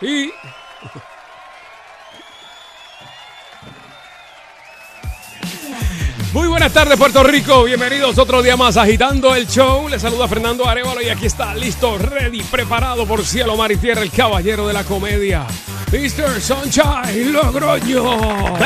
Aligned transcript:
Y. 0.00 0.32
Muy 6.32 6.48
buenas 6.48 6.72
tardes, 6.72 6.98
Puerto 6.98 7.22
Rico. 7.22 7.64
Bienvenidos 7.64 8.18
otro 8.18 8.42
día 8.42 8.56
más 8.56 8.76
agitando 8.76 9.34
el 9.34 9.46
show. 9.46 9.88
Les 9.88 10.02
saluda 10.02 10.26
Fernando 10.26 10.66
Arevalo 10.66 11.02
y 11.02 11.08
aquí 11.08 11.26
está 11.26 11.54
listo, 11.54 11.98
ready, 11.98 12.42
preparado 12.42 13.06
por 13.06 13.24
cielo, 13.24 13.56
mar 13.56 13.70
y 13.70 13.76
tierra, 13.76 14.02
el 14.02 14.10
caballero 14.10 14.66
de 14.66 14.72
la 14.72 14.82
comedia, 14.82 15.46
Mr. 15.92 16.40
Sunshine 16.40 17.32
Logroño. 17.32 18.58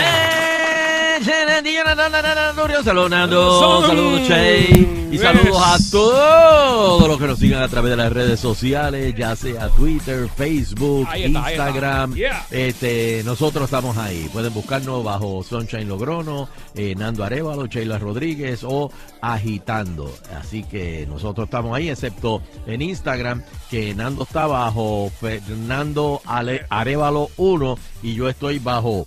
Saludos 3.88 4.26
Che 4.28 4.86
y 5.10 5.18
saludos 5.18 5.62
a 5.64 5.76
todos 5.90 7.08
los 7.08 7.18
que 7.18 7.26
nos 7.26 7.38
sigan 7.38 7.62
a 7.62 7.68
través 7.68 7.90
de 7.90 7.96
las 7.96 8.12
redes 8.12 8.38
sociales, 8.40 9.14
ya 9.16 9.34
sea 9.34 9.68
Twitter, 9.70 10.28
Facebook, 10.36 11.08
está. 11.12 11.18
Instagram. 11.50 12.14
Yeah. 12.14 12.46
Este, 12.50 13.22
nosotros 13.24 13.64
estamos 13.64 13.96
ahí. 13.96 14.28
Pueden 14.32 14.52
buscarnos 14.52 15.02
bajo 15.04 15.42
Sunshine 15.42 15.88
Logrono, 15.88 16.48
eh, 16.74 16.94
Nando 16.96 17.24
Arevalo, 17.24 17.66
Sheila 17.66 17.98
Rodríguez 17.98 18.60
o 18.64 18.90
Agitando. 19.20 20.12
Así 20.38 20.64
que 20.64 21.06
nosotros 21.08 21.46
estamos 21.46 21.74
ahí, 21.76 21.88
excepto 21.88 22.42
en 22.66 22.82
Instagram, 22.82 23.42
que 23.70 23.94
Nando 23.94 24.24
está 24.24 24.46
bajo 24.46 25.10
Fernando 25.20 26.20
Ale- 26.26 26.66
Arevalo 26.68 27.30
1 27.36 27.78
y 28.02 28.14
yo 28.14 28.28
estoy 28.28 28.58
bajo 28.58 29.06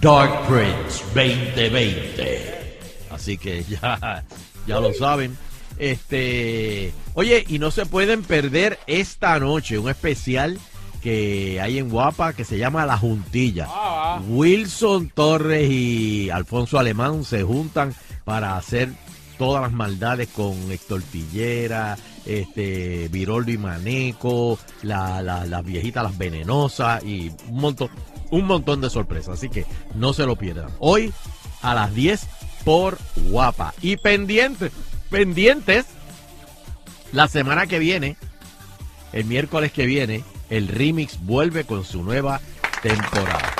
Dark 0.00 0.46
Prince 0.48 1.04
2020. 1.14 2.78
Así 3.10 3.38
que 3.38 3.64
ya, 3.68 4.24
ya 4.66 4.80
lo 4.80 4.92
saben. 4.92 5.36
Este, 5.78 6.92
oye, 7.14 7.44
y 7.48 7.58
no 7.58 7.70
se 7.70 7.86
pueden 7.86 8.22
perder 8.22 8.78
esta 8.86 9.38
noche 9.38 9.78
un 9.78 9.88
especial 9.90 10.58
que 11.02 11.60
hay 11.60 11.78
en 11.78 11.88
Guapa 11.90 12.32
que 12.32 12.44
se 12.44 12.58
llama 12.58 12.86
La 12.86 12.96
Juntilla. 12.98 13.66
Ah, 13.68 14.20
Wilson 14.26 15.10
Torres 15.10 15.70
y 15.70 16.30
Alfonso 16.30 16.78
Alemán 16.78 17.24
se 17.24 17.42
juntan 17.42 17.94
para 18.24 18.56
hacer 18.56 18.90
todas 19.38 19.62
las 19.62 19.72
maldades 19.72 20.28
con 20.28 20.54
Héctor 20.72 21.02
Pillera, 21.02 21.96
este, 22.24 23.08
Viroldo 23.08 23.52
y 23.52 23.58
Maneco, 23.58 24.58
la- 24.82 25.20
la- 25.22 25.44
las 25.44 25.62
viejitas, 25.64 26.02
las 26.02 26.16
venenosas 26.18 27.04
y 27.04 27.30
un 27.48 27.60
montón, 27.60 27.90
un 28.30 28.46
montón 28.46 28.80
de 28.80 28.90
sorpresas. 28.90 29.34
Así 29.38 29.48
que 29.48 29.64
no 29.94 30.12
se 30.12 30.26
lo 30.26 30.36
pierdan. 30.36 30.70
Hoy 30.78 31.12
a 31.62 31.74
las 31.74 31.94
10 31.94 32.26
por 32.64 32.98
Guapa. 33.16 33.74
Y 33.80 33.96
pendientes, 33.96 34.72
pendientes, 35.10 35.86
la 37.12 37.28
semana 37.28 37.66
que 37.66 37.78
viene, 37.78 38.16
el 39.12 39.24
miércoles 39.24 39.72
que 39.72 39.86
viene, 39.86 40.24
el 40.50 40.68
remix 40.68 41.18
vuelve 41.24 41.64
con 41.64 41.84
su 41.84 42.02
nueva 42.02 42.40
temporada. 42.82 43.52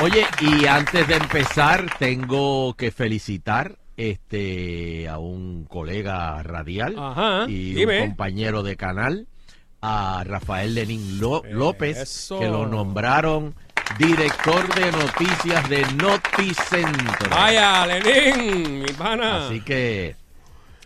Oye, 0.00 0.24
y 0.40 0.66
antes 0.66 1.08
de 1.08 1.16
empezar, 1.16 1.86
tengo 1.98 2.74
que 2.74 2.92
felicitar 2.92 3.78
este 3.96 5.08
a 5.08 5.18
un 5.18 5.64
colega 5.64 6.40
radial 6.44 6.94
Ajá, 6.96 7.46
y 7.48 7.74
dime. 7.74 8.02
un 8.02 8.08
compañero 8.10 8.62
de 8.62 8.76
canal, 8.76 9.26
a 9.80 10.24
Rafael 10.24 10.74
Lenín 10.74 11.20
Ló- 11.20 11.42
López, 11.50 11.96
Eso. 11.98 12.38
que 12.38 12.46
lo 12.48 12.66
nombraron 12.66 13.54
director 13.98 14.74
de 14.74 14.92
noticias 14.92 15.68
de 15.68 15.82
Noticentro. 15.96 17.30
Vaya, 17.30 17.86
Lenín, 17.86 18.82
mi 18.82 18.92
pana. 18.92 19.46
Así 19.46 19.60
que 19.60 20.14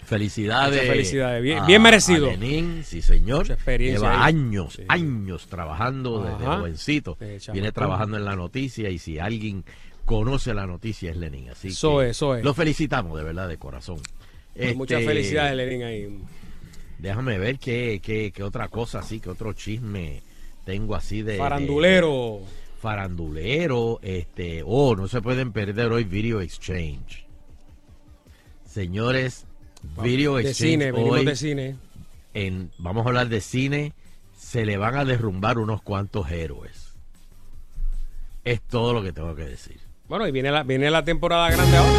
felicidades. 0.04 0.75
Muchas 0.75 0.86
felicidades. 0.88 1.42
Bien- 1.42 1.58
a- 1.60 1.66
bien 1.66 1.82
merecido. 1.82 2.28
a 2.28 2.32
Lenín, 2.32 2.84
sí 2.84 3.02
señor. 3.02 3.47
Lleva 3.78 4.25
ahí. 4.25 4.34
años, 4.34 4.75
Sí. 4.75 4.84
años 4.88 5.47
trabajando 5.48 6.22
desde 6.22 6.44
Ajá. 6.47 6.58
jovencito. 6.58 7.16
Viene 7.52 7.72
trabajando 7.72 8.16
en 8.16 8.25
la 8.25 8.36
noticia 8.36 8.91
y 8.91 8.98
si 8.98 9.19
alguien 9.19 9.64
conoce 10.04 10.52
la 10.54 10.66
noticia 10.66 11.10
es 11.10 11.16
Lenín. 11.16 11.50
Así 11.50 11.69
Eso 11.69 11.98
que 11.98 12.04
es, 12.06 12.10
eso 12.10 12.36
es. 12.36 12.44
Lo 12.44 12.54
felicitamos 12.54 13.16
de 13.19 13.25
verdad 13.25 13.48
de 13.48 13.56
corazón. 13.56 13.98
Pues 14.54 14.76
Muchas 14.76 15.00
Este, 15.00 15.12
felicidades, 15.14 15.56
Lenín, 15.56 15.82
ahí. 15.82 16.19
Déjame 17.02 17.36
ver 17.36 17.58
qué, 17.58 18.00
qué, 18.00 18.30
qué 18.32 18.42
otra 18.44 18.68
cosa 18.68 19.00
así, 19.00 19.18
qué 19.18 19.28
otro 19.28 19.52
chisme 19.54 20.22
tengo 20.64 20.94
así 20.94 21.22
de... 21.22 21.32
de- 21.32 21.38
Farandulero. 21.38 22.42
farandulero, 22.80 23.98
este, 24.02 24.62
oh, 24.64 24.94
no 24.94 25.08
se 25.08 25.20
pueden 25.20 25.50
perder 25.50 25.90
hoy 25.90 26.04
Video 26.04 26.40
Exchange. 26.40 27.26
Señores, 28.64 29.46
Video 30.00 30.36
de 30.36 30.42
Exchange 30.42 30.70
cine, 30.70 30.92
hoy 30.92 31.24
de 31.24 31.34
cine. 31.34 31.76
en, 32.34 32.70
vamos 32.78 33.04
a 33.04 33.08
hablar 33.08 33.28
de 33.28 33.40
cine, 33.40 33.94
se 34.38 34.64
le 34.64 34.76
van 34.76 34.94
a 34.94 35.04
derrumbar 35.04 35.58
unos 35.58 35.82
cuantos 35.82 36.30
héroes. 36.30 36.92
Es 38.44 38.60
todo 38.62 38.92
lo 38.92 39.02
que 39.02 39.12
tengo 39.12 39.34
que 39.34 39.44
decir. 39.44 39.80
Bueno, 40.08 40.28
y 40.28 40.30
viene 40.30 40.52
la, 40.52 40.62
viene 40.62 40.88
la 40.88 41.04
temporada 41.04 41.50
grande 41.50 41.76
ahora. 41.76 41.92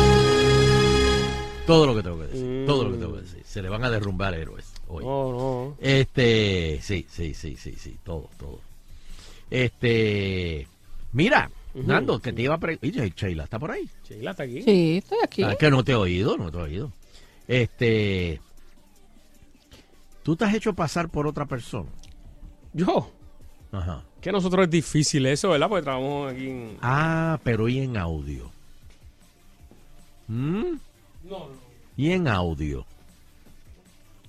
Todo 1.68 1.88
lo 1.88 1.94
que 1.96 2.04
tengo 2.04 2.20
que 2.20 2.28
decir. 2.28 2.46
Mm. 2.46 2.66
Todo 2.66 2.84
lo 2.86 2.92
que 2.94 2.98
tengo 3.00 3.16
que 3.16 3.22
decir. 3.22 3.42
Se 3.44 3.62
le 3.62 3.68
van 3.68 3.84
a 3.84 3.90
derrumbar 3.90 4.34
héroes 4.34 4.73
hoy. 4.88 5.04
No, 5.04 5.32
no. 5.32 5.78
Este, 5.80 6.80
sí, 6.82 7.06
sí, 7.10 7.34
sí, 7.34 7.56
sí, 7.56 7.76
sí, 7.78 7.98
todo, 8.04 8.30
todo. 8.38 8.60
Este, 9.50 10.68
mira. 11.12 11.50
Nando, 11.76 12.20
que 12.20 12.32
te 12.32 12.44
iba 12.44 12.54
a 12.54 12.60
preguntar. 12.60 13.10
Sheila, 13.16 13.46
¿está 13.46 13.58
por 13.58 13.72
ahí? 13.72 13.90
Sheila 14.08 14.32
está 14.32 14.44
aquí. 14.44 14.62
Sí, 14.62 14.98
estoy 14.98 15.18
aquí. 15.24 15.44
Ah, 15.44 15.56
que 15.56 15.72
no 15.72 15.84
te 15.84 15.94
he 15.94 15.96
oído, 15.96 16.38
no 16.38 16.52
te 16.52 16.58
he 16.60 16.62
oído. 16.62 16.92
Este, 17.48 18.40
tú 20.22 20.36
te 20.36 20.46
has 20.46 20.54
hecho 20.54 20.74
pasar 20.74 21.10
por 21.10 21.26
otra 21.26 21.46
persona. 21.46 21.90
Yo. 22.74 23.12
Ajá. 23.72 24.04
Que 24.22 24.30
a 24.30 24.34
nosotros 24.34 24.66
es 24.66 24.70
difícil 24.70 25.26
eso, 25.26 25.50
¿verdad? 25.50 25.68
Porque 25.68 25.84
trabajamos 25.84 26.32
aquí 26.32 26.48
en... 26.48 26.78
Ah, 26.82 27.40
pero 27.44 27.68
y 27.68 27.80
en 27.80 27.98
audio. 27.98 28.52
¿Mm? 30.28 30.76
No, 31.24 31.40
no. 31.40 31.48
Y 31.98 32.12
en 32.12 32.28
audio. 32.28 32.86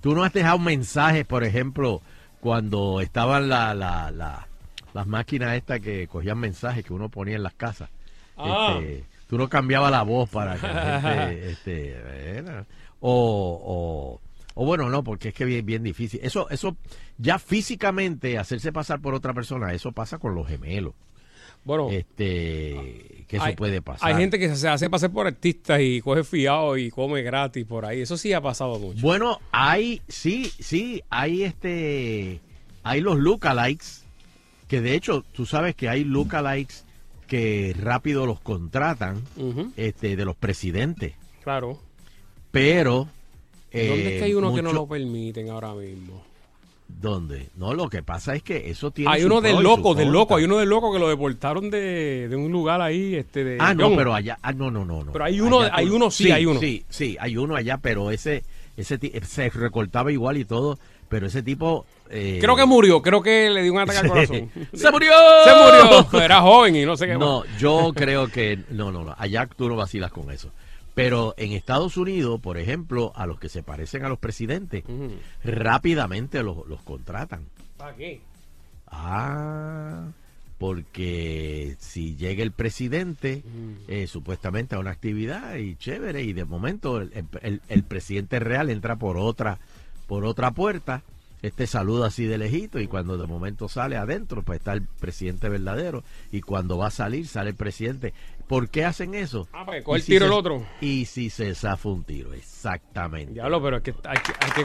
Tú 0.05 0.13
no 0.13 0.23
has 0.23 0.31
dejado 0.33 0.59
mensajes, 0.59 1.25
por 1.25 1.43
ejemplo, 1.43 1.99
cuando 2.39 3.01
estaban 3.01 3.49
la, 3.49 3.73
la, 3.73 4.11
la- 4.11 4.47
las 4.93 5.07
máquinas 5.07 5.55
estas 5.57 5.79
que 5.79 6.07
cogían 6.07 6.37
mensajes 6.37 6.85
que 6.85 6.93
uno 6.93 7.09
ponía 7.09 7.35
en 7.37 7.41
las 7.41 7.55
casas. 7.55 7.89
Ah. 8.37 8.77
Este, 8.79 9.03
tú 9.27 9.35
no 9.39 9.49
cambiabas 9.49 9.89
la 9.89 10.03
voz 10.03 10.29
para 10.29 10.57
que 10.57 10.67
la 10.67 11.01
gente, 11.01 11.49
este, 11.49 12.37
era- 12.37 12.67
o, 12.99 13.59
o, 13.65 14.21
o 14.53 14.65
bueno, 14.67 14.91
no, 14.91 15.03
porque 15.03 15.29
es 15.29 15.33
que 15.33 15.43
bien, 15.43 15.65
bien 15.65 15.81
difícil. 15.81 16.19
Eso, 16.21 16.51
eso, 16.51 16.77
ya 17.17 17.39
físicamente 17.39 18.37
hacerse 18.37 18.71
pasar 18.71 18.99
por 19.01 19.15
otra 19.15 19.33
persona, 19.33 19.73
eso 19.73 19.91
pasa 19.91 20.19
con 20.19 20.35
los 20.35 20.47
gemelos. 20.47 20.93
Bueno, 21.63 21.89
Este, 21.89 23.14
que 23.27 23.37
eso 23.37 23.45
hay, 23.45 23.55
puede 23.55 23.81
pasar. 23.81 24.07
hay 24.09 24.15
gente 24.17 24.37
que 24.37 24.55
se 24.55 24.67
hace 24.67 24.89
pasar 24.89 25.11
por 25.11 25.25
artistas 25.27 25.79
y 25.81 26.01
coge 26.01 26.23
fiado 26.23 26.77
y 26.77 26.89
come 26.91 27.21
gratis 27.23 27.65
por 27.65 27.85
ahí. 27.85 28.01
Eso 28.01 28.17
sí 28.17 28.33
ha 28.33 28.41
pasado 28.41 28.77
mucho. 28.79 29.01
Bueno, 29.01 29.39
hay, 29.51 30.01
sí, 30.07 30.51
sí, 30.59 31.01
hay 31.09 31.43
este, 31.43 32.39
hay 32.83 33.01
los 33.01 33.17
lookalikes, 33.17 34.03
que 34.67 34.81
de 34.81 34.95
hecho, 34.95 35.23
tú 35.33 35.45
sabes 35.45 35.75
que 35.75 35.89
hay 35.89 36.03
lookalikes 36.03 36.83
que 37.27 37.75
rápido 37.79 38.25
los 38.27 38.39
contratan 38.39 39.23
este, 39.77 40.15
de 40.15 40.25
los 40.25 40.35
presidentes. 40.35 41.13
Claro. 41.43 41.79
Pero. 42.51 43.07
¿Dónde 43.73 44.13
es 44.15 44.19
que 44.19 44.23
hay 44.25 44.31
eh, 44.31 44.35
uno 44.35 44.53
que 44.55 44.61
no 44.61 44.69
mucho- 44.69 44.81
lo 44.81 44.87
permiten 44.87 45.49
ahora 45.49 45.73
mismo? 45.73 46.23
¿Dónde? 47.01 47.49
No, 47.55 47.73
lo 47.73 47.89
que 47.89 48.01
pasa 48.03 48.35
es 48.35 48.41
que 48.43 48.69
eso 48.69 48.91
tiene. 48.91 49.11
Hay 49.11 49.23
uno 49.23 49.41
del 49.41 49.61
loco, 49.61 49.93
del 49.95 50.09
loco, 50.09 50.35
hay 50.37 50.45
uno 50.45 50.57
del 50.57 50.69
loco 50.69 50.93
que 50.93 50.99
lo 50.99 51.09
deportaron 51.09 51.69
de, 51.69 52.27
de 52.29 52.35
un 52.35 52.51
lugar 52.51 52.81
ahí, 52.81 53.15
este 53.15 53.43
de 53.43 53.57
Ah, 53.59 53.73
no, 53.73 53.95
pero 53.95 54.13
allá. 54.13 54.39
Ah, 54.41 54.53
no, 54.53 54.71
no, 54.71 54.85
no. 54.85 55.03
no. 55.03 55.11
Pero 55.11 55.25
hay 55.25 55.39
uno- 55.41 55.59
Allá 55.61 55.71
hay 55.75 55.89
uno, 55.89 56.09
sí, 56.09 56.31
hay 56.31 56.45
uno. 56.45 56.59
Sí, 56.59 56.85
sí, 56.89 57.17
hay 57.19 57.37
uno 57.37 57.55
allá, 57.55 57.77
pero 57.81 58.11
ese. 58.11 58.43
ese 58.77 58.97
se 59.25 59.49
recortaba 59.49 60.11
igual 60.11 60.37
y 60.37 60.45
todo. 60.45 60.79
Pero 61.09 61.27
ese 61.27 61.43
tipo. 61.43 61.85
eh, 62.09 62.39
Creo 62.41 62.55
que 62.55 62.65
murió, 62.65 63.01
creo 63.01 63.21
que 63.21 63.49
le 63.49 63.61
dio 63.61 63.73
un 63.73 63.79
ataque 63.79 63.99
al 63.99 64.07
corazón. 64.09 64.49
¡Se 64.73 64.89
murió! 64.91 65.11
Se 65.43 65.51
murió, 65.53 66.21
era 66.23 66.41
joven 66.41 66.75
y 66.77 66.85
no 66.85 66.97
sé 66.97 67.05
qué 67.07 67.13
No, 67.17 67.41
más. 67.41 67.59
yo 67.59 67.91
creo 67.95 68.27
que 68.27 68.59
no, 68.71 68.91
no, 68.91 69.03
no. 69.03 69.13
Allá 69.17 69.47
tú 69.55 69.69
no 69.69 69.75
vacilas 69.75 70.11
con 70.11 70.31
eso. 70.31 70.49
Pero 70.95 71.35
en 71.37 71.51
Estados 71.51 71.97
Unidos, 71.97 72.39
por 72.41 72.57
ejemplo, 72.57 73.11
a 73.15 73.27
los 73.27 73.39
que 73.39 73.49
se 73.49 73.61
parecen 73.63 74.03
a 74.05 74.09
los 74.09 74.17
presidentes, 74.17 74.83
rápidamente 75.43 76.41
los, 76.41 76.65
los 76.67 76.81
contratan. 76.81 77.45
¿Para 77.77 77.95
qué? 77.95 78.21
Ah, 78.87 80.07
porque 80.57 81.75
si 81.79 82.15
llega 82.15 82.41
el 82.43 82.51
presidente 82.51 83.43
eh, 83.89 84.07
supuestamente 84.07 84.75
a 84.75 84.79
una 84.79 84.91
actividad 84.91 85.55
y 85.55 85.75
chévere 85.75 86.23
y 86.23 86.31
de 86.33 86.45
momento 86.45 87.01
el, 87.01 87.11
el- 87.41 87.61
el 87.67 87.83
presidente 87.83 88.39
real 88.39 88.69
entra 88.69 88.95
por 88.95 89.17
otra 89.17 89.59
por 90.07 90.23
otra 90.23 90.51
puerta 90.51 91.01
este 91.47 91.67
saluda 91.67 92.07
así 92.07 92.25
de 92.25 92.37
lejito 92.37 92.79
y 92.79 92.87
cuando 92.87 93.17
de 93.17 93.27
momento 93.27 93.67
sale 93.69 93.97
adentro 93.97 94.43
pues 94.43 94.59
está 94.59 94.73
el 94.73 94.83
presidente 94.83 95.49
verdadero 95.49 96.03
y 96.31 96.41
cuando 96.41 96.77
va 96.77 96.87
a 96.87 96.91
salir 96.91 97.27
sale 97.27 97.51
el 97.51 97.55
presidente 97.55 98.13
¿por 98.47 98.69
qué 98.69 98.85
hacen 98.85 99.15
eso? 99.15 99.47
Ah, 99.53 99.65
para 99.65 99.81
que 99.81 99.91
Y 99.91 99.95
el 99.95 100.01
si 100.01 100.07
tiro 100.13 100.25
se- 100.25 100.31
el 100.31 100.37
otro. 100.37 100.65
y 100.81 101.05
si 101.05 101.29
se 101.29 101.53
zafa 101.55 101.89
un 101.89 102.03
tiro 102.03 102.33
exactamente 102.33 103.33
Diablo, 103.33 103.61
pero 103.61 103.77
es 103.77 103.83
que 103.83 103.93
hay 104.05 104.17
que, 104.17 104.31
hay 104.39 104.51
que, 104.51 104.63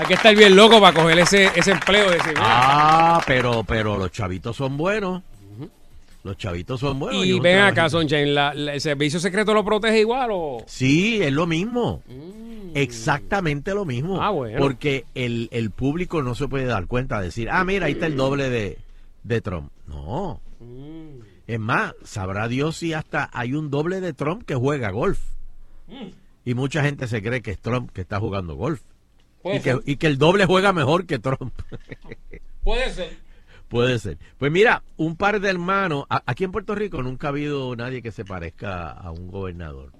hay 0.00 0.06
que 0.06 0.14
estar 0.14 0.34
bien 0.36 0.56
loco 0.56 0.80
para 0.80 0.94
coger 0.94 1.18
ese, 1.20 1.50
ese 1.54 1.70
empleo 1.72 2.10
de 2.10 2.18
mira, 2.18 2.32
Ah, 2.40 3.22
pero, 3.26 3.62
pero 3.64 3.96
los 3.96 4.10
chavitos 4.10 4.56
son 4.56 4.76
buenos. 4.76 5.22
Los 6.24 6.36
chavitos 6.38 6.80
son 6.80 6.98
buenos. 6.98 7.24
Y 7.24 7.38
ven 7.38 7.58
acá, 7.60 7.88
Sunshine, 7.88 8.34
¿la- 8.34 8.52
la- 8.54 8.74
¿el 8.74 8.80
servicio 8.80 9.20
secreto 9.20 9.54
lo 9.54 9.64
protege 9.64 10.00
igual 10.00 10.30
o...? 10.32 10.64
Sí, 10.66 11.22
es 11.22 11.32
lo 11.32 11.46
mismo. 11.46 12.02
Exactamente 12.74 13.74
lo 13.74 13.84
mismo. 13.84 14.20
Ah, 14.20 14.30
bueno. 14.30 14.58
Porque 14.58 15.04
el, 15.14 15.48
el 15.52 15.70
público 15.70 16.22
no 16.22 16.34
se 16.34 16.48
puede 16.48 16.64
dar 16.64 16.86
cuenta, 16.86 17.20
decir, 17.20 17.48
ah, 17.50 17.62
mira, 17.64 17.86
ahí 17.86 17.92
está 17.92 18.06
el 18.06 18.16
doble 18.16 18.50
de, 18.50 18.78
de 19.22 19.40
Trump. 19.40 19.70
No. 19.86 20.40
Es 21.46 21.60
más, 21.60 21.94
sabrá 22.04 22.48
Dios 22.48 22.76
si 22.78 22.94
hasta 22.94 23.28
hay 23.32 23.52
un 23.52 23.70
doble 23.70 24.00
de 24.00 24.12
Trump 24.14 24.44
que 24.46 24.54
juega 24.54 24.90
golf. 24.90 25.20
Y 26.44 26.54
mucha 26.54 26.82
gente 26.82 27.06
se 27.06 27.22
cree 27.22 27.42
que 27.42 27.50
es 27.50 27.58
Trump 27.58 27.90
que 27.92 28.00
está 28.00 28.18
jugando 28.18 28.54
golf. 28.54 28.80
Y 29.44 29.60
que, 29.60 29.78
y 29.84 29.96
que 29.96 30.06
el 30.06 30.16
doble 30.16 30.46
juega 30.46 30.72
mejor 30.72 31.04
que 31.04 31.18
Trump. 31.18 31.52
Puede 32.62 32.90
ser. 32.92 33.23
Puede 33.68 33.98
ser. 33.98 34.18
Pues 34.38 34.52
mira, 34.52 34.82
un 34.96 35.16
par 35.16 35.40
de 35.40 35.50
hermanos. 35.50 36.04
aquí 36.08 36.44
en 36.44 36.52
Puerto 36.52 36.74
Rico 36.74 37.02
nunca 37.02 37.28
ha 37.28 37.30
habido 37.30 37.74
nadie 37.76 38.02
que 38.02 38.12
se 38.12 38.24
parezca 38.24 38.90
a 38.90 39.10
un 39.10 39.28
gobernador. 39.28 39.92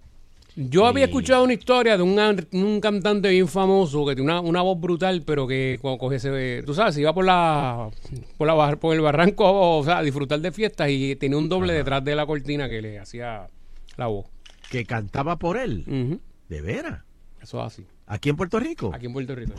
Yo 0.57 0.87
había 0.87 1.07
escuchado 1.07 1.43
una 1.43 1.55
historia 1.55 1.97
de 1.97 2.05
un, 2.05 2.47
un 2.53 2.81
cantante 2.81 3.29
bien 3.29 3.49
famoso 3.49 4.07
que 4.07 4.15
tiene 4.15 4.31
una, 4.31 4.41
una 4.41 4.63
voz 4.63 4.81
brutal, 4.81 5.23
pero 5.27 5.49
que 5.49 5.79
cuando 5.83 5.99
coge 5.99 6.17
ese, 6.17 6.63
tú 6.65 6.75
sabes, 6.75 6.97
iba 6.97 7.13
por 7.13 7.25
la, 7.25 7.91
por 8.39 8.47
la 8.47 8.77
por 8.77 8.95
el 8.95 9.01
barranco, 9.01 9.79
o 9.79 9.83
sea, 9.83 9.99
a 9.99 10.03
disfrutar 10.03 10.39
de 10.41 10.53
fiestas 10.53 10.91
y 10.91 11.17
tenía 11.17 11.39
un 11.39 11.49
doble 11.49 11.73
detrás 11.73 12.05
de 12.05 12.15
la 12.15 12.25
cortina 12.25 12.69
que 12.69 12.81
le 12.81 13.01
hacía 13.01 13.49
la 13.97 14.07
voz. 14.07 14.27
Que 14.71 14.85
cantaba 14.85 15.37
por 15.41 15.57
él. 15.57 16.21
De 16.49 16.61
veras. 16.61 17.03
Eso 17.43 17.59
es 17.61 17.67
así. 17.67 17.87
Aquí 18.07 18.29
en 18.29 18.37
Puerto 18.37 18.61
Rico. 18.61 18.93
Aquí 18.95 19.07
en 19.07 19.13
Puerto 19.13 19.35
Rico. 19.35 19.55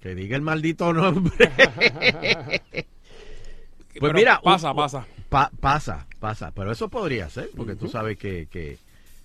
Que 0.00 0.14
diga 0.14 0.36
el 0.36 0.42
maldito 0.42 0.92
nombre. 0.92 1.50
pues 2.72 2.84
Pero 4.00 4.12
mira. 4.14 4.40
pasa, 4.42 4.70
un- 4.70 4.76
pasa. 4.76 5.06
pa- 5.28 5.50
pasa, 5.60 6.06
pasa. 6.20 6.52
Pero 6.52 6.72
eso 6.72 6.88
podría 6.88 7.28
ser, 7.28 7.50
porque 7.56 7.74
tú 7.74 7.88
sabes 7.88 8.16
que, 8.18 8.46
que, 8.50 8.78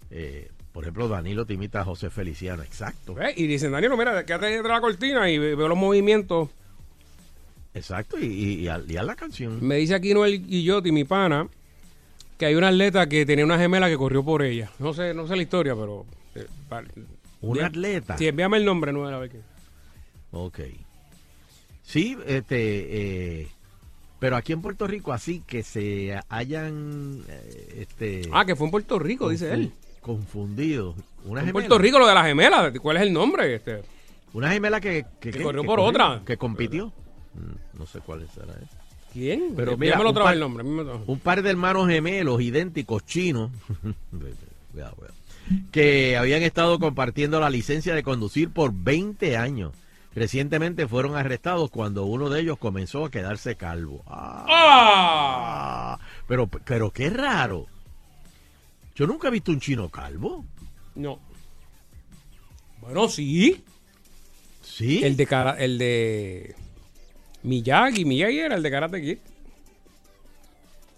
eh, 0.10 0.50
por 0.72 0.84
ejemplo, 0.84 1.08
Danilo 1.08 1.46
te 1.46 1.54
imita 1.54 1.81
a 1.81 1.86
José 1.86 2.10
Feliciano. 2.10 2.64
Exacto. 2.64 3.16
Y 3.36 3.46
dicen, 3.48 3.72
Daniel, 3.72 3.94
mira, 3.98 4.25
quédate 4.25 4.48
detrás 4.48 4.64
de 4.64 4.70
la 4.70 4.81
cortina 4.81 5.30
y 5.30 5.38
ve- 5.38 5.56
veo 5.56 5.68
los 5.68 5.78
movimientos. 5.78 6.50
Exacto. 7.75 8.18
Y, 8.20 8.25
y, 8.25 8.54
y 8.62 8.68
haz- 8.68 8.86
y 8.90 8.94
la 8.94 9.16
canción. 9.16 9.66
Me 9.66 9.75
dice 9.75 9.94
aquí 9.96 10.14
Noel 10.14 10.46
Guillotti, 10.46 10.92
mi 10.92 11.04
pana, 11.04 11.48
que 12.40 12.48
hay 12.48 12.56
una 12.56 12.70
atleta 12.70 13.08
que 13.08 13.25
tenía 13.28 13.46
una 13.46 13.60
gemela 13.60 13.88
que 13.90 13.98
corrió 13.98 14.24
por 14.25 14.42
ella. 14.42 14.72
No 14.80 14.94
sé, 14.94 15.14
no 15.14 15.28
sé 15.28 15.36
la 15.36 15.44
historia, 15.44 15.75
pero... 15.75 16.06
eh, 16.36 16.48
vale. 16.68 16.90
Un 17.42 17.54
Bien. 17.54 17.66
atleta. 17.66 18.18
Sí, 18.18 18.28
envíame 18.28 18.58
el 18.58 18.66
nombre, 18.66 18.92
Noel, 18.94 19.14
a 19.14 19.20
ver 19.20 19.30
qué. 19.30 19.40
Ok. 20.34 20.60
Sí, 21.84 22.18
este, 22.26 23.42
eh, 23.42 23.48
pero 24.20 24.36
aquí 24.36 24.54
en 24.54 24.62
Puerto 24.62 24.88
Rico 24.88 25.12
así 25.14 25.44
que 25.46 25.64
se 25.64 26.18
hayan, 26.30 27.24
eh, 27.28 27.76
este, 27.82 28.22
Ah, 28.32 28.46
que 28.46 28.56
fue 28.56 28.68
en 28.68 28.72
Puerto 28.72 29.00
Rico, 29.00 29.30
dice 29.30 29.54
él. 29.54 29.72
confundido. 30.02 30.96
Una 31.26 31.42
En 31.42 31.48
gemela. 31.48 31.54
Puerto 31.54 31.78
Rico, 31.78 32.00
lo 32.00 32.08
de 32.08 32.14
la 32.14 32.24
gemela. 32.26 32.74
¿Cuál 32.82 32.98
es 32.98 33.04
el 33.04 33.14
nombre? 33.14 33.56
Este? 33.56 33.82
Una 34.34 34.52
gemela 34.52 34.82
que, 34.82 35.06
que, 35.20 35.32
corrió 35.42 35.62
Que 35.62 35.68
por 35.68 35.80
otra. 35.80 36.22
Que 36.26 36.36
compitió. 36.38 36.88
Mm, 37.36 37.78
No 37.80 37.86
sé 37.86 38.00
cuál 38.00 38.28
será 38.34 38.54
esa. 38.54 38.82
¿Quién? 39.14 39.54
Pero 39.56 39.78
mira, 39.78 40.00
un 40.02 40.14
par- 40.16 40.34
el 40.34 40.40
nombre. 40.40 40.64
Un 40.64 41.20
par 41.20 41.44
de 41.44 41.50
hermanos 41.52 41.88
gemelos 41.88 42.42
idénticos 42.42 43.06
chinos 43.06 43.52
cuidado, 44.72 44.96
cuidado, 44.96 45.14
que 45.72 46.18
habían 46.18 46.42
estado 46.42 46.80
compartiendo 46.80 47.40
la 47.40 47.50
licencia 47.52 47.94
de 47.94 48.02
conducir 48.02 48.50
por 48.50 48.74
20 48.74 49.38
años. 49.38 49.72
Recientemente 50.15 50.88
fueron 50.88 51.15
arrestados 51.15 51.71
cuando 51.71 52.06
uno 52.06 52.30
de 52.30 52.42
ellos 52.42 52.57
comenzó 52.57 53.06
a 53.06 53.12
quedarse 53.12 53.56
calvo. 53.56 54.04
Ah. 54.06 54.45
¡Ah! 54.48 56.00
Pero, 56.27 56.48
pero 56.48 56.92
qué 56.92 57.10
raro. 57.10 57.65
Yo 58.95 59.07
nunca 59.07 59.30
he 59.30 59.31
visto 59.31 59.51
un 59.51 59.60
chino 59.60 59.89
calvo. 59.89 60.45
No. 60.95 61.19
Bueno, 62.81 63.07
sí. 63.07 63.63
Sí. 64.62 65.04
El 65.04 65.18
de 65.18 65.25
cara, 65.25 65.57
el 65.57 65.77
de 65.77 66.56
Miyagi, 67.44 68.06
Miyagi 68.06 68.39
era 68.39 68.56
el 68.56 68.63
de 68.63 68.71
Karate 68.71 69.01
Kid. 69.01 69.18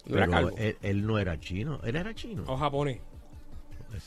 No 0.07 0.17
era 0.17 0.27
calvo. 0.27 0.55
él, 0.57 0.77
él 0.81 1.07
no 1.07 1.17
era 1.17 1.39
chino. 1.39 1.79
Él 1.83 1.95
era 1.95 2.13
chino. 2.13 2.43
O 2.47 2.57
japonés. 2.57 2.99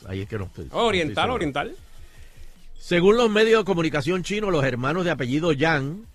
Ahí 0.07 0.21
es 0.21 0.29
que 0.29 0.37
no 0.37 0.45
estoy. 0.45 0.65
no 0.65 0.77
oriental, 0.77 1.25
estoy 1.25 1.35
oriental. 1.35 1.75
Según 2.79 3.17
los 3.17 3.29
medios 3.29 3.59
de 3.59 3.65
comunicación 3.65 4.23
chinos, 4.23 4.51
los 4.53 4.63
hermanos 4.63 5.03
de 5.03 5.11
apellido 5.11 5.51
Yang 5.51 6.05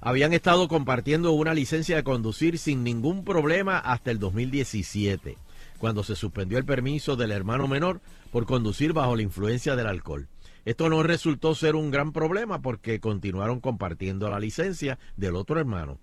habían 0.00 0.32
estado 0.32 0.66
compartiendo 0.66 1.32
una 1.32 1.52
licencia 1.52 1.96
de 1.96 2.02
conducir 2.02 2.58
sin 2.58 2.82
ningún 2.82 3.24
problema 3.24 3.78
hasta 3.78 4.10
el 4.10 4.18
2017, 4.18 5.36
cuando 5.78 6.02
se 6.02 6.16
suspendió 6.16 6.56
el 6.56 6.64
permiso 6.64 7.14
del 7.14 7.30
hermano 7.30 7.68
menor 7.68 8.00
por 8.32 8.46
conducir 8.46 8.94
bajo 8.94 9.14
la 9.14 9.22
influencia 9.22 9.76
del 9.76 9.86
alcohol. 9.86 10.28
Esto 10.64 10.88
no 10.88 11.02
resultó 11.02 11.54
ser 11.54 11.76
un 11.76 11.90
gran 11.90 12.12
problema 12.12 12.62
porque 12.62 12.98
continuaron 12.98 13.60
compartiendo 13.60 14.30
la 14.30 14.40
licencia 14.40 14.98
del 15.18 15.36
otro 15.36 15.60
hermano, 15.60 15.98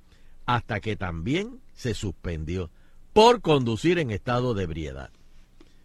hasta 0.45 0.81
que 0.81 0.97
también 0.97 1.59
se 1.73 1.95
suspendió 1.95 2.69
por 3.11 3.41
conducir 3.41 3.97
en 3.97 4.11
estado 4.11 4.53
de 4.53 4.63
ebriedad. 4.63 5.09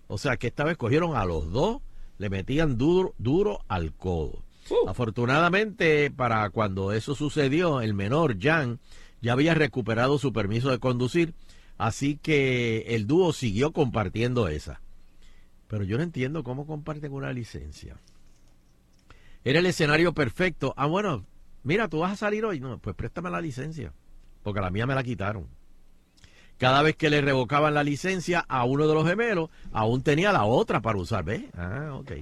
O 0.09 0.19
sea 0.19 0.37
que 0.37 0.49
esta 0.49 0.65
vez 0.65 0.77
cogieron 0.77 1.17
a 1.17 1.25
los 1.25 1.51
dos, 1.51 1.81
le 2.19 2.31
metían 2.31 2.79
duro, 2.79 3.15
duro 3.19 3.61
al 3.69 3.93
codo. 3.93 4.43
Uh. 4.71 4.89
Afortunadamente, 4.89 6.11
para 6.11 6.49
cuando 6.51 6.93
eso 6.93 7.15
sucedió, 7.15 7.81
el 7.81 7.95
menor, 7.95 8.39
Jan, 8.41 8.81
ya 9.21 9.33
había 9.33 9.55
recuperado 9.55 10.19
su 10.19 10.33
permiso 10.33 10.71
de 10.71 10.79
conducir, 10.79 11.35
así 11.79 12.17
que 12.17 12.95
el 12.95 13.07
dúo 13.07 13.33
siguió 13.33 13.73
compartiendo 13.73 14.49
esa. 14.49 14.81
Pero 15.69 15.85
yo 15.85 15.97
no 15.97 16.03
entiendo 16.03 16.45
cómo 16.45 16.67
comparten 16.67 17.13
una 17.13 17.33
licencia. 17.33 17.97
Era 19.45 19.59
el 19.59 19.67
escenario 19.67 20.15
perfecto. 20.15 20.73
Ah, 20.77 20.87
bueno, 20.87 21.27
mira, 21.63 21.89
tú 21.89 21.99
vas 22.01 22.13
a 22.13 22.17
salir 22.17 22.45
hoy. 22.45 22.61
No, 22.61 22.79
pues 22.79 22.97
préstame 22.97 23.31
la 23.31 23.41
licencia, 23.41 23.93
porque 24.43 24.61
la 24.61 24.71
mía 24.71 24.87
me 24.87 24.95
la 24.95 25.03
quitaron. 25.03 25.49
Cada 26.59 26.83
vez 26.83 26.97
que 26.97 27.11
le 27.11 27.21
revocaban 27.21 27.75
la 27.75 27.83
licencia 27.83 28.45
a 28.49 28.65
uno 28.65 28.87
de 28.87 28.95
los 28.95 29.07
gemelos, 29.07 29.51
aún 29.73 30.03
tenía 30.03 30.33
la 30.33 30.45
otra 30.45 30.81
para 30.81 30.99
usar. 30.99 31.25
¿Ves? 31.25 31.43
Ah, 31.57 31.91
ok. 31.95 32.13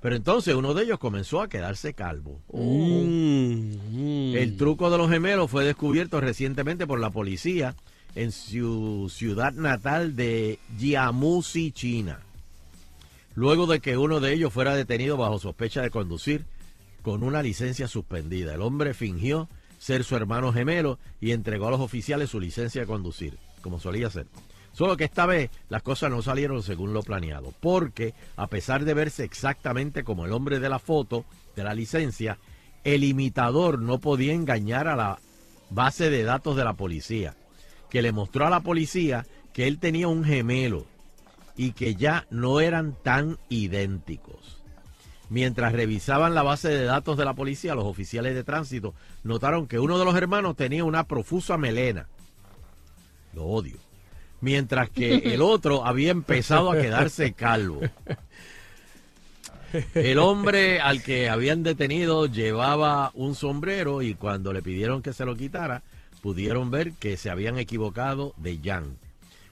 Pero 0.00 0.16
entonces 0.16 0.54
uno 0.54 0.74
de 0.74 0.84
ellos 0.84 0.98
comenzó 0.98 1.42
a 1.42 1.48
quedarse 1.48 1.92
calvo. 1.92 2.40
Mm, 2.52 4.32
mm. 4.32 4.36
El 4.36 4.56
truco 4.56 4.90
de 4.90 4.98
los 4.98 5.10
gemelos 5.10 5.50
fue 5.50 5.64
descubierto 5.64 6.20
recientemente 6.20 6.86
por 6.86 7.00
la 7.00 7.10
policía 7.10 7.74
en 8.14 8.32
su 8.32 9.10
ciudad 9.12 9.52
natal 9.52 10.14
de 10.16 10.58
Jiamusi, 10.78 11.72
China. 11.72 12.20
Luego 13.34 13.66
de 13.66 13.80
que 13.80 13.96
uno 13.96 14.20
de 14.20 14.32
ellos 14.32 14.52
fuera 14.52 14.74
detenido 14.74 15.16
bajo 15.16 15.38
sospecha 15.38 15.82
de 15.82 15.90
conducir 15.90 16.44
con 17.02 17.22
una 17.22 17.42
licencia 17.42 17.88
suspendida. 17.88 18.54
El 18.54 18.62
hombre 18.62 18.94
fingió 18.94 19.48
ser 19.78 20.04
su 20.04 20.16
hermano 20.16 20.52
gemelo 20.52 20.98
y 21.20 21.32
entregó 21.32 21.68
a 21.68 21.70
los 21.70 21.80
oficiales 21.80 22.30
su 22.30 22.40
licencia 22.40 22.80
de 22.80 22.86
conducir. 22.86 23.38
Como 23.60 23.80
solía 23.80 24.10
ser. 24.10 24.26
Solo 24.72 24.96
que 24.96 25.04
esta 25.04 25.26
vez 25.26 25.50
las 25.68 25.82
cosas 25.82 26.10
no 26.10 26.22
salieron 26.22 26.62
según 26.62 26.92
lo 26.92 27.02
planeado, 27.02 27.52
porque 27.60 28.14
a 28.36 28.46
pesar 28.46 28.84
de 28.84 28.94
verse 28.94 29.24
exactamente 29.24 30.04
como 30.04 30.24
el 30.24 30.32
hombre 30.32 30.60
de 30.60 30.68
la 30.68 30.78
foto, 30.78 31.24
de 31.56 31.64
la 31.64 31.74
licencia, 31.74 32.38
el 32.84 33.04
imitador 33.04 33.80
no 33.80 33.98
podía 33.98 34.32
engañar 34.32 34.86
a 34.86 34.96
la 34.96 35.18
base 35.70 36.10
de 36.10 36.22
datos 36.22 36.56
de 36.56 36.64
la 36.64 36.74
policía, 36.74 37.34
que 37.90 38.02
le 38.02 38.12
mostró 38.12 38.46
a 38.46 38.50
la 38.50 38.60
policía 38.60 39.26
que 39.52 39.66
él 39.66 39.78
tenía 39.78 40.08
un 40.08 40.24
gemelo 40.24 40.86
y 41.56 41.72
que 41.72 41.96
ya 41.96 42.26
no 42.30 42.60
eran 42.60 42.94
tan 43.02 43.38
idénticos. 43.48 44.62
Mientras 45.30 45.72
revisaban 45.72 46.34
la 46.34 46.42
base 46.42 46.68
de 46.68 46.84
datos 46.84 47.18
de 47.18 47.24
la 47.24 47.34
policía, 47.34 47.74
los 47.74 47.84
oficiales 47.84 48.34
de 48.34 48.44
tránsito 48.44 48.94
notaron 49.24 49.66
que 49.66 49.78
uno 49.78 49.98
de 49.98 50.04
los 50.04 50.14
hermanos 50.14 50.56
tenía 50.56 50.84
una 50.84 51.04
profusa 51.04 51.58
melena. 51.58 52.06
Odio. 53.44 53.76
Mientras 54.40 54.90
que 54.90 55.16
el 55.34 55.42
otro 55.42 55.84
había 55.84 56.10
empezado 56.10 56.70
a 56.70 56.76
quedarse 56.76 57.32
calvo. 57.32 57.80
El 59.94 60.18
hombre 60.18 60.80
al 60.80 61.02
que 61.02 61.28
habían 61.28 61.62
detenido 61.62 62.26
llevaba 62.26 63.10
un 63.14 63.34
sombrero 63.34 64.00
y 64.00 64.14
cuando 64.14 64.52
le 64.52 64.62
pidieron 64.62 65.02
que 65.02 65.12
se 65.12 65.26
lo 65.26 65.36
quitara, 65.36 65.82
pudieron 66.22 66.70
ver 66.70 66.92
que 66.92 67.16
se 67.16 67.30
habían 67.30 67.58
equivocado 67.58 68.34
de 68.38 68.58
Jan. 68.62 68.96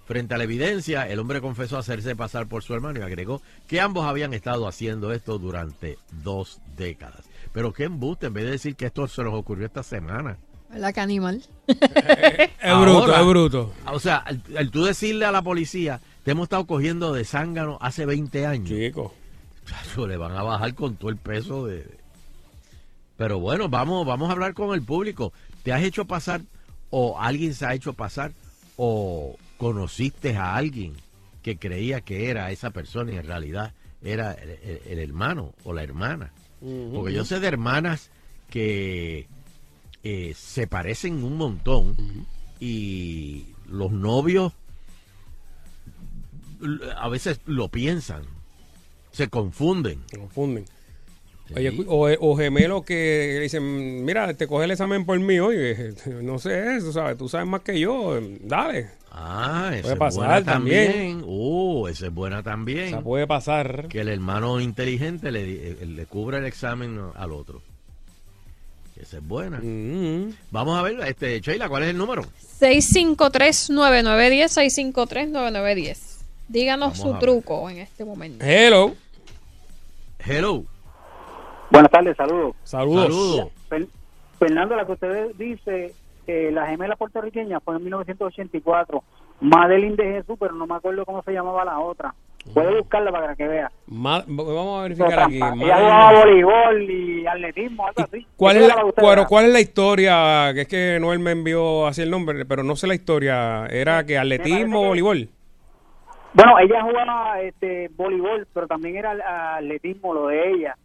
Frente 0.07 0.35
a 0.35 0.39
la 0.39 0.45
evidencia, 0.45 1.09
el 1.09 1.19
hombre 1.19 1.41
confesó 1.41 1.79
hacerse 1.79 2.15
pasar 2.15 2.47
por 2.47 2.63
su 2.63 2.75
hermano 2.75 3.01
y 3.01 3.03
agregó 3.03 3.43
que 3.67 3.81
ambos 3.81 4.07
habían 4.07 4.35
estado 4.35 4.69
haciendo 4.69 5.13
esto 5.13 5.39
durante 5.39 5.99
dos 6.23 6.61
décadas. 6.77 7.25
Pero 7.53 7.73
qué 7.73 7.85
embuste, 7.85 8.27
en 8.27 8.35
vez 8.35 8.45
de 8.45 8.53
decir 8.53 8.77
que 8.77 8.87
esto 8.87 9.09
se 9.09 9.25
nos 9.25 9.35
ocurrió 9.35 9.67
esta 9.67 9.83
semana. 9.83 10.39
¿Verdad 10.71 10.93
que 10.95 11.01
animal? 11.01 11.43
Es 11.67 12.79
bruto, 12.81 12.99
Ahora- 13.05 13.21
es 13.21 13.27
bruto. 13.27 13.73
O 13.93 13.99
sea, 14.01 14.17
al, 14.19 14.43
al 14.59 14.71
tú 14.71 14.85
decirle 14.85 15.25
a 15.25 15.33
la 15.33 15.43
policía, 15.43 16.01
te 16.25 16.33
hemos 16.33 16.45
estado 16.45 16.67
cogiendo 16.67 17.13
de 17.13 17.25
zángano 17.25 17.79
hace 17.81 18.05
20 18.07 18.47
años, 18.47 18.69
Chico. 18.69 19.15
chacho, 19.67 20.07
le 20.07 20.17
van 20.17 20.33
a 20.33 20.43
bajar 20.43 20.75
con 20.75 20.97
todo 20.97 21.11
el 21.11 21.17
peso 21.17 21.67
de... 21.67 21.87
Pero 23.17 23.39
bueno, 23.39 23.69
vamos, 23.69 24.07
vamos 24.07 24.29
a 24.29 24.33
hablar 24.33 24.53
con 24.55 24.75
el 24.75 24.83
público. 24.83 25.33
¿Te 25.63 25.73
has 25.73 25.83
hecho 25.83 26.05
pasar 26.05 26.43
o 26.91 27.19
alguien 27.19 27.55
se 27.55 27.65
ha 27.67 27.75
hecho 27.75 27.93
pasar 27.95 28.33
o 28.77 29.37
conociste 29.57 30.37
a 30.37 30.55
alguien 30.57 30.93
que 31.43 31.57
creía 31.57 32.01
que 32.03 32.29
era 32.29 32.51
esa 32.51 32.71
persona 32.71 33.13
y 33.13 33.17
en 33.17 33.27
realidad 33.27 33.73
era 34.03 34.33
el, 34.33 34.51
el- 34.51 34.81
el 34.87 34.99
hermano 34.99 35.55
o 35.65 35.73
la 35.73 35.83
hermana? 35.83 36.31
Porque 36.93 37.13
yo 37.13 37.25
sé 37.25 37.39
de 37.41 37.47
hermanas 37.49 38.11
que 38.51 39.29
eh, 40.09 40.35
se 40.35 40.67
parecen 40.67 41.23
un 41.25 41.37
montón 41.37 41.97
y 42.61 43.47
los 43.69 43.91
novios 43.93 44.53
a 46.97 47.09
veces 47.09 47.41
lo 47.47 47.69
piensan, 47.69 48.23
se 49.13 49.29
confunden. 49.29 50.03
Se 50.11 50.19
confunden. 50.19 50.65
Sí. 51.49 51.55
Oye, 51.57 51.77
cu- 51.77 51.85
o, 51.89 52.09
o 52.09 52.37
gemelos 52.37 52.85
que 52.85 53.39
dicen, 53.41 54.05
mira, 54.05 54.35
te 54.35 54.49
coge 54.49 54.65
el 54.65 54.73
examen 54.73 55.05
por 55.05 55.19
mí 55.21 55.39
hoy. 55.39 55.57
No 56.23 56.39
sé 56.39 56.77
eso, 56.77 56.93
¿sabes? 56.93 57.17
Tú 57.17 57.29
sabes 57.29 57.47
más 57.47 57.61
que 57.61 57.79
yo. 57.79 58.19
Dale. 58.41 58.91
Ah, 59.13 59.71
esa 59.73 59.83
Puede 59.83 59.93
es 59.95 59.99
pasar 59.99 60.19
buena 60.27 60.45
también. 60.45 60.93
también. 60.93 61.23
Uh, 61.25 61.87
esa 61.89 62.07
es 62.07 62.13
buena 62.13 62.41
O 62.41 62.43
también. 62.43 62.89
sea, 62.91 63.01
puede 63.01 63.27
pasar. 63.27 63.87
Que 63.89 64.01
el 64.01 64.09
hermano 64.09 64.61
inteligente 64.61 65.31
le, 65.31 65.71
eh, 65.71 65.87
le 65.87 66.07
cubra 66.07 66.39
el 66.39 66.47
examen 66.47 66.99
al 67.15 67.33
otro. 67.33 67.63
Esa 69.07 69.19
es 69.19 69.27
buena. 69.29 69.59
Mm. 69.63 70.33
Vamos 70.51 70.77
a 70.77 70.83
ver, 70.83 70.99
este, 71.07 71.41
Sheila, 71.41 71.69
¿cuál 71.69 71.85
es 71.85 71.91
el 71.91 71.97
número? 71.97 72.23
653-9910, 72.59 74.49
653-9910. 75.33 76.25
Díganos 76.49 76.99
Vamos 76.99 77.15
su 77.15 77.19
truco 77.25 77.71
en 77.71 77.79
este 77.79 78.05
momento. 78.05 78.45
Hello. 78.45 78.95
Hello. 80.19 80.65
Buenas 81.71 81.91
tardes, 81.93 82.17
saludos. 82.17 82.57
Saludos. 82.65 83.05
Saludos. 83.05 83.49
Fer- 83.71 83.89
Fernando, 84.41 84.75
la 84.75 84.85
que 84.87 84.93
usted 84.93 85.31
dice, 85.37 85.95
eh, 86.27 86.51
la 86.53 86.67
gemela 86.67 86.97
puertorriqueña 86.97 87.61
fue 87.61 87.77
en 87.77 87.85
1984. 87.85 89.05
Madeline 89.41 89.95
de 89.95 90.05
Jesús, 90.15 90.37
pero 90.41 90.55
no 90.55 90.67
me 90.67 90.75
acuerdo 90.75 91.05
cómo 91.05 91.23
se 91.23 91.31
llamaba 91.33 91.65
la 91.65 91.79
otra. 91.79 92.13
Puede 92.55 92.79
buscarla 92.79 93.11
para 93.13 93.35
que 93.37 93.47
vea. 93.47 93.71
Ma- 93.87 94.25
vamos 94.27 94.79
a 94.79 94.83
verificar 94.85 95.21
aquí. 95.21 95.37
Ella 95.37 95.53
jugaba 95.79 96.13
voleibol 96.25 96.91
y 96.91 97.27
atletismo, 97.27 97.87
algo 97.87 98.03
así. 98.03 98.27
¿Cuál 98.37 98.57
es, 98.57 98.69
la. 98.69 99.27
¿Cuál 99.27 99.45
es 99.47 99.53
la 99.53 99.61
historia? 99.61 100.53
Que 100.55 100.63
es 100.63 100.69
que 100.69 100.99
Noel 101.01 101.19
me 101.19 101.33
envió 101.33 101.87
así 101.87 102.03
el 102.03 102.11
nombre, 102.11 102.45
pero 102.47 102.63
no 102.63 102.77
sé 102.77 102.87
la 102.87 102.95
historia. 102.95 103.67
¿Era 103.67 104.05
que 104.07 104.17
atletismo 104.19 104.81
o 104.83 104.87
voleibol? 104.89 105.29
Bueno, 106.35 106.59
ella 106.59 106.83
jugaba 106.83 107.41
este, 107.41 107.91
voleibol, 107.97 108.47
pero 108.53 108.67
también 108.67 108.97
era 108.97 109.57
atletismo 109.57 110.15
lo 110.15 110.27
de 110.29 110.53
ella. 110.53 110.77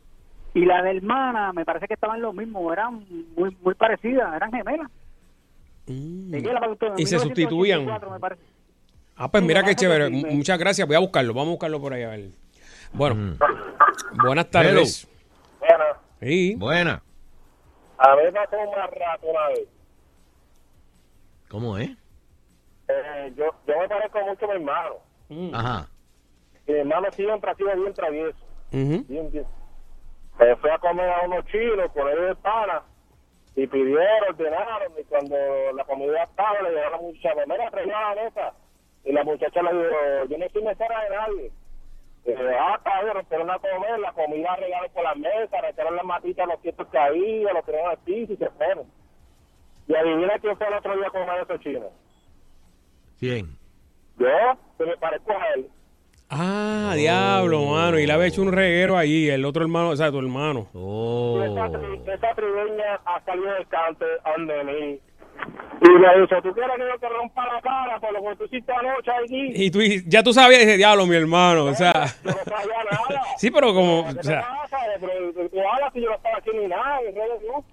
Y 0.53 0.65
la 0.65 0.81
de 0.81 0.97
hermana, 0.97 1.53
me 1.53 1.63
parece 1.63 1.87
que 1.87 1.93
estaban 1.93 2.21
los 2.21 2.33
mismos, 2.33 2.71
eran 2.73 3.05
muy 3.37 3.55
muy 3.61 3.73
parecidas, 3.75 4.33
eran 4.35 4.51
gemelas. 4.51 4.89
Vea, 5.87 6.39
Y 6.97 7.05
se 7.05 7.17
1984, 7.17 7.19
sustituían. 7.19 7.85
me 7.85 8.19
parece. 8.19 8.41
Ah, 9.23 9.27
pues 9.29 9.43
mira 9.43 9.61
qué 9.63 9.75
chévere. 9.75 10.09
me- 10.09 10.31
Muchas 10.31 10.57
gracias. 10.57 10.87
Voy 10.87 10.95
a 10.95 10.99
buscarlo. 10.99 11.31
Vamos 11.33 11.49
a 11.49 11.51
buscarlo 11.51 11.79
por 11.79 11.93
ahí 11.93 12.01
a 12.01 12.09
ver. 12.09 12.29
Bueno, 12.91 13.15
Mm. 13.15 13.37
buenas 14.25 14.49
tardes. 14.49 15.07
Bueno, 15.59 15.83
Sí. 16.19 16.55
Buena. 16.55 17.03
a 17.99 18.15
me 18.15 18.31
pasó 18.31 18.57
un 18.57 18.71
más 18.71 18.89
rato 18.89 19.27
una 19.27 19.47
vez. 19.49 19.67
¿Cómo 21.49 21.77
es? 21.77 21.89
Eh, 22.87 23.31
yo, 23.37 23.45
yo 23.67 23.77
me 23.79 23.87
parezco 23.87 24.19
mucho 24.21 24.45
a 24.45 24.47
mi 24.47 24.53
hermano. 24.55 24.95
Ajá. 25.53 25.87
Y 26.65 26.71
mi 26.71 26.79
hermano 26.79 27.11
siempre 27.11 27.51
ha 27.51 27.55
sido 27.55 27.75
bien 27.75 27.93
travieso. 27.93 28.37
Bien, 28.71 29.05
bien. 29.31 29.45
Me 30.39 30.55
fui 30.55 30.69
a 30.71 30.79
comer 30.79 31.09
a 31.11 31.21
unos 31.27 31.45
chinos 31.45 31.91
con 31.93 32.07
él 32.09 32.27
de 32.29 32.35
pana 32.37 32.81
y 33.55 33.67
pidieron, 33.67 34.29
ordenaron. 34.29 34.93
Y 34.99 35.03
cuando 35.03 35.35
la 35.75 35.83
comida 35.83 36.23
estaba, 36.23 36.59
le 36.63 36.69
dijeron 36.69 36.87
a 36.87 36.97
la 36.97 37.01
muchacha, 37.03 37.41
mira, 37.47 37.69
trae 37.69 37.85
la 37.85 38.15
mesa. 38.15 38.53
Y 39.03 39.11
la 39.11 39.23
muchacha 39.23 39.61
le 39.63 39.73
dijo, 39.73 39.95
yo 40.29 40.37
no 40.37 40.45
soy 40.49 40.63
mesera 40.63 41.03
de 41.03 41.09
nadie. 41.15 41.51
Le 42.23 42.55
ah, 42.55 42.79
cabrón, 42.83 43.17
empezaron 43.17 43.49
a 43.49 43.57
comer, 43.57 43.99
la 43.99 44.13
comida 44.13 44.55
regaron 44.55 44.91
por 44.93 45.03
las 45.03 45.17
mesas, 45.17 45.61
retiraron 45.61 45.95
las 45.95 46.05
matitas, 46.05 46.47
los 46.47 46.59
que 46.59 46.97
había, 46.97 47.51
los 47.53 47.65
tiraron 47.65 47.89
al 47.89 47.97
piso 47.99 48.33
y 48.33 48.37
se 48.37 48.49
fueron. 48.51 48.85
Y 49.87 49.95
adivina 49.95 50.37
quién 50.39 50.55
fue 50.55 50.67
el 50.67 50.73
otro 50.75 50.95
día 50.95 51.07
a 51.07 51.09
comer 51.09 51.41
esos 51.41 51.59
chinos. 51.61 51.91
¿Quién? 53.19 53.47
Yo, 54.19 54.27
que 54.77 54.85
me 54.85 54.97
parezco 54.97 55.31
a 55.31 55.47
él. 55.55 55.67
Ah, 56.29 56.93
diablo, 56.95 57.65
mano. 57.65 57.99
Y 57.99 58.05
le 58.05 58.13
había 58.13 58.27
hecho 58.27 58.41
un 58.41 58.53
reguero 58.53 58.97
allí. 58.97 59.29
El 59.29 59.43
otro 59.43 59.63
hermano, 59.63 59.89
o 59.89 59.95
sea, 59.95 60.11
tu 60.11 60.19
hermano. 60.19 60.67
Oh. 60.73 61.41
Esa, 61.43 61.67
tri- 61.69 62.13
esa 62.13 62.33
trigueña 62.35 63.01
ha 63.03 63.19
salido 63.25 63.51
del 63.51 63.67
cante 63.67 64.05
ande 64.23 64.63
mí. 64.63 64.99
Y 65.83 65.89
me 65.89 66.21
dice, 66.21 66.35
¿tú 66.43 66.53
quieres 66.53 66.75
que 66.77 66.83
yo 66.87 66.99
te 66.99 67.09
rompa 67.09 67.43
la 67.51 67.59
cara 67.59 67.99
por 67.99 68.13
lo 68.13 68.21
que 68.21 68.35
tú 68.35 68.43
hiciste 68.45 68.71
anoche 68.71 69.11
aquí? 69.11 69.51
Y 69.55 69.71
tú 69.71 69.79
ya 70.05 70.21
tú 70.21 70.31
sabías, 70.31 70.61
dice, 70.61 70.77
diablo, 70.77 71.07
mi 71.07 71.15
hermano. 71.15 71.65
O 71.65 71.73
sea, 71.73 71.91
Yo 72.23 72.31
no 72.31 72.43
sabía 72.43 72.83
nada. 72.83 73.23
sí, 73.37 73.49
pero 73.49 73.73
como, 73.73 74.05
¿Qué 74.13 74.19
o 74.19 74.23
sea, 74.23 74.41
pasa? 74.41 74.77
Pero 74.99 75.49
tú 75.49 75.59
hablas 75.59 75.93
si 75.93 76.01
yo 76.01 76.09
no 76.09 76.15
estaba 76.15 76.37
aquí 76.37 76.51
ni 76.53 76.67
nada, 76.67 77.01
y 77.01 77.05
redes 77.15 77.41
no. 77.47 77.65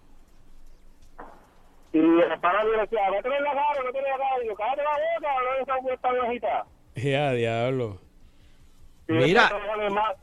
Y 1.93 1.99
el 1.99 2.41
pana 2.41 2.65
me 2.65 2.81
decía, 2.81 3.11
no 3.11 3.23
tenés 3.23 3.41
la 3.43 3.53
cara, 3.53 3.83
no 3.85 3.93
tenés 3.93 4.09
la 4.11 4.19
cara. 4.19 4.45
Y 4.45 4.47
yo, 4.49 4.55
cállate 4.55 4.83
la 4.83 4.91
boca, 4.91 5.35
no 5.43 5.63
esa 5.63 5.77
vuelta 5.83 6.13
viejita. 6.13 6.65
ya, 6.97 7.33
diablo. 7.33 7.99
Y 9.09 9.13
Mira. 9.13 9.51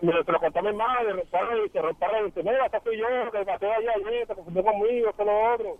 me 0.02 0.14
lo 0.14 0.40
conté 0.40 0.60
a 0.60 0.62
mi 0.62 0.68
hermana, 0.70 1.02
y 1.02 1.06
se 1.06 1.38
y 1.38 2.24
dice, 2.26 2.44
mira, 2.44 2.66
esta 2.66 2.80
soy 2.82 2.98
yo, 2.98 3.32
que 3.32 3.46
pasé 3.46 3.66
allá 3.66 3.92
ayer, 3.96 4.28
te 4.28 4.36
confundió 4.36 4.64
conmigo, 4.64 5.10
esto 5.10 5.24
lo 5.24 5.54
otro. 5.54 5.78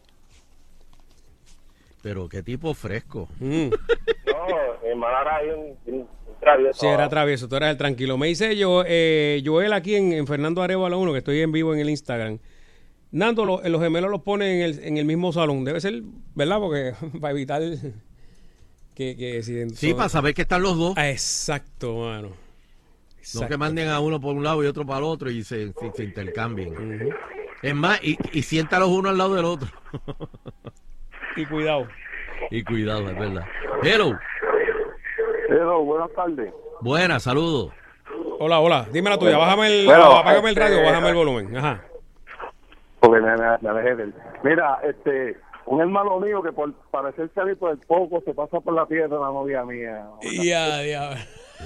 Pero 2.06 2.30
qué 2.30 2.44
tipo 2.44 2.72
fresco. 2.76 3.28
Mm. 3.40 3.70
No, 4.28 4.96
mi 4.96 5.04
era 5.06 5.56
un, 5.58 5.76
un, 5.88 6.02
un 6.02 6.08
travieso. 6.40 6.80
Sí, 6.80 6.86
era 6.86 7.10
travieso, 7.10 7.48
tú 7.50 7.56
eras 7.56 7.72
el 7.72 7.78
tranquilo. 7.78 8.16
Me 8.18 8.28
dice 8.28 8.56
yo, 8.56 8.84
eh, 8.86 9.42
Joel 9.44 9.74
aquí 9.74 9.96
en, 9.96 10.14
en 10.14 10.28
Fernando 10.28 10.62
Arevalo 10.62 11.00
1, 11.00 11.12
que 11.14 11.18
estoy 11.20 11.42
en 11.42 11.52
vivo 11.52 11.74
en 11.74 11.80
el 11.80 11.90
Instagram. 11.90 12.38
Nando, 13.12 13.44
lo- 13.46 13.68
los 13.68 13.82
gemelos 13.82 14.12
los 14.12 14.22
ponen 14.22 14.50
en 14.58 14.62
el, 14.62 14.80
en 14.84 14.98
el 14.98 15.06
mismo 15.06 15.34
salón. 15.34 15.64
Debe 15.66 15.82
ser, 15.82 16.04
¿verdad? 16.36 16.60
Porque 16.60 16.94
para 17.22 17.32
evitar 17.32 17.62
que... 18.94 19.16
que 19.18 19.42
si, 19.42 19.68
Sí, 19.72 19.94
para 19.96 20.10
saber 20.10 20.36
que 20.36 20.44
están 20.44 20.62
los 20.62 20.78
dos. 20.78 20.94
Ah, 20.98 21.10
exacto, 21.10 21.96
mano. 22.02 22.28
No 22.30 22.36
Exacto. 23.18 23.48
que 23.48 23.58
manden 23.58 23.88
a 23.88 24.00
uno 24.00 24.22
por 24.22 24.36
un 24.36 24.44
lado 24.44 24.64
y 24.64 24.68
otro 24.68 24.86
para 24.86 25.00
el 25.00 25.06
otro 25.06 25.32
y 25.32 25.44
se, 25.44 25.74
se- 25.74 25.92
se 25.96 26.04
intercambien. 26.04 27.10
Es 27.64 27.74
más, 27.74 28.00
y, 28.04 28.18
y 28.34 28.44
siéntalos 28.44 28.90
uno 28.90 29.10
al 29.10 29.18
lado 29.18 29.34
del 29.34 29.46
otro. 29.46 29.68
Y 31.36 31.46
cuidado. 31.46 31.88
y 32.50 32.64
cuidado, 32.64 33.10
es 33.10 33.20
verdad. 33.20 33.46
Hello. 33.84 34.18
Hello, 35.50 35.84
buenas 35.84 36.12
tardes. 36.14 36.54
Buenas, 36.82 37.24
saludos. 37.24 37.72
Hola, 38.40 38.60
hola. 38.60 38.86
Dime 38.92 39.10
la 39.10 39.18
tuya. 39.18 39.38
Bájame 39.38 39.68
el, 39.68 39.86
Bueno, 39.86 40.18
apágame 40.18 40.50
el 40.50 40.58
este, 40.58 40.60
radio, 40.60 40.84
bájame 40.84 41.10
el 41.10 41.16
volumen. 41.16 41.58
Ajá. 41.58 41.84
Porque 43.00 43.22
me, 43.22 43.38
me, 43.38 43.58
me 43.62 43.70
alejé 43.70 43.96
de 43.96 44.04
él. 44.04 44.14
Mira, 44.44 44.80
este, 44.84 45.38
un 45.66 45.82
hermano 45.82 46.20
mío 46.20 46.42
que 46.42 46.52
por 46.52 46.74
parecerse 46.92 47.40
a 47.40 47.46
mí 47.46 47.56
por 47.56 47.72
el 47.72 47.78
poco 47.80 48.22
se 48.26 48.34
pasa 48.34 48.60
por 48.60 48.74
la 48.74 48.86
piedra 48.86 49.08
la 49.08 49.28
novia 49.28 49.64
mía. 49.64 50.06
Ya, 50.22 50.84
ya. 50.84 51.12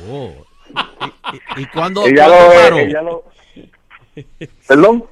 Oh. 0.09 0.31
¿Y, 0.69 1.61
y, 1.61 1.63
y 1.63 1.65
cuándo, 1.67 2.05
Ella 2.05 2.27
lo, 2.27 2.77
ella 2.77 3.01
lo... 3.01 3.23
¿Perdón? 4.67 5.05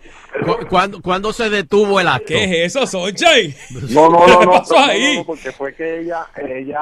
¿Cu- 0.44 0.68
¿Cuándo, 0.70 1.02
cuándo 1.02 1.34
se 1.34 1.50
detuvo 1.50 2.00
el 2.00 2.08
acto? 2.08 2.28
¿Qué 2.28 2.66
es 2.66 2.76
eso, 2.76 2.86
Sonchai? 2.86 3.54
No, 3.92 4.10
no, 4.10 4.28
no, 4.28 4.40
¿Qué 4.40 4.46
no, 4.46 4.52
pasó 4.52 4.76
no, 4.76 4.80
no, 4.86 4.92
ahí? 4.92 5.18
no, 5.18 5.26
porque 5.26 5.52
fue 5.52 5.74
que 5.74 6.02
ella, 6.02 6.26
ella, 6.36 6.82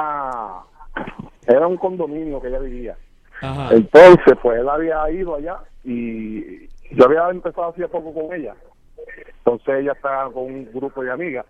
era 1.46 1.66
un 1.66 1.76
condominio 1.76 2.40
que 2.40 2.48
ella 2.48 2.58
vivía. 2.58 2.96
Ajá. 3.40 3.68
Entonces, 3.74 4.34
pues 4.42 4.58
él 4.60 4.68
había 4.68 5.10
ido 5.10 5.36
allá 5.36 5.56
y 5.84 6.66
yo 6.92 7.04
había 7.04 7.28
empezado 7.30 7.68
hacía 7.70 7.88
poco 7.88 8.12
con 8.14 8.32
ella. 8.34 8.54
Entonces 9.38 9.74
ella 9.80 9.92
estaba 9.92 10.32
con 10.32 10.44
un 10.44 10.68
grupo 10.72 11.02
de 11.02 11.10
amigas 11.12 11.46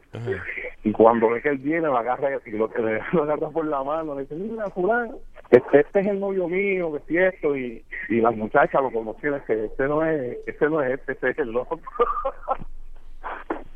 y 0.85 0.93
cuando 0.93 1.31
ve 1.31 1.41
que 1.41 1.49
él 1.49 1.59
viene 1.59 1.87
lo 1.87 1.97
agarra 1.97 2.29
y 2.45 2.51
lo, 2.51 2.71
lo 3.13 3.23
agarra 3.23 3.49
por 3.51 3.67
la 3.67 3.83
mano, 3.83 4.15
le 4.15 4.23
dice, 4.23 4.35
mira, 4.35 4.69
fulano, 4.71 5.19
este, 5.51 5.81
este 5.81 6.01
es 6.01 6.07
el 6.07 6.21
novio 6.21 6.49
mío, 6.49 6.93
que 6.93 7.19
es 7.19 7.35
esto, 7.35 7.57
y, 7.57 7.85
y 8.09 8.21
las 8.21 8.37
muchachas 8.37 8.83
lo 8.83 8.91
conocieron, 8.91 9.41
que 9.47 9.65
este 9.65 9.85
no 9.89 10.05
es, 10.05 10.39
este 10.47 10.69
no 10.69 10.83
es 10.83 10.99
este, 10.99 11.13
este 11.13 11.31
es 11.31 11.39
el 11.39 11.57
otro. 11.57 11.79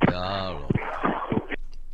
Diablo. 0.07 0.67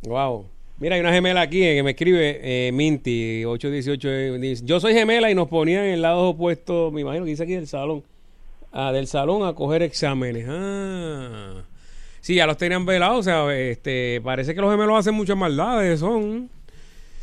Wow. 0.07 0.45
Mira, 0.79 0.95
hay 0.95 1.01
una 1.01 1.11
gemela 1.11 1.41
aquí 1.41 1.63
eh, 1.63 1.75
que 1.75 1.83
me 1.83 1.91
escribe 1.91 2.39
eh, 2.43 2.71
Minty 2.71 3.45
818. 3.45 4.09
eh, 4.09 4.37
dice, 4.37 4.65
Yo 4.65 4.79
soy 4.79 4.93
gemela 4.93 5.31
y 5.31 5.35
nos 5.35 5.47
ponían 5.47 5.85
en 5.85 6.01
lados 6.01 6.35
opuestos, 6.35 6.93
me 6.93 7.01
imagino 7.01 7.25
que 7.25 7.31
dice 7.31 7.43
aquí 7.43 7.55
del 7.55 7.67
salón. 7.67 8.03
Ah, 8.71 8.91
del 8.91 9.07
salón 9.07 9.47
a 9.47 9.53
coger 9.53 9.81
exámenes. 9.81 10.45
Ah. 10.47 11.63
Sí, 12.27 12.35
ya 12.35 12.45
los 12.45 12.57
tenían 12.57 12.85
velados, 12.85 13.19
o 13.19 13.23
sea, 13.23 13.55
este, 13.57 14.19
parece 14.21 14.53
que 14.53 14.59
los 14.59 14.69
gemelos 14.69 14.99
hacen 14.99 15.13
muchas 15.13 15.37
maldades, 15.37 16.01
son. 16.01 16.49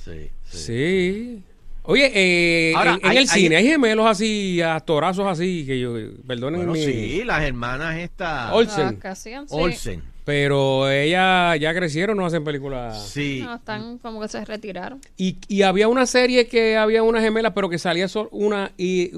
Sí, 0.03 0.31
sí. 0.45 0.59
Sí. 0.59 1.43
Oye, 1.83 2.11
eh, 2.15 2.73
Ahora, 2.75 2.95
en, 2.95 3.01
en 3.05 3.11
hay- 3.11 3.17
el 3.19 3.29
cine 3.29 3.57
hay- 3.57 3.67
hay 3.67 3.73
gemelos 3.73 4.07
así, 4.07 4.63
actorazos 4.63 5.27
así, 5.27 5.67
que 5.67 5.79
yo, 5.79 5.93
perdonen 6.27 6.61
Bueno, 6.61 6.73
mi... 6.73 6.83
sí, 6.83 7.23
las 7.23 7.43
hermanas 7.43 7.99
estas. 7.99 8.51
Olsen. 8.55 8.99
Sí. 9.15 9.31
Olsen. 9.51 10.03
Pero 10.25 10.89
ellas 10.91 11.61
ya 11.61 11.75
crecieron, 11.75 12.17
no 12.17 12.25
hacen 12.25 12.43
películas. 12.43 13.07
Sí. 13.11 13.43
No, 13.45 13.57
están 13.57 13.99
como 13.99 14.23
que 14.23 14.29
se 14.29 14.43
retiraron. 14.43 15.03
Y, 15.19 15.37
y 15.49 15.61
había 15.61 15.87
una 15.89 16.07
serie 16.07 16.47
que 16.47 16.79
había 16.79 17.03
una 17.03 17.21
gemela, 17.21 17.53
pero 17.53 17.69
que 17.69 17.77
salía 17.77 18.09
solo 18.09 18.31
una 18.33 18.73
y 18.79 19.11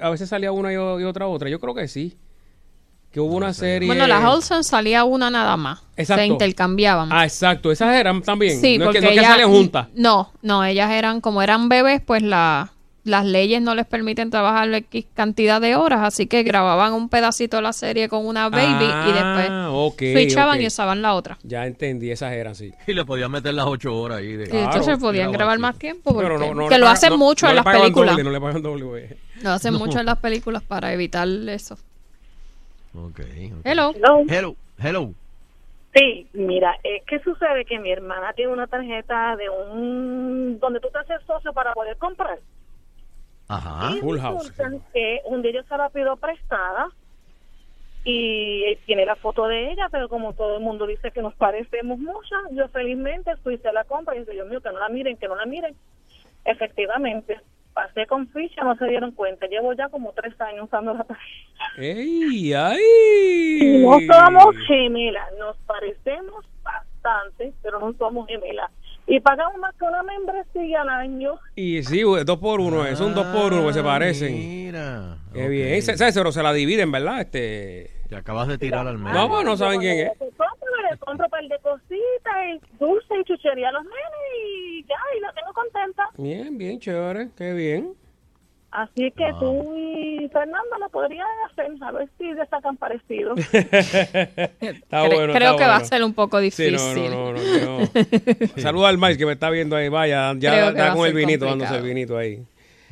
a 0.00 0.08
veces 0.08 0.30
salía 0.30 0.52
una 0.52 0.72
y, 0.72 0.76
y 0.76 0.78
otra 1.04 1.26
otra. 1.26 1.50
Yo 1.50 1.60
creo 1.60 1.74
que 1.74 1.86
sí. 1.86 2.16
Que 3.14 3.20
hubo 3.20 3.36
una 3.36 3.54
serie. 3.54 3.86
Bueno, 3.86 4.08
las 4.08 4.24
Olsen 4.24 4.64
salía 4.64 5.04
una 5.04 5.30
nada 5.30 5.56
más. 5.56 5.82
Exacto. 5.96 6.20
Se 6.22 6.26
intercambiaban. 6.26 7.10
Ah, 7.12 7.22
exacto. 7.24 7.70
Esas 7.70 7.94
eran 7.94 8.20
también. 8.22 8.60
sí, 8.60 8.76
no 8.76 8.84
es 8.84 8.86
porque 8.88 8.98
que, 8.98 9.04
no 9.06 9.10
es 9.12 9.20
que 9.20 9.24
salían 9.26 9.50
juntas. 9.50 9.86
No, 9.94 10.32
no, 10.42 10.64
ellas 10.64 10.90
eran, 10.90 11.20
como 11.20 11.40
eran 11.40 11.68
bebés, 11.68 12.02
pues 12.04 12.22
la, 12.24 12.72
las 13.04 13.24
leyes 13.24 13.62
no 13.62 13.76
les 13.76 13.86
permiten 13.86 14.30
trabajar 14.30 14.74
X 14.74 15.06
cantidad 15.14 15.60
de 15.60 15.76
horas, 15.76 16.00
así 16.02 16.26
que 16.26 16.42
grababan 16.42 16.92
un 16.92 17.08
pedacito 17.08 17.58
de 17.58 17.62
la 17.62 17.72
serie 17.72 18.08
con 18.08 18.26
una 18.26 18.48
baby 18.48 18.84
y 18.84 19.12
después 19.12 19.46
Ah, 19.48 19.68
ok, 19.70 19.98
switchaban 20.12 20.56
ok. 20.56 20.62
y 20.62 20.66
usaban 20.66 21.00
la 21.00 21.14
otra. 21.14 21.38
Ya 21.44 21.66
entendí, 21.66 22.10
esas 22.10 22.32
eran, 22.32 22.56
sí. 22.56 22.72
Y 22.88 22.94
le 22.94 23.04
podían 23.04 23.30
meter 23.30 23.54
las 23.54 23.66
ocho 23.66 23.94
horas 23.96 24.18
ahí. 24.18 24.32
De... 24.32 24.46
Y 24.52 24.56
entonces 24.56 24.86
Claro, 24.86 24.98
podían 24.98 25.26
mira, 25.28 25.38
grabar 25.38 25.58
más 25.60 25.78
tiempo, 25.78 26.12
porque, 26.14 26.26
Pero 26.26 26.38
no, 26.40 26.52
no 26.62 26.68
que 26.68 26.74
le 26.74 26.78
lo 26.80 26.86
pagan- 26.86 26.92
hacen 26.96 27.16
mucho 27.16 27.46
no 27.46 27.50
en 27.50 27.56
las 27.56 27.64
pagan 27.64 27.80
películas. 27.82 28.10
doble, 28.16 28.24
no 28.24 28.30
le 28.32 28.40
pagan 28.40 28.62
doble. 28.62 29.16
Lo 29.40 29.50
hacen 29.52 29.74
mucho 29.74 30.00
en 30.00 30.06
las 30.06 30.18
películas 30.18 30.64
para 30.64 30.92
evitar 30.92 31.28
eso. 31.28 31.78
Ok, 32.94 33.20
ok. 33.20 33.60
Hello. 33.64 33.92
Hello. 33.94 34.24
Hello, 34.28 34.56
hello. 34.78 35.14
Sí, 35.94 36.28
mira, 36.32 36.76
es 36.82 37.04
que 37.04 37.20
sucede 37.20 37.64
que 37.64 37.78
mi 37.78 37.90
hermana 37.90 38.32
tiene 38.32 38.52
una 38.52 38.66
tarjeta 38.66 39.36
de 39.36 39.48
un 39.48 40.58
donde 40.58 40.80
tú 40.80 40.88
te 40.90 40.98
haces 40.98 41.24
socio 41.26 41.52
para 41.52 41.72
poder 41.72 41.96
comprar. 41.98 42.38
Ajá. 43.48 43.92
Y 43.94 44.00
Full 44.00 44.18
House. 44.18 44.52
que 44.92 45.20
un 45.26 45.42
día 45.42 45.52
yo 45.52 45.62
se 45.64 45.76
la 45.76 45.88
pido 45.90 46.16
prestada 46.16 46.88
y 48.04 48.76
tiene 48.86 49.06
la 49.06 49.16
foto 49.16 49.46
de 49.46 49.72
ella, 49.72 49.88
pero 49.90 50.08
como 50.08 50.34
todo 50.34 50.56
el 50.56 50.62
mundo 50.62 50.86
dice 50.86 51.10
que 51.10 51.22
nos 51.22 51.34
parecemos 51.34 51.98
mucho, 51.98 52.34
yo 52.52 52.68
felizmente 52.68 53.36
fui 53.38 53.60
a 53.64 53.72
la 53.72 53.84
compra 53.84 54.14
y 54.14 54.20
dije, 54.20 54.32
Dios 54.32 54.48
mío, 54.48 54.60
que 54.60 54.70
no 54.70 54.78
la 54.78 54.88
miren, 54.88 55.16
que 55.16 55.28
no 55.28 55.36
la 55.36 55.46
miren. 55.46 55.74
Efectivamente, 56.44 57.40
pasé 57.74 58.06
con 58.06 58.28
ficha, 58.28 58.62
no 58.64 58.76
se 58.76 58.86
dieron 58.86 59.12
cuenta. 59.12 59.46
Llevo 59.46 59.72
ya 59.74 59.88
como 59.88 60.12
tres 60.12 60.40
años 60.40 60.64
usando 60.66 60.94
la 60.94 61.04
tarjeta. 61.04 61.64
¡Ey! 61.76 62.52
¡Ay! 62.54 63.82
No 63.82 63.98
somos 64.00 64.56
gemelas, 64.66 65.28
nos 65.38 65.56
parecemos 65.66 66.44
bastante, 66.62 67.52
pero 67.62 67.80
no 67.80 67.92
somos 67.98 68.26
gemelas. 68.28 68.70
Y 69.06 69.20
pagamos 69.20 69.58
más 69.58 69.74
que 69.74 69.84
una 69.84 70.02
membresía 70.02 70.80
al 70.80 70.88
año. 70.88 71.32
Y 71.56 71.82
sí, 71.82 72.00
dos 72.24 72.38
por 72.38 72.60
uno, 72.60 72.86
es 72.86 73.00
un 73.00 73.14
dos 73.14 73.26
por 73.26 73.52
uno 73.52 73.66
que 73.66 73.74
se 73.74 73.80
Ah, 73.80 73.84
parecen. 73.84 74.32
Mira. 74.34 75.18
Qué 75.34 75.44
ok. 75.44 75.50
bien. 75.50 75.82
Se, 75.82 75.96
se- 75.98 76.12
pero 76.18 76.32
se 76.32 76.42
la 76.42 76.52
dividen, 76.54 76.90
¿verdad? 76.90 77.20
Este. 77.20 77.90
Te 78.08 78.16
acabas 78.16 78.48
de 78.48 78.56
tirar 78.58 78.86
al 78.86 78.96
medio. 78.98 79.14
No, 79.18 79.28
pues 79.28 79.44
no 79.44 79.56
saben 79.56 79.80
quién 79.80 80.06
es. 80.06 80.12
Compro, 80.84 80.90
le 80.90 80.98
compro 80.98 81.24
un 81.26 81.30
par 81.30 81.42
de 81.44 81.58
cositas, 81.58 82.36
y 82.48 82.78
dulce 82.78 83.14
y 83.20 83.24
chuchería 83.24 83.68
a 83.68 83.72
los 83.72 83.84
nenes 83.84 83.96
y 84.46 84.82
ya, 84.84 84.94
y 85.16 85.20
la 85.20 85.32
tengo 85.32 85.52
contenta. 85.52 86.04
Bien, 86.16 86.56
bien, 86.58 86.78
chévere. 86.80 87.28
Qué 87.36 87.52
bien. 87.52 87.94
Así 88.70 89.12
que 89.12 89.24
Ah. 89.24 89.36
tú 89.38 89.72
y 89.76 90.28
Fernando 90.32 90.78
lo 90.80 90.88
podrían 90.88 91.26
hacer, 91.48 91.70
a 91.80 91.92
ver 91.92 92.08
si 92.18 92.24
le 92.32 92.44
sacan 92.46 92.76
parecido. 92.76 93.34
Está 93.52 95.04
Cre- 95.06 95.14
bueno. 95.14 95.32
Creo 95.32 95.50
está 95.52 95.56
que 95.62 95.66
va 95.68 95.76
a 95.76 95.84
ser 95.84 96.02
un 96.02 96.12
poco 96.12 96.38
Sí, 96.40 96.44
difícil. 96.46 97.10
no, 97.10 97.32
no, 97.32 97.38
no. 97.38 97.78
no. 97.80 97.86
Saluda 98.56 98.88
al 98.88 98.98
Mike 98.98 99.18
que 99.18 99.26
me 99.26 99.32
está 99.32 99.50
viendo 99.50 99.76
ahí. 99.76 99.88
Vaya, 99.88 100.32
ya 100.38 100.68
está 100.70 100.92
con 100.94 101.06
el 101.06 101.14
vinito, 101.14 101.46
complicado. 101.46 101.50
dándose 101.50 101.76
el 101.76 101.82
vinito 101.84 102.18
ahí. 102.18 102.44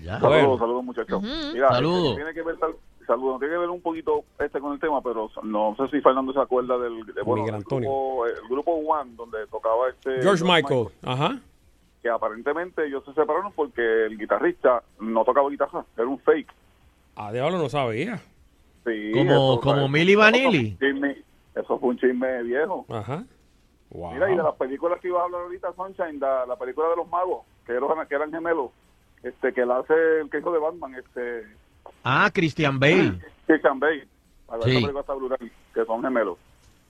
Ya. 0.02 0.18
Bueno. 0.18 0.36
Saludos, 0.38 0.58
saludos 0.60 0.84
muchachos. 0.84 1.22
Mira, 1.52 1.68
Saludos. 1.70 2.04
este, 2.10 2.16
tiene 2.16 2.34
que 2.34 2.42
ver 2.42 2.56
tal- 2.58 2.74
saludos, 3.14 3.38
tiene 3.40 3.54
que 3.54 3.58
ver 3.60 3.70
un 3.70 3.80
poquito 3.80 4.24
este 4.38 4.60
con 4.60 4.72
el 4.72 4.80
tema, 4.80 5.00
pero 5.02 5.30
no 5.42 5.74
sé 5.76 5.88
si 5.88 6.00
Fernando 6.00 6.32
se 6.32 6.40
acuerda 6.40 6.78
del 6.78 7.04
de, 7.06 7.22
bueno, 7.22 7.42
Miguel 7.42 7.54
el 7.56 7.60
Antonio. 7.62 7.88
grupo, 7.90 8.26
el 8.26 8.48
grupo 8.48 8.72
One 8.72 9.12
donde 9.16 9.46
tocaba 9.48 9.88
este 9.90 10.22
George 10.22 10.44
Michael. 10.44 10.88
Ajá. 11.04 11.38
que 12.02 12.08
aparentemente 12.08 12.84
ellos 12.86 13.04
se 13.04 13.12
separaron 13.14 13.52
porque 13.52 14.06
el 14.06 14.18
guitarrista 14.18 14.82
no 15.00 15.24
tocaba 15.24 15.48
guitarra, 15.50 15.84
era 15.96 16.06
un 16.06 16.18
fake. 16.18 16.52
Ah, 17.16 17.30
diablo, 17.32 17.58
no 17.58 17.68
sabía. 17.68 18.20
Sí, 18.84 19.12
Como- 19.12 19.54
eso, 19.54 19.60
como. 19.62 19.88
Milli 19.88 20.14
Vanilli. 20.16 20.76
Eso 21.54 21.78
fue 21.78 21.90
un 21.90 21.98
chisme 21.98 22.42
viejo. 22.42 22.86
Ajá. 22.88 23.22
Wow. 23.90 24.12
Mira, 24.14 24.32
y 24.32 24.36
de 24.36 24.42
las 24.42 24.54
películas 24.54 24.98
que 25.00 25.08
ibas 25.08 25.20
a 25.20 25.24
hablar 25.26 25.42
ahorita, 25.42 25.72
Sunshine, 25.74 26.18
la, 26.18 26.46
la 26.46 26.56
película 26.56 26.88
de 26.88 26.96
los 26.96 27.06
magos, 27.08 27.44
que 27.66 27.72
eran, 27.72 28.08
que 28.08 28.14
eran 28.14 28.32
gemelos, 28.32 28.70
este 29.22 29.52
que 29.52 29.66
la 29.66 29.78
hace 29.80 29.92
el 30.22 30.30
que 30.30 30.38
hizo 30.38 30.50
de 30.50 30.58
Batman, 30.58 30.94
este 30.94 31.46
Ah, 32.04 32.30
Christian 32.32 32.78
Bale. 32.78 33.18
Christian 33.46 33.78
Bale. 33.78 34.06
Sí. 34.64 34.86
que 35.74 35.84
son 35.86 36.02
gemelos. 36.02 36.36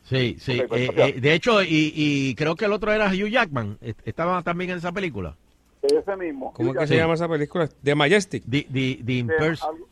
Sí, 0.05 0.37
sí. 0.41 0.63
Pues, 0.69 0.81
eh, 0.89 0.93
eh, 0.97 1.21
de 1.21 1.33
hecho, 1.35 1.63
y, 1.63 1.93
y 1.95 2.35
creo 2.35 2.57
que 2.57 2.65
el 2.65 2.73
otro 2.73 2.93
era 2.93 3.07
Hugh 3.07 3.29
Jackman. 3.31 3.79
Est- 3.81 4.01
Estaba 4.05 4.43
también 4.43 4.71
en 4.71 4.79
esa 4.79 4.91
película. 4.91 5.37
Ese 5.83 6.17
mismo. 6.17 6.53
¿Cómo 6.53 6.73
es 6.73 6.79
que 6.79 6.87
se 6.89 6.97
llama 6.97 7.15
esa 7.15 7.29
película? 7.29 7.69
The 7.83 7.95
Majestic. 7.95 8.43
The, 8.45 8.63
the, 8.73 9.01
the 9.05 9.17
ya- 9.17 9.25
Impers- 9.25 9.63
algo- 9.63 9.87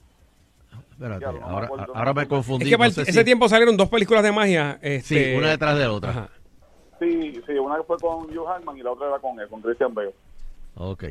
Espérate, 0.92 1.24
Ya, 1.24 1.32
no 1.32 1.38
me 1.38 1.44
ahora, 1.44 1.66
acuerdo. 1.66 1.96
ahora 1.96 2.14
me 2.14 2.28
confundí. 2.28 2.64
Es 2.64 2.70
que 2.70 2.76
para 2.78 2.88
no 2.88 2.94
sé 2.94 3.02
ese 3.02 3.12
si- 3.12 3.24
tiempo 3.24 3.48
salieron 3.48 3.76
dos 3.76 3.88
películas 3.88 4.22
de 4.22 4.32
magia. 4.32 4.78
Sí, 4.82 4.88
Este... 4.88 5.36
una 5.38 5.48
detrás 5.50 5.78
de 5.78 5.86
otra. 5.86 6.10
Ajá. 6.10 6.28
Sí, 6.98 7.40
sí, 7.46 7.52
una 7.54 7.82
fue 7.84 7.96
con 7.98 8.24
Hugh 8.24 8.44
Jackman 8.46 8.76
y 8.76 8.82
la 8.82 8.90
otra 8.90 9.08
era 9.08 9.18
con 9.18 9.38
él, 9.40 9.48
con 9.48 9.62
Christian 9.62 9.94
Bale. 9.94 10.12
Ok. 10.74 11.04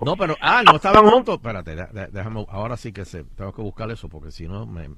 No, 0.00 0.16
pero, 0.16 0.36
ah, 0.40 0.62
no 0.64 0.76
estaban 0.76 1.08
juntos. 1.08 1.36
Espérate, 1.36 1.74
déjame, 2.10 2.44
ahora 2.50 2.76
sí 2.76 2.92
que 2.92 3.04
sé, 3.04 3.24
tengo 3.36 3.52
que 3.52 3.62
buscar 3.62 3.90
eso 3.90 4.08
porque 4.08 4.30
si 4.30 4.46
no, 4.48 4.66
me, 4.66 4.90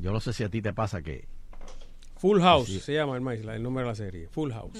yo 0.00 0.12
no 0.12 0.20
sé 0.20 0.32
si 0.32 0.42
a 0.44 0.48
ti 0.48 0.62
te 0.62 0.72
pasa 0.72 1.02
que... 1.02 1.26
Full 2.16 2.40
House 2.40 2.66
Sí. 2.68 2.78
se 2.80 2.94
llama 2.94 3.16
el, 3.16 3.20
maíz, 3.20 3.44
la- 3.44 3.56
el 3.56 3.62
nombre 3.64 3.82
de 3.82 3.88
la 3.90 3.94
serie. 3.96 4.28
Full 4.28 4.52
House. 4.52 4.78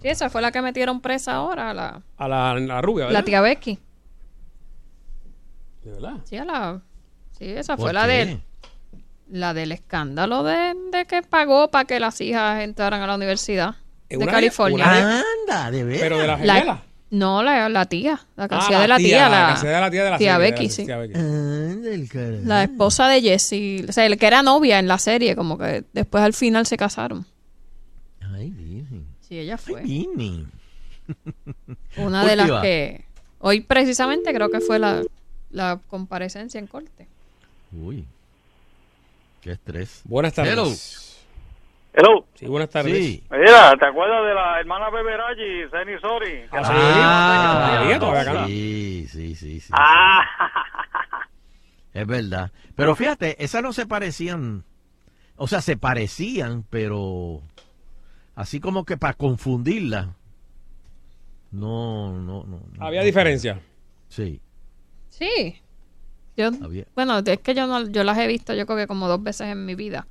Sí, 0.00 0.08
esa 0.08 0.30
fue 0.30 0.40
la 0.40 0.52
que 0.52 0.62
metieron 0.62 1.00
presa 1.00 1.34
ahora, 1.34 1.74
la, 1.74 2.00
A 2.16 2.28
la, 2.28 2.54
la 2.54 2.80
rubia, 2.80 3.06
¿verdad? 3.06 3.18
la 3.20 3.24
tía 3.24 3.40
Becky. 3.40 3.78
¿De 5.82 5.90
verdad? 5.92 6.16
Sí, 6.24 6.36
a 6.36 6.44
la, 6.44 6.82
sí 7.32 7.44
esa 7.46 7.76
¿Por 7.76 7.86
fue 7.86 7.92
la 7.92 8.06
qué? 8.06 8.08
de 8.26 8.40
la 9.30 9.52
del 9.54 9.72
escándalo 9.72 10.42
de, 10.42 10.74
de 10.92 11.04
que 11.06 11.22
pagó 11.22 11.70
para 11.70 11.84
que 11.84 12.00
las 12.00 12.20
hijas 12.20 12.62
entraran 12.62 13.02
a 13.02 13.06
la 13.06 13.16
universidad 13.16 13.74
de 14.08 14.16
una- 14.16 14.30
California. 14.32 14.84
una- 14.86 15.22
Anda, 15.42 15.70
de 15.70 15.84
veras. 15.84 16.02
Pero 16.02 16.18
de 16.18 16.26
la 16.26 16.36
La- 16.38 16.54
gemela. 16.54 16.82
No, 17.10 17.42
la, 17.42 17.68
la 17.68 17.86
tía, 17.86 18.20
la 18.36 18.44
Ah, 18.50 18.58
hacía 18.58 18.80
de 18.80 18.88
la 18.88 18.96
tía, 18.98 19.28
la, 19.28 19.54
de 19.60 19.80
la 19.80 19.90
tía 19.90 20.04
de 20.04 20.10
la 20.10 20.18
tía 20.18 20.34
serie, 20.36 20.44
de 20.44 20.50
Becky, 20.50 20.64
la- 20.64 20.70
sí. 20.72 20.84
tía 20.84 20.96
Becky. 20.98 22.08
Carajo. 22.08 22.42
la 22.44 22.62
esposa 22.64 23.08
de 23.08 23.20
Jesse, 23.22 23.88
o 23.88 23.92
sea, 23.92 24.06
el 24.06 24.18
que 24.18 24.26
era 24.26 24.42
novia 24.42 24.78
en 24.78 24.88
la 24.88 24.98
serie, 24.98 25.34
como 25.36 25.56
que 25.58 25.84
después 25.92 26.22
al 26.22 26.34
final 26.34 26.66
se 26.66 26.76
casaron. 26.76 27.24
Ay, 28.20 28.50
virgen. 28.50 29.06
Sí, 29.26 29.38
ella 29.38 29.56
fue. 29.58 29.80
Ay. 29.82 30.06
Una 31.96 32.24
de 32.24 32.36
las 32.36 32.60
que 32.62 33.04
hoy 33.40 33.60
precisamente 33.62 34.32
creo 34.34 34.50
que 34.50 34.60
fue 34.60 34.78
la, 34.78 35.02
la 35.50 35.80
comparecencia 35.88 36.58
en 36.58 36.66
corte. 36.66 37.06
Uy. 37.72 38.04
Qué 39.40 39.52
estrés. 39.52 40.00
Buenas 40.04 40.34
tardes. 40.34 40.52
Hello. 40.52 40.70
Hello. 41.92 42.26
Sí, 42.34 42.46
buenas 42.46 42.70
tardes. 42.70 42.94
Sí. 42.94 43.24
Mira, 43.30 43.72
¿te 43.78 43.86
acuerdas 43.86 44.24
de 44.26 44.34
la 44.34 44.60
hermana 44.60 44.90
Beberaji, 44.90 45.68
Zeni 45.70 45.98
Sori? 46.00 46.44
Ah, 46.52 47.82
acá. 48.20 48.46
sí, 48.46 49.06
sí, 49.08 49.34
sí, 49.34 49.60
sí. 49.60 49.72
Ah. 49.76 50.22
Es 51.92 52.06
verdad. 52.06 52.52
Pero 52.76 52.94
fíjate, 52.94 53.42
esas 53.42 53.62
no 53.62 53.72
se 53.72 53.86
parecían. 53.86 54.64
O 55.36 55.48
sea, 55.48 55.60
se 55.60 55.76
parecían, 55.76 56.64
pero 56.68 57.42
así 58.34 58.60
como 58.60 58.84
que 58.84 58.96
para 58.96 59.14
confundirlas. 59.14 60.08
No, 61.50 62.12
no, 62.12 62.44
no. 62.44 62.62
no. 62.72 62.84
Había 62.86 63.02
diferencia. 63.02 63.60
Sí. 64.08 64.40
Sí. 65.08 65.60
Yo, 66.36 66.50
Había. 66.62 66.86
bueno, 66.94 67.18
es 67.18 67.38
que 67.40 67.54
yo 67.54 67.66
no, 67.66 67.88
yo 67.88 68.04
las 68.04 68.16
he 68.18 68.28
visto 68.28 68.54
yo 68.54 68.64
creo 68.66 68.78
que 68.78 68.86
como 68.86 69.08
dos 69.08 69.22
veces 69.22 69.48
en 69.48 69.66
mi 69.66 69.74
vida. 69.74 70.06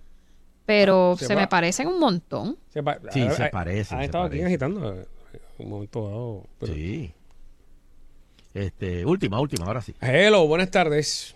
Pero 0.67 1.15
Se 1.17 1.25
se, 1.25 1.35
me 1.35 1.47
parecen 1.47 1.87
un 1.87 1.97
montón. 1.99 2.57
Se 2.67 2.83
pa- 2.83 2.99
Sí, 3.09 3.21
ah, 3.27 3.31
se 3.31 3.43
ah, 3.45 3.49
parecen, 3.51 3.97
Han 3.97 4.03
estado 4.03 4.25
aquí 4.25 4.41
agitando 4.41 4.93
eh, 4.93 5.05
un 5.57 5.69
momento 5.69 6.05
dado. 6.07 6.43
pero- 6.59 6.73
Sí. 6.73 7.11
Este, 8.53 9.05
última, 9.05 9.39
última, 9.39 9.65
ahora 9.65 9.81
sí. 9.81 9.95
Hello, 10.01 10.45
buenas 10.47 10.69
tardes. 10.69 11.35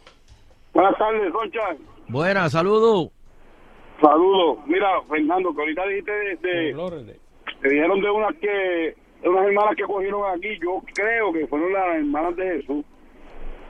Buenas 0.73 0.97
tardes, 0.97 1.31
Soncha. 1.31 1.61
Buenas, 2.07 2.51
saludos. 2.51 3.09
Saludos. 4.01 4.57
Mira, 4.67 4.87
Fernando, 5.09 5.53
que 5.53 5.61
ahorita 5.61 5.85
dijiste 5.87 6.11
de, 6.11 6.35
de- 6.35 7.19
te 7.61 7.69
dijeron 7.69 8.01
de 8.01 8.09
unas 8.09 8.35
que, 8.37 8.95
de 9.21 9.29
unas 9.29 9.45
hermanas 9.45 9.75
que 9.77 9.83
cogieron 9.83 10.23
aquí. 10.35 10.59
Yo 10.61 10.81
creo 10.93 11.31
que 11.31 11.47
fueron 11.47 11.71
las 11.71 11.95
hermanas 11.95 12.35
de 12.35 12.57
Jesús. 12.57 12.83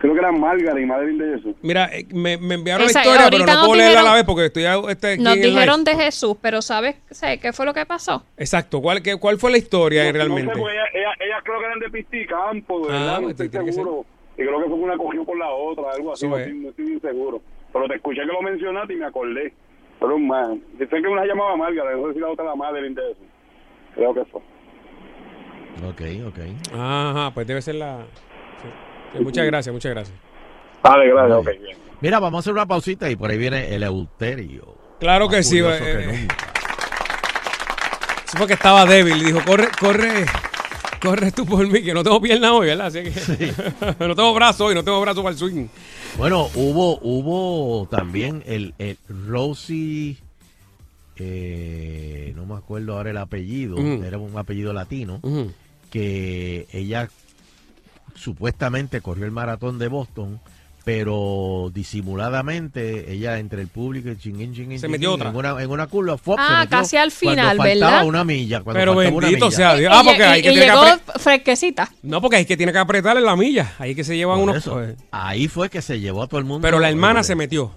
Creo 0.01 0.13
que 0.13 0.19
eran 0.19 0.39
Margaret 0.39 0.81
y 0.81 0.85
Madeline 0.87 1.23
de 1.23 1.37
Jesús. 1.37 1.55
Mira, 1.61 1.85
eh, 1.95 2.07
me, 2.11 2.35
me 2.37 2.55
enviaron 2.55 2.87
Esa- 2.87 2.99
la 2.99 3.05
historia, 3.05 3.27
pero 3.29 3.45
no 3.45 3.65
puedo 3.67 3.75
leerla 3.75 3.99
a 3.99 4.03
la 4.03 4.09
dijeron- 4.09 4.15
vez 4.15 4.23
porque 4.25 4.45
estoy 4.47 4.65
a- 4.65 4.91
este, 4.91 5.13
aquí 5.13 5.21
Nos 5.21 5.35
en 5.35 5.41
dijeron 5.43 5.79
live. 5.81 5.91
de 5.97 6.03
Jesús, 6.03 6.37
pero 6.41 6.61
¿sabes 6.63 6.95
sé, 7.11 7.37
qué 7.39 7.53
fue 7.53 7.65
lo 7.67 7.73
que 7.75 7.85
pasó? 7.85 8.23
Exacto, 8.35 8.81
¿cuál, 8.81 9.03
qué- 9.03 9.17
cuál 9.17 9.37
fue 9.37 9.51
la 9.51 9.57
historia 9.59 10.05
No 10.05 10.11
realmente? 10.13 10.53
sé, 10.55 10.59
ellas 10.59 10.87
ella, 10.95 11.09
ella 11.19 11.35
creo 11.43 11.59
que 11.59 11.65
eran 11.65 11.79
de 11.79 11.89
Pisticampo, 11.91 12.77
Ah, 12.89 12.91
verdad, 12.91 13.15
no 13.15 13.21
pues 13.21 13.31
estoy 13.33 13.49
tiene 13.49 13.65
que 13.67 13.73
seguro. 13.73 14.05
Y 14.37 14.41
creo 14.41 14.57
que 14.59 14.65
fue 14.69 14.73
una 14.75 14.97
cogió 14.97 15.23
por 15.23 15.37
la 15.37 15.49
otra, 15.51 15.91
algo 15.95 16.13
así, 16.13 16.25
Eso 16.25 16.31
no, 16.35 16.37
es. 16.41 16.47
estoy, 16.47 16.59
no 16.61 16.69
estoy 16.69 16.99
seguro. 16.99 17.41
Pero 17.71 17.87
te 17.87 17.95
escuché 17.95 18.21
que 18.21 18.25
lo 18.27 18.41
mencionaste 18.41 18.93
y 18.93 18.97
me 18.97 19.05
acordé. 19.05 19.53
Pero 19.99 20.17
man, 20.17 20.61
sé 20.79 20.87
que 20.87 21.07
una 21.07 21.21
se 21.21 21.27
llamaba 21.27 21.55
Margaret, 21.57 21.95
no 21.95 22.07
sé 22.07 22.13
si 22.15 22.19
la 22.21 22.29
otra 22.29 22.45
era 22.45 22.55
Madeline 22.55 22.95
de 22.95 23.01
Jesús. 23.03 23.27
Creo 23.93 24.13
que 24.15 24.25
fue. 24.25 24.41
Ok, 25.87 26.01
ok. 26.27 26.39
Ajá, 26.73 27.31
pues 27.35 27.45
debe 27.47 27.61
ser 27.61 27.75
la... 27.75 27.99
sí. 29.12 29.17
Sí, 29.17 29.24
Muchas 29.24 29.45
gracias, 29.45 29.74
muchas 29.74 29.91
gracias. 29.91 30.17
Vale, 30.84 31.10
gracias, 31.10 31.38
ok, 31.38 31.45
bien. 31.62 31.78
Mira, 32.02 32.19
vamos 32.19 32.38
a 32.38 32.41
hacer 32.41 32.54
una 32.54 32.65
pausita 32.65 33.10
y 33.10 33.15
por 33.15 33.30
ahí 33.30 33.38
viene 33.38 33.74
el 33.76 33.84
Euterio. 33.84 34.76
Claro 35.00 35.30
que 35.30 35.43
sí. 35.43 35.60
curioso 35.62 35.84
eh, 35.84 36.08
que 36.10 36.15
eh. 36.15 36.28
Eso 38.28 38.38
fue 38.38 38.47
que 38.47 38.54
estaba 38.54 38.86
débil. 38.86 39.24
Dijo, 39.24 39.39
corre, 39.45 39.67
corre, 39.80 40.26
corre 41.02 41.32
tú 41.32 41.45
por 41.45 41.67
mí, 41.67 41.84
que 41.84 41.93
no 41.93 42.04
tengo 42.04 42.21
pierna 42.21 42.54
hoy, 42.54 42.67
¿verdad? 42.67 42.88
Así 42.88 43.04
que 43.04 43.54
no 44.00 44.15
tengo 44.15 44.34
brazo 44.34 44.65
hoy, 44.65 44.76
no 44.76 44.84
tengo 44.84 45.02
brazo 45.02 45.21
para 45.21 45.34
el 45.34 45.38
swing. 45.38 45.67
Bueno, 46.17 46.50
hubo, 46.56 46.97
hubo 47.02 47.88
también 47.88 48.43
el, 48.45 48.74
el 48.80 48.97
Rosie, 49.28 50.17
eh, 51.17 52.34
no 52.36 52.45
me 52.45 52.56
acuerdo 52.56 52.97
ahora 52.97 53.12
el 53.12 53.17
apellido, 53.17 53.76
Ujú. 53.76 54.04
era 54.04 54.17
un 54.17 54.38
apellido 54.38 54.74
latino, 54.74 55.19
Ujú. 55.21 55.52
que 55.91 56.67
ella 56.71 57.10
supuestamente 58.15 59.02
corrió 59.02 59.26
el 59.26 59.32
maratón 59.32 59.80
de 59.80 59.88
Boston, 59.88 60.39
pero 60.84 61.69
disimuladamente 61.74 63.12
ella 63.13 63.38
entre 63.39 63.62
el 63.62 63.67
público 63.67 64.10
y 64.10 64.17
chinguín, 64.17 64.54
chinguín, 64.54 64.80
Se 64.80 64.88
metió 64.88 65.13
otra. 65.13 65.30
En 65.30 65.36
una, 65.36 65.62
en 65.62 65.69
una 65.69 65.88
curva, 65.88 66.17
se 66.17 66.32
Ah, 66.38 66.60
metió 66.62 66.69
casi 66.78 66.97
al 66.97 67.12
final, 67.12 67.58
cuando 67.58 67.63
faltaba 67.63 67.91
¿verdad? 67.91 68.08
una 68.08 68.24
milla. 68.24 68.62
cuando 68.62 68.80
Pero 68.80 68.93
faltaba 68.95 69.15
una 69.17 69.28
bendito 69.28 69.45
milla. 69.45 69.58
sea 69.58 69.76
Dios. 69.76 69.93
Ah, 69.95 70.02
porque 70.04 70.19
y- 70.19 70.24
hay 70.24 70.41
que 70.41 70.50
y 70.50 70.52
tiene 70.54 70.65
que 70.67 70.71
llegó 70.71 70.84
apre- 70.86 71.19
fresquecita. 71.19 71.91
No, 72.02 72.21
porque 72.21 72.38
hay 72.38 72.45
que 72.45 72.58
tiene 72.58 72.71
que 72.71 72.78
apretarle 72.80 73.21
la 73.21 73.36
milla. 73.36 73.74
Ahí 73.80 73.93
que 73.95 74.04
se 74.04 74.15
llevan 74.17 74.38
Por 74.39 74.43
unos. 74.50 74.58
eso, 74.58 74.84
eh, 74.84 74.95
ahí 75.12 75.47
fue 75.47 75.69
que 75.69 75.82
se 75.82 76.00
llevó 76.00 76.24
a 76.24 76.28
todo 76.28 76.39
el 76.39 76.45
mundo. 76.45 76.62
Pero 76.62 76.80
la 76.80 76.89
hermana 76.89 77.24
se 77.24 77.36
metió. 77.36 77.71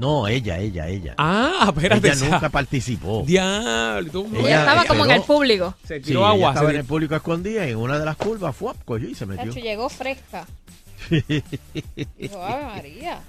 No, 0.00 0.26
ella, 0.26 0.58
ella, 0.58 0.88
ella. 0.88 1.14
Ah, 1.18 1.66
espérate. 1.68 2.06
ella 2.08 2.14
esa- 2.14 2.28
nunca 2.30 2.48
participó. 2.48 3.22
Diablo, 3.26 4.10
tú- 4.10 4.26
Ella- 4.32 4.40
Ella 4.48 4.58
estaba 4.60 4.84
como 4.86 5.04
en 5.04 5.10
el 5.10 5.16
quedó- 5.18 5.26
público. 5.26 5.74
Se 5.86 5.96
Sí, 5.98 6.02
tiró 6.06 6.20
ella 6.20 6.28
agua. 6.30 6.48
estaba 6.50 6.70
en 6.70 6.76
el 6.76 6.84
público 6.84 7.14
escondida 7.14 7.66
y 7.68 7.72
en 7.72 7.76
una 7.76 7.98
de 7.98 8.04
las 8.06 8.16
curvas 8.16 8.56
fue, 8.56 8.72
cogió 8.86 9.08
y 9.10 9.14
se 9.14 9.26
metió. 9.26 9.52
Chacho, 9.52 9.60
llegó 9.60 9.88
fresca. 9.90 10.46
Dijo, 12.18 12.42
Ave 12.44 12.64
María. 12.64 13.20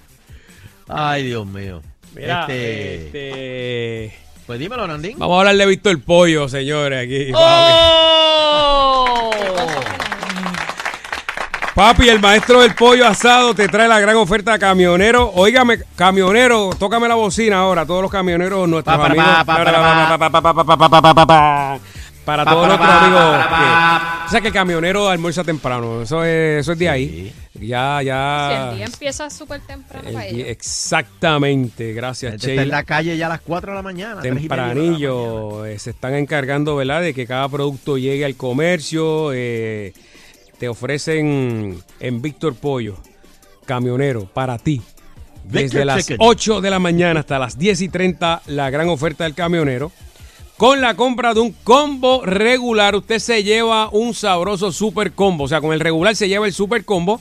Ay, 0.87 1.23
Dios 1.25 1.45
mío. 1.45 1.81
Mira, 2.15 2.41
Este, 2.41 3.05
este, 4.07 4.15
Pues 4.47 4.59
dímelo, 4.59 4.87
Nandín. 4.87 5.17
Vamos 5.19 5.35
a 5.35 5.39
hablar 5.39 5.55
de 5.57 5.65
Víctor 5.65 6.01
Pollo, 6.01 6.47
señores, 6.49 7.05
aquí. 7.05 7.31
¡Oh! 7.35 9.31
Papi, 11.75 12.09
el 12.09 12.19
maestro 12.19 12.61
del 12.61 12.75
pollo 12.75 13.07
asado 13.07 13.55
te 13.55 13.69
trae 13.69 13.87
la 13.87 13.99
gran 13.99 14.17
oferta 14.17 14.59
camionero. 14.59 15.31
Óigame, 15.35 15.79
camionero, 15.95 16.71
tócame 16.77 17.07
la 17.07 17.15
bocina 17.15 17.59
ahora, 17.59 17.85
todos 17.85 18.01
los 18.01 18.11
camioneros, 18.11 18.67
nuestros 18.67 18.99
amigos. 18.99 19.25
Para 22.25 22.45
todos 22.45 22.67
nuestros 22.67 22.89
amigos. 22.89 23.45
O 24.27 24.29
sea 24.29 24.41
que 24.41 24.47
el 24.47 24.53
camionero 24.53 25.09
almuerza 25.09 25.45
temprano, 25.45 26.01
eso 26.01 26.25
es, 26.25 26.59
eso 26.61 26.73
es 26.73 26.79
de 26.79 26.89
ahí. 26.89 27.33
Ya, 27.53 28.01
ya. 28.01 28.49
Si 28.49 28.69
el 28.71 28.75
día 28.75 28.85
empieza 28.87 29.29
súper 29.29 29.61
temprano 29.61 30.11
para 30.11 30.25
ellos. 30.25 30.47
Exactamente, 30.49 31.93
gracias, 31.93 32.35
Che. 32.35 32.51
Está 32.51 32.63
en 32.63 32.69
la 32.69 32.83
calle 32.83 33.15
ya 33.15 33.27
a 33.27 33.29
las 33.29 33.41
4 33.41 33.71
de 33.71 33.75
la 33.75 33.81
mañana. 33.81 34.21
Tempranillo, 34.21 35.63
se 35.77 35.91
están 35.91 36.15
encargando, 36.15 36.75
¿verdad?, 36.75 37.01
de 37.01 37.13
que 37.13 37.25
cada 37.25 37.47
producto 37.47 37.97
llegue 37.97 38.25
al 38.25 38.35
comercio. 38.35 39.31
Eh, 39.33 39.93
te 40.61 40.69
ofrecen 40.69 41.83
en 41.99 42.21
Víctor 42.21 42.53
Pollo, 42.53 42.95
camionero, 43.65 44.25
para 44.25 44.59
ti. 44.59 44.79
Desde 45.43 45.63
Victor 45.63 45.85
las 45.87 46.05
Chicken. 46.05 46.17
8 46.19 46.61
de 46.61 46.69
la 46.69 46.77
mañana 46.77 47.21
hasta 47.21 47.39
las 47.39 47.57
10 47.57 47.81
y 47.81 47.89
30, 47.89 48.43
la 48.45 48.69
gran 48.69 48.87
oferta 48.89 49.23
del 49.23 49.33
camionero. 49.33 49.91
Con 50.57 50.79
la 50.79 50.93
compra 50.93 51.33
de 51.33 51.39
un 51.39 51.51
combo 51.63 52.23
regular, 52.23 52.95
usted 52.95 53.17
se 53.17 53.43
lleva 53.43 53.89
un 53.89 54.13
sabroso 54.13 54.71
super 54.71 55.13
combo. 55.13 55.45
O 55.45 55.47
sea, 55.47 55.61
con 55.61 55.73
el 55.73 55.79
regular 55.79 56.15
se 56.15 56.29
lleva 56.29 56.45
el 56.45 56.53
super 56.53 56.85
combo 56.85 57.19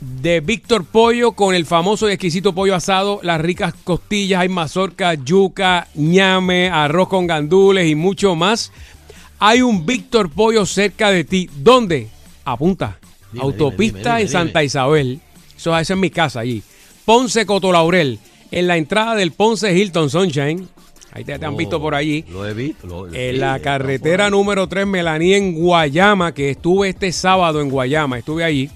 de 0.00 0.40
Víctor 0.40 0.86
Pollo 0.86 1.32
con 1.32 1.54
el 1.54 1.66
famoso 1.66 2.08
y 2.08 2.12
exquisito 2.12 2.54
pollo 2.54 2.74
asado, 2.74 3.20
las 3.22 3.38
ricas 3.38 3.74
costillas, 3.84 4.40
hay 4.40 4.48
mazorca, 4.48 5.12
yuca, 5.12 5.88
ñame, 5.94 6.70
arroz 6.70 7.08
con 7.08 7.26
gandules 7.26 7.86
y 7.86 7.94
mucho 7.94 8.34
más. 8.34 8.72
Hay 9.40 9.60
un 9.60 9.84
Víctor 9.84 10.30
Pollo 10.30 10.64
cerca 10.64 11.10
de 11.10 11.24
ti. 11.24 11.50
¿Dónde? 11.58 12.15
Apunta. 12.46 12.98
Dime, 13.32 13.44
Autopista 13.44 13.98
dime, 13.98 14.00
dime, 14.00 14.20
en 14.22 14.26
dime. 14.28 14.32
Santa 14.32 14.64
Isabel. 14.64 15.20
Eso, 15.56 15.76
esa 15.78 15.92
es 15.94 15.98
mi 16.00 16.08
casa 16.10 16.40
allí. 16.40 16.62
Ponce 17.04 17.44
Cotolaurel. 17.44 18.18
En 18.50 18.66
la 18.68 18.76
entrada 18.78 19.14
del 19.14 19.32
Ponce 19.32 19.76
Hilton 19.76 20.08
Sunshine. 20.08 20.68
Ahí 21.12 21.24
te, 21.24 21.38
te 21.38 21.44
han 21.46 21.54
Oh, 21.54 21.56
visto 21.56 21.80
por 21.80 21.94
allí. 21.94 22.24
Lo 22.30 22.46
he 22.46 22.54
visto. 22.54 22.86
lo- 22.86 23.10
sí, 23.10 23.16
En 23.18 23.40
la 23.40 23.58
carretera 23.60 24.28
número 24.30 24.68
3 24.68 24.86
Melaní 24.86 25.34
en 25.34 25.54
Guayama, 25.54 26.32
que 26.32 26.50
estuve 26.50 26.90
este 26.90 27.10
sábado 27.12 27.60
en 27.60 27.70
Guayama, 27.70 28.18
estuve 28.18 28.44
allí. 28.44 28.70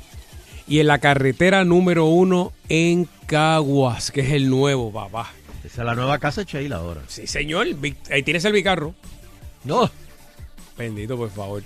Y 0.67 0.81
en 0.81 0.87
la 0.87 0.99
carretera 0.99 1.65
número 1.65 2.07
1 2.07 2.53
en 2.69 3.09
Caguas, 3.27 4.11
que 4.11 4.23
es 4.23 4.33
el 4.33 4.49
nuevo, 4.49 4.91
papá. 4.93 5.31
Esa 5.65 5.83
es 5.83 5.87
la 5.87 5.95
nueva 5.95 6.19
casa 6.19 6.43
de 6.45 6.51
Sheila 6.51 6.77
ahora. 6.77 7.03
Sí, 7.09 7.27
señor. 7.27 7.67
Ahí 8.11 8.23
tienes 8.23 8.45
el 8.45 8.53
bicarro. 8.53 8.95
No. 9.65 9.91
Bendito, 10.79 11.17
por 11.17 11.31
favor. 11.31 11.63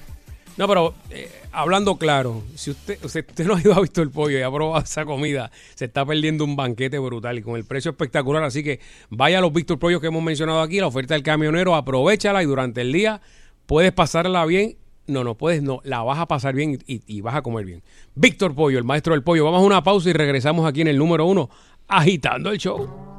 No, 0.56 0.68
pero 0.68 0.94
eh, 1.10 1.28
hablando 1.50 1.96
claro, 1.96 2.44
si 2.54 2.70
usted, 2.70 2.98
si 3.08 3.18
usted 3.18 3.44
no 3.44 3.56
ha 3.56 3.60
ido 3.60 3.74
a 3.74 3.80
visto 3.80 4.02
el 4.02 4.10
pollo 4.10 4.38
y 4.38 4.42
ha 4.42 4.50
probado 4.50 4.82
esa 4.84 5.04
comida, 5.04 5.50
se 5.74 5.86
está 5.86 6.06
perdiendo 6.06 6.44
un 6.44 6.54
banquete 6.54 6.98
brutal 7.00 7.38
y 7.38 7.42
con 7.42 7.56
el 7.56 7.64
precio 7.64 7.90
espectacular. 7.90 8.44
Así 8.44 8.62
que 8.62 8.78
vaya 9.10 9.38
a 9.38 9.40
los 9.40 9.52
Víctor 9.52 9.80
Pollos 9.80 10.00
que 10.00 10.06
hemos 10.06 10.22
mencionado 10.22 10.60
aquí, 10.60 10.78
la 10.78 10.86
oferta 10.86 11.14
del 11.14 11.24
camionero, 11.24 11.74
aprovechala 11.74 12.42
y 12.42 12.46
durante 12.46 12.82
el 12.82 12.92
día 12.92 13.20
puedes 13.66 13.92
pasarla 13.92 14.44
bien. 14.46 14.76
No, 15.06 15.24
no 15.24 15.34
puedes, 15.34 15.62
no, 15.62 15.80
la 15.84 16.02
vas 16.02 16.18
a 16.18 16.26
pasar 16.26 16.54
bien 16.54 16.78
y, 16.86 17.02
y 17.06 17.20
vas 17.20 17.34
a 17.34 17.42
comer 17.42 17.66
bien. 17.66 17.82
Víctor 18.14 18.54
Pollo, 18.54 18.78
el 18.78 18.84
maestro 18.84 19.12
del 19.12 19.22
pollo. 19.22 19.44
Vamos 19.44 19.60
a 19.60 19.66
una 19.66 19.82
pausa 19.82 20.08
y 20.08 20.12
regresamos 20.12 20.66
aquí 20.66 20.80
en 20.80 20.88
el 20.88 20.98
número 20.98 21.26
uno, 21.26 21.50
agitando 21.88 22.50
el 22.50 22.58
show. 22.58 23.13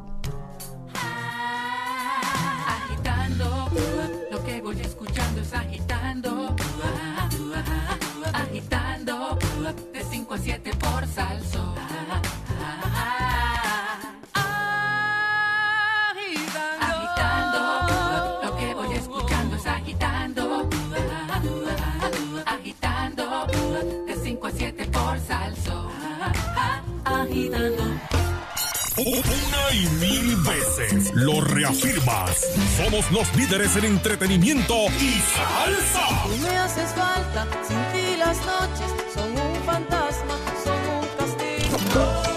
Una 29.06 29.72
y 29.72 29.88
mil 30.00 30.36
veces 30.38 31.14
lo 31.14 31.40
reafirmas. 31.40 32.48
Somos 32.76 33.12
los 33.12 33.36
líderes 33.36 33.76
en 33.76 33.86
entretenimiento 33.86 34.88
y 35.00 35.12
salsa. 35.22 36.24
Tú 36.24 36.38
me 36.42 36.58
haces 36.58 36.90
falta, 36.96 37.48
sin 37.68 37.78
ti 37.94 38.18
las 38.18 38.38
noches 38.38 38.92
son 39.14 39.32
un 39.32 39.64
fantasma, 39.64 40.40
son 40.64 40.80
un 40.90 41.08
castigo. 41.20 42.35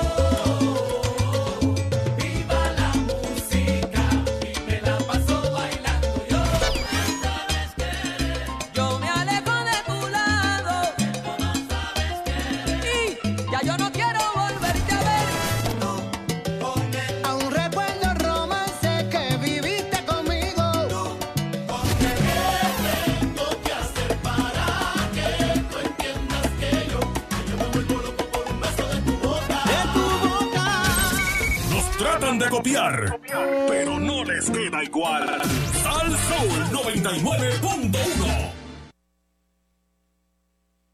De 32.36 32.48
copiar, 32.50 33.20
pero 33.68 33.98
no 33.98 34.22
les 34.24 34.50
queda 34.50 34.84
igual. 34.84 35.40
Sal 35.82 36.14
Soul 36.28 36.60
99.1. 36.72 38.47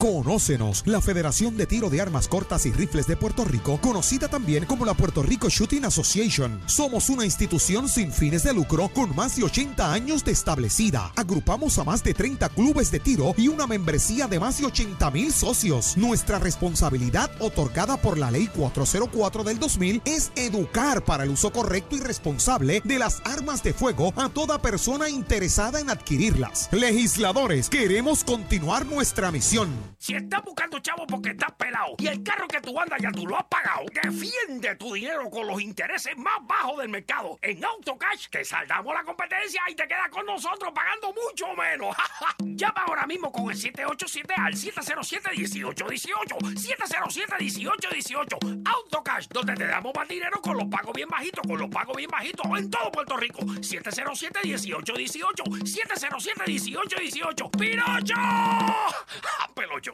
Conócenos, 0.05 0.83
la 0.85 1.01
Federación 1.01 1.57
de 1.57 1.67
Tiro 1.67 1.89
de 1.89 1.99
Armas 1.99 2.29
Cortas 2.29 2.67
y 2.67 2.73
Rifles 2.73 3.07
de 3.07 3.17
Puerto 3.17 3.43
Rico, 3.43 3.81
conocida 3.81 4.29
también 4.29 4.67
como 4.67 4.85
la 4.85 4.93
Puerto 4.93 5.23
Rico 5.23 5.49
Shooting 5.49 5.87
Association. 5.87 6.61
Somos 6.67 7.09
una 7.09 7.25
institución 7.25 7.89
sin 7.89 8.13
fines 8.13 8.43
de 8.45 8.53
lucro 8.53 8.91
con 8.91 9.17
más 9.17 9.35
de 9.35 9.45
80 9.45 9.95
años 9.95 10.23
de 10.23 10.33
establecida. 10.33 11.11
Agrupamos 11.17 11.79
a 11.79 11.85
más 11.85 12.05
de 12.05 12.13
30 12.13 12.51
clubes 12.51 12.91
de 12.91 13.01
tiro 13.01 13.33
y 13.39 13.49
una 13.49 13.67
membresía 13.67 14.27
de 14.27 14.39
más 14.39 14.59
de 14.59 14.67
80 14.67 15.11
mil 15.11 15.33
socios. 15.33 15.97
Nuestra 15.97 16.39
responsabilidad 16.39 17.31
otorgada 17.39 17.97
por 17.97 18.19
la 18.19 18.31
Ley 18.31 18.49
404 18.49 19.43
del 19.43 19.59
2000 19.59 20.03
es 20.05 20.33
educar 20.37 21.03
para 21.03 21.25
el 21.25 21.31
uso 21.31 21.51
correcto 21.51 21.97
y 21.97 22.01
responsable 22.01 22.83
de 22.85 22.99
las 22.99 23.23
armas 23.25 23.63
de 23.63 23.73
fuego 23.73 24.13
a 24.17 24.29
toda 24.29 24.61
persona 24.61 25.09
interesada 25.09 25.81
en 25.81 25.89
adquirirlas. 25.89 26.69
Legisladores, 26.73 27.71
queremos 27.71 28.23
continuar 28.23 28.85
nuestra 28.85 29.31
misión. 29.31 29.94
Si 30.05 30.13
estás 30.15 30.45
buscando 30.45 30.79
chavo 30.81 31.07
porque 31.07 31.31
estás 31.31 31.53
pelado 31.53 31.95
y 31.97 32.09
el 32.09 32.23
carro 32.23 32.47
que 32.47 32.61
tú 32.61 32.79
andas 32.79 33.01
ya 33.01 33.11
tú 33.11 33.27
lo 33.27 33.39
has 33.39 33.45
pagado, 33.45 33.87
defiende 33.91 34.77
tu 34.77 34.93
dinero 34.93 35.31
con 35.31 35.47
los 35.47 35.63
intereses 35.63 36.15
más 36.19 36.41
bajos 36.43 36.77
del 36.77 36.91
mercado. 36.91 37.39
En 37.41 37.65
AutoCash 37.65 38.29
te 38.29 38.45
saldamos 38.45 38.93
la 38.93 39.03
competencia 39.03 39.63
y 39.67 39.75
te 39.75 39.89
quedas 39.89 40.11
con 40.11 40.27
nosotros 40.27 40.75
pagando 40.75 41.15
mucho 41.15 41.55
menos. 41.55 41.97
Llama 42.39 42.85
ahora 42.87 43.07
mismo 43.07 43.33
con 43.33 43.51
el 43.51 43.57
787 43.57 44.35
al 44.37 44.53
707-1818. 44.53 46.37
707-1818. 46.53 48.63
AutoCash, 48.63 49.29
donde 49.29 49.55
te 49.55 49.67
damos 49.67 49.95
más 49.97 50.07
dinero 50.07 50.39
con 50.43 50.59
los 50.59 50.67
pagos 50.67 50.93
bien 50.93 51.09
bajitos, 51.09 51.47
con 51.47 51.59
los 51.59 51.71
pagos 51.71 51.97
bien 51.97 52.11
bajitos 52.11 52.45
en 52.59 52.69
todo 52.69 52.93
Puerto 52.93 53.17
Rico. 53.17 53.41
707-1818. 53.41 55.45
707-1818. 55.65 57.51
¡Pinocho! 57.59 58.15
¡Pelocho! 59.55 59.94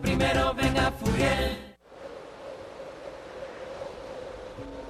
Primero 0.00 0.54
ven 0.54 0.76
a 0.78 0.90
Furiel. 0.90 1.65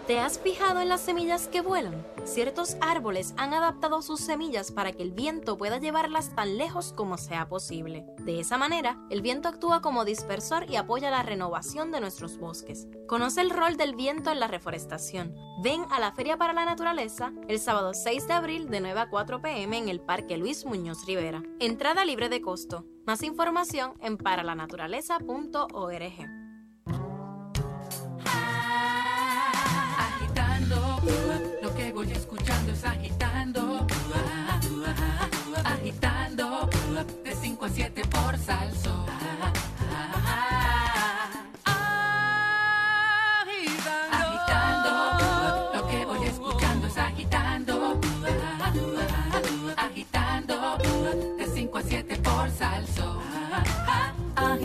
¿Te 0.06 0.20
has 0.20 0.38
fijado 0.38 0.80
en 0.80 0.88
las 0.88 1.00
semillas 1.00 1.48
que 1.48 1.62
vuelan? 1.62 2.06
Ciertos 2.22 2.76
árboles 2.80 3.34
han 3.36 3.52
adaptado 3.52 4.02
sus 4.02 4.20
semillas 4.20 4.70
para 4.70 4.92
que 4.92 5.02
el 5.02 5.10
viento 5.10 5.58
pueda 5.58 5.78
llevarlas 5.78 6.32
tan 6.32 6.58
lejos 6.58 6.92
como 6.92 7.18
sea 7.18 7.48
posible. 7.48 8.06
De 8.18 8.38
esa 8.38 8.56
manera, 8.56 9.04
el 9.10 9.20
viento 9.20 9.48
actúa 9.48 9.82
como 9.82 10.04
dispersor 10.04 10.70
y 10.70 10.76
apoya 10.76 11.10
la 11.10 11.24
renovación 11.24 11.90
de 11.90 11.98
nuestros 11.98 12.38
bosques. 12.38 12.86
Conoce 13.08 13.40
el 13.40 13.50
rol 13.50 13.76
del 13.76 13.96
viento 13.96 14.30
en 14.30 14.38
la 14.38 14.46
reforestación. 14.46 15.34
Ven 15.60 15.84
a 15.90 15.98
la 15.98 16.12
Feria 16.12 16.36
para 16.36 16.52
la 16.52 16.64
Naturaleza 16.64 17.32
el 17.48 17.58
sábado 17.58 17.92
6 17.92 18.28
de 18.28 18.32
abril 18.32 18.70
de 18.70 18.80
9 18.80 19.00
a 19.00 19.10
4 19.10 19.42
pm 19.42 19.76
en 19.76 19.88
el 19.88 20.00
Parque 20.00 20.36
Luis 20.36 20.66
Muñoz 20.66 21.04
Rivera. 21.04 21.42
Entrada 21.58 22.04
libre 22.04 22.28
de 22.28 22.40
costo. 22.40 22.84
Más 23.06 23.24
información 23.24 23.94
en 24.00 24.18
paralanaturaleza.org. 24.18 26.45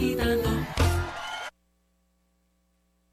Agitando. 0.02 0.66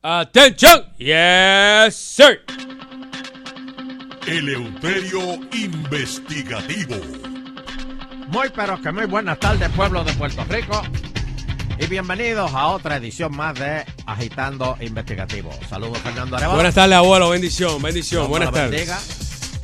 Attention, 0.03 0.85
yes 0.99 1.95
sir. 1.95 2.41
Eleuterio 4.27 5.35
Investigativo. 5.53 6.97
Muy 8.29 8.49
pero 8.55 8.81
que 8.81 8.91
muy 8.93 9.05
buenas 9.05 9.39
tardes 9.39 9.69
pueblo 9.71 10.03
de 10.03 10.15
Puerto 10.15 10.43
Rico 10.45 10.83
y 11.79 11.87
bienvenidos 11.89 12.53
a 12.55 12.69
otra 12.69 12.97
edición 12.97 13.37
más 13.37 13.55
de 13.59 13.85
Agitando 14.07 14.75
Investigativo. 14.81 15.51
Saludos 15.69 15.99
Fernando 15.99 16.37
Arevalo. 16.37 16.57
Buenas 16.57 16.75
tardes, 16.75 16.97
abuelo. 16.97 17.29
Bendición, 17.31 17.83
bendición. 17.83 18.23
Dios 18.23 18.31
Buenas 18.31 18.51
tardes. 18.51 18.71
bendiga. 18.71 18.99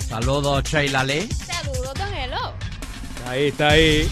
Saludos 0.08 0.62
Sheila 0.64 1.02
Lee. 1.04 1.26
Saludos, 1.32 1.94
don 1.94 2.14
Elo. 2.14 2.52
Ahí 3.26 3.44
está 3.48 3.68
ahí. 3.70 4.10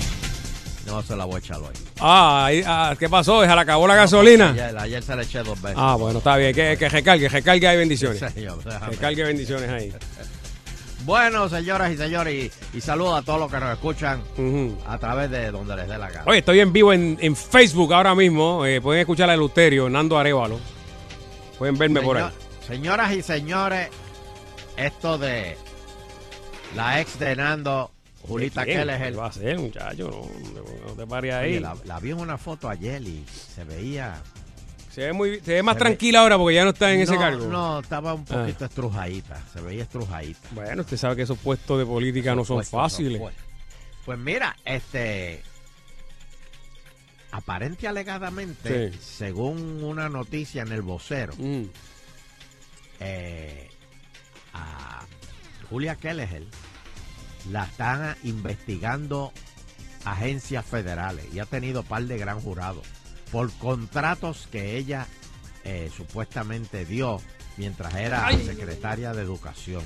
No 0.86 1.02
se 1.02 1.14
la 1.14 1.26
voy 1.26 1.36
a 1.36 1.38
echar 1.40 1.58
hoy. 1.58 1.91
Ah, 2.04 2.50
ah, 2.66 2.94
¿qué 2.98 3.08
pasó? 3.08 3.42
¿Se 3.42 3.46
le 3.46 3.52
acabó 3.60 3.86
la 3.86 3.94
gasolina? 3.94 4.50
Ayer, 4.50 4.76
ayer 4.78 5.02
se 5.02 5.14
le 5.16 5.22
eché 5.22 5.38
dos 5.42 5.60
veces. 5.62 5.78
Ah, 5.80 5.94
bueno, 5.96 6.18
está 6.18 6.36
bien. 6.36 6.54
Que, 6.54 6.76
que 6.76 6.88
recargue, 6.88 7.28
recargue 7.28 7.66
hay 7.68 7.76
bendiciones. 7.76 8.18
Sí, 8.18 8.26
señor. 8.34 8.58
Recargue 8.88 9.22
bendiciones 9.24 9.70
ahí. 9.70 9.92
Bueno, 11.04 11.48
señoras 11.48 11.90
y 11.90 11.96
señores, 11.96 12.52
y, 12.72 12.76
y 12.78 12.80
saludos 12.80 13.18
a 13.18 13.22
todos 13.22 13.40
los 13.40 13.50
que 13.50 13.58
nos 13.58 13.72
escuchan 13.72 14.22
a 14.86 14.98
través 14.98 15.28
de 15.32 15.50
donde 15.50 15.74
les 15.74 15.88
dé 15.88 15.98
la 15.98 16.08
gana. 16.08 16.22
Oye, 16.28 16.38
estoy 16.38 16.60
en 16.60 16.72
vivo 16.72 16.92
en, 16.92 17.18
en 17.20 17.34
Facebook 17.34 17.92
ahora 17.92 18.14
mismo. 18.14 18.64
Eh, 18.64 18.80
pueden 18.80 19.00
escuchar 19.00 19.28
a 19.28 19.34
Luterio, 19.36 19.90
Nando 19.90 20.16
Arevalo. 20.16 20.60
Pueden 21.58 21.76
verme 21.76 22.02
por 22.02 22.18
ahí. 22.18 22.22
Señor- 22.22 22.68
Señoras 22.68 23.12
y 23.14 23.22
señores, 23.22 23.88
esto 24.76 25.18
de 25.18 25.56
la 26.76 27.00
ex 27.00 27.18
de 27.18 27.34
Nando, 27.34 27.90
Julita 28.26 28.64
¿Quién? 28.64 28.78
Keller. 28.78 29.02
¿Qué 29.12 29.16
va 29.16 29.24
a 29.24 29.28
hacer, 29.28 29.58
muchacho? 29.58 30.08
No, 30.54 30.86
no 30.88 30.92
te 30.94 31.06
pares 31.06 31.34
ahí. 31.34 31.50
Oye, 31.52 31.60
la, 31.60 31.76
la 31.84 31.98
vi 32.00 32.10
en 32.10 32.20
una 32.20 32.38
foto 32.38 32.68
ayer 32.68 33.02
y 33.02 33.24
se 33.54 33.64
veía. 33.64 34.22
Se 34.92 35.06
ve, 35.06 35.12
muy, 35.12 35.40
se 35.40 35.54
ve 35.54 35.62
más 35.62 35.74
Se 35.74 35.78
ve- 35.78 35.84
tranquila 35.86 36.20
ahora 36.20 36.36
porque 36.38 36.54
ya 36.54 36.64
no 36.64 36.70
está 36.70 36.92
en 36.92 37.00
ese 37.00 37.16
cargo. 37.16 37.46
No, 37.46 37.80
estaba 37.80 38.14
un 38.14 38.24
Ah. 38.30 38.40
poquito 38.42 38.64
estrujadita. 38.66 39.42
Se 39.52 39.60
veía 39.60 39.82
estrujadita. 39.84 40.40
Bueno, 40.52 40.82
usted 40.82 40.96
sabe 40.98 41.16
que 41.16 41.22
esos 41.22 41.38
puestos 41.38 41.78
de 41.78 41.86
política 41.86 42.34
no 42.34 42.44
son 42.44 42.58
Puestos, 42.58 42.78
fáciles. 42.80 43.20
Pues 44.04 44.18
mira, 44.18 44.54
este. 44.64 45.42
Aparente 47.30 47.84
y 47.84 47.86
alegadamente, 47.86 48.92
Sí. 48.92 48.98
según 49.00 49.82
una 49.82 50.10
noticia 50.10 50.60
en 50.62 50.70
el 50.72 50.82
vocero, 50.82 51.32
Mm. 51.38 51.62
eh, 53.00 53.70
a 54.52 55.00
Julia 55.70 55.96
Kelleher 55.96 56.44
la 57.50 57.64
están 57.64 58.16
investigando 58.22 59.32
agencias 60.04 60.64
federales 60.64 61.26
y 61.32 61.38
ha 61.38 61.46
tenido 61.46 61.82
par 61.82 62.04
de 62.04 62.18
gran 62.18 62.40
jurados 62.40 62.86
por 63.30 63.50
contratos 63.52 64.48
que 64.50 64.76
ella 64.76 65.06
eh, 65.64 65.90
supuestamente 65.96 66.84
dio 66.84 67.20
mientras 67.56 67.94
era 67.94 68.26
Ay. 68.26 68.44
secretaria 68.44 69.12
de 69.12 69.22
educación. 69.22 69.82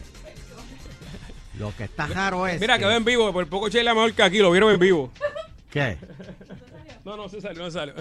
Lo 1.58 1.74
que 1.76 1.84
está 1.84 2.06
raro 2.06 2.46
es. 2.46 2.60
Mira, 2.60 2.78
quedó 2.78 2.90
en 2.92 3.04
vivo. 3.04 3.32
Por 3.32 3.46
poco 3.48 3.68
Sheila 3.68 3.94
mejor 3.94 4.12
que 4.12 4.22
aquí. 4.22 4.38
Lo 4.38 4.50
vieron 4.50 4.72
en 4.74 4.80
vivo. 4.80 5.10
¿Qué? 5.70 5.96
No, 7.04 7.16
no 7.16 7.28
se 7.28 7.40
salió, 7.40 7.62
no 7.62 7.70
salió. 7.70 7.94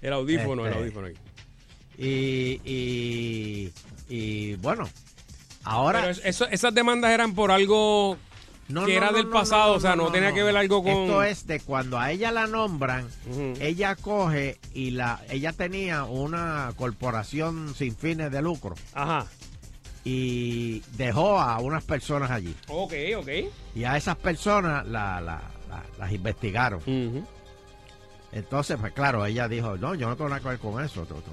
El 0.00 0.12
audífono, 0.12 0.62
el 0.66 0.68
Este, 0.72 0.82
audífono. 0.82 1.06
ahí. 1.08 1.14
Y, 1.98 2.60
y, 2.64 3.72
y 4.08 4.54
bueno, 4.56 4.88
ahora. 5.64 6.00
Pero 6.00 6.12
es- 6.12 6.20
eso- 6.24 6.48
esas 6.48 6.72
demandas 6.74 7.10
eran 7.10 7.34
por 7.34 7.50
algo 7.50 8.16
No, 8.68 8.84
que 8.84 8.92
no, 8.92 8.98
era 8.98 9.10
no, 9.12 9.16
del 9.16 9.28
pasado. 9.28 9.74
o 9.74 9.80
sea, 9.80 9.94
no, 9.94 10.10
tenía 10.10 10.32
que 10.32 10.42
ver 10.42 10.56
algo 10.56 10.82
con. 10.82 10.92
Esto 10.92 11.22
es 11.22 11.46
de 11.46 11.60
cuando 11.60 11.98
a 11.98 12.10
ella 12.10 12.32
la 12.32 12.46
nombran, 12.46 13.08
ella 13.60 13.94
coge 13.96 14.58
y 14.74 14.90
la 14.90 15.20
ella 15.30 15.52
tenía 15.52 16.04
una 16.04 16.72
corporación 16.76 17.74
sin 17.76 17.94
fines 17.96 18.30
de 18.32 18.42
lucro. 18.42 18.74
Ajá. 18.92 19.26
Y 20.04 20.80
dejó 20.96 21.40
a 21.40 21.58
unas 21.60 21.84
personas 21.84 22.30
allí. 22.30 22.54
Ok, 22.68 22.92
ok. 23.18 23.28
Y 23.74 23.84
a 23.84 23.96
esas 23.96 24.16
personas 24.16 24.86
la- 24.86 25.20
la- 25.20 25.42
la- 25.68 25.84
las 25.98 26.12
investigaron. 26.12 26.80
Entonces, 28.32 28.76
pues 28.80 28.92
claro, 28.92 29.24
ella 29.24 29.48
dijo, 29.48 29.76
no, 29.76 29.94
yo 29.94 30.08
no 30.08 30.16
tengo 30.16 30.28
nada 30.28 30.40
que 30.42 30.48
ver 30.48 30.58
con 30.58 30.84
eso. 30.84 31.02
otro, 31.02 31.16
otro". 31.18 31.32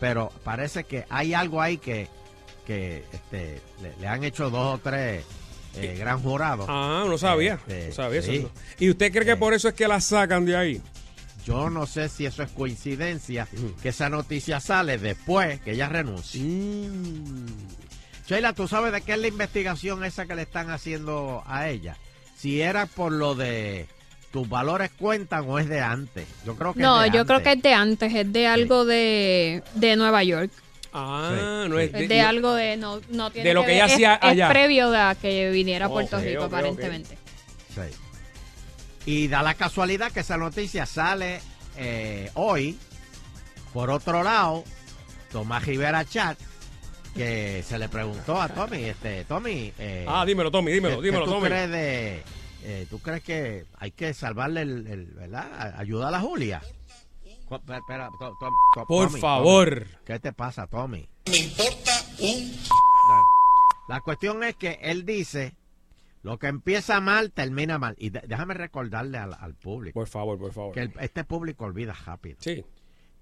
Pero 0.00 0.32
parece 0.42 0.84
que 0.84 1.04
hay 1.08 1.34
algo 1.34 1.60
ahí 1.62 1.78
que, 1.78 2.08
que 2.66 3.04
este, 3.12 3.60
le, 3.80 3.96
le 4.00 4.08
han 4.08 4.24
hecho 4.24 4.50
dos 4.50 4.74
o 4.74 4.78
tres 4.78 5.24
eh, 5.76 5.96
gran 5.98 6.20
jurados. 6.20 6.66
Ah, 6.68 7.04
no 7.06 7.18
sabía. 7.18 7.54
Este, 7.66 7.88
no 7.88 7.94
sabía 7.94 8.22
sí. 8.22 8.36
eso. 8.36 8.50
¿Y 8.78 8.90
usted 8.90 9.12
cree 9.12 9.24
que 9.24 9.36
por 9.36 9.54
eso 9.54 9.68
es 9.68 9.74
que 9.74 9.88
la 9.88 10.00
sacan 10.00 10.44
de 10.44 10.56
ahí? 10.56 10.80
Yo 11.44 11.70
no 11.70 11.86
sé 11.86 12.08
si 12.08 12.24
eso 12.24 12.42
es 12.42 12.50
coincidencia, 12.50 13.48
que 13.82 13.88
esa 13.88 14.08
noticia 14.08 14.60
sale 14.60 14.98
después 14.98 15.60
que 15.60 15.72
ella 15.72 15.88
renuncia. 15.88 16.40
Mm. 16.40 17.46
Sheila, 18.28 18.52
¿tú 18.52 18.68
sabes 18.68 18.92
de 18.92 19.00
qué 19.00 19.14
es 19.14 19.18
la 19.18 19.26
investigación 19.26 20.04
esa 20.04 20.26
que 20.26 20.36
le 20.36 20.42
están 20.42 20.70
haciendo 20.70 21.42
a 21.46 21.68
ella? 21.68 21.96
Si 22.36 22.60
era 22.60 22.86
por 22.86 23.10
lo 23.10 23.34
de 23.34 23.88
tus 24.30 24.48
valores 24.48 24.90
cuentan 24.98 25.44
o 25.48 25.58
es 25.58 25.68
de 25.68 25.80
antes. 25.80 26.26
Yo 26.46 26.56
creo 26.56 26.74
que 26.74 26.80
No, 26.80 27.02
es 27.02 27.12
de 27.12 27.18
yo 27.18 27.26
creo 27.26 27.42
que 27.42 27.52
es 27.52 27.62
de 27.62 27.74
antes, 27.74 28.14
es 28.14 28.32
de 28.32 28.46
algo 28.46 28.84
de, 28.84 29.62
de 29.74 29.96
Nueva 29.96 30.22
York. 30.24 30.50
Ah, 30.92 31.66
no 31.68 31.78
es 31.78 31.92
Es 31.94 32.08
de 32.08 32.20
algo 32.20 32.52
de 32.54 32.76
no, 32.76 33.00
no 33.10 33.30
tiene 33.30 33.48
de 33.48 33.54
lo 33.54 33.62
que 33.62 33.68
ver- 33.68 33.76
ella 33.76 33.84
hacía 33.86 34.14
es, 34.16 34.24
allá. 34.24 34.48
previo 34.50 34.90
de 34.90 34.98
a 34.98 35.14
que 35.14 35.50
viniera 35.50 35.86
a 35.86 35.88
Puerto 35.88 36.18
Rico 36.20 36.44
aparentemente. 36.44 37.16
Sí. 37.74 37.80
Y 39.06 39.28
da 39.28 39.42
la 39.42 39.54
casualidad 39.54 40.12
que 40.12 40.20
esa 40.20 40.36
noticia 40.36 40.86
sale 40.86 41.40
eh, 41.76 42.30
hoy. 42.34 42.78
Por 43.72 43.90
otro 43.90 44.22
lado, 44.22 44.64
Tomás 45.32 45.64
Rivera 45.64 46.04
Chat, 46.04 46.38
que 47.14 47.64
se 47.66 47.78
le 47.78 47.88
preguntó 47.88 48.40
a 48.40 48.48
Tommy, 48.48 48.84
este, 48.84 49.24
Tommy. 49.24 49.72
eh, 49.78 50.04
Ah, 50.06 50.24
dímelo, 50.26 50.50
Tommy, 50.50 50.72
dímelo, 50.72 51.00
¿qué- 51.00 51.06
dímelo, 51.06 51.24
qué 51.24 51.30
tú 51.30 51.34
Tommy. 51.36 51.48
crees 51.48 51.70
de, 51.70 52.22
eh, 52.64 52.86
¿Tú 52.90 52.98
crees 53.00 53.22
que 53.22 53.64
hay 53.78 53.90
que 53.92 54.12
salvarle 54.12 54.60
el, 54.62 54.86
el- 54.86 55.06
¿verdad? 55.06 55.46
A- 55.58 55.80
Ayudar 55.80 56.14
a 56.14 56.20
Julia. 56.20 56.60
Espera, 57.56 57.78
espera, 57.78 58.10
to- 58.18 58.36
to- 58.38 58.50
to- 58.74 58.86
Por 58.86 59.08
Tommy, 59.08 59.20
favor. 59.20 59.84
Tommy, 59.84 59.96
¿Qué 60.04 60.18
te 60.18 60.32
pasa, 60.32 60.66
Tommy? 60.66 61.08
Me 61.30 61.36
importa 61.38 61.92
un... 62.20 62.52
La 63.88 64.00
cuestión 64.00 64.42
es 64.44 64.54
que 64.56 64.78
él 64.82 65.04
dice, 65.04 65.54
lo 66.22 66.38
que 66.38 66.46
empieza 66.46 67.00
mal, 67.00 67.32
termina 67.32 67.78
mal. 67.78 67.94
Y 67.98 68.10
déjame 68.10 68.54
recordarle 68.54 69.18
al, 69.18 69.34
al 69.34 69.54
público. 69.54 69.98
Por 70.00 70.08
favor, 70.08 70.38
por 70.38 70.52
favor. 70.52 70.72
Que 70.72 70.82
el- 70.82 70.92
este 71.00 71.24
público 71.24 71.64
olvida 71.64 71.92
rápido. 71.92 72.36
Sí. 72.40 72.64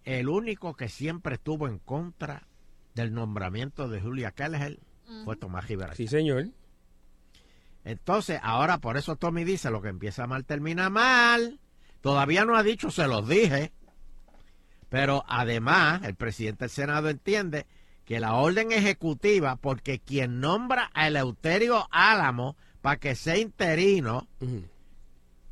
El 0.04 0.28
único 0.28 0.74
que 0.74 0.88
siempre 0.88 1.34
estuvo 1.34 1.66
en 1.66 1.78
contra 1.78 2.46
del 2.94 3.12
nombramiento 3.12 3.88
de 3.88 4.00
Julia 4.00 4.32
Keller 4.32 4.78
fue 5.24 5.36
Tomás 5.36 5.66
Rivera. 5.66 5.94
Sí, 5.94 6.06
señor. 6.08 6.46
Entonces, 7.84 8.38
ahora 8.42 8.78
por 8.78 8.96
eso 8.96 9.16
Tommy 9.16 9.44
dice, 9.44 9.70
lo 9.70 9.80
que 9.82 9.88
empieza 9.88 10.26
mal, 10.26 10.44
termina 10.44 10.90
mal. 10.90 11.58
Todavía 12.02 12.44
no 12.44 12.56
ha 12.56 12.62
dicho, 12.62 12.90
se 12.90 13.06
los 13.06 13.28
dije. 13.28 13.72
Pero 14.90 15.24
además, 15.28 16.02
el 16.04 16.14
presidente 16.16 16.64
del 16.64 16.70
Senado 16.70 17.08
entiende 17.08 17.64
que 18.04 18.20
la 18.20 18.34
orden 18.34 18.72
ejecutiva, 18.72 19.56
porque 19.56 20.00
quien 20.00 20.40
nombra 20.40 20.90
a 20.92 21.06
Eleuterio 21.06 21.86
Álamo 21.90 22.56
para 22.82 22.98
que 22.98 23.14
sea 23.14 23.38
interino, 23.38 24.26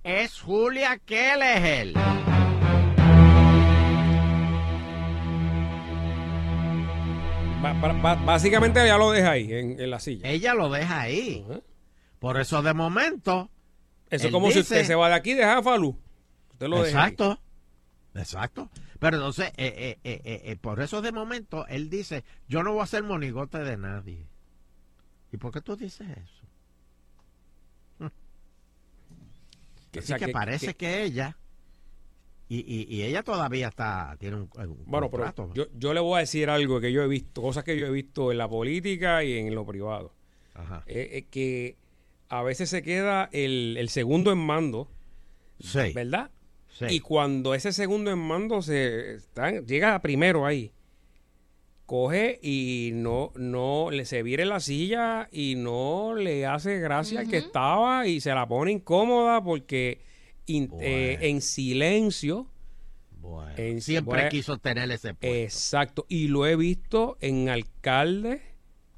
es 0.03 0.41
Julia 0.41 0.99
Keller. 0.99 1.95
Ba- 7.63 7.73
ba- 7.75 7.93
ba- 7.93 8.15
básicamente 8.15 8.85
ya 8.87 8.97
lo 8.97 9.11
deja 9.11 9.33
ahí, 9.33 9.53
en, 9.53 9.81
en 9.81 9.91
la 9.91 9.99
silla. 9.99 10.29
Ella 10.29 10.55
lo 10.55 10.69
deja 10.71 11.01
ahí. 11.01 11.45
Por 12.21 12.41
eso 12.41 12.63
de 12.63 12.73
momento... 12.75 13.51
Eso 14.11 14.27
es 14.29 14.33
como 14.33 14.51
si 14.51 14.61
usted 14.61 14.85
se 14.85 14.95
va 14.95 15.09
de 15.09 15.15
aquí 15.17 15.33
y 15.33 15.35
deja 15.35 15.59
a 15.59 15.63
Falú. 15.63 15.99
Usted 16.53 16.67
lo 16.69 16.83
deja 16.83 17.05
ahí. 17.05 17.13
Exacto. 18.15 18.71
Pero 18.99 19.17
entonces, 19.19 19.49
eh, 19.57 19.99
eh, 20.05 20.21
eh, 20.25 20.43
eh, 20.45 20.57
por 20.57 20.81
eso 20.81 21.01
de 21.03 21.13
momento, 21.13 21.67
él 21.69 21.89
dice, 21.89 22.25
yo 22.49 22.63
no 22.63 22.73
voy 22.73 22.83
a 22.83 22.87
ser 22.87 23.03
monigote 23.05 23.59
de 23.59 23.77
nadie. 23.77 24.27
¿Y 25.33 25.37
por 25.37 25.53
qué 25.53 25.61
tú 25.61 25.77
dices 25.77 26.09
eso? 26.09 26.47
Que- 29.93 30.01
Así 30.01 30.07
o 30.07 30.09
sea, 30.09 30.19
que, 30.19 30.27
que- 30.27 30.33
parece 30.33 30.67
que- 30.69 30.75
que, 30.75 31.03
ella, 31.05 31.37
y, 32.49 32.59
y- 32.59 32.87
y 32.95 33.03
ella 33.03 33.23
todavía 33.23 33.69
está, 33.69 34.17
tiene 34.19 34.37
un, 34.37 34.51
un 34.57 34.85
Bueno, 34.87 35.11
pero 35.11 35.33
yo, 35.55 35.67
yo 35.77 35.95
le 35.95 36.01
voy 36.01 36.17
a 36.17 36.21
decir 36.21 36.51
algo 36.51 36.81
que 36.81 36.93
yo 36.93 37.03
he 37.03 37.09
visto, 37.09 37.41
cosas 37.43 37.65
que 37.65 37.79
yo 37.79 37.87
he 37.87 37.91
visto 37.91 38.33
en 38.33 38.39
la 38.39 38.49
política 38.49 39.23
y 39.25 39.35
en 39.39 39.55
lo 39.55 39.65
privado. 39.65 40.13
Ajá. 40.55 40.83
Que 40.87 41.77
a 42.29 42.43
veces 42.43 42.69
se 42.69 42.83
queda 42.83 43.29
el, 43.33 43.77
el 43.79 43.89
segundo 43.91 44.33
en 44.33 44.39
mando, 44.39 44.89
Sí. 45.61 45.93
¿verdad? 45.95 46.31
Sí. 46.79 46.85
Y 46.91 47.01
cuando 47.01 47.55
ese 47.55 47.73
segundo 47.73 48.11
en 48.11 48.19
mando 48.19 48.63
se 48.63 49.15
está- 49.17 49.51
llega 49.63 50.01
primero 50.01 50.47
ahí, 50.47 50.71
coge 51.87 52.39
y 52.43 52.91
no, 52.95 53.33
no 53.37 53.91
le 53.91 54.05
se 54.05 54.23
vire 54.23 54.45
la 54.45 54.61
silla 54.61 55.29
y 55.33 55.55
no 55.57 56.15
le 56.15 56.45
hace 56.47 56.79
gracia 56.79 57.21
al 57.21 57.29
que 57.29 57.39
estaba 57.39 58.07
y 58.07 58.21
se 58.21 58.31
la 58.35 58.47
pone 58.47 58.73
incómoda 58.73 59.43
porque 59.43 60.01
in- 60.47 60.71
eh, 60.81 61.19
en 61.23 61.41
silencio. 61.41 62.47
en- 63.57 63.81
Siempre 63.83 64.15
bueno, 64.15 64.29
quiso 64.31 64.59
tener 64.59 64.91
ese 64.91 65.13
puesto. 65.15 65.37
Exacto. 65.37 66.07
Y 66.09 66.29
lo 66.29 66.47
he 66.47 66.57
visto 66.57 67.17
en 67.21 67.49
alcalde, 67.49 68.41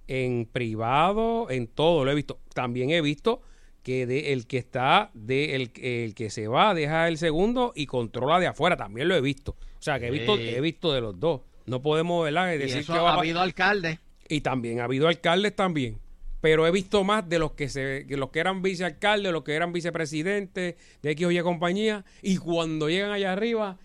en 0.06 0.46
privado, 0.46 1.48
en 1.50 1.66
todo. 1.66 2.04
Lo 2.04 2.10
he 2.10 2.14
visto. 2.14 2.38
También 2.54 2.90
he 2.90 3.00
visto 3.00 3.42
que 3.82 4.06
de, 4.06 4.32
el 4.32 4.46
que 4.46 4.58
está, 4.58 5.10
de 5.14 5.54
el, 5.56 5.70
el 5.82 6.14
que 6.14 6.30
se 6.30 6.48
va, 6.48 6.74
deja 6.74 7.08
el 7.08 7.18
segundo 7.18 7.72
y 7.74 7.86
controla 7.86 8.38
de 8.38 8.46
afuera. 8.46 8.76
También 8.76 9.08
lo 9.08 9.14
he 9.16 9.20
visto. 9.20 9.52
O 9.52 9.82
sea, 9.82 9.98
que 9.98 10.08
he 10.08 10.10
visto, 10.10 10.36
Sí. 10.36 10.48
he 10.48 10.60
visto 10.60 10.92
de 10.92 11.00
los 11.00 11.18
dos. 11.18 11.40
No 11.66 11.80
podemos 11.82 12.24
¿verdad? 12.24 12.52
y 12.54 12.58
decir 12.58 12.78
eso 12.78 12.92
que 12.92 12.98
va 12.98 13.14
ha 13.14 13.18
habido 13.18 13.40
alcalde. 13.40 13.98
y 14.28 14.40
también 14.42 14.80
ha 14.80 14.84
habido 14.84 15.08
alcaldes 15.08 15.54
también. 15.56 15.98
Pero 16.40 16.66
he 16.66 16.70
visto 16.70 17.04
más 17.04 17.28
de 17.28 17.38
los 17.38 17.52
que 17.52 17.68
se, 17.68 18.06
que 18.08 18.16
los 18.16 18.30
que 18.30 18.40
eran 18.40 18.62
vicealcaldes, 18.62 19.30
los 19.32 19.42
que 19.44 19.54
eran 19.54 19.72
vicepresidentes 19.72 20.74
de 21.02 21.10
X 21.10 21.26
o 21.26 21.30
Y 21.30 21.40
compañía. 21.42 22.04
Y 22.22 22.38
cuando 22.38 22.88
llegan 22.88 23.10
allá 23.12 23.32
arriba, 23.32 23.78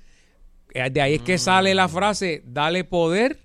eh, 0.74 0.90
de 0.90 1.02
ahí 1.02 1.16
es 1.16 1.22
que 1.22 1.38
sale 1.38 1.76
la 1.76 1.88
frase, 1.90 2.44
dale 2.46 2.84
poder 2.86 3.40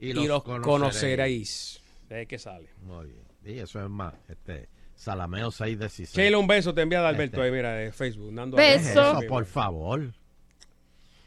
Y 0.00 0.10
y 0.10 0.12
los 0.14 0.26
los, 0.26 0.42
conoceréis". 0.44 0.64
conoceréis. 0.66 1.80
De 2.08 2.14
ahí 2.16 2.22
es 2.22 2.28
que 2.28 2.38
sale. 2.38 2.68
Muy 2.82 3.06
bien. 3.06 3.24
Y 3.44 3.58
eso 3.60 3.82
es 3.82 3.90
más, 3.90 4.14
este, 4.28 4.68
Salameo 4.98 5.52
616. 5.52 6.12
Sheila, 6.12 6.38
un 6.38 6.48
beso 6.48 6.74
te 6.74 6.82
envía 6.82 7.00
de 7.00 7.06
Alberto 7.06 7.36
Este. 7.36 7.46
ahí, 7.46 7.52
mira, 7.52 7.72
de 7.72 7.92
Facebook. 7.92 8.32
Nando 8.32 8.56
Beso. 8.56 8.90
Eso, 8.90 9.20
por 9.28 9.46
favor. 9.46 10.12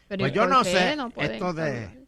Pero 0.09 0.19
Pues 0.19 0.31
¿y 0.33 0.35
yo 0.35 0.45
no 0.45 0.61
sé, 0.65 0.95
no 0.97 1.09
esto 1.15 1.53
de 1.53 2.01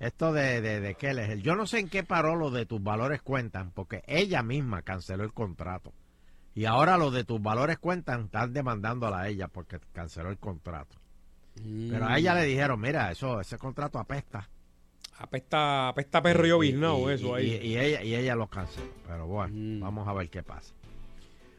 esto 0.00 0.32
de, 0.32 0.60
de, 0.60 0.80
de 0.80 0.94
Keller, 0.96 1.38
yo 1.40 1.54
no 1.54 1.64
sé 1.66 1.78
en 1.78 1.88
qué 1.88 2.02
paró 2.02 2.34
lo 2.34 2.50
de 2.50 2.66
tus 2.66 2.82
valores 2.82 3.22
cuentan, 3.22 3.70
porque 3.70 4.02
ella 4.08 4.42
misma 4.42 4.82
canceló 4.82 5.22
el 5.24 5.32
contrato. 5.32 5.94
Y 6.54 6.64
ahora 6.64 6.96
lo 6.98 7.10
de 7.12 7.22
tus 7.24 7.40
valores 7.40 7.78
cuentan, 7.78 8.24
están 8.24 8.52
demandándola 8.52 9.20
a 9.20 9.28
ella 9.28 9.46
porque 9.48 9.78
canceló 9.92 10.28
el 10.30 10.38
contrato. 10.38 10.96
Pero 11.90 12.04
a 12.06 12.18
ella 12.18 12.34
le 12.34 12.44
dijeron, 12.44 12.80
mira, 12.80 13.10
eso 13.12 13.40
ese 13.40 13.56
contrato 13.58 13.98
apesta. 14.00 14.48
Apesta, 15.18 15.88
apesta 15.88 16.20
perro 16.20 16.62
y 16.62 16.68
Y- 16.70 17.10
eso 17.12 17.34
ahí. 17.36 17.58
Y, 17.62 17.68
y 17.68 17.78
ella, 17.78 18.02
y 18.02 18.14
ella 18.16 18.34
lo 18.34 18.48
canceló. 18.48 18.90
Pero 19.06 19.26
bueno, 19.26 19.54
Mm. 19.54 19.80
vamos 19.80 20.06
a 20.08 20.12
ver 20.12 20.28
qué 20.28 20.42
pasa. 20.42 20.74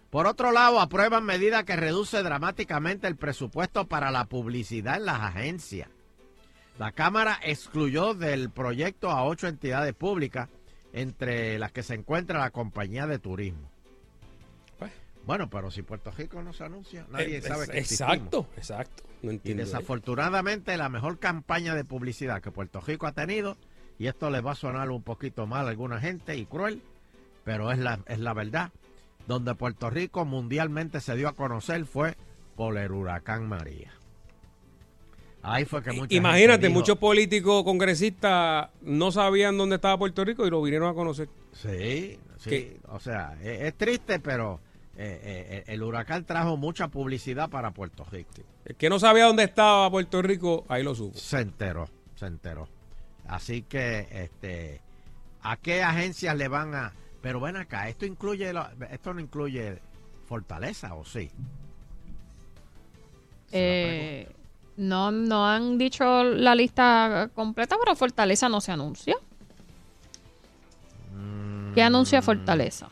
Por 0.10 0.26
otro 0.26 0.52
lado, 0.52 0.80
aprueban 0.80 1.26
medida 1.26 1.64
que 1.64 1.76
reduce 1.76 2.24
dramáticamente 2.24 3.08
el 3.08 3.18
presupuesto 3.18 3.88
para 3.88 4.10
la 4.12 4.26
publicidad 4.26 4.98
en 4.98 5.06
las 5.06 5.20
agencias. 5.22 5.90
La 6.80 6.92
Cámara 6.92 7.40
excluyó 7.44 8.14
del 8.14 8.50
proyecto 8.50 9.10
a 9.12 9.24
ocho 9.26 9.48
entidades 9.48 9.94
públicas, 9.94 10.48
entre 10.94 11.60
las 11.60 11.72
que 11.72 11.84
se 11.84 11.96
encuentra 11.96 12.40
la 12.40 12.52
compañía 12.52 13.06
de 13.08 13.20
turismo. 13.20 13.70
Pues. 14.80 14.92
Bueno, 15.26 15.50
pero 15.50 15.70
si 15.72 15.82
Puerto 15.82 16.12
Rico 16.12 16.42
no 16.42 16.54
se 16.54 16.64
anuncia, 16.64 17.06
nadie 17.12 17.38
Eh, 17.38 17.42
sabe 17.42 17.66
es- 17.66 17.70
que 17.70 17.78
existimos. 17.80 18.14
Exacto, 18.14 18.48
exacto. 18.56 19.04
No 19.24 19.32
Y 19.34 19.54
desafortunadamente 19.54 20.78
la 20.78 20.90
mejor 20.90 21.20
campaña 21.20 21.76
de 21.76 21.84
publicidad 21.84 22.42
que 22.42 22.52
Puerto 22.52 22.80
Rico 22.80 23.08
ha 23.08 23.12
tenido, 23.12 23.58
y 24.00 24.08
esto 24.08 24.30
les 24.30 24.46
va 24.46 24.52
a 24.52 24.56
sonar 24.56 24.90
un 24.92 25.02
poquito 25.04 25.48
mal 25.48 25.66
a 25.66 25.70
alguna 25.72 26.00
gente 26.00 26.38
y 26.38 26.46
cruel, 26.46 26.82
pero 27.44 27.72
es 27.72 27.80
la, 27.80 28.00
es 28.08 28.20
la 28.20 28.34
verdad, 28.34 28.72
donde 29.28 29.54
Puerto 29.56 29.90
Rico 29.90 30.26
mundialmente 30.26 31.02
se 31.02 31.16
dio 31.16 31.28
a 31.28 31.34
conocer 31.34 31.86
fue 31.86 32.16
por 32.56 32.78
el 32.78 32.92
huracán 32.92 33.48
María. 33.48 33.92
Ahí 35.44 35.66
fue 35.66 35.82
que 35.84 35.92
mucha 35.92 36.14
Imagínate, 36.14 36.52
gente 36.54 36.68
dijo- 36.68 36.80
muchos 36.80 36.98
políticos 36.98 37.64
congresistas 37.64 38.70
no 38.82 39.12
sabían 39.12 39.58
dónde 39.58 39.76
estaba 39.76 39.98
Puerto 39.98 40.26
Rico 40.26 40.46
y 40.46 40.50
lo 40.50 40.62
vinieron 40.62 40.90
a 40.90 40.94
conocer. 40.94 41.30
Sí, 41.54 42.20
sí. 42.38 42.78
O 42.90 43.00
sea, 43.00 43.38
es, 43.42 43.62
es 43.62 43.74
triste, 43.76 44.20
pero 44.20 44.60
eh, 44.98 45.20
eh, 45.24 45.64
el 45.68 45.84
huracán 45.84 46.26
trajo 46.26 46.58
mucha 46.58 46.88
publicidad 46.90 47.50
para 47.50 47.72
Puerto 47.72 48.04
Rico. 48.12 48.32
El 48.66 48.76
que 48.76 48.90
no 48.90 49.00
sabía 49.00 49.26
dónde 49.26 49.44
estaba 49.44 49.90
Puerto 49.90 50.22
Rico, 50.22 50.66
ahí 50.68 50.84
lo 50.84 50.96
supo. 50.96 51.18
Se 51.18 51.40
enteró, 51.40 51.88
se 52.16 52.26
enteró. 52.26 52.68
Así 53.28 53.62
que, 53.62 54.08
este, 54.12 54.82
¿a 55.42 55.56
qué 55.58 55.84
agencias 55.84 56.36
le 56.36 56.48
van 56.48 56.76
a...? 56.76 56.94
Pero 57.22 57.40
ven 57.40 57.58
acá, 57.58 57.90
esto 57.90 58.06
incluye, 58.06 58.54
lo- 58.54 58.68
esto 58.90 59.14
no 59.14 59.20
incluye 59.20 59.80
Fortaleza, 60.28 60.94
¿o 60.96 61.04
sí? 61.06 61.30
Eh, 63.52 64.30
no, 64.78 65.12
no 65.12 65.48
han 65.48 65.78
dicho 65.78 66.24
la 66.24 66.54
lista 66.54 67.30
completa, 67.34 67.76
pero 67.84 67.96
Fortaleza 67.96 68.50
no 68.50 68.62
se 68.62 68.72
anuncia. 68.72 69.16
¿Qué 71.74 71.82
anuncia 71.84 72.22
Fortaleza? 72.22 72.90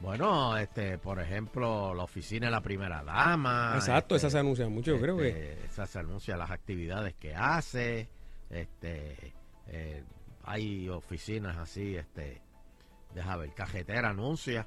Bueno, 0.00 0.56
este, 0.56 0.98
por 0.98 1.20
ejemplo, 1.20 1.94
la 1.94 2.02
oficina 2.04 2.46
de 2.46 2.50
la 2.52 2.60
primera 2.60 3.04
dama. 3.04 3.74
Exacto, 3.76 4.16
este, 4.16 4.26
esa 4.26 4.32
se 4.32 4.38
anuncia 4.40 4.68
mucho, 4.68 4.92
yo 4.96 5.00
creo 5.00 5.16
que. 5.16 5.28
este, 5.28 5.64
Esa 5.66 5.86
se 5.86 5.98
anuncia 6.00 6.36
las 6.36 6.50
actividades 6.50 7.14
que 7.14 7.34
hace. 7.34 8.08
Este, 8.50 9.32
eh, 9.68 10.02
hay 10.44 10.88
oficinas 10.88 11.56
así, 11.58 11.94
este, 11.96 12.40
deja 13.14 13.36
ver, 13.36 13.52
cajetera 13.54 14.10
anuncia. 14.10 14.66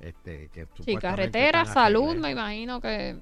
Este, 0.00 0.48
que 0.52 0.66
Sí, 0.84 0.96
carretera, 0.96 1.64
salud, 1.64 2.16
me 2.16 2.30
imagino 2.32 2.80
que... 2.80 3.16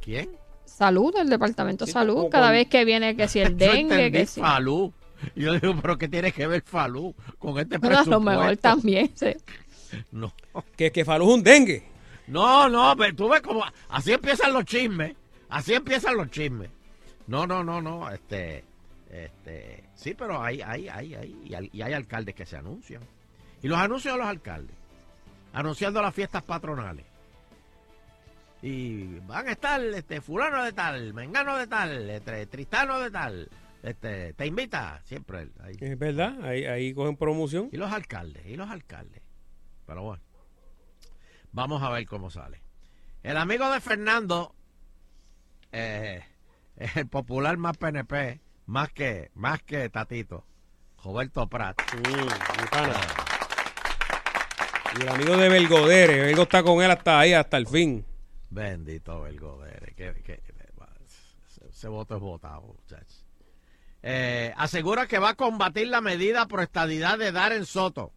¿Quién? 0.00 0.30
Salud, 0.64 1.14
el 1.18 1.28
departamento 1.28 1.84
de 1.84 1.90
Sí, 1.90 1.92
salud, 1.92 2.28
cada 2.30 2.46
con- 2.46 2.52
vez 2.54 2.68
que 2.68 2.84
viene 2.84 3.14
que 3.16 3.28
si 3.28 3.40
el 3.40 3.56
dengue, 3.58 4.10
que 4.10 4.26
si... 4.26 4.40
Falú. 4.40 4.92
Y 5.36 5.42
Yo 5.42 5.52
digo, 5.58 5.74
pero 5.80 5.98
¿qué 5.98 6.08
tiene 6.08 6.32
que 6.32 6.46
ver 6.46 6.62
Falú 6.62 7.14
con 7.38 7.58
este 7.58 7.78
Bueno, 7.78 7.96
a 7.96 8.02
presupuesto? 8.02 8.10
lo 8.10 8.20
mejor 8.20 8.56
también, 8.56 9.10
sí. 9.14 9.34
No. 10.10 10.32
Que, 10.76 10.90
que 10.90 11.04
Falú 11.04 11.28
es 11.28 11.34
un 11.34 11.42
dengue. 11.42 11.84
No, 12.26 12.68
no, 12.68 12.94
pero 12.96 13.14
tú 13.14 13.28
ves 13.28 13.42
como 13.42 13.62
así 13.90 14.12
empiezan 14.12 14.52
los 14.54 14.64
chismes, 14.64 15.14
así 15.50 15.74
empiezan 15.74 16.16
los 16.16 16.30
chismes. 16.30 16.70
No, 17.26 17.46
no, 17.46 17.62
no, 17.62 17.82
no, 17.82 18.10
este, 18.10 18.64
este, 19.10 19.84
sí, 19.94 20.14
pero 20.14 20.42
hay, 20.42 20.62
hay, 20.62 20.88
hay, 20.88 21.14
hay, 21.14 21.70
y 21.72 21.82
hay 21.82 21.92
alcaldes 21.92 22.34
que 22.34 22.46
se 22.46 22.56
anuncian. 22.56 23.02
Y 23.62 23.68
los 23.68 23.78
anuncios 23.78 24.14
de 24.14 24.18
los 24.18 24.28
alcaldes, 24.28 24.76
anunciando 25.52 26.02
las 26.02 26.14
fiestas 26.14 26.42
patronales. 26.42 27.06
Y 28.60 29.18
van 29.20 29.48
a 29.48 29.52
estar, 29.52 29.80
este, 29.80 30.20
fulano 30.20 30.62
de 30.64 30.72
tal, 30.72 31.14
mengano 31.14 31.56
de 31.56 31.66
tal, 31.66 32.10
este, 32.10 32.46
tristano 32.46 33.00
de 33.00 33.10
tal, 33.10 33.48
este, 33.82 34.32
te 34.34 34.46
invita, 34.46 35.00
siempre 35.04 35.48
ahí. 35.62 35.76
Es 35.80 35.98
verdad, 35.98 36.44
ahí, 36.44 36.64
ahí 36.64 36.94
cogen 36.94 37.16
promoción. 37.16 37.68
Y 37.72 37.76
los 37.76 37.92
alcaldes, 37.92 38.46
y 38.46 38.56
los 38.56 38.70
alcaldes. 38.70 39.22
Pero 39.86 40.02
bueno, 40.02 40.22
vamos 41.52 41.82
a 41.82 41.90
ver 41.90 42.06
cómo 42.06 42.30
sale. 42.30 42.62
El 43.22 43.36
amigo 43.36 43.70
de 43.70 43.80
Fernando 43.80 44.54
eh, 45.72 46.22
el 46.76 47.08
popular 47.08 47.56
más 47.56 47.76
PNP, 47.76 48.40
más 48.66 48.92
que, 48.92 49.30
más 49.34 49.62
que 49.62 49.88
Tatito, 49.88 50.44
Roberto 51.02 51.48
Prat. 51.48 51.80
Y 54.98 55.02
el 55.02 55.08
amigo 55.08 55.36
de 55.36 55.48
Belgodere, 55.48 56.20
Belgo 56.22 56.42
está 56.42 56.62
con 56.62 56.82
él 56.82 56.90
hasta 56.90 57.18
ahí, 57.18 57.32
hasta 57.32 57.56
el 57.56 57.66
fin. 57.66 58.04
Bendito 58.50 59.22
Belgodere. 59.22 59.94
Ese, 61.68 61.88
voto 61.88 62.16
es 62.16 62.20
votado, 62.20 62.60
muchachos. 62.62 63.24
Eh, 64.02 64.52
asegura 64.56 65.06
que 65.06 65.18
va 65.18 65.30
a 65.30 65.34
combatir 65.34 65.88
la 65.88 66.00
medida 66.00 66.46
por 66.46 66.60
estadidad 66.60 67.18
de 67.18 67.32
Darren 67.32 67.64
Soto. 67.64 68.12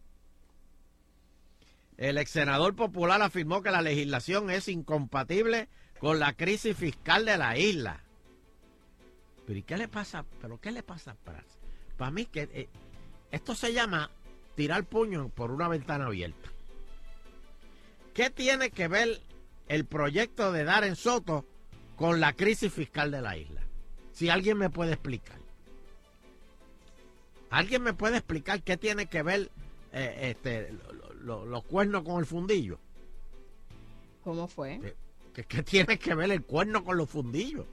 El 1.96 2.18
ex 2.18 2.30
senador 2.30 2.76
popular 2.76 3.22
afirmó 3.22 3.62
que 3.62 3.70
la 3.70 3.82
legislación 3.82 4.50
es 4.50 4.68
incompatible 4.68 5.68
con 5.98 6.18
la 6.18 6.34
crisis 6.34 6.76
fiscal 6.76 7.24
de 7.24 7.38
la 7.38 7.56
isla. 7.56 8.00
Pero 9.46 9.58
¿y 9.58 9.62
qué 9.62 9.78
le 9.78 9.88
pasa? 9.88 10.24
¿Pero 10.40 10.60
qué 10.60 10.72
le 10.72 10.82
pasa 10.82 11.12
a? 11.12 11.16
Para 11.96 12.10
mí 12.10 12.26
que 12.26 12.48
eh, 12.52 12.68
esto 13.30 13.54
se 13.54 13.72
llama 13.72 14.10
tirar 14.54 14.84
puño 14.84 15.30
por 15.30 15.50
una 15.50 15.68
ventana 15.68 16.06
abierta. 16.06 16.50
¿Qué 18.16 18.30
tiene 18.30 18.70
que 18.70 18.88
ver 18.88 19.20
el 19.68 19.84
proyecto 19.84 20.50
de 20.50 20.64
Darren 20.64 20.96
Soto 20.96 21.44
con 21.96 22.18
la 22.18 22.32
crisis 22.32 22.72
fiscal 22.72 23.10
de 23.10 23.20
la 23.20 23.36
isla? 23.36 23.60
Si 24.12 24.30
alguien 24.30 24.56
me 24.56 24.70
puede 24.70 24.92
explicar. 24.94 25.36
¿Alguien 27.50 27.82
me 27.82 27.92
puede 27.92 28.16
explicar 28.16 28.62
qué 28.62 28.78
tiene 28.78 29.04
que 29.04 29.22
ver 29.22 29.50
eh, 29.92 30.30
este, 30.30 30.72
lo- 30.72 31.12
lo- 31.12 31.44
los 31.44 31.64
cuernos 31.64 32.04
con 32.04 32.18
el 32.18 32.24
fundillo? 32.24 32.78
¿Cómo 34.24 34.48
fue? 34.48 34.80
¿Qué, 35.34 35.44
qué 35.44 35.62
tiene 35.62 35.98
que 35.98 36.14
ver 36.14 36.30
el 36.30 36.42
cuerno 36.42 36.82
con 36.84 36.96
los 36.96 37.10
fundillos? 37.10 37.66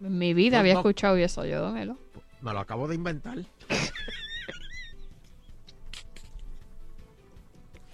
En 0.00 0.18
mi 0.18 0.34
vida 0.34 0.58
había 0.58 0.74
no. 0.74 0.80
escuchado 0.80 1.14
eso 1.18 1.46
yo, 1.46 1.60
Domelo. 1.62 1.96
Me 2.40 2.52
lo 2.52 2.58
acabo 2.58 2.88
de 2.88 2.96
inventar. 2.96 3.38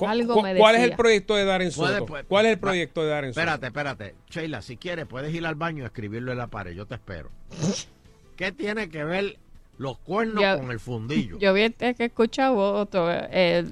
Algo 0.08 0.34
cu- 0.34 0.42
me 0.42 0.56
¿Cuál 0.56 0.76
es 0.76 0.82
el 0.82 0.92
proyecto 0.96 1.34
de 1.36 1.44
Darren 1.44 1.70
Soto? 1.70 2.06
pues, 2.06 2.24
¿Cuál 2.28 2.46
es 2.46 2.52
el 2.52 2.56
va- 2.58 2.60
proyecto 2.60 3.02
de 3.02 3.08
Darren 3.08 3.32
Soto? 3.34 3.40
Espérate, 3.40 3.66
espérate. 3.66 4.14
Sheila, 4.30 4.62
si 4.62 4.76
quieres, 4.76 5.06
puedes 5.06 5.34
ir 5.34 5.44
al 5.46 5.54
baño 5.54 5.82
y 5.82 5.86
escribirlo 5.86 6.32
en 6.32 6.38
la 6.38 6.46
pared. 6.48 6.72
Yo 6.72 6.86
te 6.86 6.94
espero. 6.94 7.30
¿Qué 8.36 8.52
tiene 8.52 8.88
que 8.88 9.04
ver 9.04 9.38
los 9.78 9.98
cuernos 9.98 10.42
Yo- 10.42 10.58
con 10.58 10.70
el 10.70 10.80
fundillo? 10.80 11.38
Yo 11.38 11.50
había 11.50 11.70
que 11.70 11.94
escuchado 11.98 12.56
otro, 12.74 13.08
eh, 13.10 13.64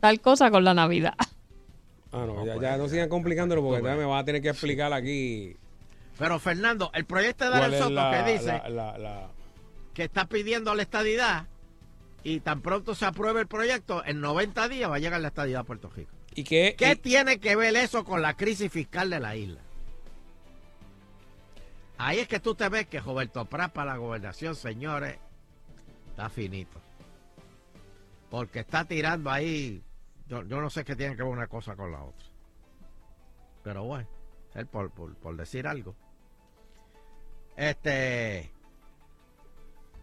tal 0.00 0.20
cosa 0.20 0.50
con 0.50 0.64
la 0.64 0.74
Navidad. 0.74 1.14
Ah, 2.10 2.24
no, 2.26 2.44
ya, 2.46 2.54
pues, 2.54 2.62
ya 2.62 2.76
no 2.78 2.88
sigan 2.88 3.08
complicándolo 3.10 3.62
porque 3.62 3.82
me 3.82 4.04
vas 4.06 4.22
a 4.22 4.24
tener 4.24 4.40
que 4.40 4.48
explicar 4.48 4.90
aquí 4.94 5.54
Pero 6.18 6.38
Fernando, 6.38 6.90
el 6.94 7.04
proyecto 7.04 7.44
de 7.44 7.50
Darren 7.50 7.78
Soto 7.78 7.90
la, 7.90 8.24
que 8.24 8.32
dice 8.32 8.46
la- 8.46 8.68
la- 8.70 8.98
la- 8.98 9.28
que 9.92 10.04
está 10.04 10.24
pidiendo 10.26 10.74
la 10.74 10.82
estadidad 10.82 11.46
y 12.24 12.40
tan 12.40 12.60
pronto 12.62 12.94
se 12.94 13.06
apruebe 13.06 13.40
el 13.40 13.46
proyecto, 13.46 14.04
en 14.04 14.20
90 14.20 14.68
días 14.68 14.90
va 14.90 14.96
a 14.96 14.98
llegar 14.98 15.20
la 15.20 15.28
estadidad 15.28 15.60
a 15.60 15.64
Puerto 15.64 15.88
Rico. 15.90 16.10
¿Y 16.34 16.44
qué, 16.44 16.74
¿Qué 16.76 16.92
y- 16.92 16.96
tiene 16.96 17.38
que 17.40 17.56
ver 17.56 17.74
eso 17.76 18.04
con 18.04 18.22
la 18.22 18.34
crisis 18.36 18.70
fiscal 18.70 19.10
de 19.10 19.20
la 19.20 19.36
isla? 19.36 19.60
Ahí 21.96 22.18
es 22.20 22.28
que 22.28 22.38
tú 22.38 22.54
te 22.54 22.68
ves 22.68 22.86
que 22.86 23.00
Roberto 23.00 23.44
Prat 23.44 23.72
para 23.72 23.92
la 23.92 23.96
gobernación, 23.98 24.54
señores, 24.54 25.18
está 26.10 26.28
finito. 26.28 26.80
Porque 28.30 28.60
está 28.60 28.84
tirando 28.84 29.30
ahí, 29.30 29.82
yo, 30.28 30.44
yo 30.44 30.60
no 30.60 30.70
sé 30.70 30.84
qué 30.84 30.94
tiene 30.94 31.16
que 31.16 31.22
ver 31.22 31.32
una 31.32 31.48
cosa 31.48 31.74
con 31.74 31.90
la 31.90 32.02
otra. 32.02 32.26
Pero 33.64 33.84
bueno, 33.84 34.08
él 34.54 34.66
por, 34.66 34.90
por, 34.90 35.14
por 35.16 35.36
decir 35.36 35.66
algo. 35.66 35.96
Este 37.56 38.50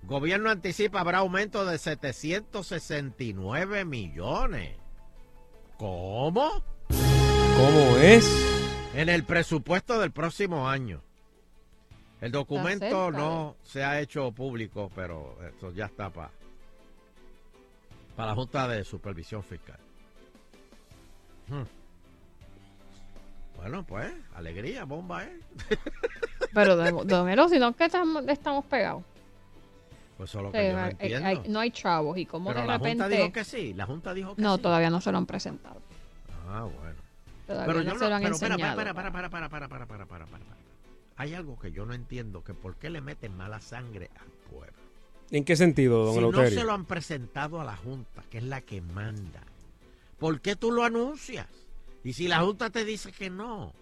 gobierno 0.05 0.49
anticipa 0.49 0.99
habrá 1.01 1.19
aumento 1.19 1.65
de 1.65 1.77
769 1.77 3.85
millones. 3.85 4.75
¿Cómo? 5.77 6.63
¿Cómo 7.57 7.97
es? 7.97 8.25
En 8.95 9.09
el 9.09 9.23
presupuesto 9.23 9.99
del 9.99 10.11
próximo 10.11 10.69
año. 10.69 11.01
El 12.21 12.31
documento 12.31 13.11
no 13.11 13.55
se 13.63 13.83
ha 13.83 13.99
hecho 13.99 14.31
público, 14.31 14.89
pero 14.95 15.37
esto 15.47 15.71
ya 15.73 15.85
está 15.85 16.09
para 16.09 16.31
para 18.15 18.29
la 18.29 18.35
Junta 18.35 18.67
de 18.69 18.85
Supervisión 18.85 19.43
Fiscal. 19.43 19.77
Hmm. 21.49 21.63
Bueno, 23.57 23.83
pues, 23.85 24.09
alegría, 24.35 24.85
bomba, 24.85 25.25
¿eh? 25.25 25.37
Pero, 26.53 26.77
Dom- 26.81 27.03
Domelo, 27.05 27.49
si 27.49 27.59
no 27.59 27.69
es 27.69 27.75
que 27.75 27.85
estamos, 27.85 28.25
estamos 28.29 28.63
pegados. 28.65 29.03
Pues 30.17 30.29
eso 30.29 30.39
es 30.39 30.43
lo 30.43 30.49
O 30.49 30.51
que 30.53 30.57
sea, 30.59 30.69
yo 30.71 30.75
no 30.77 30.83
hay- 30.83 30.91
entiendo. 30.91 31.27
hay- 31.27 31.41
no 31.49 31.59
hay 31.59 31.71
chavos. 31.71 32.17
¿Y 32.17 32.25
cómo 32.25 32.49
pero 32.49 32.61
de 32.61 32.67
la 32.67 32.77
repente.? 32.77 33.03
Junta 33.03 33.17
dijo 33.17 33.31
que 33.33 33.43
sí, 33.43 33.73
la 33.73 33.85
Junta 33.85 34.13
dijo 34.13 34.35
que 34.35 34.41
no, 34.41 34.55
sí. 34.55 34.61
todavía 34.61 34.89
no 34.89 35.01
se 35.01 35.11
lo 35.11 35.17
han 35.17 35.25
presentado. 35.25 35.81
Ah, 36.47 36.63
bueno. 36.63 36.95
Todavía 37.47 37.65
Pero 37.73 37.83
no 37.83 37.93
yo 37.93 37.99
se 37.99 38.09
lo 38.09 38.15
han 38.15 38.21
pero 38.23 38.35
espera, 38.35 38.55
enseñado. 38.55 38.75
para, 38.77 38.93
para, 38.93 39.11
para, 39.11 39.29
para, 39.29 39.49
para, 39.49 39.67
para, 39.69 39.85
para, 39.87 40.05
para, 40.05 40.25
para, 40.25 40.25
para. 40.25 40.43
Hay 41.17 41.33
algo 41.33 41.59
que 41.59 41.71
yo 41.71 41.85
no 41.85 41.93
entiendo, 41.93 42.43
que 42.43 42.53
por 42.53 42.75
qué 42.75 42.89
le 42.89 43.01
meten 43.01 43.35
mala 43.37 43.61
sangre 43.61 44.09
al 44.19 44.27
pueblo. 44.51 44.73
¿En 45.31 45.43
qué 45.43 45.55
sentido, 45.55 46.05
don 46.05 46.13
Si 46.15 46.19
no 46.21 46.45
se 46.49 46.63
lo 46.63 46.73
han 46.73 46.85
presentado 46.85 47.59
a 47.61 47.63
la 47.65 47.75
Junta, 47.75 48.23
que 48.29 48.37
es 48.39 48.43
la 48.43 48.61
que 48.61 48.81
manda, 48.81 49.41
¿por 50.19 50.39
qué 50.41 50.55
tú 50.55 50.71
lo 50.71 50.83
anuncias? 50.83 51.47
Y 52.03 52.13
si 52.13 52.27
la 52.27 52.39
Junta 52.41 52.69
te 52.69 52.85
dice 52.85 53.11
que 53.11 53.29
no. 53.29 53.73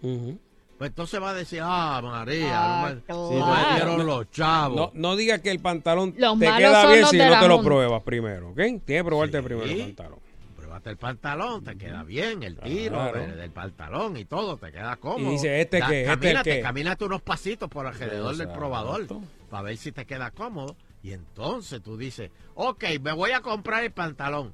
Pues 0.78 0.90
entonces 0.90 1.22
va 1.22 1.30
a 1.30 1.34
decir, 1.34 1.60
ah, 1.62 2.00
María, 2.02 2.50
Ah, 2.84 2.88
no 2.88 2.94
me, 2.94 3.00
claro. 3.02 3.28
si 3.28 3.34
me 3.34 3.74
dieron 3.76 4.06
los 4.06 4.30
chavos. 4.30 4.76
No, 4.76 4.90
no 4.94 5.16
digas 5.16 5.40
que 5.40 5.50
el 5.50 5.60
pantalón 5.60 6.14
Los 6.16 6.38
te 6.38 6.46
queda 6.46 6.92
bien 6.92 7.06
si 7.06 7.16
no 7.18 7.40
te 7.40 7.48
lo 7.48 7.56
Junta. 7.56 7.68
pruebas 7.68 8.02
primero, 8.02 8.50
¿ok? 8.50 8.56
Tienes 8.56 8.82
que 8.84 9.04
probarte 9.04 9.38
Sí. 9.38 9.44
primero 9.44 9.66
el 9.70 9.78
pantalón. 9.94 10.18
llévate 10.60 10.90
el 10.90 10.96
pantalón, 10.96 11.62
te 11.64 11.76
queda 11.76 12.02
bien, 12.02 12.42
el 12.42 12.58
tiro 12.58 12.94
Claro. 12.96 13.36
del 13.36 13.50
pantalón 13.52 14.16
y 14.16 14.24
todo, 14.24 14.56
te 14.56 14.72
queda 14.72 14.96
cómodo. 14.96 15.30
dice, 15.30 15.60
¿este 15.60 15.78
Da- 15.78 15.86
qué? 15.86 16.00
¿Este 16.02 16.14
camínate, 16.16 16.50
qué? 16.56 16.60
camínate 16.62 17.04
unos 17.04 17.22
pasitos 17.22 17.68
por 17.70 17.86
alrededor 17.86 18.36
del 18.36 18.48
probador 18.48 19.06
para 19.50 19.62
ver 19.62 19.76
si 19.76 19.92
te 19.92 20.04
queda 20.04 20.32
cómodo. 20.32 20.74
Y 21.04 21.12
entonces 21.12 21.80
tú 21.82 21.96
dices, 21.96 22.30
ok, 22.54 22.82
me 23.00 23.12
voy 23.12 23.30
a 23.32 23.40
comprar 23.40 23.84
el 23.84 23.92
pantalón, 23.92 24.52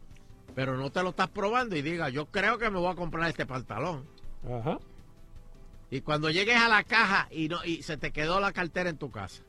pero 0.54 0.76
no 0.76 0.90
te 0.90 1.02
lo 1.02 1.10
estás 1.10 1.28
probando 1.28 1.74
y 1.76 1.80
diga, 1.80 2.10
yo 2.10 2.26
creo 2.26 2.58
que 2.58 2.68
me 2.70 2.78
voy 2.78 2.92
a 2.92 2.96
comprar 2.96 3.30
este 3.30 3.46
pantalón. 3.46 4.04
Ajá. 4.44 4.78
Y 5.90 6.02
cuando 6.02 6.30
llegues 6.30 6.56
a 6.56 6.68
la 6.68 6.84
caja 6.84 7.26
y 7.30 7.48
no 7.48 7.64
y 7.64 7.82
se 7.82 7.96
te 7.96 8.12
quedó 8.12 8.40
la 8.40 8.52
cartera 8.52 8.90
en 8.90 8.96
tu 8.96 9.10
casa. 9.10 9.42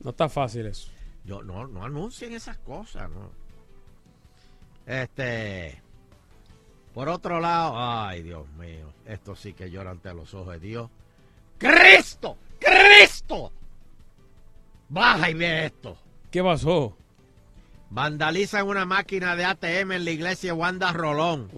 No 0.00 0.10
está 0.10 0.28
fácil 0.28 0.66
eso. 0.66 0.90
Yo 1.24 1.42
no, 1.42 1.66
no 1.66 1.84
anuncien 1.84 2.32
esas 2.32 2.58
cosas, 2.58 3.10
¿no? 3.10 3.30
Este. 4.86 5.82
Por 6.94 7.08
otro 7.08 7.40
lado, 7.40 7.74
ay 7.76 8.22
Dios 8.22 8.48
mío, 8.58 8.92
esto 9.06 9.36
sí 9.36 9.52
que 9.52 9.70
llora 9.70 9.90
ante 9.90 10.12
los 10.14 10.32
ojos 10.34 10.52
de 10.54 10.60
Dios. 10.60 10.90
¡Cristo! 11.58 12.38
¡Cristo! 12.58 13.52
Baja 14.88 15.30
y 15.30 15.34
ve 15.34 15.66
esto. 15.66 15.98
¿Qué 16.30 16.42
pasó? 16.42 16.96
Vandalizan 17.90 18.66
una 18.66 18.84
máquina 18.84 19.36
de 19.36 19.44
ATM 19.44 19.92
en 19.92 20.04
la 20.04 20.10
iglesia 20.10 20.54
Wanda 20.54 20.92
Rolón. 20.92 21.50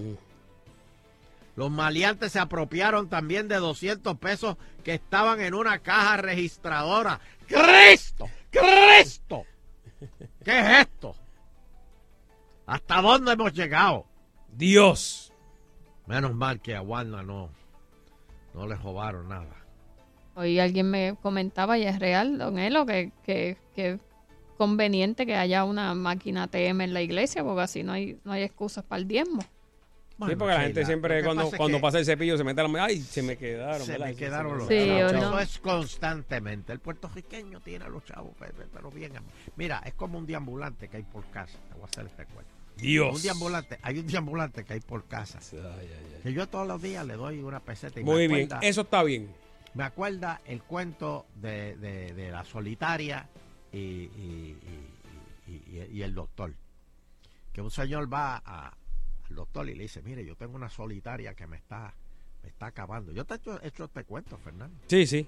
Los 1.61 1.71
maleantes 1.71 2.33
se 2.33 2.39
apropiaron 2.39 3.11
también 3.11 3.47
de 3.47 3.57
200 3.57 4.17
pesos 4.17 4.57
que 4.83 4.95
estaban 4.95 5.43
en 5.43 5.53
una 5.53 5.81
caja 5.81 6.17
registradora. 6.17 7.21
¡Cristo! 7.47 8.31
¡Cristo! 8.51 9.45
¿Qué 10.43 10.59
es 10.59 10.81
esto? 10.87 11.15
¿Hasta 12.65 13.03
dónde 13.03 13.33
hemos 13.33 13.53
llegado? 13.53 14.07
Dios. 14.51 15.35
Menos 16.07 16.35
mal 16.35 16.63
que 16.63 16.75
a 16.75 16.81
Wanda 16.81 17.23
no, 17.23 17.51
no 18.55 18.67
le 18.67 18.77
robaron 18.77 19.29
nada. 19.29 19.63
Hoy 20.37 20.59
alguien 20.61 20.91
me 20.91 21.15
comentaba, 21.21 21.77
y 21.77 21.85
es 21.85 21.99
real, 21.99 22.39
don 22.39 22.59
Elo, 22.59 22.87
que, 22.87 23.13
que, 23.23 23.59
que 23.75 23.91
es 23.91 24.01
conveniente 24.57 25.27
que 25.27 25.37
haya 25.37 25.65
una 25.65 25.93
máquina 25.93 26.45
ATM 26.45 26.81
en 26.81 26.95
la 26.95 27.03
iglesia, 27.03 27.45
porque 27.45 27.61
así 27.61 27.83
no 27.83 27.93
hay, 27.93 28.19
no 28.25 28.33
hay 28.33 28.45
excusas 28.45 28.83
para 28.83 29.03
el 29.03 29.07
diezmo. 29.07 29.43
Sí, 30.29 30.37
porque 30.37 30.55
la 30.55 30.61
gente 30.63 30.85
siempre 30.85 31.23
cuando, 31.25 31.45
pasa 31.45 31.57
cuando 31.57 31.81
pasa 31.81 31.99
el 31.99 32.05
cepillo 32.05 32.37
se 32.37 32.45
mete 32.45 32.63
la... 32.63 32.85
Ay, 32.85 33.01
se 33.01 33.23
me 33.23 33.37
quedaron. 33.37 33.87
se 33.87 33.93
¿verdad? 33.93 34.07
me 34.07 34.15
quedaron 34.17 34.59
los 34.59 34.69
me 34.69 34.81
Sí, 34.81 34.89
chavos. 34.89 35.13
Eso 35.13 35.39
es 35.41 35.59
constantemente. 35.59 36.73
El 36.73 36.81
puertorriqueño 36.81 37.61
tiene 37.61 37.85
a 37.85 37.89
los 37.89 38.05
chavos, 38.05 38.35
pe- 38.37 38.53
pe- 38.53 38.67
pero 38.73 38.91
bien. 38.91 39.13
Mira, 39.57 39.83
es 39.85 39.95
como 39.95 40.19
un 40.19 40.27
deambulante 40.27 40.89
que 40.89 40.99
hay 40.99 41.03
por 41.05 41.25
casa. 41.31 41.59
Te 41.69 41.75
voy 41.75 41.83
a 41.83 41.87
hacer 41.87 42.05
el 42.05 42.11
recuerdo. 42.17 42.49
Dios. 42.77 43.15
Un 43.17 43.23
deambulante, 43.23 43.79
hay 43.83 43.99
un 43.99 44.07
deambulante 44.07 44.65
que 44.65 44.73
hay 44.75 44.81
por 44.81 45.05
casa. 45.07 45.39
Que 46.23 46.33
yo 46.33 46.49
todos 46.49 46.67
los 46.67 46.81
días 46.81 47.07
le 47.07 47.15
doy 47.15 47.41
una 47.41 47.61
peseta. 47.61 48.01
Y 48.01 48.05
me 48.05 48.11
Muy 48.11 48.27
bien, 48.29 48.47
acuerda- 48.47 48.67
eso 48.67 48.81
está 48.83 49.03
bien. 49.03 49.29
Me 49.75 49.85
acuerda 49.85 50.41
el 50.47 50.63
cuento 50.63 51.27
de, 51.37 51.77
de- 51.77 52.13
de 52.15 52.31
la 52.31 52.45
solitaria 52.45 53.29
y, 53.73 53.79
y- 53.79 54.57
y- 55.47 55.51
y- 55.53 55.77
y- 55.79 55.89
y 55.99 56.03
el 56.03 56.15
doctor. 56.15 56.55
Que 57.53 57.61
un 57.61 57.71
señor 57.71 58.13
va 58.13 58.43
a- 58.45 58.73
al 59.31 59.37
doctor 59.37 59.69
y 59.69 59.75
le 59.75 59.85
dice, 59.85 60.03
mire, 60.03 60.25
yo 60.25 60.37
tengo 60.37 60.57
una 60.57 60.69
solitaria 60.69 61.35
que 61.35 61.47
me 61.47 61.57
está, 61.57 61.95
me 62.43 62.49
está 62.49 62.67
acabando. 62.67 63.13
Yo 63.13 63.25
te 63.25 63.35
he 63.35 63.37
hecho, 63.39 63.63
he 63.63 63.69
hecho 63.69 63.85
este 63.85 64.05
cuento, 64.05 64.37
Fernando. 64.39 64.77
Sí, 64.89 65.07
sí. 65.07 65.27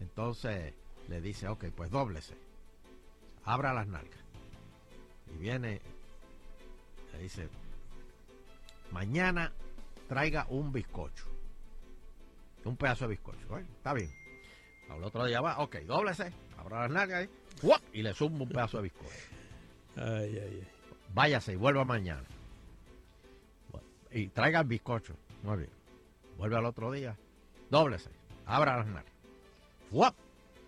Entonces 0.00 0.74
le 1.08 1.20
dice, 1.20 1.48
ok, 1.48 1.66
pues 1.74 1.90
dóblese. 1.90 2.34
Abra 3.44 3.72
las 3.72 3.86
nalgas. 3.86 4.20
Y 5.34 5.38
viene, 5.38 5.80
le 7.12 7.18
dice, 7.22 7.48
mañana 8.90 9.52
traiga 10.08 10.46
un 10.50 10.72
bizcocho. 10.72 11.26
Un 12.64 12.76
pedazo 12.76 13.04
de 13.04 13.10
bizcocho. 13.10 13.58
Está 13.58 13.94
bien. 13.94 14.12
Al 14.90 15.02
otro 15.04 15.24
día 15.24 15.40
va, 15.40 15.58
ok, 15.58 15.76
dóblese, 15.80 16.32
abra 16.58 16.82
las 16.82 16.90
nalgas 16.90 17.28
y, 17.92 18.02
le 18.02 18.14
zumba 18.14 18.44
un 18.44 18.48
pedazo 18.48 18.78
de 18.78 18.84
bizcocho. 18.84 19.10
Ay, 19.96 20.38
ay, 20.38 20.38
ay. 20.38 20.68
Váyase 21.14 21.52
y 21.52 21.56
vuelva 21.56 21.84
mañana. 21.84 22.24
Y 24.18 24.28
traiga 24.30 24.58
el 24.58 24.66
bizcocho. 24.66 25.14
Muy 25.44 25.58
bien. 25.58 25.70
Vuelve 26.36 26.56
al 26.56 26.64
otro 26.64 26.90
día. 26.90 27.16
Dóblese. 27.70 28.10
Abra 28.46 28.78
las 28.78 28.86
nalgas. 28.86 29.12
¡Fuap! 29.92 30.16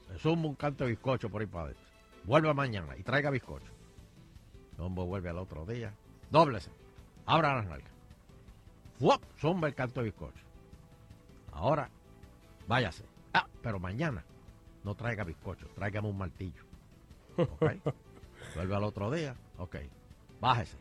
Le 0.09 0.19
zumba 0.21 0.49
un 0.49 0.55
canto 0.55 0.85
de 0.85 0.91
bizcocho 0.91 1.29
por 1.29 1.41
ahí 1.41 1.49
para 1.49 1.65
adentro. 1.65 1.85
Vuelva 2.23 2.55
mañana 2.55 2.97
y 2.97 3.03
traiga 3.03 3.29
bizcocho. 3.31 3.73
Hombre 4.79 5.05
vuelve 5.05 5.31
al 5.31 5.39
otro 5.39 5.67
día. 5.67 5.93
Dóblese. 6.31 6.71
Abra 7.27 7.57
las 7.57 7.67
nalgas. 7.67 7.91
¡Fuap! 9.01 9.21
Zumba 9.41 9.67
el 9.67 9.75
canto 9.75 9.99
de 9.99 10.07
bizcocho. 10.07 10.45
Ahora, 11.51 11.91
váyase. 12.69 13.05
Ah, 13.35 13.49
pero 13.63 13.81
mañana 13.81 14.25
no 14.85 14.95
traiga 14.95 15.25
bizcocho. 15.25 15.67
Tráigame 15.75 16.09
un 16.09 16.19
martillo. 16.19 16.63
¿Ok? 17.37 17.65
Vuelve 18.55 18.77
al 18.77 18.85
otro 18.85 19.11
día. 19.11 19.35
Ok. 19.59 19.77
Bájese. 20.41 20.79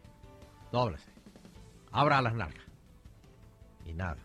Dóblese. 0.71 1.18
Abra 1.91 2.21
las 2.21 2.33
nalgas. 2.33 2.63
Y 3.85 3.93
nada. 3.93 4.17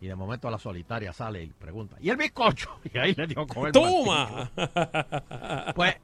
Y 0.00 0.06
de 0.06 0.14
momento 0.14 0.48
la 0.50 0.58
solitaria 0.58 1.12
sale 1.12 1.42
y 1.42 1.48
pregunta, 1.48 1.96
¿y 2.00 2.08
el 2.10 2.16
bizcocho? 2.16 2.78
Y 2.94 2.98
ahí 2.98 3.14
le 3.14 3.26
dio 3.26 3.46
con 3.46 3.66
el 3.66 3.72
¡Toma! 3.72 4.50
martillo. 4.56 5.74
Pues 5.74 5.96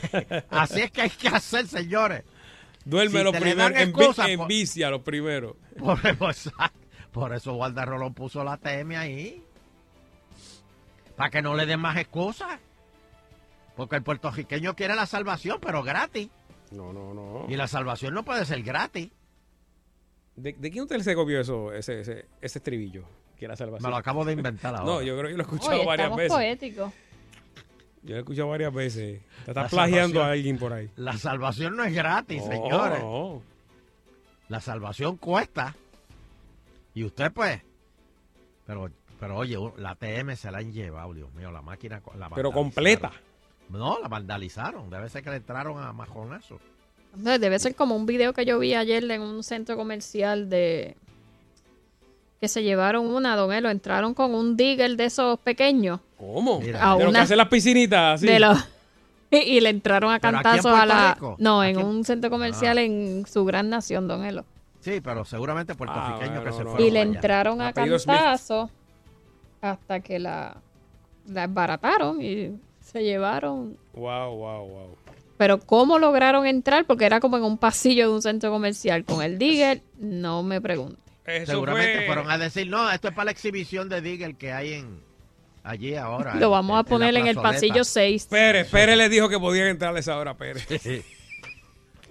así 0.50 0.80
es 0.82 0.90
que 0.92 1.02
hay 1.02 1.10
que 1.10 1.28
hacer, 1.28 1.66
señores. 1.66 2.24
Duerme 2.84 3.18
Si 3.18 3.24
lo 3.24 3.32
primero, 3.32 3.56
dan 3.56 3.76
en, 3.76 3.92
por- 3.92 4.46
vicia 4.48 4.88
lo 4.90 5.02
primero. 5.02 5.56
Por, 5.78 5.98
eso- 6.30 6.52
por 7.12 7.34
eso 7.34 7.54
Walter 7.54 7.86
Rolón 7.88 8.14
puso 8.14 8.42
la 8.44 8.56
TM 8.56 8.96
ahí. 8.96 9.42
Para 11.16 11.30
que 11.30 11.42
no 11.42 11.54
le 11.54 11.66
den 11.66 11.80
más 11.80 11.96
excusas. 11.98 12.58
Porque 13.76 13.96
el 13.96 14.02
puertorriqueño 14.02 14.74
quiere 14.76 14.94
la 14.94 15.06
salvación, 15.06 15.58
pero 15.60 15.82
gratis. 15.82 16.28
No, 16.70 16.92
no, 16.92 17.12
no. 17.12 17.46
Y 17.48 17.56
la 17.56 17.66
salvación 17.66 18.14
no 18.14 18.24
puede 18.24 18.44
ser 18.44 18.62
gratis. 18.62 19.10
¿De, 20.36 20.52
de 20.52 20.70
quién 20.70 20.84
usted 20.84 21.00
se 21.00 21.14
copió 21.14 21.40
eso, 21.40 21.72
ese, 21.72 22.00
ese, 22.00 22.26
ese 22.40 22.58
estribillo? 22.58 23.04
Que 23.38 23.44
era 23.46 23.56
salvación. 23.56 23.84
Me 23.88 23.90
lo 23.90 23.96
acabo 23.96 24.24
de 24.24 24.32
inventar 24.34 24.74
ahora. 24.76 24.84
No, 24.92 25.02
yo 25.02 25.16
creo 25.18 25.30
que 25.30 25.36
lo 25.36 25.42
he 25.42 25.42
escuchado 25.42 25.76
Oye, 25.76 25.86
varias 25.86 26.16
veces. 26.16 26.32
poéticos. 26.32 26.92
Yo 28.02 28.10
lo 28.10 28.16
he 28.16 28.18
escuchado 28.20 28.48
varias 28.48 28.72
veces. 28.72 29.20
Te 29.44 29.50
estás 29.50 29.70
plagiando 29.70 30.22
a 30.22 30.30
alguien 30.30 30.58
por 30.58 30.72
ahí. 30.72 30.90
La 30.96 31.16
salvación 31.18 31.76
no 31.76 31.84
es 31.84 31.92
gratis, 31.94 32.42
No, 32.44 32.50
señores. 32.52 33.00
no. 33.00 33.42
La 34.48 34.60
salvación 34.60 35.16
cuesta. 35.18 35.74
Y 36.94 37.04
usted, 37.04 37.30
pues. 37.32 37.60
Pero, 38.66 38.90
pero 39.18 39.36
oye, 39.36 39.56
la 39.76 39.94
TM 39.94 40.34
se 40.36 40.50
la 40.50 40.58
han 40.58 40.72
llevado, 40.72 41.12
Dios 41.14 41.32
mío. 41.34 41.50
La 41.52 41.62
máquina. 41.62 42.00
La 42.18 42.30
Pero 42.30 42.50
completa. 42.52 43.12
No, 43.68 43.98
la 44.00 44.08
vandalizaron. 44.08 44.90
Debe 44.90 45.08
ser 45.08 45.22
que 45.22 45.30
le 45.30 45.36
entraron 45.36 45.80
a 45.82 45.92
majonazo. 45.92 46.58
Debe 47.16 47.58
ser 47.58 47.74
como 47.74 47.96
un 47.96 48.06
video 48.06 48.32
que 48.32 48.44
yo 48.44 48.58
vi 48.58 48.74
ayer 48.74 49.08
en 49.10 49.20
un 49.22 49.42
centro 49.42 49.76
comercial 49.76 50.48
de 50.48 50.96
que 52.40 52.48
se 52.48 52.62
llevaron 52.62 53.06
una, 53.06 53.36
don 53.36 53.52
Elo, 53.52 53.68
entraron 53.68 54.14
con 54.14 54.34
un 54.34 54.56
digger 54.56 54.96
de 54.96 55.04
esos 55.06 55.38
pequeños. 55.40 56.00
¿Cómo? 56.16 56.60
Mira. 56.60 56.80
A 56.92 56.94
de 56.94 57.00
lo 57.00 57.04
que 57.06 57.10
una- 57.10 57.22
hacen 57.22 57.36
las 57.36 57.48
piscinitas, 57.48 58.14
así. 58.14 58.26
de 58.26 58.40
los 58.40 58.58
y, 59.30 59.36
y 59.36 59.60
le 59.60 59.68
entraron 59.70 60.10
a 60.12 60.18
¿Pero 60.20 60.38
aquí 60.38 60.46
en 60.48 60.52
cantazos 60.52 60.78
a 60.80 60.86
la 60.86 61.14
Rico? 61.14 61.36
no, 61.38 61.62
en 61.62 61.76
un 61.78 62.04
centro 62.04 62.30
comercial 62.30 62.78
Ah. 62.78 62.82
en 62.82 63.26
su 63.26 63.44
gran 63.44 63.68
nación, 63.68 64.08
don 64.08 64.24
Elo. 64.24 64.44
Sí, 64.80 65.00
pero 65.02 65.26
seguramente 65.26 65.74
puertorriqueños 65.74 66.38
Ah, 66.38 66.40
bueno, 66.40 66.44
que 66.44 66.52
se 66.52 66.64
no, 66.64 66.70
fueron. 66.70 66.86
Y 66.86 66.90
le 66.90 67.00
allá. 67.00 67.10
entraron 67.10 67.60
a 67.60 67.72
cantazos 67.74 68.70
hasta 69.60 70.00
que 70.00 70.18
la 70.18 70.56
la 71.26 71.46
barataron 71.46 72.22
y 72.22 72.58
se 72.80 73.02
llevaron 73.04 73.76
Wow, 73.92 74.34
wow, 74.34 74.66
wow. 74.66 74.96
Pero 75.40 75.58
cómo 75.58 75.98
lograron 75.98 76.46
entrar, 76.46 76.84
porque 76.84 77.06
era 77.06 77.18
como 77.18 77.38
en 77.38 77.44
un 77.44 77.56
pasillo 77.56 78.10
de 78.10 78.14
un 78.14 78.20
centro 78.20 78.50
comercial 78.50 79.06
con 79.06 79.22
el 79.22 79.38
digger, 79.38 79.80
no 79.98 80.42
me 80.42 80.60
pregunte. 80.60 81.00
Eso 81.24 81.52
Seguramente 81.52 81.96
fue- 81.96 82.06
fueron 82.08 82.30
a 82.30 82.36
decir, 82.36 82.68
no, 82.68 82.90
esto 82.90 83.08
es 83.08 83.14
para 83.14 83.24
la 83.24 83.30
exhibición 83.30 83.88
de 83.88 84.02
Digger 84.02 84.34
que 84.34 84.52
hay 84.52 84.74
en 84.74 85.00
allí 85.64 85.94
ahora. 85.94 86.34
Lo 86.34 86.50
vamos 86.50 86.78
a 86.78 86.82
poner 86.82 87.16
en 87.16 87.26
el 87.26 87.36
pasillo 87.36 87.84
6. 87.84 88.26
Pérez, 88.26 88.68
Pérez 88.68 88.98
le 88.98 89.08
dijo 89.08 89.30
que 89.30 89.38
podían 89.38 89.68
entrar 89.68 89.96
a 89.96 89.98
esa 89.98 90.18
hora, 90.18 90.34
Pérez. 90.36 90.66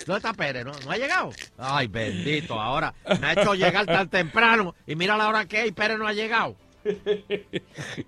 ¿Dónde 0.08 0.18
está 0.18 0.34
Pérez? 0.34 0.66
¿No, 0.66 0.72
¿No 0.84 0.90
ha 0.90 0.98
llegado? 0.98 1.30
Ay, 1.60 1.86
bendito. 1.86 2.60
Ahora 2.60 2.96
me 3.22 3.28
ha 3.28 3.34
hecho 3.34 3.54
llegar 3.54 3.86
tan 3.86 4.10
temprano 4.10 4.74
y 4.88 4.96
mira 4.96 5.16
la 5.18 5.28
hora 5.30 5.46
que 5.46 5.62
es 5.62 5.68
y 5.68 5.72
Pérez 5.72 6.00
no 6.00 6.08
ha 6.08 6.14
llegado. 6.14 6.56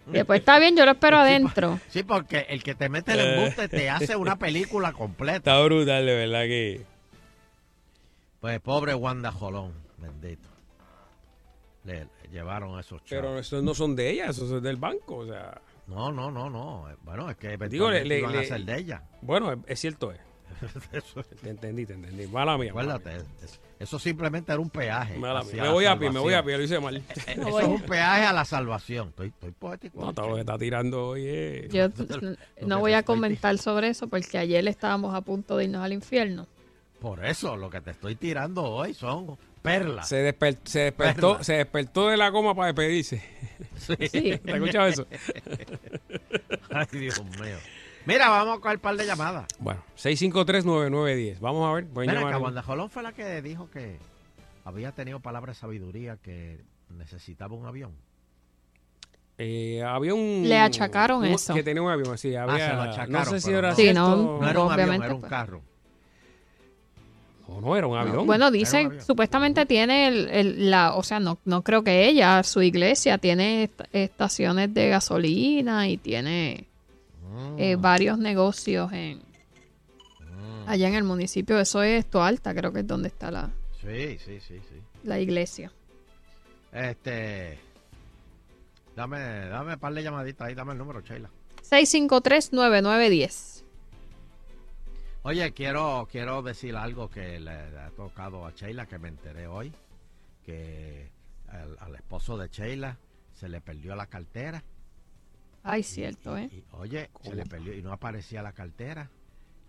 Después 0.08 0.40
está 0.40 0.60
bien, 0.60 0.76
yo 0.78 0.86
lo 0.86 0.92
espero 0.92 1.18
adentro. 1.18 1.80
Sí, 1.90 2.04
porque 2.04 2.46
el 2.50 2.64
que 2.64 2.76
te 2.76 2.90
mete 2.90 3.14
el 3.14 3.20
embuste 3.20 3.68
te 3.68 3.90
hace 3.90 4.16
una 4.16 4.38
película 4.38 4.94
completa. 4.94 5.38
Está 5.38 5.62
brutal, 5.64 6.06
de 6.06 6.16
verdad 6.16 6.42
que. 6.44 6.82
Pues 8.40 8.60
pobre 8.60 8.96
Wanda 8.96 9.32
Jolón, 9.32 9.74
bendito. 9.98 10.48
Le, 11.84 12.06
le 12.06 12.30
llevaron 12.32 12.78
a 12.78 12.82
esos 12.82 13.04
chavos. 13.04 13.10
Pero 13.26 13.40
esos 13.40 13.64
no 13.64 13.74
son 13.74 13.96
de 13.96 14.10
ella, 14.12 14.26
esos 14.30 14.50
son 14.50 14.62
del 14.64 14.78
banco, 14.78 15.18
o 15.18 15.26
sea. 15.28 15.60
No, 15.88 16.12
no, 16.12 16.32
no, 16.32 16.50
no. 16.50 16.88
Bueno, 17.04 17.30
es 17.30 17.38
que 17.38 17.58
Digo, 17.70 17.90
le- 17.92 18.20
iban 18.20 18.32
le- 18.32 18.40
a 18.40 18.44
ser 18.46 18.62
de 18.64 18.78
ella. 18.78 19.04
Bueno, 19.22 19.52
es, 19.52 19.60
es 19.68 19.80
cierto, 19.80 20.12
es. 20.12 20.20
Eso- 20.92 21.24
Te 21.24 21.50
entendí, 21.50 21.86
te 21.86 21.94
entendí. 21.94 22.28
Mala 22.28 22.58
mía. 22.58 22.74
mala 22.74 22.96
Acuérdate, 22.96 23.26
es- 23.44 23.60
eso 23.82 23.98
simplemente 23.98 24.52
era 24.52 24.62
un 24.62 24.70
peaje. 24.70 25.18
Mala 25.18 25.44
Me 25.44 25.70
voy 25.70 25.86
a 25.86 25.98
pie, 25.98 26.12
me 26.12 26.20
voy 26.20 26.34
a 26.34 26.44
pie, 26.44 26.58
lo 26.58 26.64
hice 26.64 26.80
mal. 26.80 26.98
Eso 27.28 27.60
es 27.60 27.68
un 27.68 27.82
peaje 27.82 28.26
a 28.26 28.32
la 28.34 28.46
salvación. 28.46 29.10
Estoy, 29.10 29.28
estoy 29.30 29.52
poético. 29.52 30.06
No, 30.06 30.14
todo 30.14 30.30
lo 30.30 30.34
que 30.36 30.42
está 30.42 30.58
tirando 30.58 31.08
hoy 31.10 31.28
es... 31.28 31.70
Yo 31.70 31.88
no 32.66 32.80
voy 32.80 32.94
a 32.94 33.04
comentar 33.04 33.58
sobre 33.58 33.90
eso 33.90 34.08
porque 34.08 34.38
ayer 34.38 34.68
estábamos 34.68 35.16
a 35.16 35.22
punto 35.22 35.58
de 35.58 35.64
irnos 35.66 35.84
al 35.84 35.94
infierno. 35.94 36.48
Por 37.00 37.26
eso, 37.26 37.58
lo 37.58 37.70
que 37.72 37.82
te 37.82 37.92
estoy 37.92 38.16
tirando 38.16 38.64
hoy 38.64 38.94
son 38.94 39.38
perlas. 39.64 40.08
Se, 40.08 40.24
desper- 40.38 40.60
se 40.64 40.82
despertó, 40.82 41.32
Perla. 41.32 41.44
se 41.44 41.54
despertó 41.54 42.08
de 42.10 42.18
la 42.18 42.32
coma 42.32 42.54
para 42.54 42.68
despedirse. 42.68 43.24
Sí. 43.78 43.96
Sí. 44.12 44.38
¿Te 44.46 44.52
has 44.52 44.58
escuchado 44.58 44.88
eso? 44.88 45.08
Ay, 46.70 46.86
Dios 46.92 47.24
mío. 47.40 47.58
Mira, 48.06 48.30
vamos 48.30 48.58
a 48.58 48.62
coger 48.62 48.78
un 48.78 48.82
par 48.82 48.96
de 48.98 49.06
llamadas. 49.06 49.46
Bueno, 49.60 49.84
6539910. 49.98 51.40
Vamos 51.40 51.70
a 51.70 51.74
ver. 51.74 51.88
Pueden 51.88 52.10
Mira, 52.10 52.22
llamar. 52.22 52.38
que 52.38 52.44
Wanda 52.44 52.64
Jolón 52.64 52.90
fue 52.90 53.04
la 53.04 53.12
que 53.14 53.42
dijo 53.42 53.70
que 53.70 53.98
había 54.66 54.92
tenido 54.92 55.20
palabra 55.20 55.54
de 55.54 55.60
sabiduría 55.60 56.18
que 56.18 56.62
necesitaba 56.90 57.56
un 57.56 57.66
avión. 57.66 57.92
Eh, 59.38 59.82
había 59.84 60.14
un. 60.14 60.44
Le 60.48 60.58
achacaron 60.60 61.20
un- 61.20 61.26
eso. 61.26 61.54
Que 61.54 61.64
tenía 61.64 61.82
un 61.82 61.90
avión 61.90 62.14
así. 62.14 62.36
Había, 62.36 62.70
se 62.70 62.76
lo 62.76 62.82
achacaron, 62.84 63.12
no 63.12 63.26
sé 63.26 63.40
si 63.40 63.48
pero 63.48 63.60
era 63.60 63.70
no. 63.70 63.76
Sí, 63.76 63.82
cierto. 63.84 64.00
no, 64.02 64.16
No 64.16 64.50
era 64.50 64.60
un 64.60 64.72
avión, 64.72 64.74
obviamente, 64.74 65.06
era 65.06 65.16
un 65.16 65.22
pues. 65.22 65.30
carro. 65.30 65.62
No, 67.48 67.60
no, 67.62 67.76
era 67.76 67.88
un 67.88 67.98
avión. 67.98 68.26
Bueno, 68.28 68.46
Era 68.46 68.52
dicen, 68.52 68.86
avión. 68.88 69.04
supuestamente 69.06 69.66
tiene 69.66 70.08
el, 70.08 70.30
el- 70.30 70.70
la, 70.72 70.94
o 70.96 71.04
sea, 71.04 71.20
no, 71.20 71.38
no 71.46 71.64
creo 71.64 71.84
que 71.84 72.06
ella, 72.08 72.44
su 72.44 72.62
iglesia 72.62 73.18
tiene 73.18 73.64
est- 73.64 73.82
estaciones 73.94 74.74
de 74.74 74.90
gasolina 74.90 75.88
y 75.88 75.98
tiene. 75.98 76.68
Eh, 77.58 77.76
varios 77.78 78.18
negocios 78.18 78.92
en 78.94 79.22
Mm. 80.20 80.68
allá 80.70 80.88
en 80.88 80.96
el 80.96 81.04
municipio. 81.04 81.60
Eso 81.60 81.84
es 81.84 82.10
Toalta, 82.10 82.54
creo 82.56 82.72
que 82.74 82.80
es 82.82 82.88
donde 82.88 83.10
está 83.10 83.30
la, 83.32 83.50
Sí, 83.82 84.18
sí, 84.20 84.40
sí, 84.40 84.60
sí. 84.60 84.82
la 85.04 85.20
iglesia. 85.20 85.72
Este. 86.72 87.60
Dame, 88.96 89.20
dame 89.48 89.74
un 89.74 89.80
par 89.80 89.94
de 89.94 90.04
llamaditas 90.04 90.48
ahí, 90.48 90.56
dame 90.56 90.72
el 90.74 90.78
número, 90.78 91.02
Sheila. 91.02 91.30
653-9910. 91.70 93.64
Oye, 95.24 95.52
quiero, 95.54 96.08
quiero 96.12 96.42
decir 96.42 96.76
algo 96.76 97.10
que 97.10 97.40
le, 97.40 97.72
le 97.72 97.80
ha 97.80 97.92
tocado 97.92 98.46
a 98.46 98.52
Sheila, 98.52 98.86
que 98.88 98.98
me 98.98 99.08
enteré 99.10 99.48
hoy, 99.48 99.72
que 100.44 101.12
al, 101.48 101.78
al 101.80 101.96
esposo 101.96 102.38
de 102.38 102.48
Sheila 102.50 102.98
se 103.34 103.48
le 103.48 103.62
perdió 103.62 103.96
la 103.96 104.08
cartera. 104.08 104.64
Ay, 105.64 105.84
cierto, 105.84 106.38
¿eh? 106.38 106.50
Y, 106.52 106.64
oye, 106.72 107.10
se 107.22 107.36
le 107.36 107.46
perdió 107.46 107.74
y 107.76 107.82
no 107.82 107.92
aparecía 107.92 108.42
la 108.42 108.52
cartera. 108.54 109.10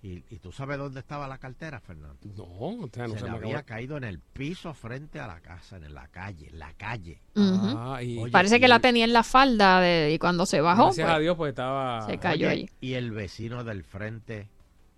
Y, 0.04 0.24
y 0.30 0.38
tú 0.40 0.50
sabes 0.50 0.78
dónde 0.78 0.98
estaba 0.98 1.28
la 1.28 1.38
cartera, 1.38 1.78
Fernando. 1.78 2.16
No, 2.36 2.44
o 2.84 2.88
sea, 2.92 3.06
no 3.06 3.12
se 3.14 3.20
se 3.20 3.24
me 3.26 3.30
había 3.36 3.58
acabó. 3.58 3.66
caído 3.66 3.96
en 3.98 4.02
el 4.02 4.18
piso 4.18 4.74
frente 4.74 5.20
a 5.20 5.28
la 5.28 5.38
casa, 5.40 5.76
en 5.76 5.94
la 5.94 6.08
calle, 6.08 6.48
en 6.48 6.58
la 6.58 6.72
calle. 6.72 7.20
Ah, 7.36 8.00
y 8.02 8.18
Oye, 8.18 8.32
Parece 8.32 8.58
que 8.58 8.66
la 8.66 8.80
tenía 8.80 9.04
en 9.04 9.12
la 9.12 9.22
falda 9.22 9.80
de, 9.80 10.10
y 10.12 10.18
cuando 10.18 10.44
se 10.44 10.60
bajó, 10.60 10.86
gracias 10.86 11.06
pues, 11.06 11.16
a 11.16 11.18
Dios, 11.20 11.36
pues 11.36 11.50
estaba. 11.50 12.04
se 12.06 12.18
cayó 12.18 12.48
Oye, 12.48 12.52
allí. 12.52 12.70
Y 12.80 12.94
el 12.94 13.12
vecino 13.12 13.62
del 13.62 13.84
frente 13.84 14.48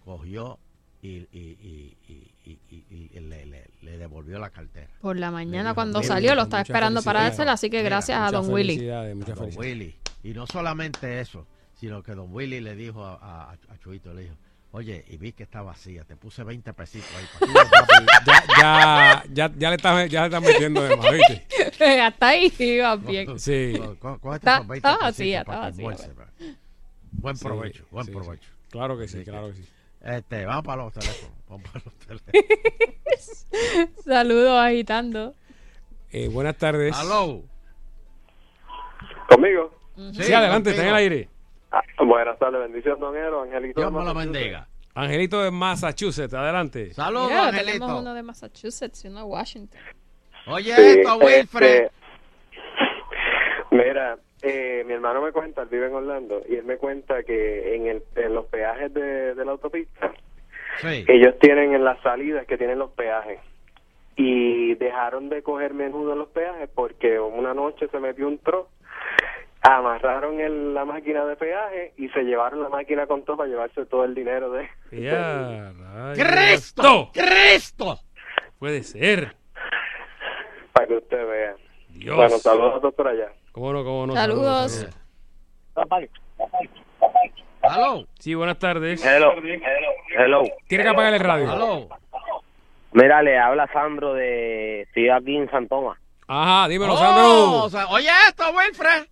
cogió 0.07 0.59
y, 1.03 1.09
y, 1.09 1.29
y, 1.33 1.97
y, 2.09 2.33
y- 2.47 2.59
y- 2.71 3.11
y 3.13 3.21
le, 3.21 3.45
le- 3.45 3.71
le 3.83 3.99
devolvió 3.99 4.39
la 4.39 4.49
cartera. 4.49 4.89
Por 5.03 5.19
la 5.19 5.31
mañana 5.31 5.71
dijo, 5.71 5.75
cuando 5.75 5.99
"Mira, 6.01 6.15
salió 6.15 6.31
lo 6.31 6.37
muchas 6.37 6.47
estaba 6.47 6.63
esperando 6.63 7.03
para 7.03 7.19
felicidades". 7.21 7.37
dársela, 7.39 7.53
así 7.53 7.69
que 7.69 7.77
Mira, 7.79 7.89
gracias 7.91 8.17
a 8.19 8.25
Muchas 8.27 8.33
Don 8.47 8.55
Willy. 8.55 8.69
felicidades, 8.75 9.17
muchas 9.17 9.31
a 9.31 9.35
don 9.43 9.53
felicidades. 9.53 9.95
Y 10.25 10.33
no 10.33 10.47
solamente 10.49 11.21
eso, 11.21 11.47
sino 11.75 12.03
que 12.03 12.15
don 12.15 12.33
Willy 12.35 12.61
le 12.61 12.75
dijo 12.75 13.05
a, 13.05 13.15
a, 13.15 13.53
a 13.53 13.79
Chuito, 13.79 14.13
le 14.15 14.23
dijo, 14.23 14.35
oye, 14.73 15.05
y 15.07 15.17
vi 15.19 15.33
que 15.33 15.43
está 15.45 15.63
vacía, 15.63 16.03
te 16.05 16.17
puse 16.17 16.43
20 16.43 16.73
pesitos 16.73 17.09
ahí 17.17 17.49
Ya, 18.27 18.43
ya, 18.59 19.25
ya, 19.33 19.53
ya 19.57 19.69
le 19.71 19.77
estás 19.77 20.11
ya 20.11 20.21
le 20.23 20.27
estás 20.27 20.43
metiendo 20.43 20.83
de 20.83 20.97
más, 20.97 21.13
¿viste? 21.13 22.01
Hasta 22.01 22.29
ahí 22.29 22.53
iba 22.59 22.97
bien. 22.97 23.39
Sí. 23.39 23.75
Cógete 24.01 24.37
Está- 24.37 24.57
esos 24.57 24.67
20 24.69 24.77
estaba 24.77 24.99
pesitos 24.99 25.01
vacía, 25.01 25.45
que 25.45 25.51
vacía. 25.51 26.27
Buen 27.13 27.37
Sí, 27.37 27.45
provecho, 27.45 27.85
buen 27.91 28.07
sí, 28.07 28.13
provecho. 28.13 28.51
Claro 28.71 28.99
que 28.99 29.07
sí, 29.07 29.23
claro 29.25 29.49
que 29.49 29.55
sí. 29.55 29.69
Este, 30.01 30.45
vamos 30.47 30.65
para 30.65 30.83
los 30.85 30.93
teléfonos. 30.93 31.37
Vamos 31.49 31.71
para 31.71 31.85
los 31.85 31.95
teléfonos. 32.23 33.47
Saludos 34.05 34.59
agitando. 34.59 35.35
Eh, 36.11 36.29
buenas 36.29 36.57
tardes. 36.57 36.95
Aló. 36.97 37.43
¿Conmigo? 39.29 39.73
Sí, 40.13 40.33
adelante, 40.33 40.71
está 40.71 40.83
en 40.83 40.89
el 40.89 40.95
aire. 40.95 41.29
Ah, 41.71 41.83
buenas 42.05 42.39
tardes, 42.39 42.61
bendición, 42.61 42.99
don 43.01 43.17
Ero, 43.17 43.43
Angelito. 43.43 43.81
Dios 43.81 43.93
me 43.93 44.05
lo 44.05 44.15
bendiga. 44.15 44.67
Angelito 44.95 45.43
de 45.43 45.51
Massachusetts, 45.51 46.35
adelante. 46.35 46.93
Saludos, 46.95 47.29
Mira, 47.31 47.49
Angelito. 47.49 47.73
tenemos 47.73 48.01
uno 48.01 48.15
de 48.15 48.23
Massachusetts 48.23 49.05
y 49.05 49.09
uno 49.09 49.19
de 49.21 49.25
Washington. 49.25 49.81
Oye, 50.47 50.75
Sí, 50.77 50.99
esto, 51.01 51.17
Wilfred. 51.17 51.85
este, 51.85 51.91
mira, 53.71 54.19
eh, 54.43 54.85
mi 54.87 54.93
hermano 54.93 55.23
me 55.23 55.33
cuenta, 55.33 55.63
él 55.63 55.69
vive 55.71 55.87
en 55.87 55.95
Orlando, 55.95 56.43
y 56.49 56.57
él 56.57 56.65
me 56.65 56.77
cuenta 56.77 57.23
que 57.25 57.75
en, 57.77 57.87
el, 57.87 58.03
en 58.17 58.35
los 58.35 58.47
peajes 58.47 58.93
de, 58.95 59.35
de 59.35 59.45
la 59.45 59.53
autopista, 59.53 60.13
Sí. 60.81 61.05
ellos 61.09 61.35
tienen 61.41 61.73
en 61.75 61.85
las 61.85 62.01
salidas 62.03 62.47
que 62.47 62.59
tienen 62.59 62.79
los 62.81 62.91
peajes. 62.91 63.39
Y 64.17 64.75
dejaron 64.75 65.29
de 65.29 65.43
coger 65.43 65.73
menudo 65.75 66.13
en 66.13 66.19
los 66.21 66.29
peajes 66.29 66.69
porque 66.75 67.19
una 67.19 67.53
noche 67.55 67.89
se 67.89 67.99
metió 68.01 68.27
un 68.29 68.39
tro, 68.39 68.69
amarraron 69.65 70.41
el- 70.41 70.75
la 70.75 70.85
máquina 70.85 71.25
de 71.25 71.37
peaje 71.37 71.93
y 71.97 72.09
se 72.11 72.23
llevaron 72.23 72.63
la 72.63 72.69
máquina 72.69 73.07
con 73.07 73.25
todo 73.25 73.39
para 73.39 73.49
llevarse 73.49 73.87
todo 73.87 74.05
el 74.05 74.15
dinero 74.15 74.51
de... 74.51 74.69
Ya. 74.93 75.73
¡Cristo! 76.15 77.11
¡Cristo! 77.13 77.99
Puede 78.59 78.83
ser. 78.83 79.35
para 80.73 80.87
que 80.87 80.95
usted 80.97 81.27
vea. 81.27 81.55
Dios. 81.91 82.17
Bueno, 82.17 82.39
saludos 82.39 82.75
a 82.77 82.81
todos 82.81 82.95
por 82.95 83.09
allá. 83.09 83.29
¿Cómo 83.53 83.73
no, 83.73 83.85
cómo 83.85 84.07
no? 84.09 84.15
Saludos. 84.15 84.87
Aló. 87.63 88.07
Sí, 88.19 88.35
buenas 88.35 88.59
tardes. 88.59 89.05
Hello. 89.05 89.33
Hello. 90.17 90.43
Tiene 90.67 90.85
que 90.85 90.91
apagar 90.91 91.15
el 91.15 91.21
radio. 91.21 91.51
Aló. 91.51 91.89
Mira, 92.93 93.23
le 93.23 93.39
habla 93.39 93.67
Sandro 93.73 94.13
de... 94.15 94.83
Estoy 94.83 95.09
aquí 95.09 95.37
en 95.37 95.51
San 95.51 95.67
Tomás. 95.69 95.99
Ajá, 96.29 96.69
dímelo, 96.69 96.95
Oh, 96.95 96.97
Sandro. 96.97 97.65
o 97.65 97.71
sea, 97.71 97.87
oye 97.89 98.09
esto, 98.29 98.45
Wilfred. 98.53 99.07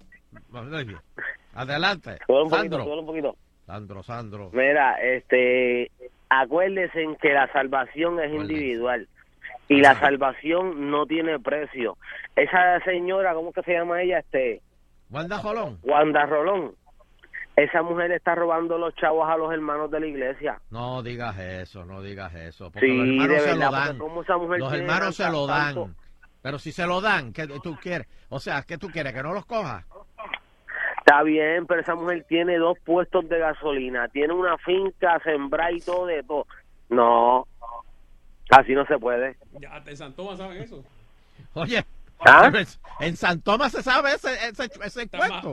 Adelante. 1.55 2.19
Súbele 2.27 2.43
un 2.45 2.51
poquito, 2.51 2.57
Sandro. 2.77 2.85
súbele 2.85 3.01
un 3.01 3.07
poquito. 3.07 3.37
Sandro, 3.67 4.03
Sandro. 4.03 4.51
Mira, 4.53 5.01
este... 5.03 5.91
Acuérdense 6.29 7.03
en 7.03 7.17
que 7.17 7.33
la 7.33 7.51
salvación 7.53 8.19
es 8.21 8.33
individual. 8.33 9.07
Y 9.69 9.81
la 9.81 9.99
salvación 10.01 10.91
no 10.91 11.07
tiene 11.07 11.39
precio. 11.39 11.97
Esa 12.37 12.81
señora, 12.85 13.35
¿cómo 13.35 13.53
que 13.53 13.63
se 13.63 13.73
llama 13.73 14.03
ella? 14.03 14.19
Este... 14.21 14.61
Wanda 15.11 15.39
Jolón. 15.39 15.79
Wanda 15.83 16.25
Rolón. 16.27 16.75
Esa 17.55 17.83
mujer 17.83 18.13
está 18.13 18.35
robando 18.35 18.79
los 18.79 18.95
chavos 18.95 19.29
a 19.29 19.37
los 19.37 19.53
hermanos 19.53 19.91
de 19.91 20.01
la 20.01 20.07
iglesia. 20.07 20.59
No 20.71 21.03
digas 21.03 21.39
eso, 21.39 21.85
no 21.85 22.01
digas 22.01 22.35
eso. 22.35 22.71
Porque 22.71 22.87
Sí, 22.87 22.97
los 22.97 23.07
hermanos 23.07 23.43
se 23.43 23.55
lo 23.55 23.71
dan. 23.71 23.97
esa 24.23 24.37
mujer 24.39 24.59
Los 24.61 24.73
hermanos 24.73 25.17
se 25.17 25.31
lo 25.31 25.47
dan. 25.47 25.75
tanto- 25.75 25.91
Pero 26.41 26.59
si 26.59 26.73
se 26.73 26.87
lo 26.87 27.03
dan, 27.03 27.33
¿qué 27.35 27.47
tú 27.63 27.77
quieres? 27.77 28.09
O 28.31 28.41
sea, 28.41 28.63
¿qué 28.63 28.79
tú 28.79 28.89
quieres? 28.89 29.13
¿Que 29.13 29.23
no 29.23 29.35
los 29.35 29.45
coja? 29.45 29.85
Está 31.05 31.23
bien, 31.25 31.67
pero 31.67 31.81
esa 31.81 31.97
mujer 31.97 32.25
tiene 32.29 32.59
dos 32.59 32.79
puestos 32.85 33.29
de 33.29 33.39
gasolina, 33.39 34.07
tiene 34.09 34.33
una 34.33 34.57
finca 34.59 35.19
sembrada 35.25 35.73
y 35.73 35.81
todo 35.81 36.07
de 36.07 36.23
todo. 36.23 36.47
No, 36.89 37.47
así 38.51 38.73
no 38.73 38.87
se 38.87 38.99
puede. 38.99 39.37
Ya, 39.61 39.75
hasta 39.75 39.91
en 39.91 39.97
San 39.97 40.13
Tomás 40.15 40.39
saben 40.39 40.63
eso. 40.63 40.85
Oye, 41.55 41.85
¿Ah? 42.25 42.53
en 43.01 43.17
San 43.17 43.41
Tomás 43.43 43.73
se 43.73 43.83
sabe 43.83 44.13
ese, 44.15 44.33
ese, 44.33 44.71
ese 44.85 45.09
cuento. 45.09 45.51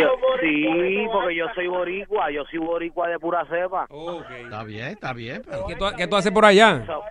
Yo- 0.00 0.16
sí, 0.40 1.06
porque 1.12 1.36
yo 1.36 1.46
soy 1.54 1.66
boricua, 1.66 2.30
yo 2.30 2.44
soy 2.46 2.58
boricua 2.60 3.08
de 3.08 3.18
pura 3.18 3.44
cepa. 3.44 3.86
Está 4.44 4.64
bien, 4.64 4.86
está 4.88 5.12
bien. 5.12 5.42
Pero... 5.44 5.66
¿Qué 5.66 5.76
tú, 5.76 5.84
qué 5.98 6.06
tú 6.06 6.16
haces 6.16 6.32
por 6.32 6.46
allá? 6.46 6.86
So- 6.86 7.04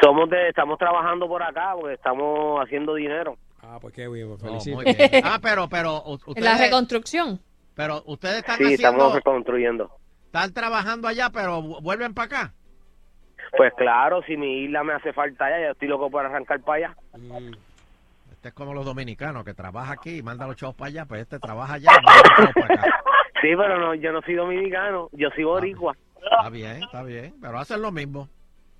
somos 0.00 0.30
de, 0.30 0.48
estamos 0.50 0.78
trabajando 0.78 1.26
por 1.26 1.42
acá 1.42 1.72
porque 1.74 1.94
estamos 1.94 2.60
haciendo 2.64 2.94
dinero. 2.94 3.36
Ah, 3.68 3.78
pues 3.80 3.92
qué 3.94 4.06
bien, 4.08 4.28
pues 4.28 4.42
No, 4.42 4.60
felicito. 4.60 4.80
Ah, 5.24 5.38
pero, 5.42 5.68
pero, 5.68 6.02
u- 6.04 6.14
En 6.14 6.44
la 6.44 6.52
ustedes, 6.52 6.60
reconstrucción. 6.60 7.40
pero 7.74 8.02
ustedes 8.06 8.36
están 8.38 8.56
Sí, 8.58 8.64
haciendo, 8.64 8.88
estamos 8.90 9.14
reconstruyendo. 9.14 9.90
están 10.26 10.52
trabajando 10.52 11.08
allá, 11.08 11.30
pero 11.30 11.60
vu- 11.62 11.80
vuelven 11.82 12.14
para 12.14 12.26
acá. 12.26 12.54
Pues 13.56 13.72
claro, 13.74 14.22
si 14.26 14.36
mi 14.36 14.64
isla 14.64 14.84
me 14.84 14.92
hace 14.92 15.12
falta 15.12 15.46
allá, 15.46 15.66
yo 15.66 15.72
estoy 15.72 15.88
loco 15.88 16.10
por 16.10 16.24
arrancar 16.24 16.60
para 16.60 16.88
allá. 16.88 16.96
Mm. 17.18 17.54
Este 18.32 18.48
es 18.48 18.54
como 18.54 18.74
los 18.74 18.84
dominicanos, 18.84 19.44
que 19.44 19.54
trabaja 19.54 19.94
aquí 19.94 20.18
y 20.18 20.22
manda 20.22 20.46
los 20.46 20.56
chavos 20.56 20.74
para 20.76 20.88
allá, 20.88 21.04
pues 21.06 21.22
este 21.22 21.38
trabaja 21.38 21.74
allá 21.74 21.90
y 21.92 22.04
manda 22.04 22.12
los 22.22 22.36
chavos 22.36 22.54
para 22.54 22.74
acá. 22.82 23.00
Sí, 23.42 23.48
pero 23.54 23.78
no, 23.78 23.94
yo 23.94 24.12
no 24.12 24.22
soy 24.22 24.34
dominicano, 24.34 25.10
yo 25.12 25.28
soy 25.34 25.44
boricua. 25.44 25.94
Está 26.22 26.48
bien, 26.48 26.82
está 26.82 27.02
bien, 27.02 27.34
pero 27.40 27.58
hacen 27.58 27.82
lo 27.82 27.92
mismo. 27.92 28.28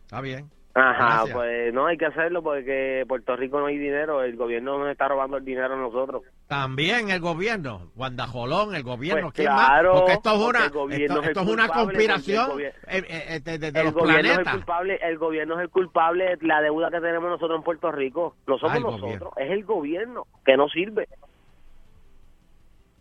Está 0.04 0.22
bien. 0.22 0.50
Ajá, 0.78 1.06
Gracias. 1.24 1.34
pues 1.34 1.72
no 1.72 1.86
hay 1.86 1.96
que 1.96 2.04
hacerlo 2.04 2.42
porque 2.42 3.04
Puerto 3.08 3.34
Rico 3.34 3.58
no 3.58 3.64
hay 3.66 3.78
dinero, 3.78 4.22
el 4.22 4.36
gobierno 4.36 4.78
nos 4.78 4.90
está 4.90 5.08
robando 5.08 5.38
el 5.38 5.44
dinero 5.46 5.72
a 5.72 5.76
nosotros. 5.78 6.22
También 6.48 7.08
el 7.08 7.18
gobierno, 7.20 7.90
Guandajolón, 7.94 8.74
el 8.74 8.82
gobierno, 8.82 9.28
Pues 9.28 9.34
¿quién 9.36 9.46
claro, 9.48 9.92
más? 9.94 10.00
Porque 10.00 10.12
esto 10.12 10.30
es 10.34 10.38
una, 10.48 10.64
esto, 10.66 10.90
es 10.90 10.96
el 10.98 11.02
esto 11.24 11.40
es 11.40 11.48
una 11.48 11.68
conspiración 11.68 12.58
de, 12.58 13.58
de- 13.72 13.84
los 13.84 13.94
gobierno 13.94 14.18
es 14.18 14.26
el 14.26 14.34
planetas. 14.34 14.54
culpable, 14.54 14.98
el 15.02 15.16
gobierno 15.16 15.54
es 15.54 15.60
el 15.62 15.70
culpable 15.70 16.36
de 16.36 16.46
la 16.46 16.60
deuda 16.60 16.90
que 16.90 17.00
tenemos 17.00 17.30
nosotros 17.30 17.56
en 17.56 17.64
Puerto 17.64 17.90
Rico. 17.90 18.36
No 18.46 18.58
somos 18.58 18.74
Ah, 18.74 18.76
el 18.76 18.82
nosotros, 18.82 19.32
es 19.38 19.50
el 19.50 19.64
gobierno 19.64 20.26
que 20.44 20.58
no 20.58 20.68
sirve. 20.68 21.08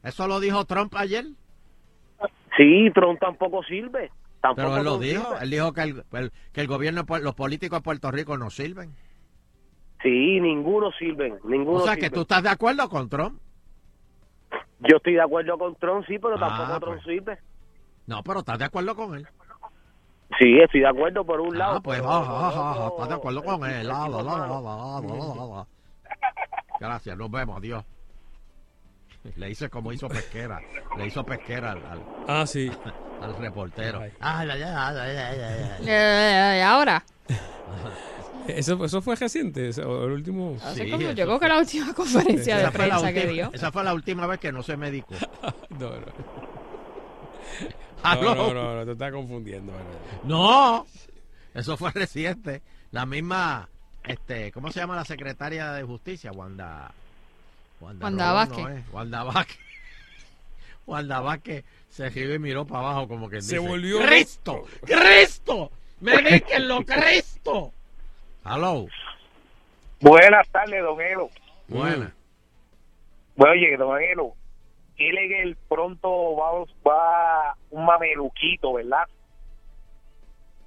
Eso 0.01 0.28
lo 0.28 0.39
dijo 0.39 0.63
Trump 0.63 0.93
ayer. 0.95 1.26
Sí, 2.55 2.89
Trump 2.93 3.19
tampoco 3.19 3.63
sirve. 3.63 4.11
Tampoco 4.47 4.67
Pero 4.67 4.77
él 4.77 4.83
lo 4.83 4.91
Trump 4.91 5.03
dijo, 5.03 5.23
sirve. 5.23 5.43
él 5.43 5.49
dijo 5.49 5.73
que 5.73 5.81
el, 5.81 6.31
que 6.53 6.61
el 6.61 6.67
gobierno, 6.67 7.03
los 7.21 7.33
políticos 7.33 7.79
de 7.79 7.83
Puerto 7.83 8.11
Rico 8.11 8.37
no 8.37 8.49
sirven. 8.51 8.95
Sí, 10.03 10.39
ninguno 10.39 10.91
sirve, 10.99 11.39
ninguno 11.45 11.79
O 11.79 11.81
sea, 11.83 11.93
sirve. 11.95 12.07
que 12.09 12.13
tú 12.13 12.21
estás 12.21 12.43
de 12.43 12.49
acuerdo 12.49 12.87
con 12.89 13.09
Trump. 13.09 13.41
Yo 14.81 14.97
estoy 14.97 15.13
de 15.13 15.21
acuerdo 15.21 15.57
con 15.57 15.73
Trump, 15.77 16.05
sí, 16.07 16.19
pero 16.19 16.35
Ah, 16.35 16.39
tampoco 16.39 16.79
Trump 16.79 17.01
pues. 17.03 17.15
sirve. 17.17 17.39
No, 18.05 18.21
pero 18.23 18.39
estás 18.41 18.59
de 18.59 18.65
acuerdo 18.65 18.95
con 18.95 19.15
él. 19.15 19.27
Sí, 20.39 20.59
estoy 20.59 20.81
de 20.81 20.87
acuerdo 20.89 21.25
por 21.25 21.39
un 21.41 21.57
lado. 21.57 21.77
Ah, 21.77 21.81
pues, 21.81 21.97
pero 21.99 22.09
ja, 22.11 22.19
por 22.19 22.27
ja, 22.27 22.51
ja, 22.51 22.71
otro- 22.71 22.87
estás 22.89 23.09
de 23.09 23.15
acuerdo 23.15 23.43
con 23.43 23.65
él. 23.69 23.87
Gracias, 26.79 27.17
nos 27.17 27.31
vemos, 27.31 27.57
adiós. 27.57 27.83
Le 29.37 29.49
hice 29.49 29.69
como 29.69 29.91
hizo 29.91 30.07
Pesquera. 30.07 30.59
Le 30.97 31.07
hizo 31.07 31.23
Pesquera 31.25 31.71
al, 31.71 31.83
al, 31.85 32.03
Ah, 32.27 32.45
sí. 32.45 32.69
al 33.22 33.36
reportero. 33.38 34.03
Ah, 34.20 34.45
ya, 34.45 34.55
ya, 34.57 34.68
ya, 34.93 34.93
ya, 34.93 35.36
ya, 35.36 35.78
ya. 35.82 36.57
Eh, 36.57 36.63
ahora. 36.63 37.03
Eso, 38.47 38.84
eso 38.86 39.01
fue 39.01 39.16
reciente, 39.16 39.70
eso, 39.70 40.05
el 40.05 40.11
último. 40.11 40.55
Así 40.63 40.84
Sí, 40.84 40.91
como 40.91 41.07
creo 41.07 41.39
que 41.39 41.47
la 41.47 41.57
última 41.57 41.93
conferencia 41.95 42.57
de 42.57 42.61
Esa 42.63 42.72
fue, 42.72 42.88
la 42.88 42.99
prensa 42.99 43.13
que 43.13 43.20
última, 43.22 43.34
dio. 43.34 43.49
esa 43.53 43.72
fue 43.72 43.84
la 43.84 43.93
última 43.95 44.28
vez 44.28 44.39
que 44.39 44.51
no 44.51 44.61
se 44.63 44.78
medicó. 44.78 45.16
No, 45.80 45.89
no. 45.89 46.05
Aló. 48.03 48.36
No, 48.36 48.47
no, 48.47 48.53
no, 48.53 48.76
no, 48.76 48.86
te 48.86 48.91
estás 48.91 49.11
confundiendo. 49.11 49.74
No, 50.24 50.86
eso 51.55 51.76
fue 51.76 51.91
reciente. 51.91 52.61
La 52.91 53.05
misma, 53.07 53.68
este, 54.03 54.51
¿cómo 54.51 54.72
se 54.72 54.80
llama 54.80 54.95
la 54.95 55.05
secretaria 55.05 55.72
de 55.74 55.84
justicia? 55.84 56.32
Wanda. 56.32 56.91
Wanda, 57.82 58.05
Wanda 58.05 58.32
Vázquez. 58.32 58.66
no 58.66 58.84
Wanda 58.93 59.24
Vázquez. 59.24 59.57
Wanda 60.86 61.19
Vázquez 61.19 61.65
se 61.89 62.11
giró 62.11 62.33
y 62.33 62.39
miró 62.39 62.65
para 62.65 62.79
abajo 62.81 63.07
como 63.07 63.29
que 63.29 63.41
Se 63.41 63.57
dice, 63.57 63.67
volvió 63.67 63.99
¡Cristo! 64.05 64.53
loco". 64.53 64.67
¡Cristo! 64.86 65.71
¡Medíquenlo, 66.01 66.83
Cristo! 66.86 67.71
Hello. 68.45 68.88
Buenas 70.01 70.47
tardes, 70.49 70.83
don 70.83 71.01
Elo. 71.01 71.29
Buena. 71.67 72.13
Bueno, 73.36 73.53
oye, 73.53 73.77
don 73.77 73.99
Elo, 74.01 74.36
él 74.97 75.17
en 75.17 75.47
el 75.47 75.55
pronto 75.55 76.36
va, 76.36 76.51
va 76.88 77.57
un 77.71 77.86
mameluquito, 77.86 78.73
¿verdad? 78.73 79.07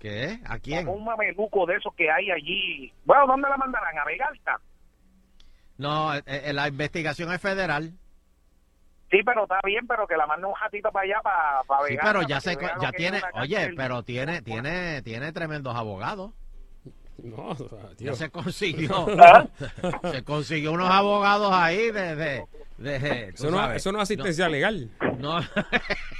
¿Qué? 0.00 0.38
¿A 0.44 0.58
quién? 0.58 0.86
Un 0.88 1.04
mameluco 1.04 1.66
de 1.66 1.76
esos 1.76 1.94
que 1.94 2.10
hay 2.10 2.30
allí. 2.30 2.92
Bueno, 3.04 3.26
¿dónde 3.26 3.48
la 3.48 3.56
mandarán? 3.56 3.98
¿A 3.98 4.04
Vegalta? 4.04 4.60
No, 5.76 6.14
eh, 6.14 6.22
eh, 6.26 6.52
la 6.52 6.68
investigación 6.68 7.32
es 7.32 7.40
federal. 7.40 7.92
Sí, 9.10 9.18
pero 9.24 9.44
está 9.44 9.60
bien, 9.64 9.86
pero 9.86 10.06
que 10.06 10.16
la 10.16 10.26
mande 10.26 10.46
un 10.46 10.54
ratito 10.60 10.90
para 10.92 11.04
allá, 11.04 11.20
para, 11.22 11.62
para 11.64 11.86
Sí, 11.88 11.96
pero 12.02 12.22
ya 12.22 12.40
se, 12.40 12.58
ya 12.80 12.92
tiene, 12.92 13.22
oye, 13.34 13.72
pero 13.74 14.02
tiene, 14.02 14.42
tiene, 14.42 15.00
tiene 15.02 15.32
tremendos 15.32 15.74
abogados. 15.74 16.32
No, 17.22 17.48
o 17.48 17.56
sea, 17.56 17.88
tío. 17.96 18.12
Ya 18.12 18.14
se 18.14 18.30
consiguió. 18.30 19.06
¿Ah? 19.20 19.46
se 20.12 20.22
consiguió 20.24 20.72
unos 20.72 20.90
abogados 20.90 21.50
ahí 21.52 21.90
de, 21.90 22.44
de, 22.78 23.28
Eso 23.34 23.50
no, 23.50 23.72
eso 23.72 23.92
no 23.92 23.98
es 23.98 24.02
asistencia 24.02 24.48
legal. 24.48 24.90
No. 25.18 25.38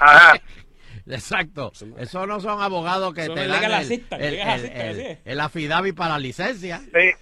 Ajá. 0.01 0.41
Exacto. 1.07 1.72
Eso 1.99 2.26
no 2.26 2.41
son 2.41 2.61
abogados 2.61 3.14
que 3.14 3.22
Eso 3.22 3.34
te 3.34 3.47
dan 3.47 3.64
el, 3.64 4.05
el, 4.11 4.34
el, 4.41 5.18
el- 5.24 5.41
affidavit 5.41 5.97
para 5.97 6.14
la 6.14 6.18
licencia. 6.18 6.78
Sí, 6.78 7.12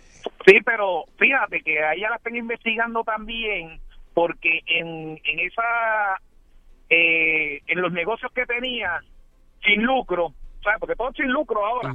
sí, 0.45 0.55
pero 0.65 1.05
fíjate 1.19 1.61
que 1.61 1.79
a 1.85 1.95
ella 1.95 2.11
la 2.11 2.17
están 2.17 2.35
investigando 2.35 3.05
también 3.05 3.81
porque 4.17 4.61
en, 4.65 5.21
en 5.25 5.39
esa 5.41 6.19
eh, 6.89 7.61
en 7.67 7.83
los 7.83 7.93
negocios 7.93 8.33
que 8.33 8.47
tenía 8.47 8.99
sin 9.63 9.83
lucro, 9.83 10.33
¿sabes? 10.65 10.81
Porque 10.81 10.97
todo 10.97 11.13
sin 11.13 11.31
lucro 11.31 11.63
ahora. 11.67 11.95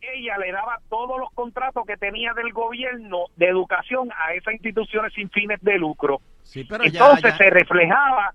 Ella 0.00 0.38
le 0.38 0.52
daba 0.52 0.78
todos 0.88 1.18
los 1.18 1.32
contratos 1.32 1.84
que 1.84 1.96
tenía 1.96 2.32
del 2.34 2.52
gobierno 2.52 3.24
de 3.34 3.48
educación 3.48 4.10
a 4.16 4.34
esas 4.34 4.54
instituciones 4.54 5.12
sin 5.14 5.28
fines 5.30 5.58
de 5.62 5.78
lucro. 5.78 6.20
Sí, 6.44 6.62
pero 6.62 6.84
ya- 6.84 7.00
Entonces 7.00 7.32
ya- 7.32 7.38
se 7.38 7.50
reflejaba, 7.50 8.32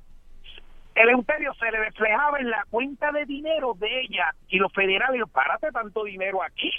el 0.96 1.10
Euterio 1.12 1.54
se 1.54 1.72
le 1.72 1.80
reflejaba 1.80 2.40
en 2.42 2.50
la 2.50 2.66
cuenta 2.70 3.14
de 3.14 3.26
dinero 3.26 3.74
de 3.76 4.02
ella 4.02 4.36
y 4.50 4.58
los 4.58 4.74
federales, 4.74 5.22
párate 5.32 5.72
tanto 5.72 6.04
dinero 6.04 6.44
aquí. 6.44 6.72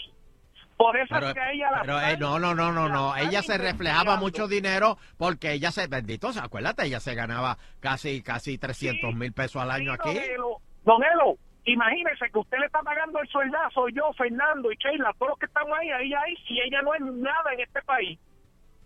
Por 0.81 0.97
eso 0.97 1.15
Pero, 1.15 1.29
es 1.29 1.35
que 1.35 1.53
ella 1.53 1.71
la 1.73 1.81
pero, 1.83 2.01
eh, 2.01 2.17
no, 2.19 2.39
no, 2.39 2.55
no, 2.55 2.73
no, 2.73 2.89
no. 2.89 3.15
están 3.15 3.29
Ella 3.29 3.43
se 3.43 3.59
reflejaba 3.59 4.17
mucho 4.17 4.49
dinero 4.49 4.97
porque 5.19 5.53
ella 5.53 5.71
se, 5.73 5.87
bendito, 5.89 6.31
acuérdate, 6.43 6.87
ella 6.87 7.01
se 7.01 7.15
ganaba 7.15 7.59
casi, 7.81 8.23
casi 8.23 8.57
300 8.57 9.15
mil 9.15 9.31
pesos 9.35 9.61
al 9.61 9.73
año 9.73 9.93
aquí. 9.93 10.15
Don 10.15 10.25
Elo, 10.25 10.57
don 10.87 11.05
Elo, 11.05 11.37
imagínese 11.67 12.31
que 12.33 12.39
usted 12.39 12.57
le 12.61 12.65
está 12.65 12.81
pagando 12.81 13.21
el 13.21 13.29
sueldazo, 13.29 13.91
yo, 13.91 14.11
Fernando 14.15 14.73
y 14.73 14.77
Sheila, 14.77 15.13
todos 15.19 15.33
los 15.33 15.39
que 15.39 15.45
estamos 15.45 15.79
ahí, 15.79 15.91
ahí, 15.91 16.15
ahí, 16.15 16.35
si 16.49 16.59
ella 16.59 16.81
no 16.81 16.95
es 16.95 17.03
nada 17.03 17.53
en 17.53 17.61
este 17.61 17.83
país. 17.83 18.19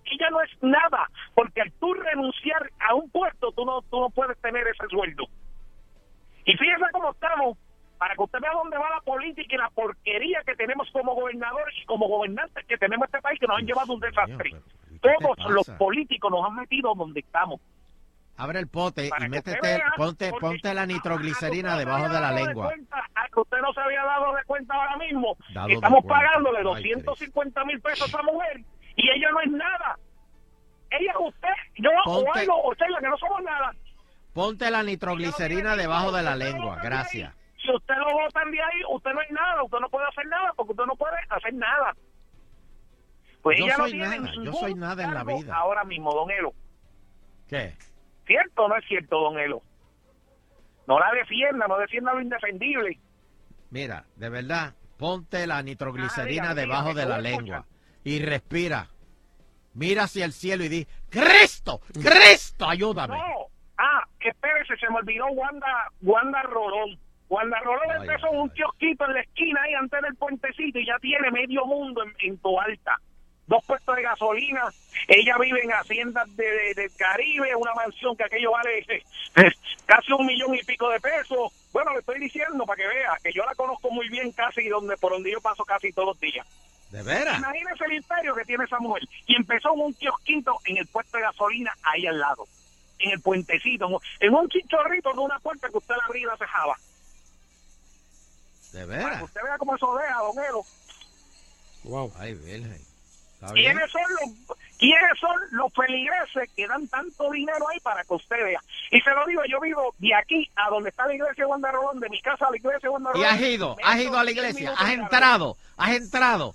Ella 0.05 0.31
no 0.31 0.41
es 0.41 0.51
nada, 0.63 1.09
porque 1.37 1.61
al 1.61 1.71
tú 1.75 1.95
renunciar 1.95 2.73
a 2.91 2.97
un 2.97 3.09
puesto, 3.09 3.53
tú 3.53 3.65
no, 3.65 3.83
tú 3.83 4.01
no 4.01 4.11
puedes 4.11 4.37
tener 4.41 4.67
ese 4.67 4.89
sueldo. 4.91 5.27
Y 6.45 6.57
fíjese 6.57 6.87
cómo 6.91 7.13
estamos, 7.13 7.57
para 7.99 8.15
que 8.15 8.23
usted 8.23 8.41
vea 8.41 8.53
dónde 8.53 8.77
va 8.77 8.91
la 8.91 9.01
política 9.01 9.55
y 9.55 9.59
la 9.59 9.71
porquería 9.71 10.43
que 10.45 10.55
tenemos 10.57 10.89
como 10.93 11.15
gobernadores 11.15 11.75
y 11.83 11.85
como 11.87 12.09
gobernantes 12.09 12.65
que 12.67 12.77
tenemos 12.77 13.05
en 13.09 13.15
este 13.15 13.23
país, 13.23 13.39
que 13.41 13.47
nos 13.47 13.59
han 13.59 13.67
llevado 13.67 13.93
a 13.93 13.95
un 13.95 14.01
desastre. 14.01 14.51
Todos 15.01 15.37
los 15.51 15.69
políticos 15.79 16.31
nos 16.31 16.45
han 16.47 16.57
metido 16.57 16.95
donde 16.95 17.21
estamos. 17.21 17.61
Abre 18.37 18.59
el 18.59 18.67
pote 18.67 19.09
Para 19.11 19.27
y 19.27 19.29
métete, 19.29 19.59
vea, 19.63 19.93
ponte, 19.97 20.33
ponte 20.41 20.75
la 20.75 20.87
nitroglicerina 20.87 21.77
debajo 21.79 22.09
de 22.09 22.21
la 22.21 22.33
lengua. 22.33 22.67
cuenta, 22.67 22.97
a 23.15 23.29
que 23.29 23.41
usted 23.41 23.59
no 23.63 23.73
se 23.73 23.81
había 23.81 24.03
dado 24.03 24.35
de 24.35 24.43
cuenta 24.45 24.75
ahora 24.75 24.97
mismo. 24.97 25.37
Dado 25.53 25.69
que 25.69 25.75
estamos 25.75 26.03
cuenta. 26.03 26.21
pagándole 26.27 26.59
Ay, 26.59 26.65
250 26.65 27.65
mil 27.65 27.81
pesos 27.81 28.03
a 28.03 28.07
esa 28.07 28.23
mujer 28.23 28.61
y 28.97 29.09
ella 29.09 29.31
no 29.31 29.41
es 29.41 29.51
nada. 29.53 29.99
Ella 30.91 31.13
es 31.13 31.17
usted, 31.21 31.49
yo 31.77 31.91
o 32.07 32.25
Ponte- 32.25 32.41
algo, 32.41 32.63
o 32.65 32.75
Sheila, 32.75 32.99
que 32.99 33.09
no 33.09 33.17
somos 33.19 33.43
nada. 33.45 33.73
Ponte 34.33 34.69
la 34.71 34.83
nitroglicerina 34.83 35.77
debajo 35.77 36.11
de 36.11 36.23
la 36.25 36.35
lengua. 36.35 36.81
Gracias. 36.83 37.33
Si 37.65 37.73
usted 37.75 37.95
lo 37.97 38.13
botan 38.13 38.51
de 38.51 38.61
ahí, 38.61 38.81
usted 38.91 39.13
no 39.13 39.23
es 39.23 39.31
nada, 39.31 39.63
usted 39.63 39.79
no 39.79 39.89
puede 39.89 40.07
hacer 40.07 40.27
nada 40.27 40.53
porque 40.55 40.73
usted 40.73 40.85
no 40.85 40.97
puede 40.97 41.17
hacer 41.31 41.55
nada. 41.55 41.95
Pues 43.43 43.59
Yo 43.59 43.65
ella 43.67 43.77
soy 43.77 43.93
no 43.93 43.99
tiene 44.05 44.19
nada, 44.21 44.45
yo 44.45 44.53
soy 44.53 44.75
nada 44.75 45.05
en 45.05 45.15
la 45.15 45.25
vida. 45.25 45.57
Ahora 45.57 45.85
mismo, 45.85 46.13
don 46.13 46.31
Elo. 46.31 46.53
¿Qué? 47.49 47.75
¿Cierto 48.27 48.65
o 48.65 48.69
no 48.69 48.77
es 48.77 48.85
cierto, 48.87 49.19
don 49.19 49.39
Elo? 49.39 49.63
No 50.87 50.99
la 50.99 51.11
defienda, 51.13 51.67
no 51.67 51.79
defienda 51.79 52.13
lo 52.13 52.21
indefendible. 52.21 52.99
Mira, 53.71 54.05
de 54.17 54.29
verdad, 54.29 54.75
ponte 54.99 55.47
la 55.47 55.63
nitroglicerina 55.63 56.51
Ah, 56.51 56.55
debajo 56.55 56.93
de 56.95 57.07
la 57.07 57.19
lengua 57.19 57.67
y 58.03 58.23
respira. 58.23 58.89
Mira 59.73 60.05
hacia 60.05 60.25
el 60.25 60.33
cielo 60.33 60.65
y 60.65 60.69
di, 60.69 60.87
Cristo, 61.11 61.81
Cristo, 61.93 62.69
ayúdame. 62.69 63.17
No. 63.17 63.47
Ah, 63.77 64.05
espérese, 64.21 64.77
se 64.77 64.89
me 64.91 64.99
olvidó 64.99 65.27
Wanda, 65.29 65.89
Wanda 66.03 66.43
Rolón. 66.43 66.99
Rolón 67.29 67.91
Ay, 67.91 68.09
empezó 68.09 68.31
un 68.31 68.49
kiosquito 68.51 69.05
en 69.07 69.15
la 69.15 69.21
esquina 69.21 69.63
ahí 69.63 69.75
antes 69.75 70.01
del 70.03 70.15
puentecito 70.17 70.79
y 70.79 70.87
ya 70.87 70.99
tiene 70.99 71.31
medio 71.31 71.65
mundo 71.67 72.03
en, 72.03 72.13
en 72.21 72.39
Toalta. 72.39 72.97
Dos 73.47 73.63
puestos 73.67 73.95
de 73.97 74.03
gasolina. 74.03 74.63
Ella 75.09 75.37
vive 75.39 75.63
en 75.63 75.71
haciendas 75.71 76.35
de, 76.37 76.45
de- 76.51 76.75
del 76.75 76.91
Caribe, 76.97 77.55
una 77.57 77.75
mansión 77.75 78.17
que 78.17 78.25
aquello 78.25 78.53
vale 78.53 78.79
eh, 78.89 79.03
casi 79.87 80.13
un 80.13 80.25
millón 80.27 80.55
y 80.55 80.63
pico 80.63 80.89
de 80.91 81.01
pesos. 81.01 81.53
Bueno, 81.73 81.93
le 81.93 81.99
estoy 81.99 82.21
diciendo 82.21 82.65
para 82.65 82.77
que 82.83 82.89
vea 82.89 83.13
que 83.23 83.33
yo 83.33 83.45
la 83.45 83.55
conozco 83.55 83.91
muy 83.91 84.09
bien 84.09 84.31
casi 84.33 84.67
donde 84.69 84.97
por 84.97 85.13
donde 85.13 85.31
yo 85.33 85.41
paso 85.41 85.65
casi 85.65 85.93
todos 85.93 86.09
los 86.09 86.21
días. 86.21 86.47
¿De 86.91 87.03
veras? 87.03 87.39
Imagínese 87.39 87.85
el 87.87 87.93
imperio 87.95 88.35
que 88.35 88.45
tiene 88.45 88.65
esa 88.65 88.79
mujer. 88.79 89.03
Y 89.27 89.35
empezó 89.37 89.75
en 89.75 89.81
un 89.81 89.95
kiosquito 89.95 90.57
en 90.67 90.77
el 90.79 90.87
puesto 90.87 91.17
de 91.19 91.25
gasolina 91.25 91.73
ahí 91.83 92.07
al 92.07 92.19
lado. 92.21 92.47
En 93.01 93.11
el 93.11 93.21
puentecito. 93.21 93.87
en 93.87 93.95
un- 93.95 94.01
En 94.21 94.35
un 94.35 94.49
chichorrito 94.49 95.13
de 95.13 95.19
una 95.19 95.39
puerta 95.41 95.69
que 95.69 95.77
usted 95.79 95.97
la 95.97 96.05
abría 96.07 96.23
y 96.23 96.27
la 96.27 96.37
cejaba. 96.37 96.77
¿De 98.75 98.87
Para 98.87 98.99
que 98.99 99.05
veras? 99.05 99.23
usted 99.23 99.41
vea 99.43 99.59
cómo 99.59 99.77
eso 99.77 99.95
deja, 99.97 100.19
don 100.19 100.45
Elo. 100.45 100.63
Wow. 101.85 102.13
Ay, 102.19 102.35
virgen. 102.35 102.81
¿Quiénes 103.53 103.91
son 103.91 104.03
los, 104.11 104.57
¿Quiénes 104.79 105.19
son 105.21 105.37
los 105.51 105.71
feligreses 105.75 106.49
que 106.57 106.67
dan 106.67 106.89
tanto 106.89 107.31
dinero 107.31 107.69
ahí 107.69 107.79
para 107.81 108.03
que 108.03 108.15
usted 108.15 108.43
vea? 108.43 108.61
Y 108.91 109.01
se 109.03 109.11
lo 109.11 109.27
digo, 109.27 109.43
yo 109.51 109.61
vivo 109.61 109.95
de 109.99 110.15
aquí 110.15 110.51
a 110.57 110.71
donde 110.71 110.89
está 110.89 111.07
la 111.07 111.15
iglesia 111.15 111.45
de 111.45 111.51
Wanda 111.51 111.71
Rolón, 111.71 112.01
de 112.01 112.09
mi 112.09 112.21
casa 112.23 112.47
a 112.47 112.51
la 112.51 112.57
iglesia 112.57 112.81
de 112.83 112.89
Wanda 112.89 113.11
Y 113.11 113.19
Rolón. 113.19 113.29
has 113.29 113.41
ido, 113.43 113.77
has 113.85 114.01
ido 114.01 114.15
a 114.19 114.25
la 114.25 114.31
10 114.31 114.37
iglesia, 114.37 114.75
has 114.79 114.91
entrado, 114.93 115.57
has 115.77 115.93
entrado. 115.95 116.55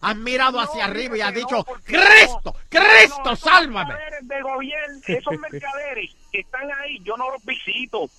Has 0.00 0.16
mirado 0.16 0.52
No, 0.58 0.60
hacia 0.60 0.84
arriba 0.84 1.16
y 1.16 1.20
has 1.20 1.32
dicho, 1.34 1.56
no, 1.56 1.64
Cristo, 1.84 2.40
no, 2.44 2.52
Cristo, 2.68 3.22
no, 3.24 3.32
esos 3.32 3.40
sálvame. 3.40 3.94
mercaderes 3.94 4.28
de 4.28 4.42
gobierno, 4.42 5.00
esos 5.06 5.38
mercaderes 5.50 6.10
que 6.32 6.40
están 6.40 6.70
ahí, 6.80 6.98
yo 7.04 7.16
no 7.16 7.30
los 7.30 7.44
visito. 7.44 8.10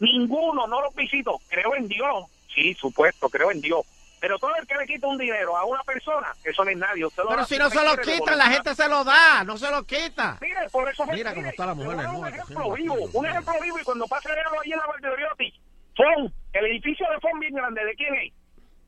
Ninguno, 0.00 0.66
no 0.66 0.80
los 0.80 0.94
visito. 0.94 1.38
Creo 1.48 1.74
en 1.76 1.88
Dios. 1.88 2.24
Sí, 2.60 2.74
supuesto, 2.74 3.30
creo 3.30 3.50
en 3.50 3.60
Dios. 3.60 3.80
Pero 4.20 4.38
todo 4.38 4.54
el 4.54 4.66
que 4.66 4.74
le 4.74 4.86
quita 4.86 5.06
un 5.06 5.16
dinero 5.16 5.56
a 5.56 5.64
una 5.64 5.82
persona, 5.82 6.34
eso 6.44 6.62
no 6.62 6.70
es 6.70 6.76
nadie. 6.76 7.06
Usted 7.06 7.22
lo 7.22 7.30
Pero 7.30 7.44
si 7.46 7.56
no 7.56 7.70
se 7.70 7.82
lo 7.82 7.96
quitan, 7.96 8.36
la 8.36 8.50
gente 8.50 8.74
se 8.74 8.86
lo 8.86 9.02
da, 9.02 9.44
no 9.44 9.56
se 9.56 9.70
lo 9.70 9.82
quita. 9.84 10.36
Mire, 10.42 10.68
por 10.70 10.86
eso 10.90 11.06
Mira 11.06 11.30
mire, 11.30 11.34
cómo 11.34 11.46
está 11.48 11.66
la 11.66 11.74
mujer 11.74 12.06
un 12.06 12.28
ejemplo 12.28 12.72
vivo, 12.72 12.94
un 13.14 13.26
ejemplo 13.26 13.54
vivo 13.62 13.78
y 13.78 13.82
cuando 13.82 14.06
pase 14.06 14.30
algo 14.30 14.60
ahí 14.60 14.72
en 14.72 14.78
la 14.78 14.86
Valdeoriotti, 14.86 15.54
FON, 15.96 16.34
el 16.52 16.66
edificio 16.66 17.06
de 17.10 17.18
FON 17.20 17.40
bien 17.40 17.54
grande, 17.54 17.82
¿de 17.82 17.94
quién 17.94 18.14
es? 18.16 18.34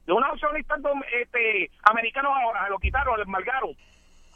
De 0.04 0.12
unos 0.12 0.32
accionistas 0.32 0.78
este, 1.18 1.70
americanos 1.84 2.32
ahora, 2.36 2.64
se 2.64 2.70
lo 2.70 2.78
quitaron, 2.78 3.18
les 3.18 3.26
embargaron, 3.26 3.70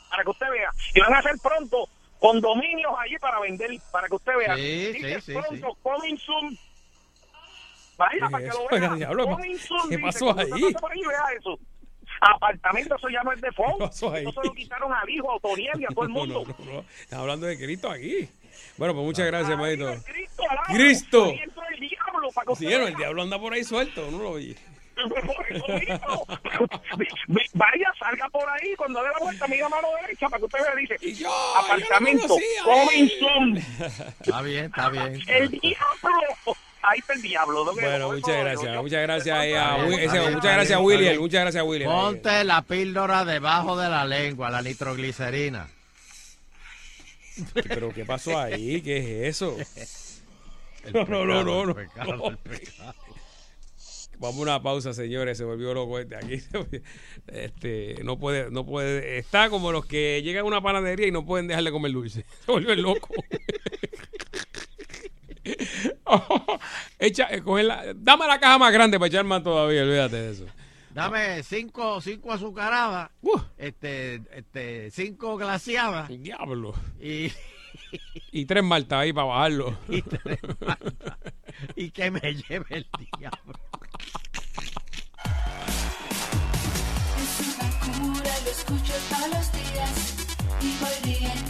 para 0.09 0.22
que 0.22 0.30
usted 0.30 0.51
vea. 0.51 0.70
Y 0.95 1.01
van 1.01 1.12
a 1.12 1.18
hacer 1.18 1.34
pronto 1.43 1.89
condominios 2.18 2.95
allí 2.99 3.18
para 3.18 3.39
vender, 3.41 3.70
para 3.93 4.09
que 4.09 4.14
usted 4.14 4.32
vea. 4.34 4.57
Sí, 4.57 4.93
Dice 4.95 5.20
sí, 5.20 5.32
sí, 5.32 5.39
pronto, 5.39 5.76
coming 5.82 6.16
soon. 6.16 6.59
Vaya, 7.97 8.28
para 8.30 8.44
que 8.44 8.51
lo 8.51 8.61
Oiga, 8.70 8.88
vea. 8.88 8.94
diablo, 8.97 9.36
¿qué 9.88 9.99
pasó 9.99 10.38
ahí? 10.38 10.51
ahí, 10.53 11.01
vea 11.07 11.24
eso. 11.38 11.59
Apartamento, 12.20 12.97
eso 12.97 13.09
ya 13.11 13.22
no 13.22 13.32
es 13.32 13.40
de 13.40 13.53
FON. 13.53 13.72
¿Qué 13.78 13.86
pasó 13.86 14.12
ahí? 14.12 14.22
Eso 14.22 14.40
se 14.40 14.49
lo 14.49 14.55
quitaron 14.55 14.92
al 14.92 15.09
hijo, 15.11 15.34
a 15.34 15.40
Toriel 15.40 15.80
y 15.80 15.84
a 15.84 15.88
todo 15.88 16.05
el 16.05 16.11
mundo. 16.11 16.44
no, 16.47 16.64
no, 16.64 16.72
no. 16.72 16.84
Estamos 17.01 17.22
hablando 17.22 17.47
de 17.47 17.57
Cristo 17.59 17.90
aquí. 17.90 18.28
Bueno, 18.78 18.94
pues 18.94 19.05
muchas 19.07 19.26
gracias, 19.26 19.59
maestro. 19.59 19.94
Cristo. 20.05 20.42
Cristo. 20.66 21.32
El 21.72 21.80
diablo 21.80 22.28
para 22.34 22.47
que 22.47 22.57
Sí, 22.57 22.66
no, 22.66 22.86
el 22.86 22.94
diablo 22.97 23.22
anda 23.22 23.38
por 23.38 23.53
ahí 23.53 23.64
suelto, 23.64 24.11
no 24.11 24.18
lo 24.18 24.34
vi. 24.34 24.55
Ve- 27.28 27.42
Vaya, 27.55 27.92
salga 27.99 28.28
por 28.30 28.49
ahí, 28.49 28.74
cuando 28.76 29.03
dé 29.03 29.09
la 29.11 29.18
vuelta, 29.18 29.47
mira 29.47 29.68
mano 29.68 29.88
derecha 30.03 30.26
para 30.28 30.38
que 30.38 30.44
usted 30.47 30.59
vea, 30.62 30.74
dice, 30.74 31.14
yo 31.14 31.30
apartamento, 31.59 32.36
eh. 32.38 33.11
soon. 33.20 33.57
Está 34.20 34.42
bien, 34.42 34.64
está 34.66 34.88
bien. 34.88 35.20
El 35.26 35.51
diablo. 35.51 36.57
Ahí 36.89 37.01
está 37.01 37.14
el 37.14 37.22
diablo. 37.22 37.64
¿no? 37.64 37.72
Bueno, 37.72 38.12
muchas 38.12 38.37
gracias. 38.37 38.74
yo- 38.74 38.82
Muchas 38.82 39.03
gracias 39.03 39.37
ahí 39.39 39.53
a 39.55 39.76
Muchas 39.78 40.43
gracias 40.43 40.80
William. 40.80 41.18
Muchas 41.18 41.41
gracias 41.43 41.64
William. 41.64 41.91
Ponte 41.91 42.45
la 42.45 42.62
píldora 42.62 43.24
debajo 43.24 43.76
de 43.76 43.89
la 43.89 44.05
lengua, 44.05 44.51
la 44.51 44.62
nitroglicerina. 44.62 45.68
Pero 47.68 47.93
¿qué 47.93 48.05
pasó 48.05 48.39
ahí? 48.39 48.80
¿Qué 48.82 49.26
es 49.28 49.37
eso? 49.43 49.57
El 50.84 50.93
No, 50.93 51.05
no, 51.05 51.43
no, 51.43 51.66
no, 51.66 51.74
pecado, 51.74 52.12
el 52.12 52.16
pecado, 52.16 52.28
el 52.28 52.37
pecado. 52.39 52.95
Vamos 54.18 54.39
a 54.39 54.43
una 54.43 54.62
pausa, 54.62 54.95
señores. 54.95 55.37
Se 55.37 55.45
volvió 55.45 55.74
loco 55.74 55.99
este 55.99 56.16
aquí. 56.16 56.41
Este, 57.26 57.97
no 58.05 58.18
puede, 58.18 58.51
no 58.53 58.64
puede. 58.64 59.18
Está 59.18 59.51
como 59.51 59.72
los 59.72 59.84
que 59.84 60.22
llegan 60.22 60.45
a 60.45 60.47
una 60.47 60.62
panadería 60.62 61.09
y 61.09 61.11
no 61.11 61.26
pueden 61.26 61.49
dejarle 61.49 61.72
comer 61.72 61.91
dulce. 61.93 62.24
Se 62.47 62.53
volvió 62.53 62.72
el 62.72 62.82
loco. 66.07 66.59
Echa, 66.99 67.24
eh, 67.30 67.42
la- 67.62 67.92
dame 67.94 68.26
la 68.26 68.38
caja 68.40 68.59
más 68.59 68.72
grande 68.72 68.99
para 68.99 69.09
echar 69.09 69.24
más 69.24 69.42
todavía, 69.42 69.82
olvídate 69.82 70.16
de 70.16 70.30
eso. 70.32 70.47
Dame 70.90 71.42
cinco, 71.42 72.01
cinco 72.01 72.32
azucaradas, 72.32 73.11
este, 73.59 74.22
este, 74.32 74.90
cinco 74.90 75.36
glaciadas. 75.36 76.09
Diablo. 76.09 76.74
Y, 77.01 77.30
Y 78.32 78.47
tres 78.47 78.64
maltas 78.64 79.01
ahí 79.01 79.12
para 79.12 79.26
bajarlo. 79.26 79.78
y, 79.88 80.01
tres 80.01 80.38
maltas. 80.61 81.18
y 81.74 81.90
que 81.90 82.11
me 82.11 82.20
lleve 82.34 82.64
el 82.70 82.86
diablo. 83.18 83.53
Es 87.18 87.40
una 87.59 87.68
cura, 87.80 88.30
lo 88.44 88.51
escucho 88.51 88.94
todos 89.11 89.28
los 89.34 89.53
días 89.53 90.14
y 90.62 90.76
voy 90.80 91.14
riéndome 91.14 91.45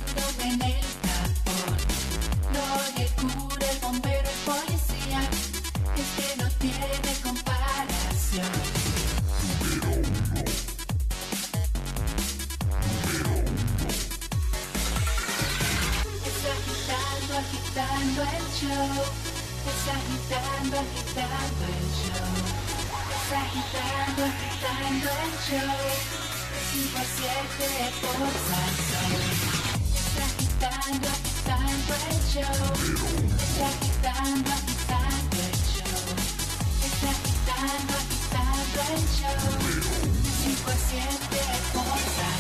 agitando, 17.77 18.23
el 18.23 18.47
show. 18.57 19.05
Está 19.67 19.93
agitando, 19.93 20.77
agitando 20.81 21.65
el 21.77 21.87
show. 21.93 22.33
Está 23.17 23.39
agitando, 23.43 24.23
agitando 24.25 25.09
el 25.25 25.35
show. 25.45 25.85
Siete 27.17 27.69
por 28.01 28.33
Salsón. 28.47 29.13
Está 29.95 30.25
agitando, 30.25 31.09
agitando 31.09 31.93
el 32.09 32.21
show. 32.33 32.65
Está 33.37 33.67
agitando, 33.69 34.51
agitando 34.53 35.37
el 35.37 35.55
show. 35.69 36.07
Está 36.87 37.09
agitando, 37.13 37.93
agitando 38.01 38.81
el 38.95 39.05
show. 39.17 39.53
Siete 40.89 41.43
por. 41.75 42.36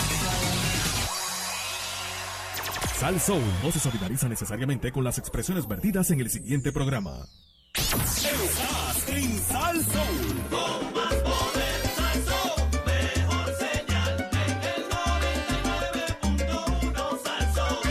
Salsoul 2.98 3.42
no 3.62 3.70
se 3.70 3.78
solidariza 3.78 4.26
necesariamente 4.26 4.90
con 4.90 5.04
las 5.04 5.18
expresiones 5.18 5.68
vertidas 5.68 6.10
en 6.12 6.20
el 6.20 6.30
siguiente 6.30 6.72
programa. 6.72 7.26
Estás 7.74 8.24
en 9.08 9.38
Salsoul. 9.38 10.40
Con 10.48 10.94
más 10.94 11.14
poder, 11.16 11.82
Salsoul. 11.94 12.70
Mejor 12.86 13.54
señal 13.58 14.30
en 14.32 14.62
el 14.64 14.88
99.1 14.88 17.22
Salsoul. 17.22 17.84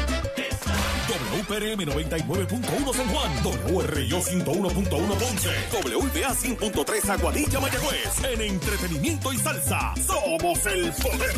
WPRM 1.37 1.81
99.1 1.85 2.95
San 2.95 3.07
Juan, 3.07 3.31
WRIO 3.75 4.19
101.1 4.21 4.89
Ponce, 4.89 5.51
WBA 5.71 6.33
100.3 6.33 7.09
Aguadilla 7.09 7.59
Mayagüez. 7.59 8.23
En 8.23 8.41
entretenimiento 8.41 9.31
y 9.31 9.37
salsa, 9.37 9.93
somos 10.03 10.65
el 10.65 10.91
poder. 10.93 11.35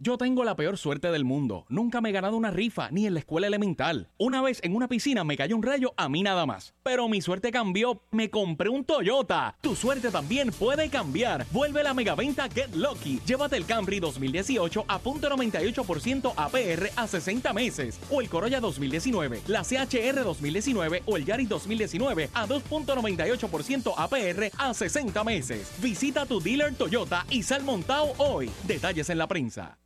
Yo 0.00 0.16
tengo 0.16 0.44
la 0.44 0.54
peor 0.54 0.78
suerte 0.78 1.10
del 1.10 1.24
mundo. 1.24 1.66
Nunca 1.68 2.00
me 2.00 2.10
he 2.10 2.12
ganado 2.12 2.36
una 2.36 2.52
rifa, 2.52 2.88
ni 2.92 3.06
en 3.06 3.14
la 3.14 3.18
escuela 3.18 3.48
elemental. 3.48 4.08
Una 4.16 4.40
vez 4.40 4.60
en 4.62 4.76
una 4.76 4.86
piscina 4.86 5.24
me 5.24 5.36
cayó 5.36 5.56
un 5.56 5.62
rayo 5.64 5.92
a 5.96 6.08
mí 6.08 6.22
nada 6.22 6.46
más. 6.46 6.72
Pero 6.84 7.08
mi 7.08 7.20
suerte 7.20 7.50
cambió. 7.50 8.04
Me 8.12 8.30
compré 8.30 8.68
un 8.68 8.84
Toyota. 8.84 9.56
Tu 9.60 9.74
suerte 9.74 10.12
también 10.12 10.52
puede 10.52 10.88
cambiar. 10.88 11.46
Vuelve 11.50 11.82
la 11.82 11.94
megaventa 11.94 12.48
Get 12.48 12.76
Lucky. 12.76 13.18
Llévate 13.26 13.56
el 13.56 13.66
Camry 13.66 13.98
2018 13.98 14.84
a 14.86 15.02
.98% 15.02 16.32
APR 16.36 16.90
a 16.94 17.06
60 17.08 17.52
meses. 17.52 17.98
O 18.08 18.20
el 18.20 18.28
Corolla 18.28 18.60
2019, 18.60 19.40
la 19.48 19.64
CHR 19.64 20.22
2019 20.22 21.02
o 21.06 21.16
el 21.16 21.24
Yaris 21.24 21.48
2019 21.48 22.30
a 22.34 22.46
2.98% 22.46 23.94
APR 23.96 24.52
a 24.58 24.72
60 24.72 25.24
meses. 25.24 25.72
Visita 25.82 26.24
tu 26.24 26.40
dealer 26.40 26.76
Toyota 26.76 27.26
y 27.30 27.42
sal 27.42 27.64
montado 27.64 28.12
hoy. 28.18 28.48
Detalles 28.64 29.10
en 29.10 29.18
la 29.18 29.26
prensa. 29.26 29.76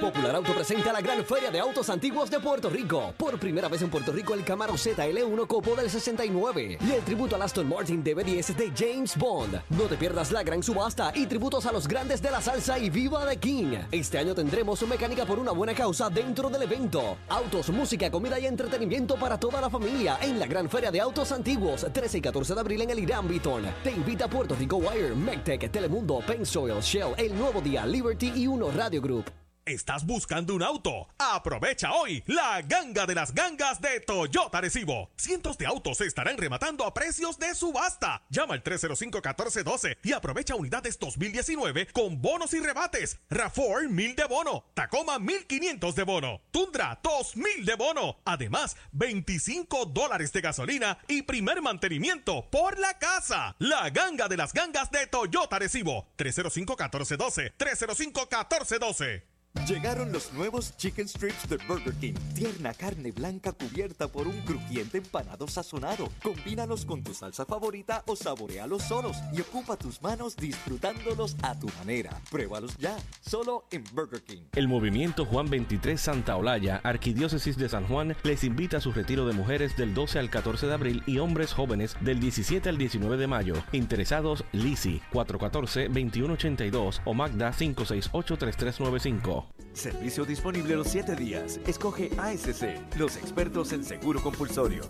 Popular 0.00 0.34
Auto 0.36 0.54
presenta 0.54 0.94
la 0.94 1.02
gran 1.02 1.22
feria 1.26 1.50
de 1.50 1.60
autos 1.60 1.90
antiguos 1.90 2.30
de 2.30 2.40
Puerto 2.40 2.70
Rico. 2.70 3.12
Por 3.18 3.38
primera 3.38 3.68
vez 3.68 3.82
en 3.82 3.90
Puerto 3.90 4.12
Rico 4.12 4.32
el 4.32 4.42
Camaro 4.44 4.72
ZL1 4.72 5.46
Copo 5.46 5.76
del 5.76 5.90
69 5.90 6.78
y 6.80 6.90
el 6.92 7.02
tributo 7.02 7.36
al 7.36 7.42
Aston 7.42 7.68
Martin 7.68 8.02
DB10 8.02 8.54
de 8.56 8.72
James 8.74 9.16
Bond. 9.18 9.60
No 9.68 9.84
te 9.84 9.96
pierdas 9.96 10.32
la 10.32 10.42
gran 10.42 10.62
subasta 10.62 11.12
y 11.14 11.26
tributos 11.26 11.66
a 11.66 11.72
los 11.72 11.86
grandes 11.86 12.22
de 12.22 12.30
la 12.30 12.40
salsa 12.40 12.78
y 12.78 12.88
viva 12.88 13.26
de 13.26 13.36
King. 13.36 13.76
Este 13.92 14.16
año 14.16 14.34
tendremos 14.34 14.80
mecánica 14.88 15.26
por 15.26 15.38
una 15.38 15.52
buena 15.52 15.74
causa 15.74 16.08
dentro 16.08 16.48
del 16.48 16.62
evento. 16.62 17.18
Autos, 17.28 17.68
música, 17.68 18.10
comida 18.10 18.40
y 18.40 18.46
entretenimiento 18.46 19.16
para 19.16 19.38
toda 19.38 19.60
la 19.60 19.68
familia 19.68 20.18
en 20.22 20.38
la 20.38 20.46
gran 20.46 20.70
feria 20.70 20.90
de 20.90 21.00
autos 21.00 21.30
antiguos 21.30 21.86
13 21.92 22.18
y 22.18 22.20
14 22.22 22.54
de 22.54 22.60
abril 22.60 22.80
en 22.80 22.90
el 22.90 23.00
Irán 23.00 23.28
Beaton. 23.28 23.64
Te 23.84 23.90
invita 23.90 24.24
a 24.24 24.28
Puerto 24.28 24.54
Rico 24.54 24.78
Wire, 24.78 25.14
MecTech, 25.14 25.70
Telemundo, 25.70 26.20
Pensoil, 26.26 26.80
Shell, 26.80 27.14
El 27.18 27.36
Nuevo 27.36 27.60
Día, 27.60 27.84
Liberty 27.84 28.32
y 28.34 28.46
Uno 28.46 28.70
Radio 28.70 29.02
Group. 29.02 29.39
¿Estás 29.70 30.04
buscando 30.04 30.56
un 30.56 30.64
auto? 30.64 31.06
Aprovecha 31.16 31.92
hoy 31.92 32.24
la 32.26 32.60
ganga 32.62 33.06
de 33.06 33.14
las 33.14 33.32
gangas 33.32 33.80
de 33.80 34.00
Toyota 34.00 34.60
Recibo. 34.60 35.10
Cientos 35.14 35.56
de 35.58 35.66
autos 35.66 35.98
se 35.98 36.06
estarán 36.06 36.38
rematando 36.38 36.84
a 36.84 36.92
precios 36.92 37.38
de 37.38 37.54
subasta. 37.54 38.24
Llama 38.30 38.54
al 38.54 38.64
305-1412 38.64 39.98
y 40.02 40.12
aprovecha 40.12 40.56
unidades 40.56 40.98
2019 40.98 41.86
con 41.92 42.20
bonos 42.20 42.52
y 42.52 42.58
rebates. 42.58 43.20
RAFOR 43.30 43.88
1000 43.88 44.16
de 44.16 44.24
bono. 44.24 44.64
Tacoma 44.74 45.20
1500 45.20 45.94
de 45.94 46.02
bono. 46.02 46.40
Tundra 46.50 46.98
2000 47.00 47.64
de 47.64 47.74
bono. 47.76 48.16
Además, 48.24 48.76
25 48.90 49.86
dólares 49.86 50.32
de 50.32 50.40
gasolina 50.40 50.98
y 51.06 51.22
primer 51.22 51.62
mantenimiento 51.62 52.50
por 52.50 52.76
la 52.80 52.98
casa. 52.98 53.54
La 53.60 53.88
ganga 53.90 54.26
de 54.26 54.36
las 54.36 54.52
gangas 54.52 54.90
de 54.90 55.06
Toyota 55.06 55.60
Recibo. 55.60 56.08
305-1412. 56.16 57.52
305-1412. 57.56 59.29
Llegaron 59.66 60.12
los 60.12 60.32
nuevos 60.32 60.76
Chicken 60.76 61.08
Strips 61.08 61.48
de 61.48 61.56
Burger 61.68 61.94
King. 61.94 62.14
Tierna 62.34 62.72
carne 62.72 63.10
blanca 63.10 63.52
cubierta 63.52 64.06
por 64.06 64.28
un 64.28 64.40
crujiente 64.42 64.98
empanado 64.98 65.48
sazonado. 65.48 66.08
Combínalos 66.22 66.84
con 66.84 67.02
tu 67.02 67.14
salsa 67.14 67.44
favorita 67.44 68.04
o 68.06 68.14
saborealos 68.14 68.82
solos 68.82 69.16
y 69.32 69.40
ocupa 69.40 69.76
tus 69.76 70.00
manos 70.02 70.36
disfrutándolos 70.36 71.36
a 71.42 71.58
tu 71.58 71.68
manera. 71.78 72.10
Pruébalos 72.30 72.76
ya, 72.78 72.96
solo 73.20 73.66
en 73.72 73.82
Burger 73.92 74.22
King. 74.22 74.42
El 74.54 74.68
movimiento 74.68 75.24
Juan 75.24 75.50
23 75.50 76.00
Santa 76.00 76.36
Olaya, 76.36 76.80
Arquidiócesis 76.84 77.56
de 77.56 77.68
San 77.68 77.86
Juan, 77.86 78.16
les 78.22 78.44
invita 78.44 78.76
a 78.76 78.80
su 78.80 78.92
retiro 78.92 79.26
de 79.26 79.32
mujeres 79.34 79.76
del 79.76 79.94
12 79.94 80.20
al 80.20 80.30
14 80.30 80.68
de 80.68 80.74
abril 80.74 81.02
y 81.06 81.18
hombres 81.18 81.52
jóvenes 81.52 81.96
del 82.00 82.20
17 82.20 82.68
al 82.68 82.78
19 82.78 83.16
de 83.16 83.26
mayo. 83.26 83.54
Interesados, 83.72 84.44
Lisi 84.52 85.02
414-2182 85.12 87.00
o 87.04 87.14
Magda 87.14 87.52
568-3395. 87.52 89.39
Servicio 89.72 90.24
disponible 90.24 90.76
los 90.76 90.88
7 90.88 91.16
días. 91.16 91.60
Escoge 91.66 92.10
ASC, 92.18 92.96
los 92.96 93.16
expertos 93.16 93.72
en 93.72 93.84
seguro 93.84 94.22
compulsorio. 94.22 94.82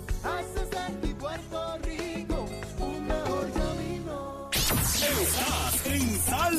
y 1.03 1.14
Puerto 1.14 1.78
Rico, 1.78 2.46
un 2.80 3.07
mejor 3.07 3.51
camino. 3.53 4.51
Estás 4.53 5.86
en 5.86 6.18
Sal 6.20 6.59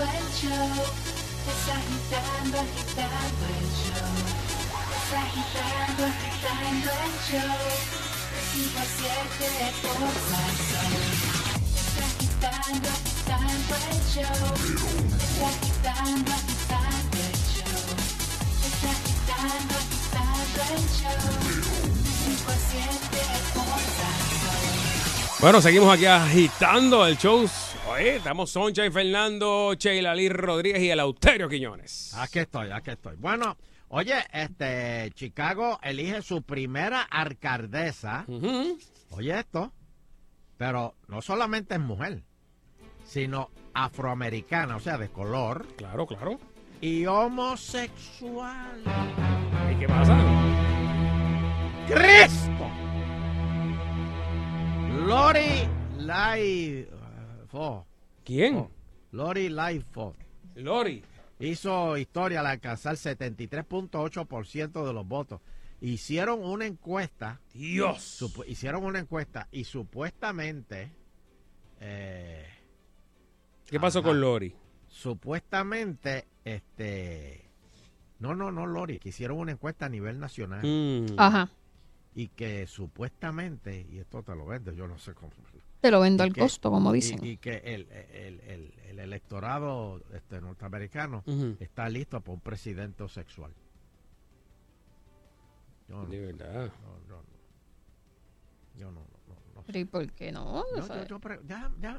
el 0.00 0.24
show. 0.32 0.72
Es 1.42 1.68
agitando, 1.68 2.56
agitando 2.60 3.44
el 3.52 3.68
show. 3.76 4.14
Es 4.96 5.10
agitando, 5.20 6.02
agitando 6.08 6.88
el 7.04 7.14
show. 7.28 7.60
A 8.52 8.84
siete 8.96 9.48
por 9.82 10.00
Salsón. 10.28 10.92
Es 11.76 11.96
agitando, 12.08 12.88
agitando 12.88 13.74
el 13.90 14.00
show. 14.12 14.46
Es 15.20 15.38
agitando, 15.50 16.30
agitando 16.32 17.18
el 17.20 17.36
show. 17.52 17.84
Es 18.64 18.80
agitando, 18.92 19.74
agitando 19.76 20.60
el 20.72 20.84
show. 20.96 21.26
A 22.48 22.56
siete 22.70 23.22
por 23.52 23.80
Salsón. 23.98 25.40
Bueno, 25.40 25.60
seguimos 25.60 25.92
aquí 25.92 26.06
agitando 26.06 27.06
el 27.06 27.18
show. 27.18 27.48
Oye, 27.92 28.16
estamos 28.16 28.48
Soncha 28.48 28.86
y 28.86 28.90
Fernando, 28.90 29.74
Sheila 29.74 30.14
Lee 30.14 30.30
Rodríguez 30.30 30.80
y 30.80 30.88
el 30.88 30.98
Auterio 30.98 31.46
Quiñones. 31.46 32.14
Aquí 32.14 32.38
estoy, 32.38 32.70
aquí 32.70 32.90
estoy. 32.90 33.16
Bueno, 33.16 33.58
oye, 33.88 34.14
este 34.32 35.10
Chicago 35.14 35.78
elige 35.82 36.22
su 36.22 36.40
primera 36.40 37.02
alcaldesa. 37.02 38.24
Oye 39.10 39.38
esto, 39.38 39.74
pero 40.56 40.94
no 41.08 41.20
solamente 41.20 41.74
es 41.74 41.80
mujer, 41.80 42.22
sino 43.04 43.50
afroamericana, 43.74 44.76
o 44.76 44.80
sea, 44.80 44.96
de 44.96 45.10
color. 45.10 45.66
Claro, 45.76 46.06
claro. 46.06 46.40
Y 46.80 47.04
homosexual. 47.04 48.82
¿Y 49.70 49.78
qué 49.78 49.86
pasa? 49.86 50.18
¡Cristo! 51.86 52.70
Lori 55.06 55.68
Lightfoot. 57.52 57.86
¿Quién? 58.24 58.68
Lori 59.12 59.48
Lightfoot. 59.48 60.16
Lori. 60.56 61.02
Hizo 61.38 61.96
historia 61.96 62.40
al 62.40 62.46
alcanzar 62.46 62.94
73.8% 62.94 64.86
de 64.86 64.92
los 64.92 65.06
votos. 65.06 65.40
Hicieron 65.80 66.44
una 66.44 66.66
encuesta. 66.66 67.40
Dios. 67.52 68.22
Hicieron 68.46 68.84
una 68.84 69.00
encuesta 69.00 69.48
y 69.50 69.64
supuestamente. 69.64 70.92
eh, 71.80 72.46
¿Qué 73.66 73.80
pasó 73.80 74.00
Ajá. 74.00 74.08
con 74.08 74.20
Lori? 74.20 74.54
supuestamente, 74.88 76.26
este. 76.44 77.48
No, 78.18 78.34
no, 78.34 78.52
no, 78.52 78.66
Lori, 78.66 78.98
que 78.98 79.08
hicieron 79.08 79.38
una 79.38 79.52
encuesta 79.52 79.86
a 79.86 79.88
nivel 79.88 80.20
nacional. 80.20 80.60
Mm. 80.62 81.14
Ajá. 81.18 81.50
Y 82.14 82.28
que 82.28 82.66
supuestamente, 82.66 83.86
y 83.90 83.98
esto 83.98 84.22
te 84.22 84.36
lo 84.36 84.44
vendo, 84.46 84.70
yo 84.72 84.86
no 84.86 84.98
sé 84.98 85.14
cómo. 85.14 85.32
Te 85.82 85.90
lo 85.90 86.00
vendo 86.00 86.22
y 86.22 86.28
al 86.28 86.32
que- 86.32 86.40
costo, 86.40 86.70
como 86.70 86.92
dicen. 86.92 87.18
Y, 87.24 87.36
que 87.36 87.56
el, 87.56 87.88
el- 88.12 88.40
el- 88.40 88.72
el 88.88 88.98
electorado 89.00 90.00
este, 90.14 90.40
norteamericano 90.40 91.22
está 91.60 91.88
listo 91.88 92.20
para 92.20 92.32
un 92.34 92.40
presidente 92.40 93.06
sexual. 93.08 93.52
Yo 95.88 95.96
no, 95.96 96.06
De 96.06 96.20
verdad. 96.20 96.70
no, 96.82 96.98
no, 97.08 97.16
no. 97.16 97.22
Yo 98.78 98.90
no, 98.92 99.00
no, 99.28 99.34
no. 99.56 99.62
Pero 99.66 99.78
¿y 99.80 99.84
por 99.84 100.10
qué 100.12 100.30
no? 100.32 100.64
Yo- 100.76 100.82
O 100.82 100.86
sea, 100.86 101.02
yo- 101.02 101.06
yo 101.08 101.18
pre- 101.18 101.40
ya, 101.46 101.70
ya, 101.80 101.98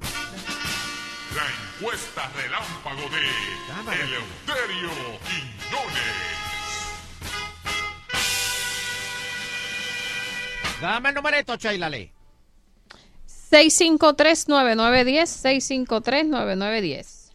La 1.35 1.45
encuesta 1.77 2.29
relámpago 2.29 3.01
de 3.09 3.21
Eleuterio 4.03 4.89
Quiñones. 5.25 6.13
Dame 10.81 11.09
el 11.09 11.15
numerito, 11.15 11.55
Sheila 11.55 11.89
Lee. 11.89 12.11
653-9910, 13.53 15.27
653-9910. 15.85 17.31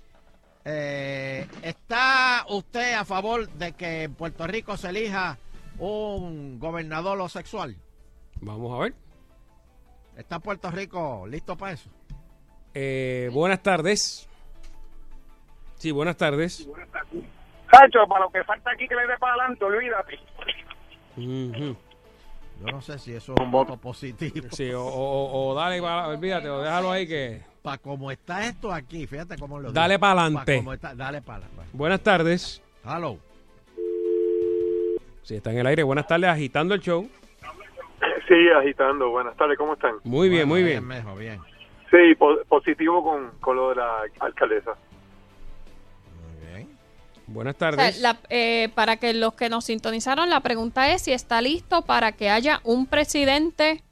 Eh, 0.65 1.47
¿Está 1.63 2.45
usted 2.49 2.95
a 2.95 3.05
favor 3.05 3.49
de 3.51 3.73
que 3.73 4.03
en 4.05 4.15
Puerto 4.15 4.47
Rico 4.47 4.77
se 4.77 4.89
elija 4.89 5.39
un 5.79 6.59
gobernador 6.59 7.17
homosexual? 7.19 7.77
Vamos 8.41 8.77
a 8.77 8.83
ver. 8.83 8.95
¿Está 10.17 10.41
Puerto 10.41 10.71
Rico 10.73 11.25
listo 11.29 11.57
para 11.57 11.75
eso? 11.75 11.89
Eh, 12.75 13.31
buenas 13.33 13.63
tardes. 13.63 14.29
Sí, 15.77 15.93
buenas 15.93 16.17
tardes. 16.17 16.69
Sacho, 17.71 18.07
para 18.09 18.25
lo 18.25 18.31
que 18.31 18.43
falta 18.43 18.73
aquí 18.73 18.89
que 18.89 18.97
le 18.97 19.07
dé 19.07 19.17
para 19.19 19.35
adelante, 19.35 19.65
olvídate. 19.65 20.19
Yo 22.61 22.67
no 22.73 22.81
sé 22.83 22.99
si 22.99 23.13
eso 23.15 23.35
es 23.35 23.41
un 23.41 23.51
voto 23.51 23.77
positivo. 23.77 24.49
Sí, 24.51 24.73
o, 24.73 24.83
o- 24.85 25.51
o 25.51 25.55
dale, 25.55 25.81
olvídate, 25.81 26.49
o 26.51 26.61
déjalo 26.61 26.91
ahí 26.91 27.07
que... 27.07 27.41
Para 27.63 27.79
como 27.79 28.11
está 28.11 28.47
esto 28.47 28.73
aquí, 28.73 29.07
fíjate 29.07 29.37
cómo 29.39 29.61
lo 29.61 29.71
Dale 29.73 29.95
digo. 29.95 30.01
pa'lante. 30.01 30.53
Pa' 30.55 30.59
como 30.59 30.73
está- 30.73 30.95
Dale 30.95 31.23
para 31.23 31.45
adelante. 31.47 31.71
Buenas 31.73 32.01
tardes. 32.01 32.63
Hello. 32.85 33.19
Sí, 35.23 35.37
está 35.37 35.53
en 35.53 35.59
el 35.59 35.67
aire. 35.67 35.83
Buenas 35.83 36.07
tardes, 36.07 36.29
agitando 36.31 36.75
el 36.75 36.81
show. 36.81 37.09
Sí, 38.27 38.49
agitando. 38.57 39.11
Buenas 39.11 39.37
tardes, 39.37 39.59
¿cómo 39.59 39.75
están? 39.75 39.97
Muy 40.05 40.29
bien, 40.29 40.49
muy 40.49 40.63
bien. 40.63 40.85
Mejor, 40.87 41.19
bien. 41.19 41.41
Sí, 41.91 42.15
po- 42.19 42.39
positivo 42.49 43.03
con, 43.03 43.31
con 43.41 43.57
lo 43.57 43.71
de 43.71 43.77
la 43.77 44.03
alcaldesa. 44.21 44.73
Buenas 47.29 47.57
O 47.57 47.59
sea, 47.59 47.71
tardes. 47.71 48.01
la- 48.01 48.19
eh, 48.31 48.71
para 48.75 48.97
que 48.97 49.13
los 49.15 49.35
que 49.35 49.49
nos 49.49 49.65
sintonizaron, 49.67 50.31
la 50.31 50.41
pregunta 50.41 50.91
es 50.93 51.03
si 51.03 51.13
está 51.13 51.41
listo 51.43 51.83
para 51.83 52.13
que 52.13 52.31
haya 52.31 52.61
un 52.65 52.87
presidente 52.87 53.83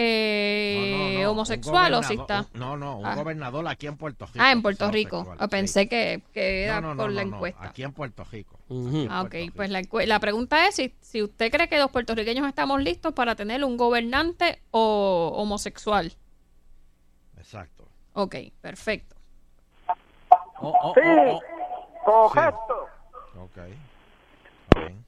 eh, 0.00 1.16
No, 1.18 1.24
no, 1.24 1.30
homosexual 1.32 1.92
un 1.92 1.98
o 1.98 2.02
si 2.04 2.14
está. 2.14 2.46
un- 2.54 2.60
No, 2.60 2.76
no, 2.76 2.98
un 2.98 3.06
Ah. 3.06 3.16
gobernador 3.16 3.66
aquí 3.66 3.88
en 3.88 3.96
Puerto 3.96 4.26
Rico. 4.26 4.38
Ah, 4.40 4.52
en 4.52 4.62
Puerto 4.62 4.88
Rico. 4.92 5.16
homosexual, 5.16 5.38
Ah, 5.40 5.44
sí. 5.46 5.50
Pensé 5.50 5.88
que, 5.88 6.22
que 6.32 6.64
era 6.66 6.80
No, 6.80 6.88
no, 6.88 6.94
no, 6.94 7.02
por 7.02 7.10
la 7.12 7.24
no, 7.24 7.30
no, 7.30 7.36
encuesta. 7.38 7.64
Aquí 7.64 7.82
en 7.82 7.92
Puerto 7.92 8.22
Rico. 8.30 8.56
Ah, 9.10 9.22
ok. 9.22 9.34
Pues 9.56 9.70
la, 9.70 9.82
la 10.06 10.20
pregunta 10.20 10.68
es 10.68 10.76
si, 10.76 10.94
si 11.00 11.20
usted 11.20 11.50
cree 11.50 11.68
que 11.68 11.78
los 11.80 11.90
puertorriqueños 11.90 12.46
estamos 12.46 12.80
listos 12.80 13.12
para 13.12 13.34
tener 13.34 13.64
un 13.64 13.76
gobernante 13.76 14.62
o 14.70 15.32
homosexual. 15.34 16.12
Exacto. 17.36 17.88
Ok, 18.12 18.36
perfecto. 18.60 19.16
Oh, 20.60 20.72
oh, 20.80 20.94
Sí, 20.94 21.00
oh, 21.04 21.40
correcto. 22.08 22.88
Ok. 23.38 23.58
Está 24.68 24.80
bien. 24.80 25.04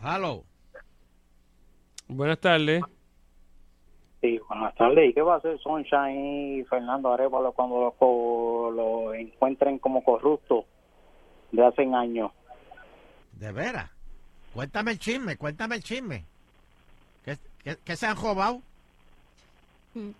Hello. 0.00 0.44
Buenas 2.08 2.38
tardes. 2.40 2.82
Sí, 4.20 4.40
buenas 4.48 4.74
tardes. 4.74 5.10
¿Y 5.10 5.14
qué 5.14 5.22
va 5.22 5.34
a 5.34 5.38
hacer 5.38 5.58
Sunshine 5.60 6.60
y 6.60 6.64
Fernando 6.64 7.12
Arevalo 7.12 7.52
cuando 7.52 7.94
lo, 8.74 9.14
encuentren 9.14 9.78
como 9.78 10.02
corrupto 10.04 10.64
de 11.50 11.64
hace 11.64 11.82
años? 11.82 12.30
De 13.32 13.52
veras. 13.52 13.90
Cuéntame 14.54 14.92
el 14.92 14.98
chisme, 14.98 15.36
cuéntame 15.36 15.76
el 15.76 15.82
chisme. 15.82 16.24
¿Qué, 17.24 17.38
qué, 17.64 17.76
qué 17.84 17.96
se 17.96 18.06
han 18.06 18.16
robado? 18.16 18.60
Mm. 19.94 20.10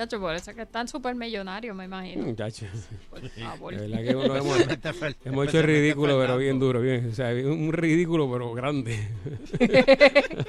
Chacho, 0.00 0.18
por 0.18 0.34
eso 0.34 0.50
es 0.50 0.56
que 0.56 0.62
están 0.62 0.88
súper 0.88 1.14
millonarios, 1.14 1.76
me 1.76 1.84
imagino. 1.84 2.24
Muchacho. 2.24 2.64
Por 3.10 3.28
favor. 3.28 3.76
De 3.76 3.86
verdad 3.86 4.02
que 4.02 4.16
uno 4.16 4.34
hemos, 4.34 4.58
hecho 5.48 5.58
el 5.58 5.64
ridículo, 5.64 6.18
pero 6.18 6.38
bien 6.38 6.58
duro, 6.58 6.80
bien. 6.80 7.10
O 7.10 7.14
sea, 7.14 7.28
un 7.34 7.70
ridículo, 7.70 8.32
pero 8.32 8.54
grande. 8.54 9.10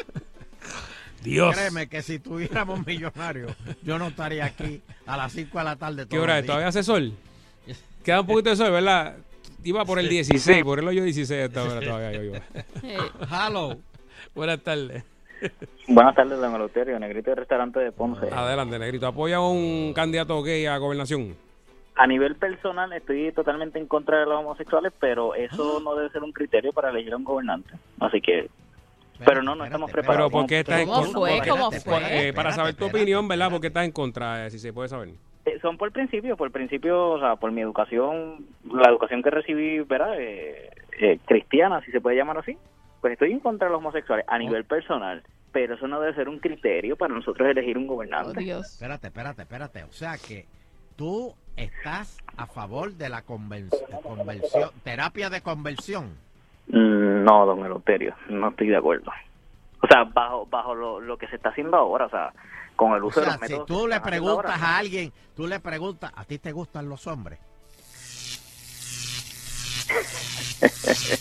Dios. 1.22 1.54
Créeme 1.54 1.89
que 1.89 2.02
si 2.02 2.20
tuviéramos 2.20 2.88
millonarios, 2.88 3.52
yo 3.84 3.99
no 3.99 4.08
estaría 4.08 4.45
aquí 4.45 4.82
a 5.06 5.18
las 5.18 5.34
5 5.34 5.58
de 5.58 5.64
la 5.66 5.76
tarde. 5.76 6.08
¿Qué 6.08 6.18
hora 6.18 6.39
es? 6.39 6.45
¿Todavía 6.45 6.70
hace 6.70 6.82
sol? 6.82 7.14
Queda 8.06 8.22
un 8.22 8.28
poquito 8.28 8.52
de 8.52 8.56
sol, 8.56 8.72
¿verdad? 8.72 9.18
Iba 9.66 9.84
por 9.84 9.99
el 9.99 10.08
16, 10.08 10.64
por 10.64 10.80
el 10.80 10.88
hoyo 10.88 11.04
16 11.04 11.47
hasta 11.47 11.60
ahora 11.60 11.82
todavía 11.82 12.14
yo 12.14 12.24
iba. 12.24 12.41
Hello. 13.30 13.78
Buenas 14.34 14.64
tardes. 14.64 15.04
Buenas 15.87 16.15
tardes, 16.15 16.39
don 16.39 16.53
Eleuterio, 16.55 16.99
negrito 16.99 17.31
del 17.31 17.37
restaurante 17.37 17.79
de 17.79 17.91
Ponce. 17.91 18.27
Adelante, 18.33 18.77
Negrito. 18.79 19.07
¿Apoya 19.07 19.37
a 19.37 19.47
un 19.47 19.93
candidato 19.93 20.41
gay 20.43 20.65
a 20.65 20.77
gobernación? 20.77 21.35
A 21.95 22.07
nivel 22.07 22.35
personal 22.35 22.91
estoy 22.93 23.31
totalmente 23.33 23.77
en 23.77 23.87
contra 23.87 24.19
de 24.19 24.25
los 24.25 24.39
homosexuales, 24.39 24.93
pero 24.99 25.35
eso 25.35 25.79
no 25.83 25.95
debe 25.95 26.09
ser 26.11 26.23
un 26.23 26.31
criterio 26.31 26.71
para 26.71 26.89
elegir 26.89 27.13
a 27.13 27.17
un 27.17 27.23
gobernante. 27.23 27.73
Así 27.99 28.21
que... 28.21 28.49
Pero 29.23 29.43
no, 29.43 29.53
no 29.53 29.65
estamos 29.65 29.91
preparados. 29.91 30.31
Pero 30.31 30.39
¿por 30.41 30.49
qué 30.49 30.59
estás 30.61 30.79
en 30.81 30.87
¿Cómo 30.87 31.01
contra? 31.03 31.19
fue? 31.19 31.37
Por- 31.37 31.47
¿Cómo 31.49 31.71
fue? 31.71 32.27
eh, 32.29 32.33
para 32.33 32.51
saber 32.53 32.73
tu 32.73 32.85
opinión, 32.87 33.27
¿verdad? 33.27 33.51
¿Por 33.51 33.61
qué 33.61 33.67
estás 33.67 33.85
en 33.85 33.91
contra? 33.91 34.47
Eh, 34.47 34.49
Si 34.49 34.57
se 34.57 34.73
puede 34.73 34.89
saber. 34.89 35.09
Eh, 35.45 35.59
son 35.61 35.77
por 35.77 35.91
principio, 35.91 36.35
por 36.37 36.49
principio, 36.51 37.11
o 37.11 37.19
sea, 37.19 37.35
por 37.35 37.51
mi 37.51 37.61
educación, 37.61 38.45
la 38.73 38.89
educación 38.89 39.21
que 39.21 39.29
recibí, 39.29 39.79
¿verdad? 39.81 40.15
Eh, 40.19 40.71
eh, 40.99 41.19
cristiana, 41.27 41.81
si 41.85 41.91
se 41.91 42.01
puede 42.01 42.15
llamar 42.15 42.39
así. 42.39 42.57
Pues 43.02 43.14
estoy 43.14 43.32
en 43.32 43.39
contra 43.39 43.68
de 43.68 43.72
los 43.74 43.80
homosexuales 43.80 44.26
a 44.28 44.38
nivel 44.38 44.64
personal, 44.66 45.24
pero 45.52 45.74
eso 45.76 45.88
no 45.88 45.99
debe 45.99 46.14
ser 46.16 46.30
un 46.30 46.39
criterio 46.39 46.95
para 46.95 47.14
nosotros 47.14 47.49
elegir 47.49 47.78
un 47.78 47.88
gobernante. 47.88 48.39
Espérate, 48.49 49.08
espérate, 49.08 49.41
espérate. 49.41 49.84
O 49.84 49.91
sea 49.91 50.18
que 50.18 50.45
tú 50.95 51.34
estás 51.56 52.18
a 52.38 52.45
favor 52.45 52.93
de 52.93 53.10
la 53.10 53.24
conversión, 53.24 54.70
terapia 54.84 55.30
de 55.30 55.41
conversión. 55.41 56.16
Mm, 56.68 57.24
No, 57.24 57.45
don 57.45 57.66
Eleuterio, 57.66 58.16
no 58.30 58.49
estoy 58.49 58.68
de 58.68 58.78
acuerdo. 58.78 59.12
O 59.84 59.88
sea, 59.88 60.04
bajo 60.04 60.45
bajo 60.45 60.76
lo, 60.76 60.99
lo 60.99 61.18
que 61.18 61.28
se 61.28 61.36
está 61.38 61.49
haciendo 61.49 61.76
ahora, 61.76 62.06
o 62.06 62.10
sea, 62.10 62.32
con 62.76 62.93
el 62.93 63.04
O 63.04 63.08
uso 63.08 63.20
de 63.22 63.26
los 63.26 63.36
si 63.36 63.41
métodos. 63.41 63.66
tú 63.66 63.82
que 63.84 63.88
le 63.95 63.99
preguntas 63.99 64.52
ahora. 64.52 64.68
a 64.68 64.78
alguien, 64.78 65.12
tú 65.36 65.47
le 65.47 65.60
preguntas, 65.60 66.12
¿a 66.16 66.24
ti 66.26 66.38
te 66.38 66.52
gustan 66.52 66.88
los 66.88 67.08
hombres? 67.08 67.39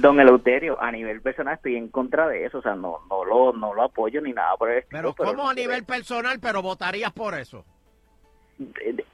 Don 0.00 0.20
Eleuterio, 0.20 0.80
a 0.80 0.90
nivel 0.92 1.20
personal 1.22 1.54
estoy 1.54 1.76
en 1.76 1.88
contra 1.88 2.28
de 2.28 2.44
eso, 2.44 2.58
o 2.58 2.62
sea, 2.62 2.74
no 2.74 2.98
no 3.08 3.24
lo 3.24 3.52
no 3.52 3.74
lo 3.74 3.82
apoyo 3.82 4.20
ni 4.20 4.32
nada 4.32 4.56
por 4.56 4.70
el 4.70 4.78
estilo, 4.78 5.14
Pero 5.14 5.14
¿cómo 5.14 5.32
no 5.44 5.48
a 5.50 5.54
nivel 5.54 5.84
personal, 5.84 6.38
pero 6.40 6.62
votarías 6.62 7.12
por 7.12 7.34
eso? 7.34 7.64
de- 8.58 9.04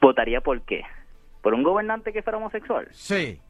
votaría 0.00 0.40
por 0.40 0.60
qué? 0.62 0.82
¿Por 1.42 1.54
un 1.54 1.62
gobernante 1.62 2.12
que 2.12 2.22
fuera 2.22 2.38
homosexual? 2.38 2.88
Sí. 2.92 3.40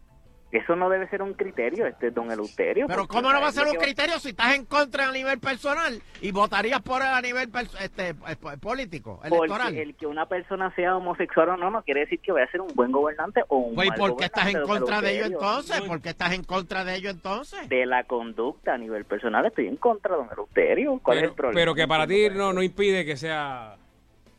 Eso 0.52 0.76
no 0.76 0.88
debe 0.88 1.08
ser 1.08 1.22
un 1.22 1.34
criterio, 1.34 1.86
este 1.86 2.12
don 2.12 2.30
Eleuterio. 2.30 2.86
Pero 2.86 3.08
¿cómo 3.08 3.32
no 3.32 3.40
va 3.40 3.48
a 3.48 3.52
¿sabes 3.52 3.54
ser 3.54 3.66
un 3.66 3.72
que 3.72 3.78
criterio 3.86 4.18
si 4.20 4.28
estás 4.28 4.54
en 4.54 4.64
contra 4.64 5.08
a 5.08 5.12
nivel 5.12 5.40
personal 5.40 6.00
y 6.20 6.30
votarías 6.30 6.80
por 6.82 7.02
él 7.02 7.08
a 7.08 7.20
nivel 7.20 7.50
este, 7.80 8.14
po- 8.14 8.56
político, 8.60 9.20
electoral? 9.24 9.66
Porque 9.66 9.82
el 9.82 9.96
que 9.96 10.06
una 10.06 10.26
persona 10.26 10.72
sea 10.76 10.96
homosexual 10.96 11.48
o 11.50 11.56
no, 11.56 11.70
no 11.72 11.82
quiere 11.82 12.00
decir 12.02 12.20
que 12.20 12.30
vaya 12.30 12.46
a 12.46 12.50
ser 12.50 12.60
un 12.60 12.68
buen 12.76 12.92
gobernante 12.92 13.42
o 13.48 13.56
un 13.58 13.74
Pues, 13.74 13.88
¿y 13.88 13.90
mal 13.90 13.98
por 13.98 14.16
qué 14.16 14.26
estás 14.26 14.46
en 14.46 14.62
contra 14.62 15.00
de 15.00 15.16
ello 15.16 15.26
entonces? 15.26 15.80
¿Por 15.82 16.00
qué 16.00 16.08
estás 16.10 16.32
en 16.32 16.44
contra 16.44 16.84
de 16.84 16.94
ello 16.94 17.10
entonces? 17.10 17.68
De 17.68 17.84
la 17.84 18.04
conducta 18.04 18.74
a 18.74 18.78
nivel 18.78 19.04
personal 19.04 19.44
estoy 19.46 19.66
en 19.66 19.76
contra, 19.76 20.14
don 20.14 20.28
Eleuterio. 20.32 21.00
¿Cuál 21.02 21.16
es 21.18 21.22
Pero, 21.22 21.30
el 21.32 21.36
problema? 21.36 21.60
pero 21.60 21.74
que 21.74 21.88
para 21.88 22.06
ti 22.06 22.28
no, 22.30 22.52
no 22.52 22.62
impide 22.62 23.04
que 23.04 23.16
sea... 23.16 23.74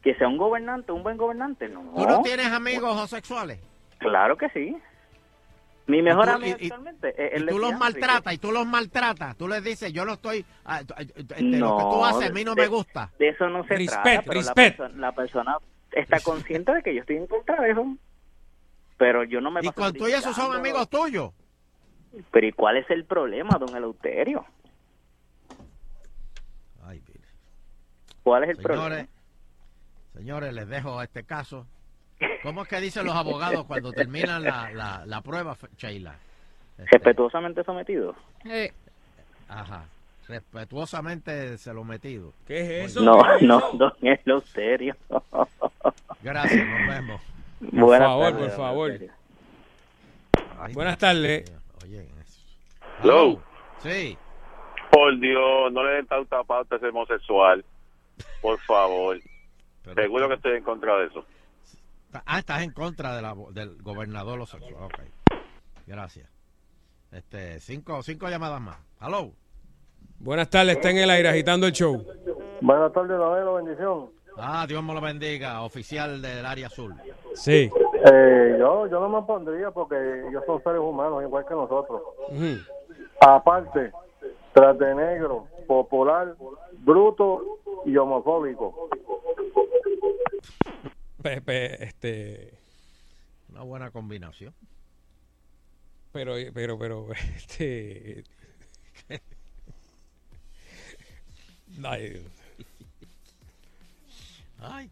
Que 0.01 0.15
sea 0.15 0.29
un 0.29 0.37
gobernante, 0.37 0.93
un 0.93 1.03
buen 1.03 1.17
gobernante, 1.17 1.67
no. 1.67 1.81
¿Tú 1.95 2.05
no 2.07 2.21
tienes 2.21 2.47
amigos 2.47 2.89
homosexuales? 2.91 3.59
Claro 3.97 4.37
que 4.37 4.47
sí. 4.49 4.77
Mi 5.87 6.01
mejor 6.01 6.27
amigo 6.29 6.57
actualmente 6.61 7.09
es 7.17 7.31
Y 7.33 7.43
el 7.43 7.47
tú 7.49 7.57
los 7.59 7.71
así 7.71 7.73
que- 7.73 7.79
maltratas, 7.79 8.33
y 8.33 8.37
tú 8.37 8.51
los 8.51 8.65
maltratas. 8.67 9.37
Tú 9.37 9.47
les 9.47 9.63
dices, 9.63 9.93
yo 9.93 10.03
no 10.05 10.13
estoy... 10.13 10.45
ah, 10.65 10.81
ah, 10.95 11.01
este, 11.01 11.41
lo 11.41 11.77
que 11.77 11.83
tú 11.83 12.05
haces 12.05 12.29
a 12.29 12.33
mí 12.33 12.43
no 12.43 12.55
de- 12.55 12.61
me 12.63 12.67
gusta. 12.67 13.09
De 13.17 13.29
eso 13.29 13.47
no 13.49 13.63
se 13.65 13.75
Respect, 13.75 14.03
trata, 14.03 14.21
pero 14.23 14.41
la, 14.41 14.53
respect. 14.53 14.79
perso- 14.79 14.95
la 14.97 15.11
persona 15.13 15.57
está 15.93 16.19
consciente 16.19 16.73
de 16.73 16.83
que 16.83 16.93
yo 16.93 17.01
estoy 17.01 17.15
en 17.15 17.27
contra 17.27 17.61
de 17.61 17.71
eso. 17.71 17.85
Pero 18.97 19.23
yo 19.23 19.39
no 19.39 19.49
me 19.51 19.61
Y 19.63 19.69
con 19.69 19.93
tú 19.93 20.07
y 20.07 20.11
esos 20.11 20.35
son 20.35 20.53
amigos 20.55 20.89
tuyos. 20.89 21.31
Pero 22.31 22.47
¿y 22.47 22.51
cuál 22.51 22.77
es 22.77 22.89
el 22.89 23.05
problema, 23.05 23.57
don 23.59 23.75
Eleuterio? 23.75 24.45
Ay, 26.83 27.01
¿Cuál 28.23 28.43
es 28.43 28.49
el 28.49 28.55
Señores, 28.57 28.77
problema? 28.79 29.07
señores, 30.13 30.53
les 30.53 30.67
dejo 30.67 31.01
este 31.01 31.23
caso. 31.23 31.65
¿Cómo 32.43 32.63
es 32.63 32.67
que 32.67 32.79
dicen 32.79 33.05
los 33.05 33.15
abogados 33.15 33.65
cuando 33.65 33.91
terminan 33.91 34.43
la, 34.43 34.71
la, 34.71 35.05
la 35.05 35.21
prueba, 35.21 35.57
Sheila? 35.77 36.15
Este, 36.77 36.97
Respetuosamente 36.97 37.63
sometido. 37.63 38.15
Eh, 38.45 38.71
Ajá. 39.47 39.85
Respetuosamente 40.27 41.57
se 41.57 41.73
lo 41.73 41.83
metido. 41.83 42.33
¿Qué 42.45 42.83
es 42.83 42.95
No, 42.97 43.21
no, 43.41 43.71
don 43.73 43.93
Eleuterio. 44.01 44.95
Gracias, 46.21 46.67
nos 46.67 46.87
vemos. 46.87 47.21
Por 47.59 47.79
Buenas 47.79 48.07
favor, 48.07 48.37
por 48.37 48.51
favor. 48.51 48.91
Buenas 50.73 50.97
tardes. 50.97 51.51
Hello. 53.01 53.41
Sí. 53.79 54.17
Por 54.91 55.19
Dios, 55.19 55.71
no 55.71 55.83
le 55.83 55.91
den 55.93 56.07
tanta 56.07 56.43
pauta 56.43 56.75
a 56.75 56.77
ese 56.77 56.87
homosexual. 56.87 57.63
Por 58.41 58.59
favor. 58.61 59.17
Seguro 59.95 60.27
que 60.27 60.33
estoy 60.35 60.57
en 60.57 60.63
contra 60.63 60.97
de 60.97 61.05
eso. 61.07 61.25
Ah, 62.25 62.39
estás 62.39 62.61
en 62.63 62.71
contra 62.71 63.15
de 63.15 63.21
la, 63.21 63.35
del 63.51 63.81
gobernador 63.81 64.35
homosexual. 64.35 64.83
Ok. 64.83 64.99
Gracias. 65.85 66.29
Este, 67.11 67.59
cinco, 67.59 68.01
cinco 68.03 68.27
llamadas 68.29 68.61
más. 68.61 68.77
Hello. 69.01 69.31
Buenas 70.19 70.49
tardes, 70.49 70.77
está 70.77 70.89
en 70.89 70.97
el 70.97 71.09
aire 71.09 71.29
agitando 71.29 71.67
el 71.67 71.73
show. 71.73 72.03
Buenas 72.61 72.91
tardes, 72.91 73.17
Novelo, 73.17 73.55
bendición. 73.55 74.09
Ah, 74.37 74.65
Dios 74.67 74.83
me 74.83 74.93
lo 74.93 75.01
bendiga, 75.01 75.61
oficial 75.61 76.21
del 76.21 76.45
área 76.45 76.67
azul. 76.67 76.93
Sí. 77.33 77.69
Eh, 78.11 78.55
yo, 78.59 78.87
yo 78.87 78.99
no 78.99 79.09
me 79.09 79.25
pondría 79.25 79.71
porque 79.71 79.95
ellos 80.27 80.43
son 80.45 80.61
seres 80.63 80.79
humanos 80.79 81.23
igual 81.23 81.45
que 81.47 81.53
nosotros. 81.53 82.01
Aparte, 83.19 83.91
tras 84.53 84.77
de 84.77 84.93
negro, 84.93 85.47
popular, 85.67 86.35
bruto 86.79 87.59
y 87.85 87.97
homofóbico. 87.97 88.89
Este... 91.27 92.53
Una 93.49 93.61
buena 93.63 93.91
combinación. 93.91 94.53
Pero, 96.11 96.35
pero, 96.53 96.77
pero, 96.79 97.07
este... 97.35 98.23
Ay, 104.59 104.89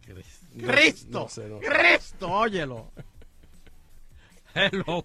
No- 0.54 0.68
Cristo. 0.68 1.20
no 1.20 1.30
sé, 1.30 1.48
no. 1.48 1.60
Cristo, 1.60 2.32
óyelo. 2.32 2.92
Hello. 4.54 5.04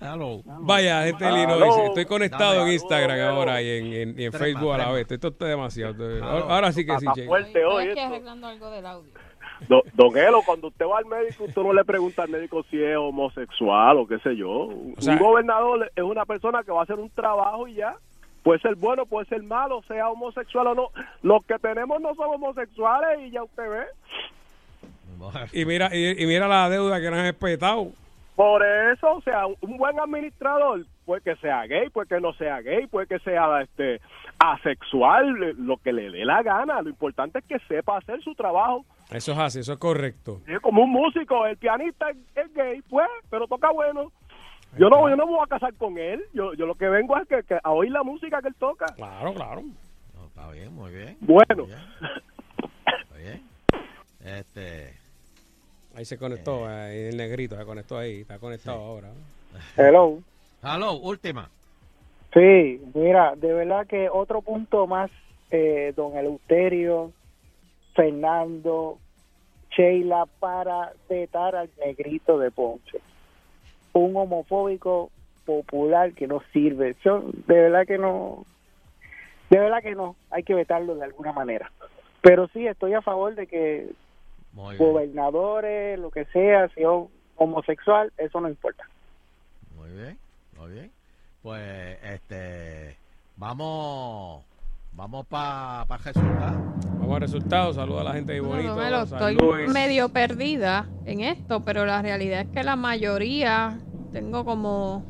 Hello. 0.00 0.42
Vaya, 0.44 1.04
gente 1.04 1.24
de. 1.24 1.30
Illinois, 1.32 1.76
estoy 1.88 2.04
conectado 2.04 2.54
Dame. 2.54 2.66
en 2.68 2.72
Instagram 2.74 3.20
ahora 3.36 3.60
y 3.62 3.68
en, 3.78 3.86
en- 3.86 4.20
y 4.20 4.24
en 4.26 4.30
Trepa, 4.30 4.38
Facebook 4.38 4.72
a 4.72 4.78
la 4.78 4.90
vez. 4.92 5.10
Esto 5.10 5.28
está 5.28 5.46
demasiado. 5.46 6.04
Ahora, 6.24 6.54
ahora 6.54 6.72
sí 6.72 6.86
que 6.86 6.96
sí, 6.98 7.06
che. 7.14 7.26
fuerte 7.26 7.64
hoy 7.64 7.88
esto. 7.88 8.00
arreglando 8.00 8.46
algo 8.46 8.70
del 8.70 8.86
audio. 8.86 9.10
Do- 9.68 9.82
Don 9.94 10.16
Elo, 10.16 10.42
cuando 10.46 10.68
usted 10.68 10.86
va 10.86 10.98
al 10.98 11.06
médico, 11.06 11.44
usted 11.44 11.60
no 11.62 11.72
le 11.72 11.84
pregunta 11.84 12.22
al 12.22 12.28
médico 12.28 12.62
si 12.70 12.80
es 12.80 12.96
homosexual 12.96 13.98
o 13.98 14.06
qué 14.06 14.20
sé 14.20 14.36
yo. 14.36 14.68
sea- 14.98 15.14
un 15.14 15.18
gobernador 15.18 15.90
es 15.96 16.04
una 16.04 16.24
persona 16.24 16.62
que 16.62 16.70
va 16.70 16.80
a 16.80 16.84
hacer 16.84 16.96
un 16.96 17.10
trabajo 17.10 17.66
y 17.66 17.74
ya. 17.74 17.96
puede 18.44 18.60
ser 18.60 18.76
bueno, 18.76 19.04
puede 19.04 19.26
ser 19.26 19.42
malo, 19.42 19.82
sea 19.88 20.08
homosexual 20.10 20.68
o 20.68 20.74
no. 20.76 20.88
Los 21.22 21.44
que 21.44 21.58
tenemos 21.58 22.00
no 22.00 22.14
somos 22.14 22.36
homosexuales 22.36 23.18
y 23.26 23.32
ya 23.32 23.42
usted 23.42 23.64
ve. 23.68 23.84
Y 25.52 25.64
mira, 25.64 25.90
y, 25.92 26.22
y 26.22 26.26
mira 26.26 26.46
la 26.46 26.70
deuda 26.70 27.00
que 27.00 27.10
nos 27.10 27.18
han 27.18 27.26
espetado. 27.26 27.88
Por 28.38 28.64
eso, 28.64 29.14
o 29.14 29.20
sea, 29.22 29.48
un 29.48 29.78
buen 29.78 29.98
administrador 29.98 30.86
puede 31.04 31.22
que 31.22 31.34
sea 31.38 31.66
gay, 31.66 31.88
puede 31.88 32.06
que 32.06 32.20
no 32.20 32.32
sea 32.34 32.60
gay, 32.60 32.86
puede 32.86 33.08
que 33.08 33.18
sea 33.18 33.62
este 33.62 34.00
asexual, 34.38 35.56
lo 35.58 35.78
que 35.78 35.92
le 35.92 36.08
dé 36.12 36.24
la 36.24 36.44
gana. 36.44 36.80
Lo 36.80 36.88
importante 36.88 37.40
es 37.40 37.44
que 37.46 37.58
sepa 37.66 37.98
hacer 37.98 38.22
su 38.22 38.36
trabajo. 38.36 38.84
Eso 39.10 39.32
es 39.32 39.38
así, 39.38 39.58
eso 39.58 39.72
es 39.72 39.78
correcto. 39.80 40.40
Es 40.46 40.60
como 40.60 40.84
un 40.84 40.90
músico, 40.92 41.46
el 41.46 41.56
pianista 41.56 42.10
es, 42.10 42.16
es 42.36 42.54
gay, 42.54 42.80
pues, 42.82 43.08
pero 43.28 43.48
toca 43.48 43.72
bueno. 43.72 44.12
Yo 44.78 44.88
no, 44.88 45.10
yo 45.10 45.16
no 45.16 45.26
me 45.26 45.32
voy 45.32 45.44
a 45.44 45.48
casar 45.48 45.74
con 45.74 45.98
él. 45.98 46.22
Yo, 46.32 46.54
yo 46.54 46.64
lo 46.66 46.76
que 46.76 46.88
vengo 46.88 47.18
es 47.18 47.26
que, 47.26 47.42
que 47.42 47.58
a 47.60 47.72
oír 47.72 47.90
la 47.90 48.04
música 48.04 48.40
que 48.40 48.46
él 48.46 48.54
toca. 48.56 48.86
Claro, 48.94 49.34
claro. 49.34 49.62
Está 50.28 50.48
bien, 50.52 50.72
muy 50.76 50.92
bien. 50.92 51.16
Bueno. 51.22 51.64
Está 51.64 53.16
bien. 53.16 53.42
Este. 54.20 55.07
Ahí 55.98 56.04
se 56.04 56.16
conectó, 56.16 56.64
ahí 56.64 57.06
el 57.06 57.16
negrito 57.16 57.56
se 57.56 57.64
conectó 57.64 57.98
ahí, 57.98 58.20
está 58.20 58.38
conectado 58.38 58.78
ahora. 58.78 59.08
Hello. 59.76 60.20
Hello, 60.62 60.92
última. 60.92 61.50
Sí, 62.32 62.80
mira, 62.94 63.34
de 63.34 63.52
verdad 63.52 63.84
que 63.84 64.08
otro 64.08 64.40
punto 64.40 64.86
más, 64.86 65.10
eh, 65.50 65.92
don 65.96 66.16
Eleuterio, 66.16 67.10
Fernando, 67.96 68.98
Sheila, 69.76 70.26
para 70.38 70.92
vetar 71.08 71.56
al 71.56 71.68
negrito 71.84 72.38
de 72.38 72.52
Ponce. 72.52 73.00
Un 73.92 74.16
homofóbico 74.16 75.10
popular 75.44 76.12
que 76.12 76.28
no 76.28 76.44
sirve. 76.52 76.94
Yo, 77.04 77.24
de 77.48 77.54
verdad 77.54 77.88
que 77.88 77.98
no, 77.98 78.44
de 79.50 79.58
verdad 79.58 79.82
que 79.82 79.96
no, 79.96 80.14
hay 80.30 80.44
que 80.44 80.54
vetarlo 80.54 80.94
de 80.94 81.02
alguna 81.02 81.32
manera. 81.32 81.72
Pero 82.20 82.46
sí, 82.52 82.68
estoy 82.68 82.94
a 82.94 83.02
favor 83.02 83.34
de 83.34 83.48
que 83.48 83.90
Muy 84.58 84.76
bien. 84.76 84.90
gobernadores, 84.90 85.98
lo 86.00 86.10
que 86.10 86.24
sea, 86.26 86.68
si 86.74 86.80
es 86.80 86.86
homosexual, 87.36 88.12
eso 88.18 88.40
no 88.40 88.48
importa. 88.48 88.82
Muy 89.76 89.90
bien, 89.92 90.18
muy 90.58 90.72
bien. 90.72 90.90
Pues, 91.42 91.96
este, 92.02 92.96
vamos, 93.36 94.44
vamos 94.92 95.26
para 95.26 95.84
pa 95.86 95.96
resultado. 95.98 96.58
Vamos 96.98 97.16
a 97.16 97.18
resultados, 97.20 97.76
saluda 97.76 98.00
a 98.00 98.04
la 98.04 98.12
gente 98.14 98.32
de 98.32 98.40
Bonito. 98.40 98.82
Estoy 99.04 99.36
Luis. 99.36 99.72
medio 99.72 100.08
perdida 100.08 100.86
en 101.06 101.20
esto, 101.20 101.64
pero 101.64 101.86
la 101.86 102.02
realidad 102.02 102.40
es 102.40 102.48
que 102.48 102.64
la 102.64 102.74
mayoría, 102.74 103.78
tengo 104.12 104.44
como, 104.44 105.04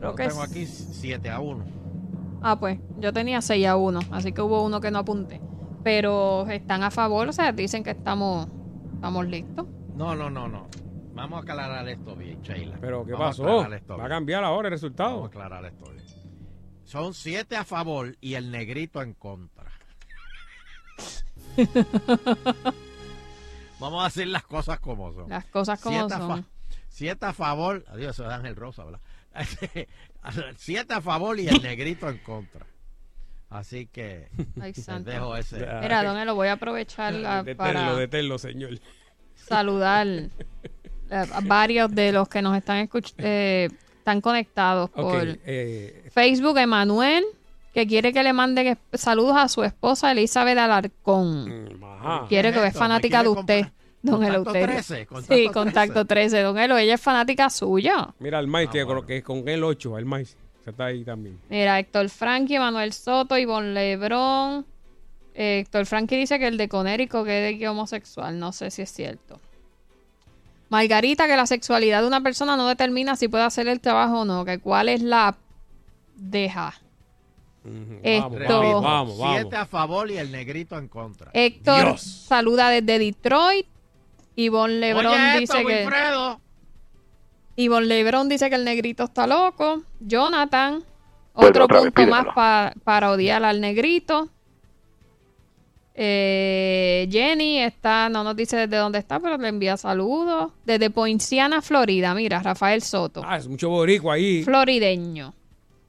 creo 0.00 0.10
Yo 0.10 0.16
que 0.16 0.26
tengo 0.26 0.42
es- 0.42 0.50
aquí 0.50 0.66
7 0.66 1.30
a 1.30 1.38
1. 1.38 1.64
Ah, 2.42 2.56
pues 2.58 2.80
yo 2.98 3.12
tenía 3.12 3.40
6 3.42 3.64
a 3.68 3.76
1, 3.76 4.00
así 4.10 4.32
que 4.32 4.42
hubo 4.42 4.64
uno 4.64 4.80
que 4.80 4.90
no 4.90 4.98
apunté. 4.98 5.40
Pero 5.84 6.48
están 6.48 6.82
a 6.82 6.90
favor, 6.90 7.28
o 7.28 7.32
sea, 7.32 7.52
dicen 7.52 7.84
que 7.84 7.90
estamos, 7.90 8.48
estamos 8.98 9.26
listos. 9.28 9.66
No, 9.94 10.14
no, 10.16 10.28
no, 10.28 10.48
no. 10.48 10.68
Vamos 11.14 11.38
a 11.38 11.42
aclarar 11.42 11.88
esto 11.88 12.16
bien, 12.16 12.42
Sheila. 12.42 12.78
Pero, 12.80 13.04
¿qué 13.06 13.12
Vamos 13.12 13.38
a 13.40 13.42
pasó? 13.44 13.72
esto 13.74 13.96
Va 13.96 14.06
a 14.06 14.08
cambiar 14.08 14.42
ahora 14.44 14.68
el 14.68 14.72
resultado. 14.72 15.10
Vamos 15.10 15.26
a 15.26 15.28
aclarar 15.28 15.64
esto 15.66 15.90
bien. 15.92 16.04
Son 16.84 17.14
7 17.14 17.56
a 17.56 17.64
favor 17.64 18.16
y 18.20 18.34
el 18.34 18.50
negrito 18.50 19.02
en 19.02 19.14
contra. 19.14 19.70
Vamos 23.80 24.00
a 24.02 24.04
decir 24.06 24.26
las 24.28 24.44
cosas 24.44 24.80
como 24.80 25.12
son. 25.12 25.28
Las 25.28 25.44
cosas 25.46 25.80
como 25.80 25.98
Siete 25.98 26.14
a 26.14 26.18
son. 26.18 26.46
7 26.88 27.26
a 27.26 27.32
favor. 27.32 27.84
Adiós, 27.88 28.16
eso 28.16 28.26
es 28.26 28.32
Ángel 28.32 28.56
Rosa, 28.56 28.84
¿verdad? 28.84 29.00
7 30.56 30.94
a 30.94 31.00
favor 31.00 31.38
y 31.38 31.46
el 31.48 31.62
negrito 31.62 32.08
en 32.08 32.18
contra. 32.18 32.66
Así 33.50 33.86
que 33.86 34.28
Ay, 34.60 34.72
les 34.76 34.84
santo. 34.84 35.10
dejo 35.10 35.36
ese. 35.36 35.56
Mira, 35.80 36.02
don 36.04 36.18
Elo, 36.18 36.34
voy 36.34 36.48
a 36.48 36.52
aprovechar 36.52 37.12
la- 37.14 37.44
para 37.56 38.06
señor. 38.38 38.78
saludar 39.34 40.06
a 41.10 41.40
varios 41.42 41.90
de 41.94 42.12
los 42.12 42.28
que 42.28 42.42
nos 42.42 42.56
están 42.56 42.86
escuch- 42.86 43.14
eh, 43.18 43.68
están 43.98 44.20
conectados 44.20 44.90
por 44.90 45.22
eh, 45.46 46.08
Facebook. 46.12 46.58
Emanuel, 46.58 47.24
que 47.72 47.86
quiere 47.86 48.12
que 48.12 48.22
le 48.22 48.32
manden 48.32 48.66
es- 48.92 49.00
saludos 49.00 49.36
a 49.36 49.48
su 49.48 49.64
esposa 49.64 50.12
Elizabeth 50.12 50.58
Alarcón. 50.58 51.80
ajá. 51.82 52.26
Quiere 52.28 52.52
que 52.52 52.66
es 52.66 52.74
fanática 52.74 53.22
de 53.22 53.28
usted, 53.30 53.66
don 54.02 54.16
Contacto 54.20 54.50
Eleuterio. 54.50 54.66
13, 54.76 55.06
contacto 55.06 55.34
sí, 55.34 55.40
13. 55.44 55.52
contacto 55.54 56.04
13. 56.04 56.42
Don 56.42 56.58
Elo, 56.58 56.76
ella 56.76 56.94
es 56.94 57.00
fanática 57.00 57.48
suya. 57.50 58.08
mira, 58.18 58.38
el 58.40 58.44
Ah, 58.44 58.48
maíz, 58.48 58.70
que 58.70 58.84
con- 58.84 59.06
que 59.06 59.22
con 59.22 59.48
el 59.48 59.64
8, 59.64 59.96
el 59.98 60.04
maíz. 60.04 60.36
Que 60.68 60.70
está 60.72 60.86
ahí 60.86 61.04
también. 61.04 61.38
Mira, 61.48 61.78
Héctor 61.78 62.08
Frankie, 62.10 62.58
Manuel 62.58 62.92
Soto, 62.92 63.36
Ivonne 63.38 63.72
Lebrón. 63.74 64.66
Eh, 65.34 65.60
Héctor 65.60 65.86
Frankie 65.86 66.16
dice 66.16 66.38
que 66.38 66.46
el 66.46 66.56
de 66.56 66.68
Conérico 66.68 67.24
que 67.24 67.46
es 67.48 67.52
de 67.52 67.58
que 67.58 67.68
homosexual. 67.68 68.38
No 68.38 68.52
sé 68.52 68.70
si 68.70 68.82
es 68.82 68.92
cierto. 68.92 69.40
Margarita, 70.70 71.26
que 71.26 71.36
la 71.36 71.46
sexualidad 71.46 72.02
de 72.02 72.08
una 72.08 72.20
persona 72.20 72.56
no 72.56 72.68
determina 72.68 73.16
si 73.16 73.28
puede 73.28 73.44
hacer 73.44 73.68
el 73.68 73.80
trabajo 73.80 74.20
o 74.20 74.24
no. 74.24 74.44
Que 74.44 74.58
cuál 74.58 74.88
es 74.88 75.00
la 75.02 75.36
deja. 76.16 76.74
Esto- 78.02 78.28
Repito, 78.30 78.80
vamos, 78.82 79.18
vamos. 79.18 79.36
7 79.40 79.56
a 79.56 79.66
favor 79.66 80.10
y 80.10 80.16
el 80.18 80.30
negrito 80.32 80.76
en 80.78 80.88
contra. 80.88 81.30
Héctor 81.34 81.84
Dios. 81.84 82.02
saluda 82.02 82.70
desde 82.70 82.98
Detroit. 82.98 83.66
Ivonne 84.36 84.74
Lebrón 84.78 85.06
Oye, 85.06 85.40
dice 85.40 85.58
esto, 85.58 85.66
que. 85.66 85.84
Ivonne 87.60 87.86
Lebrón 87.86 88.28
dice 88.28 88.48
que 88.48 88.54
el 88.56 88.64
negrito 88.64 89.04
está 89.04 89.26
loco. 89.26 89.82
Jonathan, 89.98 90.84
Vuelve 91.34 91.60
otro 91.60 91.82
vez, 91.82 91.92
punto 91.92 92.06
más 92.10 92.26
pa- 92.34 92.72
para 92.84 93.10
odiar 93.10 93.42
al 93.44 93.60
negrito. 93.60 94.28
Eh, 95.94 97.08
Jenny 97.10 97.58
está, 97.60 98.08
no 98.08 98.22
nos 98.22 98.36
dice 98.36 98.56
desde 98.56 98.76
dónde 98.76 99.00
está, 99.00 99.18
pero 99.18 99.36
le 99.36 99.48
envía 99.48 99.76
saludos. 99.76 100.52
Desde 100.64 100.90
Poinciana, 100.90 101.60
Florida. 101.60 102.14
Mira, 102.14 102.40
Rafael 102.40 102.80
Soto. 102.82 103.22
Ah, 103.24 103.36
es 103.36 103.48
mucho 103.48 103.68
boricua 103.68 104.14
ahí. 104.14 104.44
Florideño. 104.44 105.34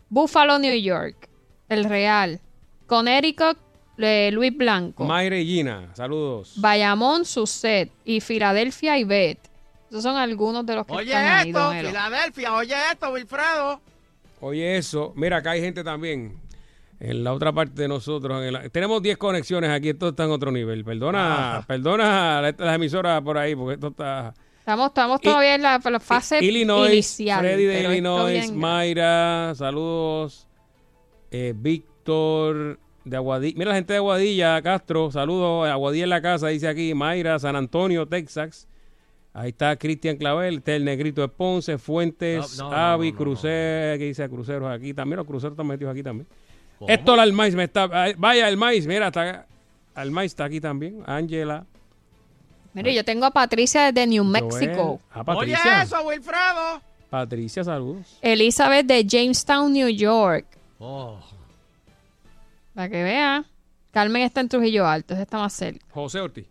Buffalo, 0.09 0.57
New 0.57 0.75
York. 0.81 1.29
El 1.67 1.83
Real. 1.83 2.39
Connecticut, 2.87 3.57
eh, 3.99 4.31
Luis 4.33 4.57
Blanco. 4.57 5.05
Mayre 5.05 5.41
y 5.41 5.45
Gina, 5.45 5.91
saludos. 5.93 6.53
Bayamón, 6.55 7.25
Suset. 7.25 7.91
Y 8.05 8.21
Filadelfia, 8.21 8.97
Ivette. 8.97 9.47
Esos 9.89 10.03
son 10.03 10.15
algunos 10.17 10.65
de 10.65 10.75
los 10.75 10.85
que 10.85 10.93
Oye 10.93 11.07
están 11.11 11.25
ahí, 11.25 11.49
esto. 11.49 11.71
Filadelfia, 11.89 12.53
oye 12.55 12.75
esto, 12.91 13.11
Wilfredo. 13.11 13.81
Oye, 14.41 14.77
eso. 14.77 15.13
Mira, 15.15 15.37
acá 15.37 15.51
hay 15.51 15.61
gente 15.61 15.83
también. 15.83 16.37
En 16.99 17.23
la 17.23 17.33
otra 17.33 17.51
parte 17.53 17.81
de 17.81 17.87
nosotros. 17.87 18.43
en 18.43 18.53
la- 18.53 18.69
tenemos 18.69 19.01
10 19.01 19.17
conexiones 19.17 19.69
aquí. 19.69 19.89
Esto 19.89 20.09
está 20.09 20.25
en 20.25 20.31
otro 20.31 20.51
nivel. 20.51 20.83
Perdona, 20.83 21.57
Ah. 21.59 21.63
perdona 21.65 22.41
la- 22.41 22.55
las 22.57 22.75
emisoras 22.75 23.21
por 23.21 23.37
ahí, 23.37 23.55
porque 23.55 23.75
esto 23.75 23.87
está. 23.87 24.33
Estamos, 24.59 24.87
estamos 24.89 25.19
todavía 25.21 25.55
en 25.55 25.61
la, 25.63 25.81
la 25.83 25.99
fase 25.99 26.43
Illinois, 26.43 26.91
inicial. 26.91 27.39
Freddy 27.39 27.63
de 27.63 27.83
Illinois, 27.83 28.31
bien- 28.47 28.57
Mayra, 28.59 29.53
saludos. 29.55 30.47
Eh, 31.31 31.53
Víctor 31.55 32.79
de 33.05 33.15
Aguadilla. 33.17 33.57
Mira 33.57 33.69
la 33.69 33.75
gente 33.75 33.93
de 33.93 33.97
Aguadilla, 33.97 34.61
Castro, 34.61 35.09
saludos. 35.11 35.67
Aguadilla 35.67 36.03
en 36.03 36.09
la 36.09 36.21
casa, 36.21 36.47
dice 36.49 36.67
aquí. 36.67 36.93
Mayra, 36.93 37.39
San 37.39 37.55
Antonio, 37.55 38.07
Texas. 38.07 38.67
Ahí 39.33 39.49
está 39.49 39.75
Cristian 39.75 40.17
Clavel, 40.17 40.57
está 40.57 40.75
el 40.75 40.83
negrito 40.83 41.21
de 41.21 41.27
Ponce, 41.27 41.77
Fuentes, 41.77 42.57
No, 42.57 42.65
no, 42.65 42.69
no, 42.71 42.75
Avi, 42.75 43.11
no, 43.11 43.17
que 43.41 43.97
dice 43.99 44.27
Cruceros 44.27 44.71
aquí 44.71 44.93
también. 44.93 45.17
Los 45.17 45.27
cruceros 45.27 45.53
están 45.53 45.67
metidos 45.67 45.91
aquí 45.91 46.03
también. 46.03 46.27
Héctor 46.87 47.19
Almaiz 47.19 47.55
me 47.55 47.65
está. 47.65 47.89
ay, 47.91 48.13
Vaya, 48.17 48.47
Almaiz, 48.47 48.87
mira, 48.87 49.07
está. 49.07 49.45
Almaiz 49.93 50.31
está 50.31 50.45
aquí 50.45 50.59
también. 50.59 51.03
Ángela. 51.05 51.65
Mire, 52.73 52.93
yo 52.93 53.03
tengo 53.03 53.25
a 53.25 53.31
Patricia 53.31 53.91
desde 53.91 54.07
New 54.07 54.23
Mexico. 54.23 55.01
Ah, 55.11 55.23
Oye 55.27 55.53
Patricia. 55.53 55.81
eso, 55.83 56.01
Wilfredo. 56.03 56.81
Patricia, 57.09 57.63
saludos. 57.63 58.17
Elizabeth 58.21 58.85
de 58.85 59.03
Jamestown, 59.03 59.73
New 59.73 59.89
York. 59.89 60.45
Oh. 60.79 61.19
Para 62.73 62.89
que 62.89 63.03
vea. 63.03 63.45
Carmen 63.91 64.21
está 64.21 64.41
en 64.41 64.49
Trujillo 64.49 64.85
Alto, 64.85 65.15
está 65.15 65.39
más 65.39 65.53
cerca. 65.53 65.83
José 65.89 66.19
Ortiz. 66.19 66.45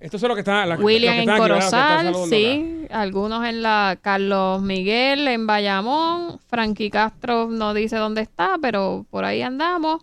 Estos 0.00 0.20
son 0.20 0.28
los 0.28 0.36
que 0.36 0.40
están. 0.40 0.68
la- 0.68 0.76
William 0.76 1.14
en 1.14 1.36
Corozal, 1.36 2.14
sí. 2.28 2.86
Algunos 2.90 3.44
en 3.44 3.62
la 3.62 3.98
Carlos 4.00 4.62
Miguel 4.62 5.26
en 5.28 5.46
Bayamón. 5.46 6.38
Frankie 6.48 6.90
Castro 6.90 7.48
no 7.50 7.74
dice 7.74 7.96
dónde 7.96 8.20
está, 8.22 8.56
pero 8.62 9.06
por 9.10 9.24
ahí 9.24 9.42
andamos. 9.42 10.02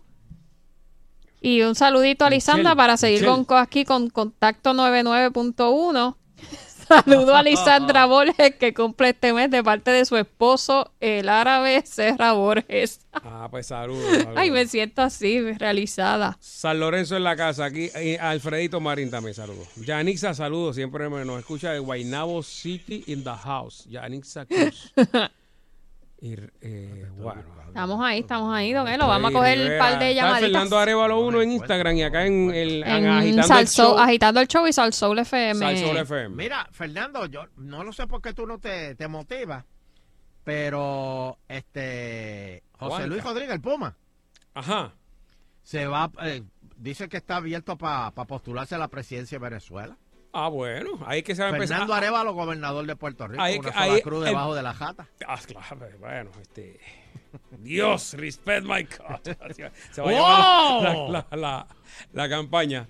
Y 1.40 1.62
un 1.62 1.74
saludito 1.74 2.24
a 2.24 2.30
Michelle, 2.30 2.74
para 2.76 2.96
seguir 2.96 3.20
Michelle. 3.22 3.44
con, 3.46 3.58
aquí 3.58 3.84
con 3.84 4.10
Contacto 4.10 4.74
99.1. 4.74 6.16
Saludo 6.88 7.34
a 7.34 7.42
Lisandra 7.42 8.06
Borges 8.06 8.54
que 8.56 8.72
cumple 8.74 9.10
este 9.10 9.32
mes 9.32 9.50
de 9.50 9.62
parte 9.64 9.90
de 9.90 10.04
su 10.04 10.16
esposo, 10.16 10.92
el 11.00 11.28
árabe 11.28 11.82
Serra 11.84 12.32
Borges. 12.32 13.00
Ah, 13.12 13.48
pues 13.50 13.66
saludos. 13.66 14.04
saludos. 14.10 14.34
Ay, 14.36 14.50
me 14.50 14.66
siento 14.66 15.02
así, 15.02 15.40
realizada. 15.54 16.36
San 16.40 16.78
Lorenzo 16.80 17.16
en 17.16 17.24
la 17.24 17.34
casa, 17.36 17.64
aquí. 17.64 17.88
y 18.02 18.16
Alfredito 18.16 18.80
Marín 18.80 19.10
también, 19.10 19.34
saludos. 19.34 19.68
Yanixa, 19.76 20.34
saludos. 20.34 20.76
Siempre 20.76 21.08
me- 21.08 21.24
nos 21.24 21.38
escucha 21.40 21.72
de 21.72 21.78
Guaynabo 21.80 22.42
City 22.42 23.04
in 23.08 23.24
the 23.24 23.30
house. 23.30 23.84
Yanixa 23.88 24.46
Cruz. 24.46 24.92
Y, 26.18 26.32
eh, 26.62 27.06
bueno. 27.18 27.42
Estamos 27.76 28.02
ahí, 28.02 28.20
estamos 28.20 28.54
ahí, 28.54 28.72
don 28.72 28.88
Elo. 28.88 29.06
Vamos 29.06 29.30
a 29.30 29.34
coger 29.34 29.58
un 29.72 29.78
par 29.78 29.98
de 29.98 30.10
Está 30.12 30.22
llamaditas. 30.22 30.40
Fernando 30.50 30.78
Arevalo 30.78 31.20
1 31.20 31.42
en 31.42 31.52
Instagram 31.52 31.96
y 31.96 32.02
acá 32.04 32.24
en, 32.26 32.50
el, 32.54 32.82
en 32.84 32.88
En 33.04 33.06
agitando, 33.06 33.58
el 33.58 33.68
show. 33.68 33.98
agitando 33.98 34.40
el 34.40 34.48
show 34.48 34.66
y 34.66 34.72
Salsoul 34.72 35.18
FM. 35.18 35.58
Salsoul 35.60 35.96
FM. 35.98 36.34
Mira, 36.36 36.66
Fernando, 36.72 37.26
yo 37.26 37.44
no 37.56 37.84
lo 37.84 37.92
sé 37.92 38.06
por 38.06 38.22
qué 38.22 38.32
tú 38.32 38.46
no 38.46 38.58
te, 38.58 38.94
te 38.94 39.08
motivas, 39.08 39.66
pero 40.42 41.36
este 41.48 42.62
José. 42.78 43.06
Luis 43.08 43.22
Rodríguez, 43.22 43.52
el 43.56 43.60
Puma, 43.60 43.94
Ajá. 44.54 44.92
se 45.62 45.86
va, 45.86 46.10
eh, 46.22 46.42
dice 46.78 47.10
que 47.10 47.18
está 47.18 47.36
abierto 47.36 47.76
para 47.76 48.10
postularse 48.12 48.74
a 48.74 48.78
la 48.78 48.88
presidencia 48.88 49.38
de 49.38 49.44
Venezuela. 49.50 49.98
Ah, 50.32 50.48
bueno, 50.48 50.92
ahí 51.06 51.22
que 51.22 51.34
se 51.34 51.42
va 51.42 51.48
a 51.48 51.50
empezar. 51.52 51.76
Fernando 51.76 51.92
Arevalo, 51.94 52.32
gobernador 52.32 52.86
de 52.86 52.96
Puerto 52.96 53.28
Rico, 53.28 53.42
Ahí- 53.42 53.58
una 53.58 53.70
sola 53.72 53.82
ahí- 53.84 54.00
cruz 54.02 54.20
el- 54.20 54.30
debajo 54.30 54.54
de 54.54 54.62
la 54.62 54.72
jata. 54.72 55.06
Ah, 55.26 55.38
claro, 55.46 55.88
bueno, 56.00 56.30
este. 56.40 56.80
Dios, 57.58 58.14
respect 58.14 58.64
my 58.64 58.82
God. 58.82 59.20
Se 59.92 60.02
va 60.02 60.10
a 60.10 60.12
¡Wow! 60.12 60.82
llamar 60.82 61.10
la, 61.10 61.26
la- 61.30 61.36
la- 61.36 61.66
la 62.12 62.28
campaña. 62.28 62.86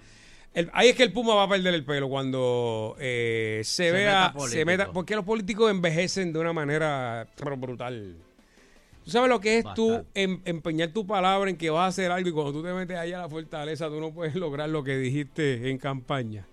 El- 0.54 0.70
ahí 0.72 0.88
es 0.88 0.96
que 0.96 1.02
el 1.02 1.12
Puma 1.12 1.34
va 1.34 1.42
a 1.44 1.48
perder 1.48 1.74
el 1.74 1.84
pelo 1.84 2.08
cuando 2.08 2.96
eh, 2.98 3.60
se, 3.62 3.84
Se 3.84 3.90
vea, 3.92 4.32
meta 4.34 4.48
se 4.48 4.64
meta, 4.64 4.92
porque 4.92 5.14
los 5.14 5.24
políticos 5.24 5.70
envejecen 5.70 6.32
de 6.32 6.38
una 6.38 6.52
manera 6.52 7.26
pero 7.36 7.56
brutal. 7.56 8.16
¿Tú 9.04 9.10
sabes 9.10 9.28
lo 9.28 9.38
que 9.38 9.58
es 9.58 9.64
tú 9.74 10.04
em- 10.14 10.40
empeñar 10.44 10.88
tu 10.88 11.06
palabra 11.06 11.48
en 11.48 11.56
que 11.56 11.70
vas 11.70 11.84
a 11.84 11.86
hacer 11.88 12.10
algo 12.10 12.28
y 12.28 12.32
cuando 12.32 12.52
tú 12.52 12.62
te 12.62 12.72
metes 12.72 12.96
allá 12.96 13.18
a 13.18 13.22
la 13.22 13.28
fortaleza 13.28 13.88
tú 13.88 14.00
no 14.00 14.12
puedes 14.12 14.34
lograr 14.34 14.68
lo 14.68 14.82
que 14.82 14.96
dijiste 14.96 15.70
en 15.70 15.78
campaña? 15.78 16.46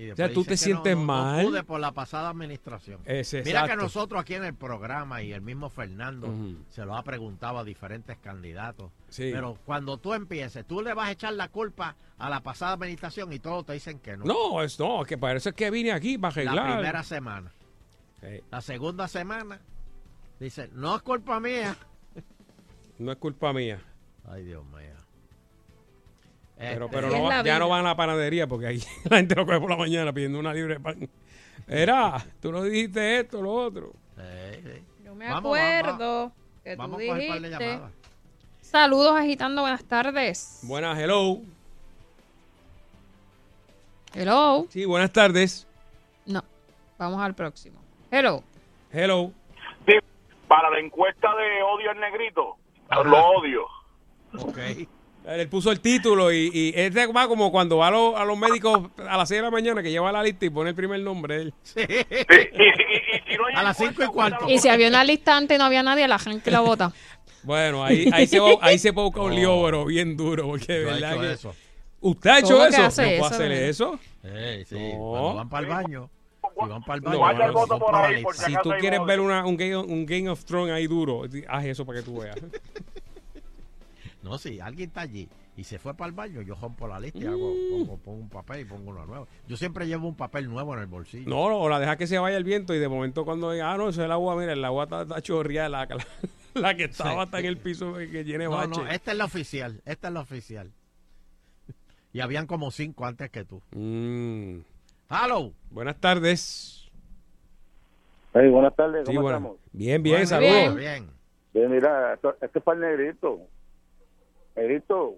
Y 0.00 0.12
O 0.12 0.16
sea, 0.16 0.32
tú 0.32 0.44
te 0.44 0.56
sientes 0.56 0.94
no, 0.96 1.00
no- 1.02 1.06
no 1.06 1.12
mal. 1.24 1.44
pude 1.46 1.64
por 1.64 1.80
la 1.80 1.90
pasada 1.90 2.28
administración. 2.28 3.00
Mira 3.44 3.66
que 3.66 3.74
nosotros 3.74 4.20
aquí 4.20 4.34
en 4.34 4.44
el 4.44 4.54
programa 4.54 5.22
y 5.22 5.32
el 5.32 5.40
mismo 5.40 5.70
Fernando 5.70 6.32
se 6.70 6.84
lo 6.84 6.96
ha 6.96 7.02
preguntado 7.02 7.58
a 7.58 7.64
diferentes 7.64 8.16
candidatos. 8.18 8.92
Sí. 9.08 9.30
Pero 9.32 9.58
cuando 9.64 9.98
tú 9.98 10.14
empieces, 10.14 10.64
tú 10.66 10.82
le 10.82 10.94
vas 10.94 11.08
a 11.08 11.12
echar 11.12 11.32
la 11.32 11.48
culpa 11.48 11.96
a 12.16 12.30
la 12.30 12.40
pasada 12.44 12.74
administración 12.74 13.32
y 13.32 13.40
todos 13.40 13.66
te 13.66 13.72
dicen 13.72 13.98
que 13.98 14.16
no. 14.16 14.24
No, 14.24 14.62
es, 14.62 14.78
no, 14.78 15.02
que 15.04 15.18
es 15.20 15.52
que 15.54 15.70
vine 15.72 15.90
aquí 15.90 16.16
para 16.16 16.44
La 16.44 16.50
arreglar. 16.52 16.76
primera 16.78 17.02
semana. 17.02 17.52
La 18.50 18.60
segunda 18.60 19.08
semana 19.08 19.60
dice, 20.38 20.70
no 20.74 20.94
es 20.94 21.02
culpa 21.02 21.40
mía. 21.40 21.76
No 22.98 23.10
es 23.12 23.18
culpa 23.18 23.52
mía. 23.52 23.80
Ay, 24.28 24.44
Dios 24.44 24.64
mío. 24.66 24.94
Pero, 26.58 26.86
Este- 26.86 26.96
pero 26.96 27.08
no 27.10 27.44
ya 27.44 27.58
no 27.58 27.68
van 27.68 27.80
a 27.86 27.90
la 27.90 27.96
panadería 27.96 28.46
porque 28.48 28.66
ahí 28.66 28.82
la 29.10 29.18
gente 29.18 29.34
lo 29.36 29.46
coge 29.46 29.60
por 29.60 29.70
la 29.70 29.76
mañana 29.76 30.12
pidiendo 30.12 30.38
una 30.40 30.52
libre 30.52 30.74
de 30.74 30.80
pan. 30.80 31.08
Era, 31.68 32.24
tú 32.40 32.50
no 32.50 32.62
dijiste 32.62 33.20
esto, 33.20 33.40
lo 33.42 33.52
otro. 33.52 33.92
Yo 35.04 35.14
me 35.14 35.26
Vamos, 35.28 35.42
vamos, 35.52 35.58
acuerdo 35.58 36.32
que 36.64 36.72
tú 36.72 36.78
Vamos 36.78 37.00
a 37.00 37.06
coger 37.06 37.10
un 37.22 37.28
par 37.28 37.40
de 37.40 37.48
dijiste. 37.48 37.64
llamadas. 37.72 37.92
Saludos 38.60 39.16
agitando, 39.16 39.62
buenas 39.62 39.84
tardes. 39.84 40.60
Buenas, 40.64 40.98
hello. 40.98 41.38
Hello. 44.14 44.66
Sí, 44.70 44.84
buenas 44.84 45.12
tardes. 45.12 45.66
No, 46.26 46.42
vamos 46.98 47.20
al 47.22 47.34
próximo. 47.34 47.78
Hello. 48.10 48.42
Hello. 48.92 49.32
Sí, 49.86 49.94
para 50.48 50.70
la 50.70 50.80
encuesta 50.80 51.28
de 51.36 51.62
odio 51.62 51.90
al 51.90 52.00
negrito, 52.00 52.56
lo 53.04 53.26
odio. 53.30 53.62
Ok. 54.38 54.58
Él 55.28 55.48
puso 55.48 55.70
el 55.70 55.80
título 55.80 56.32
y, 56.32 56.50
y 56.52 56.72
este 56.74 57.06
va 57.08 57.28
como 57.28 57.50
cuando 57.52 57.76
va 57.76 57.88
a, 57.88 57.90
los- 57.90 58.14
a 58.16 58.24
los 58.24 58.38
médicos 58.38 58.90
a 59.06 59.16
las 59.16 59.28
6 59.28 59.38
de 59.40 59.42
la 59.42 59.50
mañana 59.50 59.82
que 59.82 59.90
lleva 59.90 60.10
la 60.10 60.22
lista 60.22 60.46
y 60.46 60.50
pone 60.50 60.70
el 60.70 60.76
primer 60.76 61.00
nombre 61.00 61.36
de 61.36 61.42
él. 61.42 61.54
A 63.54 63.62
las 63.62 63.76
5 63.76 64.02
y 64.04 64.06
cuarto. 64.06 64.48
Y 64.48 64.58
si 64.58 64.68
había 64.68 64.88
una 64.88 65.04
lista 65.04 65.36
antes 65.36 65.56
y 65.56 65.58
no 65.58 65.64
había 65.64 65.82
nadie, 65.82 66.06
la 66.08 66.18
gente 66.18 66.50
la 66.50 66.60
vota. 66.60 66.92
Bueno, 67.44 67.84
ahí, 67.84 68.10
ahí, 68.12 68.26
se, 68.26 68.38
ahí 68.60 68.78
se 68.78 68.92
puede 68.92 69.06
buscar 69.06 69.22
un 69.24 69.34
lío, 69.34 69.62
pero 69.64 69.84
bien 69.86 70.16
duro, 70.16 70.44
porque 70.48 70.72
de 70.72 70.80
he 70.82 70.84
verdad 70.84 71.20
que... 71.20 71.32
eso. 71.32 71.54
¿Usted 72.00 72.30
ha 72.30 72.38
hecho 72.40 72.48
¿Cómo 72.58 72.64
que 72.64 72.68
eso? 72.70 72.82
hace 72.84 73.02
¿No 73.02 73.08
puedo 73.08 73.26
eso, 73.26 73.34
hacer 73.34 73.48
de 73.48 73.68
eso? 73.68 73.98
Eh, 74.24 74.64
sí, 74.68 74.74
No. 74.74 74.98
cuando 74.98 75.34
van 75.36 75.48
para 75.48 75.62
el 75.62 75.72
baño. 75.72 76.10
Si 76.42 76.68
van 76.68 76.82
para 76.82 76.96
el 76.96 77.00
baño, 77.02 77.52
no, 77.52 77.66
no. 77.66 77.78
por 78.22 78.34
si 78.34 78.52
tú 78.62 78.70
quieres 78.80 79.00
ver 79.06 79.20
una, 79.20 79.46
un, 79.46 79.56
game, 79.56 79.76
un 79.76 80.04
Game 80.04 80.28
of 80.28 80.44
Thrones 80.44 80.74
ahí 80.74 80.88
duro, 80.88 81.22
haz 81.48 81.64
eso 81.64 81.86
para 81.86 82.00
que 82.00 82.04
tú 82.04 82.18
veas. 82.20 82.36
No, 84.28 84.36
si 84.38 84.60
alguien 84.60 84.88
está 84.88 85.00
allí 85.02 85.28
y 85.56 85.64
se 85.64 85.78
fue 85.78 85.94
para 85.94 86.08
el 86.08 86.14
baño, 86.14 86.42
yo 86.42 86.54
rompo 86.54 86.86
la 86.86 87.00
lista 87.00 87.18
y 87.18 87.26
hago, 87.26 87.50
Mm. 87.54 87.70
pongo, 87.70 87.96
pongo 87.98 88.18
un 88.20 88.28
papel 88.28 88.60
y 88.60 88.64
pongo 88.66 88.90
uno 88.90 89.06
nuevo. 89.06 89.26
Yo 89.46 89.56
siempre 89.56 89.86
llevo 89.86 90.06
un 90.06 90.16
papel 90.16 90.48
nuevo 90.48 90.74
en 90.74 90.80
el 90.80 90.86
bolsillo. 90.86 91.28
No, 91.28 91.48
no, 91.48 91.58
o 91.58 91.68
la 91.68 91.78
deja 91.80 91.96
que 91.96 92.06
se 92.06 92.18
vaya 92.18 92.36
el 92.36 92.44
viento 92.44 92.74
y 92.74 92.78
de 92.78 92.88
momento 92.88 93.24
cuando 93.24 93.50
diga, 93.52 93.72
ah, 93.72 93.76
no, 93.78 93.88
eso 93.88 94.02
es 94.02 94.04
el 94.04 94.12
agua, 94.12 94.36
mira, 94.36 94.52
el 94.52 94.64
agua 94.64 94.84
está, 94.84 95.02
está 95.02 95.22
chorreada, 95.22 95.68
la, 95.70 95.86
la, 95.86 96.06
la 96.54 96.74
que 96.76 96.84
estaba 96.84 97.22
hasta 97.22 97.40
en 97.40 97.46
el 97.46 97.56
piso 97.56 97.94
que 97.94 98.22
tiene 98.24 98.44
No, 98.44 98.50
bache. 98.50 98.80
no, 98.82 98.86
esta 98.88 99.12
es 99.12 99.16
la 99.18 99.24
oficial, 99.24 99.80
esta 99.86 100.08
es 100.08 100.14
la 100.14 100.20
oficial. 100.20 100.70
Y 102.12 102.20
habían 102.20 102.46
como 102.46 102.70
cinco 102.70 103.06
antes 103.06 103.30
que 103.30 103.44
tú. 103.44 103.62
Mm. 103.72 104.60
Hello. 105.10 105.52
Buenas 105.70 105.98
tardes. 106.00 106.90
Hey, 108.34 108.48
buenas 108.50 108.74
tardes, 108.76 109.06
Sí, 109.08 109.14
¿cómo 109.14 109.28
estamos? 109.28 109.56
Bien, 109.72 110.02
bien, 110.02 110.16
Bueno, 110.16 110.26
saludos. 110.26 110.76
Bien. 110.76 111.08
Bien, 111.54 111.70
mira, 111.70 112.14
esto, 112.14 112.36
esto 112.40 112.58
es 112.58 112.64
para 112.64 112.76
el 112.76 112.98
negrito. 112.98 113.40
Negrito, 114.58 115.14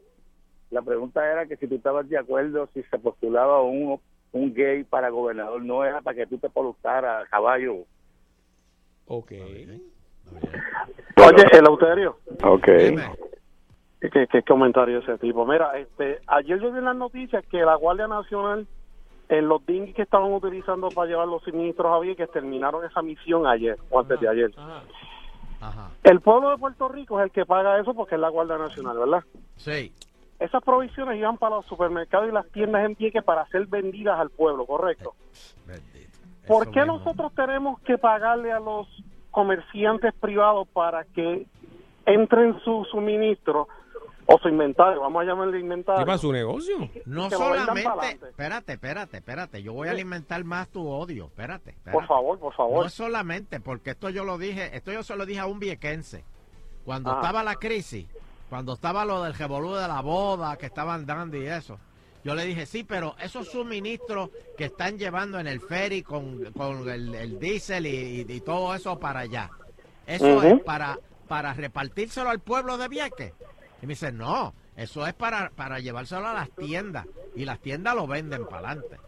la 0.70 0.82
pregunta 0.82 1.26
era 1.26 1.46
que 1.46 1.56
si 1.56 1.66
tú 1.66 1.76
estabas 1.76 2.06
de 2.08 2.18
acuerdo 2.18 2.68
si 2.74 2.82
se 2.84 2.98
postulaba 2.98 3.62
un, 3.62 3.98
un 4.32 4.54
gay 4.54 4.84
para 4.84 5.08
gobernador, 5.08 5.62
no 5.62 5.84
era 5.84 6.02
para 6.02 6.14
que 6.14 6.26
tú 6.26 6.38
te 6.38 6.50
postularas 6.50 7.28
caballo. 7.30 7.78
Ok. 9.06 9.32
Oye, 9.32 9.80
el 11.52 11.66
Euterio. 11.66 12.18
Ok. 12.44 12.68
¿Qué, 14.00 14.26
qué 14.30 14.42
comentario 14.42 14.98
ese 14.98 15.18
tipo? 15.18 15.46
Mira, 15.46 15.78
este, 15.78 16.20
ayer 16.26 16.60
yo 16.60 16.70
vi 16.70 16.78
en 16.78 16.84
las 16.84 16.96
noticias 16.96 17.44
que 17.46 17.58
la 17.58 17.76
Guardia 17.76 18.06
Nacional, 18.06 18.66
en 19.28 19.48
los 19.48 19.64
dinghies 19.66 19.94
que 19.94 20.02
estaban 20.02 20.32
utilizando 20.32 20.90
para 20.90 21.08
llevar 21.08 21.28
los 21.28 21.42
suministros 21.42 21.92
a 21.92 21.98
Vieques, 21.98 22.30
terminaron 22.30 22.84
esa 22.84 23.02
misión 23.02 23.46
ayer 23.46 23.78
o 23.90 24.00
antes 24.00 24.20
de 24.20 24.28
ayer. 24.28 24.50
El 26.02 26.20
pueblo 26.20 26.50
de 26.50 26.58
Puerto 26.58 26.88
Rico 26.88 27.18
es 27.20 27.24
el 27.24 27.30
que 27.30 27.44
paga 27.46 27.78
eso 27.78 27.94
porque 27.94 28.14
es 28.14 28.20
la 28.20 28.28
Guardia 28.28 28.58
Nacional, 28.58 28.98
¿verdad? 28.98 29.24
Sí. 29.56 29.92
Esas 30.38 30.62
provisiones 30.62 31.18
iban 31.18 31.36
para 31.36 31.56
los 31.56 31.66
supermercados 31.66 32.28
y 32.28 32.32
las 32.32 32.48
tiendas 32.48 32.84
en 32.86 32.94
Vieques 32.94 33.22
para 33.22 33.46
ser 33.48 33.66
vendidas 33.66 34.18
al 34.18 34.30
pueblo, 34.30 34.64
¿correcto? 34.64 35.14
¿Por 36.46 36.62
Eso 36.62 36.72
qué 36.72 36.80
mismo. 36.80 36.96
nosotros 36.98 37.32
tenemos 37.34 37.78
que 37.82 37.98
pagarle 37.98 38.50
a 38.50 38.58
los 38.58 38.88
comerciantes 39.30 40.14
privados 40.14 40.66
para 40.68 41.04
que 41.04 41.46
entren 42.06 42.58
su 42.60 42.86
suministro 42.90 43.68
o 44.32 44.38
su 44.38 44.48
inventario? 44.48 45.00
Vamos 45.00 45.22
a 45.22 45.24
llamarle 45.26 45.58
inventario. 45.60 46.00
¿Qué 46.00 46.06
para 46.06 46.18
su 46.18 46.32
negocio? 46.32 46.88
No 47.06 47.28
solamente, 47.30 48.26
espérate, 48.28 48.72
espérate, 48.74 49.16
espérate, 49.18 49.62
yo 49.62 49.72
voy 49.72 49.88
a 49.88 49.90
alimentar 49.90 50.42
más 50.44 50.68
tu 50.68 50.86
odio, 50.88 51.26
espérate, 51.26 51.70
espérate. 51.70 51.92
Por 51.92 52.06
favor, 52.06 52.38
por 52.38 52.54
favor. 52.54 52.84
No 52.84 52.90
solamente, 52.90 53.60
porque 53.60 53.90
esto 53.90 54.08
yo 54.10 54.24
lo 54.24 54.38
dije, 54.38 54.76
esto 54.76 54.92
yo 54.92 55.02
se 55.02 55.16
lo 55.16 55.26
dije 55.26 55.40
a 55.40 55.46
un 55.46 55.58
viequense, 55.58 56.24
cuando 56.84 57.10
Ah. 57.10 57.16
estaba 57.20 57.42
la 57.42 57.56
crisis, 57.56 58.06
cuando 58.48 58.74
estaba 58.74 59.04
lo 59.04 59.22
del 59.24 59.34
revolú 59.34 59.74
de 59.74 59.88
la 59.88 60.00
boda 60.00 60.56
que 60.56 60.66
estaban 60.66 61.06
dando 61.06 61.36
y 61.36 61.46
eso, 61.46 61.78
yo 62.22 62.34
le 62.34 62.44
dije, 62.44 62.66
sí, 62.66 62.84
pero 62.84 63.16
esos 63.22 63.48
suministros 63.48 64.30
que 64.56 64.66
están 64.66 64.98
llevando 64.98 65.38
en 65.38 65.46
el 65.46 65.60
ferry 65.60 66.02
con, 66.02 66.52
con 66.52 66.88
el, 66.88 67.14
el 67.14 67.38
diésel 67.38 67.86
y, 67.86 68.24
y- 68.28 68.32
y 68.32 68.40
todo 68.42 68.74
eso 68.74 68.98
para 68.98 69.20
allá, 69.20 69.50
eso 70.06 70.42
es 70.42 70.60
para, 70.62 70.98
para 71.28 71.54
repartírselo 71.54 72.28
al 72.30 72.40
pueblo 72.40 72.76
de 72.76 72.88
Vieques. 72.88 73.32
Y 73.82 73.86
me 73.86 73.92
dice, 73.92 74.12
no, 74.12 74.52
eso 74.76 75.06
es 75.06 75.14
para, 75.14 75.50
para 75.50 75.78
llevárselo 75.78 76.26
a 76.26 76.34
las 76.34 76.50
tiendas 76.50 77.06
y 77.34 77.44
las 77.44 77.58
tiendas 77.60 77.94
lo 77.94 78.06
venden 78.06 78.44
para 78.46 78.68
adelante. 78.70 78.98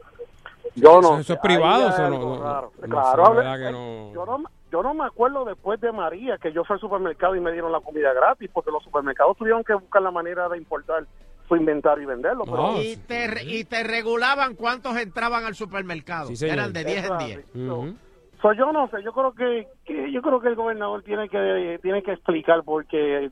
Yo 0.75 1.01
no. 1.03 1.09
Eso- 1.13 1.19
eso 1.21 1.33
es 1.35 1.39
privado, 1.41 1.89
eso 1.91 2.09
no- 2.09 2.19
no- 2.19 2.71
claro, 2.89 3.25
sé, 3.27 3.31
hable- 3.31 3.37
¿verdad 3.37 3.59
que 3.67 3.73
no? 3.73 4.13
Yo, 4.15 4.25
no, 4.27 4.39
me- 4.39 4.49
yo 4.71 4.83
no 4.83 4.95
me 4.95 5.05
acuerdo 5.05 5.45
después 5.45 5.81
de 5.81 5.93
María 5.93 6.39
que 6.39 6.53
yo 6.53 6.65
fui 6.65 6.75
al 6.75 6.81
supermercado 6.81 7.37
y 7.37 7.41
me 7.41 7.53
dieron 7.53 7.71
la 7.73 7.81
comida 7.81 8.13
gratis 8.15 8.49
porque 8.53 8.71
los 8.71 8.83
supermercados 8.83 9.37
tuvieron 9.37 9.63
que 9.65 9.75
buscar 9.75 10.01
la 10.01 10.11
manera 10.11 10.49
de 10.49 10.57
importar 10.57 11.07
su 11.47 11.57
inventario 11.57 12.05
y 12.05 12.07
venderlo. 12.07 12.45
Pero 12.45 12.81
y, 12.81 12.97
te, 12.97 13.45
y 13.45 13.65
te 13.65 13.83
regulaban 13.83 14.55
cuántos 14.55 14.97
entraban 14.97 15.45
al 15.45 15.55
supermercado. 15.55 16.35
Sí. 16.35 16.49
Eran 16.49 16.73
de 16.73 16.85
10 16.85 16.99
en 16.99 17.05
Eso 17.05 17.19
10. 17.19 17.45
Ujú. 17.55 17.95
So, 18.41 18.53
yo 18.55 18.73
no 18.73 18.89
sé, 18.89 19.03
yo 19.05 19.13
creo 19.13 19.33
que, 19.35 19.69
que- 19.85 20.11
yo 20.11 20.23
creo 20.23 20.41
que 20.41 20.49
el 20.49 20.55
gobernador 20.57 21.03
tiene 21.03 21.29
que 21.29 21.79
tiene 21.83 22.03
que 22.03 22.13
explicar 22.13 22.63
porque 22.65 23.31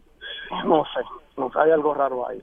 no 0.65 0.85
sé, 0.85 1.01
no 1.37 1.51
sé, 1.53 1.59
hay 1.61 1.71
algo 1.71 1.95
raro 1.95 2.29
ahí. 2.29 2.43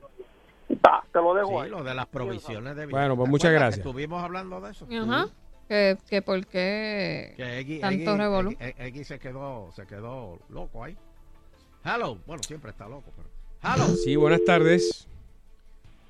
Te 0.68 1.18
lo 1.20 1.34
dejo 1.34 1.48
Sí, 1.48 1.56
ahí. 1.64 1.70
lo 1.70 1.82
de 1.82 1.94
las 1.94 2.06
provisiones 2.06 2.76
de 2.76 2.86
Bueno, 2.86 3.16
pues 3.16 3.26
¿Te 3.26 3.30
muchas 3.30 3.52
gracias. 3.52 3.78
Estuvimos 3.78 4.22
hablando 4.22 4.60
de 4.60 4.70
eso. 4.70 4.86
Ajá. 4.90 5.26
Que, 5.66 5.96
que 6.08 6.22
por 6.22 6.46
qué 6.46 7.34
Que 7.36 7.58
Eggy, 7.60 7.80
tanto 7.80 8.16
revolú. 8.16 8.54
Eggy 8.58 9.04
se 9.04 9.18
quedó, 9.18 9.70
se 9.72 9.86
quedó 9.86 10.38
loco 10.48 10.84
ahí. 10.84 10.96
Hello. 11.84 12.18
Bueno, 12.26 12.42
siempre 12.42 12.70
está 12.70 12.86
loco, 12.88 13.10
pero. 13.16 13.28
Hello. 13.62 13.86
Sí, 13.96 14.16
buenas 14.16 14.44
tardes. 14.44 15.08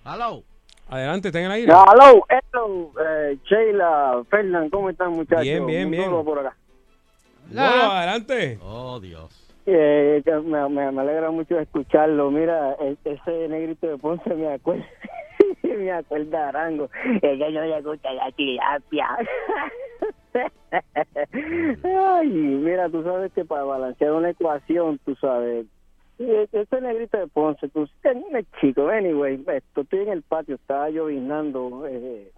Hello. 0.04 0.42
Adelante, 0.88 1.28
está 1.28 1.40
en 1.40 1.44
el 1.46 1.52
aire. 1.52 1.72
Hello, 1.72 2.24
hello, 2.28 2.92
eh, 3.04 3.38
Sheila, 3.44 4.22
Fernán, 4.30 4.70
¿cómo 4.70 4.88
están 4.90 5.12
muchachos? 5.12 5.42
Bien, 5.42 5.66
bien, 5.66 5.90
bien. 5.90 6.10
por 6.10 6.38
acá. 6.38 6.56
Bueno, 7.50 7.92
adelante. 7.92 8.58
Oh, 8.62 8.98
Dios. 8.98 9.47
Eh, 9.70 10.22
que 10.24 10.32
me, 10.32 10.66
me- 10.70 10.90
me 10.92 11.00
alegra 11.02 11.30
mucho 11.30 11.58
escucharlo. 11.58 12.30
Mira, 12.30 12.74
e- 12.80 12.96
ese 13.04 13.48
negrito 13.48 13.86
de 13.86 13.98
Ponce 13.98 14.34
me 14.34 14.50
acuerda, 14.54 14.86
me 15.62 15.92
acuerda 15.92 16.46
a 16.46 16.48
Arango. 16.48 16.88
Ella 17.20 17.50
no 17.50 17.60
le 17.66 17.76
escucha 17.76 18.10
la 18.14 18.32
tilapia. 18.32 19.08
Ay, 21.84 22.28
mira, 22.28 22.88
tú 22.88 23.02
sabes 23.02 23.32
que 23.32 23.44
para 23.44 23.64
balancear 23.64 24.12
una 24.12 24.30
ecuación, 24.30 24.98
tú 25.04 25.14
sabes, 25.16 25.66
e- 26.18 26.48
ese 26.50 26.80
negrito 26.80 27.18
de 27.18 27.26
Ponce, 27.28 27.68
tú 27.68 27.84
es 27.84 28.46
chico. 28.60 28.88
Anyway, 28.88 29.42
esto, 29.48 29.82
estoy 29.82 30.00
en 30.00 30.08
el 30.08 30.22
patio, 30.22 30.54
estaba 30.54 30.90
lloviznando. 30.90 31.86
Eh, 31.86 32.30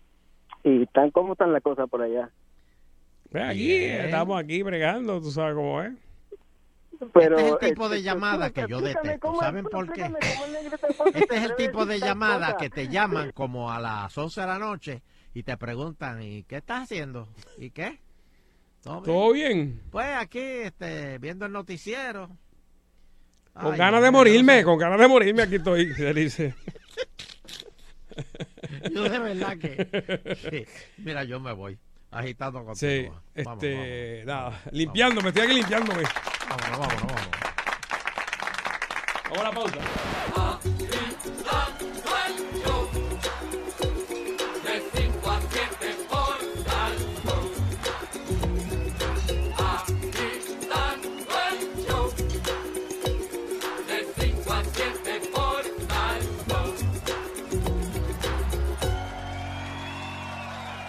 y 0.65 0.85
tan, 0.87 1.11
¿cómo 1.13 1.33
están 1.35 1.53
las 1.53 1.63
cosas 1.63 1.89
por 1.89 2.03
allá? 2.03 2.29
Aquí, 3.33 3.73
estamos 3.85 4.43
aquí 4.43 4.63
bregando, 4.63 5.21
tú 5.21 5.31
sabes 5.31 5.55
cómo 5.55 5.81
es. 5.83 5.93
Pero, 7.13 7.39
este 7.39 7.49
es 7.49 7.63
el 7.63 7.69
tipo 7.71 7.89
de 7.89 7.97
este, 7.97 8.07
llamada 8.07 8.51
que 8.51 8.67
yo 8.69 8.81
detesto. 8.81 9.41
¿Saben 9.41 9.65
por 9.65 9.93
qué? 9.93 10.03
Este 11.15 11.37
es 11.37 11.45
el 11.45 11.57
tipo 11.57 11.87
de 11.87 11.99
llamada 11.99 12.57
que 12.57 12.69
te 12.69 12.89
llaman 12.89 13.33
como 13.33 13.71
a 13.71 13.81
las 13.81 14.17
11 14.17 14.41
de 14.41 14.47
la 14.47 14.59
noche 14.59 15.03
y 15.33 15.43
te 15.43 15.57
preguntan, 15.57 16.23
¿y 16.23 16.43
qué 16.45 16.57
estás 16.57 16.83
haciendo? 16.83 17.29
¿Y 17.59 17.71
qué? 17.71 18.01
¿Todo 18.83 19.33
bien? 19.33 19.81
Pues 19.91 20.09
aquí, 20.17 20.41
este, 20.41 21.19
viendo 21.19 21.47
el 21.47 21.53
noticiero. 21.53 22.29
Con 23.53 23.73
Ay, 23.73 23.79
ganas 23.79 24.03
de 24.03 24.11
morirme, 24.11 24.63
con 24.63 24.79
ganas 24.79 25.01
de 25.01 25.09
morirme 25.09 25.43
aquí 25.43 25.57
estoy, 25.57 25.95
se 25.95 26.15
dice. 26.15 26.55
Yo 28.93 29.05
de 29.05 29.19
verdad 29.19 29.59
que... 29.59 30.37
sí. 30.51 30.65
Mira, 30.99 31.25
yo 31.25 31.41
me 31.41 31.53
voy 31.53 31.79
agitando 32.11 32.65
contigo. 32.65 32.75
Sí, 32.77 33.43
Vamos, 33.45 33.63
este, 33.63 34.23
nada, 34.27 34.61
limpiándome, 34.73 35.29
estoy 35.29 35.45
aquí 35.45 35.55
limpiándome. 35.55 36.03
Vámonos, 36.49 36.79
vámonos, 36.79 37.03
vámonos. 37.03 37.29
Vamos 39.25 39.39
a 39.39 39.43
la 39.45 39.53
pausa. 39.53 40.80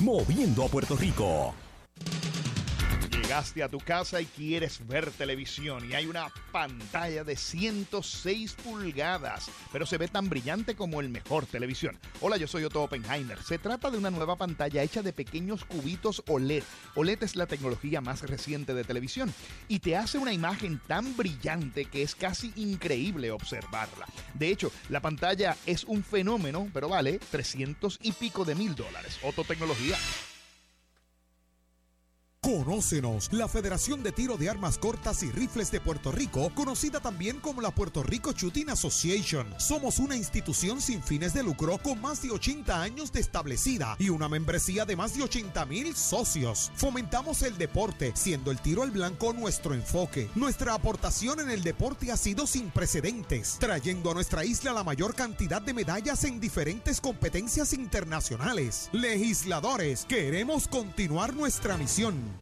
moviendo 0.00 0.64
a 0.64 0.68
Puerto 0.68 0.96
Rico. 0.96 1.65
Llegaste 3.36 3.62
a 3.62 3.68
tu 3.68 3.80
casa 3.80 4.18
y 4.22 4.24
quieres 4.24 4.86
ver 4.86 5.10
televisión 5.10 5.86
y 5.90 5.92
hay 5.92 6.06
una 6.06 6.32
pantalla 6.52 7.22
de 7.22 7.36
106 7.36 8.54
pulgadas, 8.64 9.50
pero 9.70 9.84
se 9.84 9.98
ve 9.98 10.08
tan 10.08 10.30
brillante 10.30 10.74
como 10.74 11.02
el 11.02 11.10
mejor 11.10 11.44
televisión. 11.44 11.98
Hola, 12.22 12.38
yo 12.38 12.48
soy 12.48 12.64
Otto 12.64 12.82
Oppenheimer. 12.82 13.42
Se 13.42 13.58
trata 13.58 13.90
de 13.90 13.98
una 13.98 14.10
nueva 14.10 14.36
pantalla 14.36 14.82
hecha 14.82 15.02
de 15.02 15.12
pequeños 15.12 15.66
cubitos 15.66 16.22
OLED. 16.28 16.62
OLED 16.94 17.24
es 17.24 17.36
la 17.36 17.44
tecnología 17.44 18.00
más 18.00 18.22
reciente 18.22 18.72
de 18.72 18.84
televisión 18.84 19.34
y 19.68 19.80
te 19.80 19.98
hace 19.98 20.16
una 20.16 20.32
imagen 20.32 20.80
tan 20.86 21.14
brillante 21.14 21.84
que 21.84 22.02
es 22.02 22.14
casi 22.14 22.54
increíble 22.56 23.32
observarla. 23.32 24.06
De 24.32 24.48
hecho, 24.48 24.72
la 24.88 25.02
pantalla 25.02 25.58
es 25.66 25.84
un 25.84 26.02
fenómeno, 26.02 26.70
pero 26.72 26.88
vale 26.88 27.18
300 27.18 27.98
y 28.00 28.12
pico 28.12 28.46
de 28.46 28.54
mil 28.54 28.74
dólares. 28.74 29.18
Otto 29.22 29.44
Tecnología. 29.44 29.98
Conócenos, 32.46 33.32
la 33.32 33.48
Federación 33.48 34.04
de 34.04 34.12
Tiro 34.12 34.36
de 34.36 34.48
Armas 34.48 34.78
Cortas 34.78 35.24
y 35.24 35.32
Rifles 35.32 35.72
de 35.72 35.80
Puerto 35.80 36.12
Rico, 36.12 36.52
conocida 36.54 37.00
también 37.00 37.40
como 37.40 37.60
la 37.60 37.72
Puerto 37.72 38.04
Rico 38.04 38.30
Shooting 38.30 38.70
Association. 38.70 39.52
Somos 39.58 39.98
una 39.98 40.14
institución 40.14 40.80
sin 40.80 41.02
fines 41.02 41.34
de 41.34 41.42
lucro 41.42 41.76
con 41.78 42.00
más 42.00 42.22
de 42.22 42.30
80 42.30 42.80
años 42.80 43.10
de 43.10 43.18
establecida 43.18 43.96
y 43.98 44.10
una 44.10 44.28
membresía 44.28 44.84
de 44.84 44.94
más 44.94 45.16
de 45.16 45.24
80 45.24 45.66
mil 45.66 45.96
socios. 45.96 46.70
Fomentamos 46.76 47.42
el 47.42 47.58
deporte, 47.58 48.12
siendo 48.14 48.52
el 48.52 48.60
tiro 48.60 48.84
al 48.84 48.92
blanco 48.92 49.32
nuestro 49.32 49.74
enfoque. 49.74 50.30
Nuestra 50.36 50.74
aportación 50.74 51.40
en 51.40 51.50
el 51.50 51.64
deporte 51.64 52.12
ha 52.12 52.16
sido 52.16 52.46
sin 52.46 52.70
precedentes, 52.70 53.56
trayendo 53.58 54.12
a 54.12 54.14
nuestra 54.14 54.44
isla 54.44 54.72
la 54.72 54.84
mayor 54.84 55.16
cantidad 55.16 55.60
de 55.60 55.74
medallas 55.74 56.22
en 56.22 56.38
diferentes 56.38 57.00
competencias 57.00 57.72
internacionales. 57.72 58.88
Legisladores, 58.92 60.06
queremos 60.08 60.68
continuar 60.68 61.34
nuestra 61.34 61.76
misión. 61.76 62.35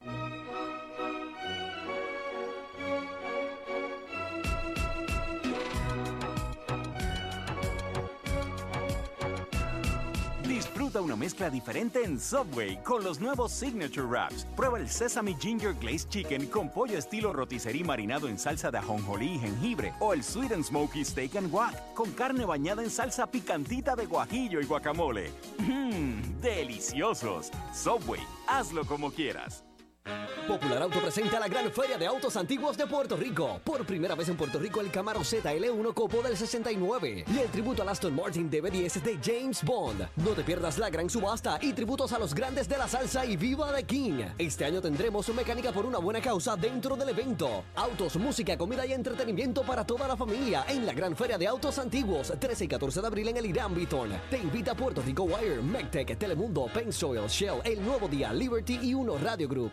Disfruta 10.46 11.00
una 11.00 11.16
mezcla 11.16 11.50
diferente 11.50 12.04
en 12.04 12.20
Subway 12.20 12.82
con 12.82 13.02
los 13.02 13.18
nuevos 13.20 13.50
Signature 13.50 14.06
Wraps. 14.06 14.46
Prueba 14.54 14.78
el 14.78 14.88
Sesame 14.88 15.34
Ginger 15.40 15.74
Glazed 15.74 16.08
Chicken 16.10 16.46
con 16.46 16.70
pollo 16.70 16.98
estilo 16.98 17.32
rotisserie 17.32 17.82
marinado 17.82 18.28
en 18.28 18.38
salsa 18.38 18.70
de 18.70 18.78
ajonjolí 18.78 19.34
y 19.34 19.38
jengibre. 19.38 19.92
O 20.00 20.12
el 20.12 20.22
Sweet 20.22 20.52
and 20.52 20.64
Smoky 20.64 21.04
Steak 21.04 21.36
and 21.36 21.50
Guac 21.50 21.94
con 21.94 22.12
carne 22.12 22.44
bañada 22.44 22.82
en 22.82 22.90
salsa 22.90 23.26
picantita 23.26 23.96
de 23.96 24.06
guajillo 24.06 24.60
y 24.60 24.66
guacamole. 24.66 25.32
Mmm, 25.58 26.40
deliciosos. 26.40 27.50
Subway, 27.72 28.20
hazlo 28.46 28.84
como 28.84 29.10
quieras. 29.10 29.64
Popular 30.46 30.82
Auto 30.82 31.00
presenta 31.00 31.40
la 31.40 31.48
gran 31.48 31.72
feria 31.72 31.96
de 31.96 32.06
autos 32.06 32.36
antiguos 32.36 32.76
de 32.76 32.86
Puerto 32.86 33.16
Rico. 33.16 33.60
Por 33.64 33.86
primera 33.86 34.14
vez 34.14 34.28
en 34.28 34.36
Puerto 34.36 34.58
Rico, 34.58 34.82
el 34.82 34.90
Camaro 34.90 35.20
ZL1 35.20 35.94
Copo 35.94 36.22
del 36.22 36.36
69 36.36 37.24
y 37.26 37.38
el 37.38 37.48
tributo 37.48 37.80
al 37.80 37.88
Aston 37.88 38.14
Martin 38.14 38.50
DB10 38.50 39.00
de 39.00 39.18
James 39.24 39.64
Bond. 39.64 40.06
No 40.16 40.30
te 40.32 40.44
pierdas 40.44 40.76
la 40.76 40.90
gran 40.90 41.08
subasta 41.08 41.58
y 41.62 41.72
tributos 41.72 42.12
a 42.12 42.18
los 42.18 42.34
grandes 42.34 42.68
de 42.68 42.76
la 42.76 42.86
salsa 42.86 43.24
y 43.24 43.38
Viva 43.38 43.72
de 43.72 43.84
King. 43.84 44.22
Este 44.36 44.66
año 44.66 44.82
tendremos 44.82 45.26
mecánica 45.34 45.72
por 45.72 45.86
una 45.86 45.98
buena 45.98 46.20
causa 46.20 46.56
dentro 46.56 46.94
del 46.94 47.08
evento. 47.08 47.64
Autos, 47.74 48.16
música, 48.16 48.58
comida 48.58 48.84
y 48.84 48.92
entretenimiento 48.92 49.62
para 49.62 49.86
toda 49.86 50.06
la 50.06 50.16
familia 50.16 50.66
en 50.68 50.84
la 50.84 50.92
gran 50.92 51.16
feria 51.16 51.38
de 51.38 51.46
autos 51.46 51.78
antiguos, 51.78 52.34
13 52.38 52.66
y 52.66 52.68
14 52.68 53.00
de 53.00 53.06
abril 53.06 53.28
en 53.28 53.38
el 53.38 53.46
Irán 53.46 53.74
Beaton. 53.74 54.10
Te 54.28 54.36
invita 54.36 54.74
Puerto 54.74 55.00
Rico 55.00 55.22
Wire, 55.22 55.62
MecTech, 55.62 56.18
Telemundo, 56.18 56.66
Pensoil, 56.66 57.26
Shell, 57.28 57.62
El 57.64 57.82
Nuevo 57.82 58.08
Día, 58.08 58.30
Liberty 58.32 58.78
y 58.82 58.92
Uno 58.92 59.16
Radio 59.16 59.48
Group. 59.48 59.72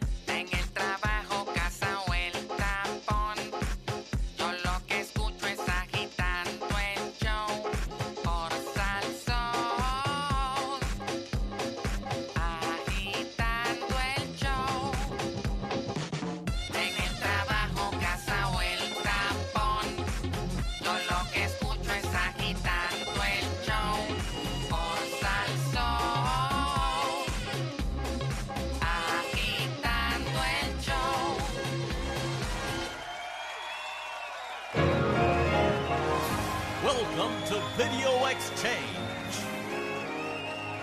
Welcome 36.91 37.41
to 37.45 37.61
Video 37.77 38.25
Exchange. 38.25 38.75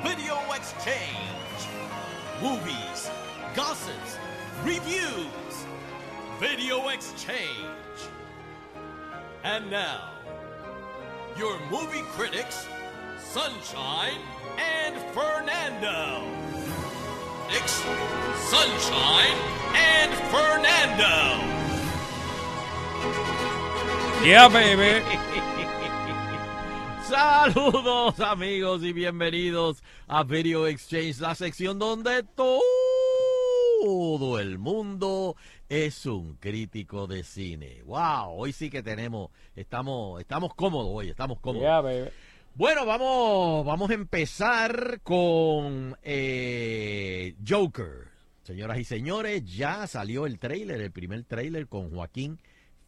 Video 0.03 0.39
Exchange. 0.55 1.61
Movies, 2.41 3.11
gossips, 3.55 4.17
reviews. 4.65 5.67
Video 6.41 6.89
Exchange. 6.89 7.99
And 9.45 9.71
now, 9.71 10.13
your 11.37 11.61
movie 11.71 12.07
critics, 12.17 12.67
Sunshine 13.19 14.23
and 14.57 14.97
Fernando. 15.13 16.25
Nix, 17.51 17.73
Sunshine 18.49 19.37
and 19.75 20.15
Fernando. 20.33 21.45
Yeah, 24.25 24.49
baby. 24.49 25.05
Saludos 27.09 28.21
amigos 28.21 28.83
y 28.83 28.93
bienvenidos 28.93 29.83
a 30.09 30.25
Video 30.25 30.67
Exchange, 30.67 31.21
la 31.21 31.35
sección 31.35 31.79
donde 31.79 32.23
todo 32.23 32.61
el 34.39 34.59
mundo 34.59 35.35
es 35.71 36.05
un 36.05 36.35
crítico 36.35 37.07
de 37.07 37.25
cine. 37.25 37.83
Wow, 37.87 38.35
hoy 38.37 38.53
sí 38.53 38.69
que 38.69 38.83
tenemos, 38.83 39.31
estamos, 39.57 40.21
estamos 40.21 40.55
cómodos 40.55 40.91
hoy, 40.93 41.09
estamos 41.09 41.41
cómodos. 41.41 41.63
Yeah, 41.63 41.81
baby. 41.81 42.11
Bueno, 42.55 42.85
vamos, 42.85 43.65
vamos 43.65 43.89
a 43.89 43.95
empezar 43.95 45.01
con 45.03 45.97
eh, 46.03 47.37
Joker. 47.47 48.09
Señoras 48.43 48.79
y 48.81 48.85
señores, 48.85 49.47
ya 49.47 49.87
salió 49.87 50.27
el 50.27 50.39
trailer, 50.39 50.83
el 50.83 50.93
primer 50.93 51.25
trailer 51.25 51.69
con 51.69 51.91
Joaquín 51.91 52.39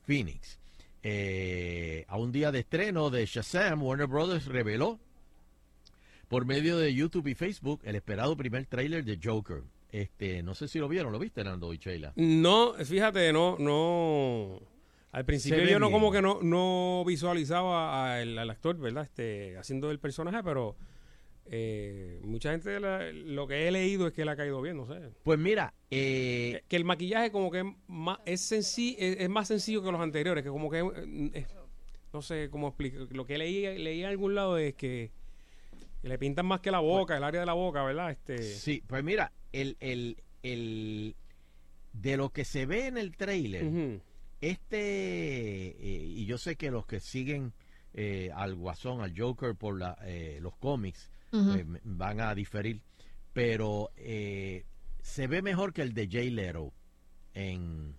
Phoenix. 0.02 0.59
Eh, 1.02 2.04
a 2.08 2.16
un 2.18 2.30
día 2.32 2.52
de 2.52 2.60
estreno 2.60 3.10
de 3.10 3.24
Shazam, 3.26 3.82
Warner 3.82 4.06
Brothers 4.06 4.46
reveló 4.46 4.98
por 6.28 6.44
medio 6.44 6.76
de 6.78 6.94
YouTube 6.94 7.26
y 7.28 7.34
Facebook 7.34 7.80
el 7.84 7.96
esperado 7.96 8.36
primer 8.36 8.66
trailer 8.66 9.04
de 9.04 9.18
Joker. 9.22 9.62
Este, 9.90 10.42
no 10.42 10.54
sé 10.54 10.68
si 10.68 10.78
lo 10.78 10.88
vieron, 10.88 11.12
¿lo 11.12 11.18
viste, 11.18 11.42
Nando 11.42 11.72
y 11.74 11.78
Sheila? 11.78 12.12
No, 12.16 12.74
fíjate, 12.74 13.32
no, 13.32 13.56
no. 13.58 14.60
Al 15.12 15.24
principio 15.24 15.64
yo 15.64 15.80
no 15.80 15.88
bien. 15.88 15.98
como 16.00 16.12
que 16.12 16.22
no, 16.22 16.38
no 16.42 17.02
visualizaba 17.04 18.14
al, 18.16 18.38
al 18.38 18.50
actor, 18.50 18.76
¿verdad? 18.78 19.04
Este, 19.04 19.56
haciendo 19.58 19.90
el 19.90 19.98
personaje, 19.98 20.40
pero 20.44 20.76
eh, 21.52 22.20
mucha 22.22 22.52
gente 22.52 22.78
la- 22.78 23.10
lo 23.12 23.46
que 23.48 23.66
he 23.66 23.70
leído 23.72 24.06
es 24.06 24.12
que 24.12 24.24
le 24.24 24.30
ha 24.30 24.36
caído 24.36 24.62
bien, 24.62 24.76
no 24.76 24.86
sé. 24.86 25.10
Pues 25.24 25.38
mira, 25.38 25.74
eh, 25.90 26.62
que 26.68 26.76
el 26.76 26.84
maquillaje 26.84 27.32
como 27.32 27.50
que 27.50 27.58
es 27.60 27.64
más, 27.88 28.18
es, 28.24 28.52
senci- 28.52 28.94
es, 28.98 29.16
es 29.18 29.28
más 29.28 29.48
sencillo 29.48 29.82
que 29.82 29.90
los 29.90 30.00
anteriores, 30.00 30.44
que 30.44 30.50
como 30.50 30.70
que 30.70 30.78
eh, 30.78 31.30
es- 31.34 31.46
no 32.12 32.22
sé 32.22 32.48
cómo 32.50 32.68
explicar. 32.68 33.00
Lo 33.10 33.24
que 33.26 33.36
leí, 33.38 33.62
leí 33.78 34.00
en 34.00 34.06
algún 34.06 34.34
lado 34.36 34.58
es 34.58 34.74
que 34.74 35.10
le 36.02 36.18
pintan 36.18 36.46
más 36.46 36.60
que 36.60 36.70
la 36.70 36.78
boca, 36.80 37.16
el 37.16 37.24
área 37.24 37.40
de 37.40 37.46
la 37.46 37.52
boca, 37.52 37.82
¿verdad? 37.82 38.10
Este, 38.12 38.42
Sí, 38.42 38.82
pues 38.86 39.02
mira, 39.04 39.32
el, 39.52 39.76
el, 39.80 40.16
el- 40.42 41.14
de 41.92 42.16
lo 42.16 42.30
que 42.30 42.44
se 42.44 42.64
ve 42.66 42.86
en 42.86 42.96
el 42.96 43.16
trailer, 43.16 43.64
este, 44.40 44.78
eh, 45.68 46.04
y 46.04 46.24
yo 46.26 46.38
sé 46.38 46.56
que 46.56 46.70
los 46.70 46.86
que 46.86 47.00
siguen 47.00 47.52
eh, 47.92 48.30
al 48.34 48.54
Guasón, 48.54 49.00
al 49.00 49.12
Joker 49.18 49.54
por 49.56 49.76
la, 49.78 49.98
eh, 50.04 50.38
los 50.40 50.54
cómics, 50.56 51.10
Eh, 51.32 51.64
van 51.84 52.20
a 52.20 52.34
diferir, 52.34 52.80
pero 53.32 53.90
eh, 53.96 54.64
se 55.02 55.26
ve 55.26 55.42
mejor 55.42 55.72
que 55.72 55.82
el 55.82 55.94
de 55.94 56.08
Jay 56.10 56.30
Lero 56.30 56.72
en 57.34 57.94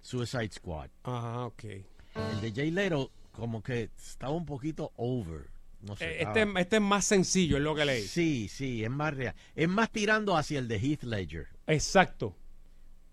Suicide 0.00 0.50
Squad. 0.50 0.90
Ajá, 1.04 1.46
ok. 1.46 1.64
El 1.64 2.40
de 2.40 2.52
Jay 2.52 2.70
Lero 2.70 3.10
como 3.30 3.62
que 3.62 3.90
estaba 3.96 4.32
un 4.34 4.44
poquito 4.46 4.92
over. 4.96 5.50
No 5.80 5.96
sé, 5.96 6.04
Eh, 6.04 6.16
estaba- 6.22 6.40
este, 6.40 6.60
este 6.60 6.76
es 6.76 6.82
más 6.82 7.04
sencillo, 7.04 7.56
es 7.56 7.62
lo 7.62 7.74
que 7.74 7.84
leí. 7.84 8.02
Sí, 8.02 8.48
sí, 8.48 8.84
es 8.84 8.90
más 8.90 9.14
real. 9.16 9.34
Es 9.54 9.68
más 9.68 9.90
tirando 9.90 10.36
hacia 10.36 10.58
el 10.58 10.68
de 10.68 10.78
Heath 10.78 11.02
Ledger. 11.04 11.48
Exacto. 11.66 12.36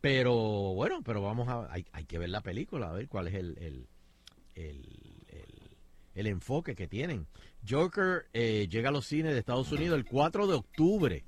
Pero 0.01 0.33
bueno, 0.75 1.01
pero 1.03 1.21
vamos 1.21 1.47
a. 1.49 1.71
Hay, 1.71 1.85
hay 1.91 2.05
que 2.05 2.17
ver 2.17 2.29
la 2.29 2.41
película, 2.41 2.89
a 2.89 2.93
ver 2.93 3.07
cuál 3.09 3.27
es 3.27 3.33
el, 3.35 3.57
el, 3.57 3.87
el- 4.55 5.05
el 6.15 6.27
enfoque 6.27 6.75
que 6.75 6.87
tienen. 6.87 7.27
Joker 7.67 8.27
eh, 8.33 8.67
llega 8.69 8.89
a 8.89 8.91
los 8.91 9.07
cines 9.07 9.33
de 9.33 9.39
Estados 9.39 9.71
Unidos 9.71 9.97
el 9.97 10.05
4 10.05 10.47
de 10.47 10.53
octubre 10.53 11.23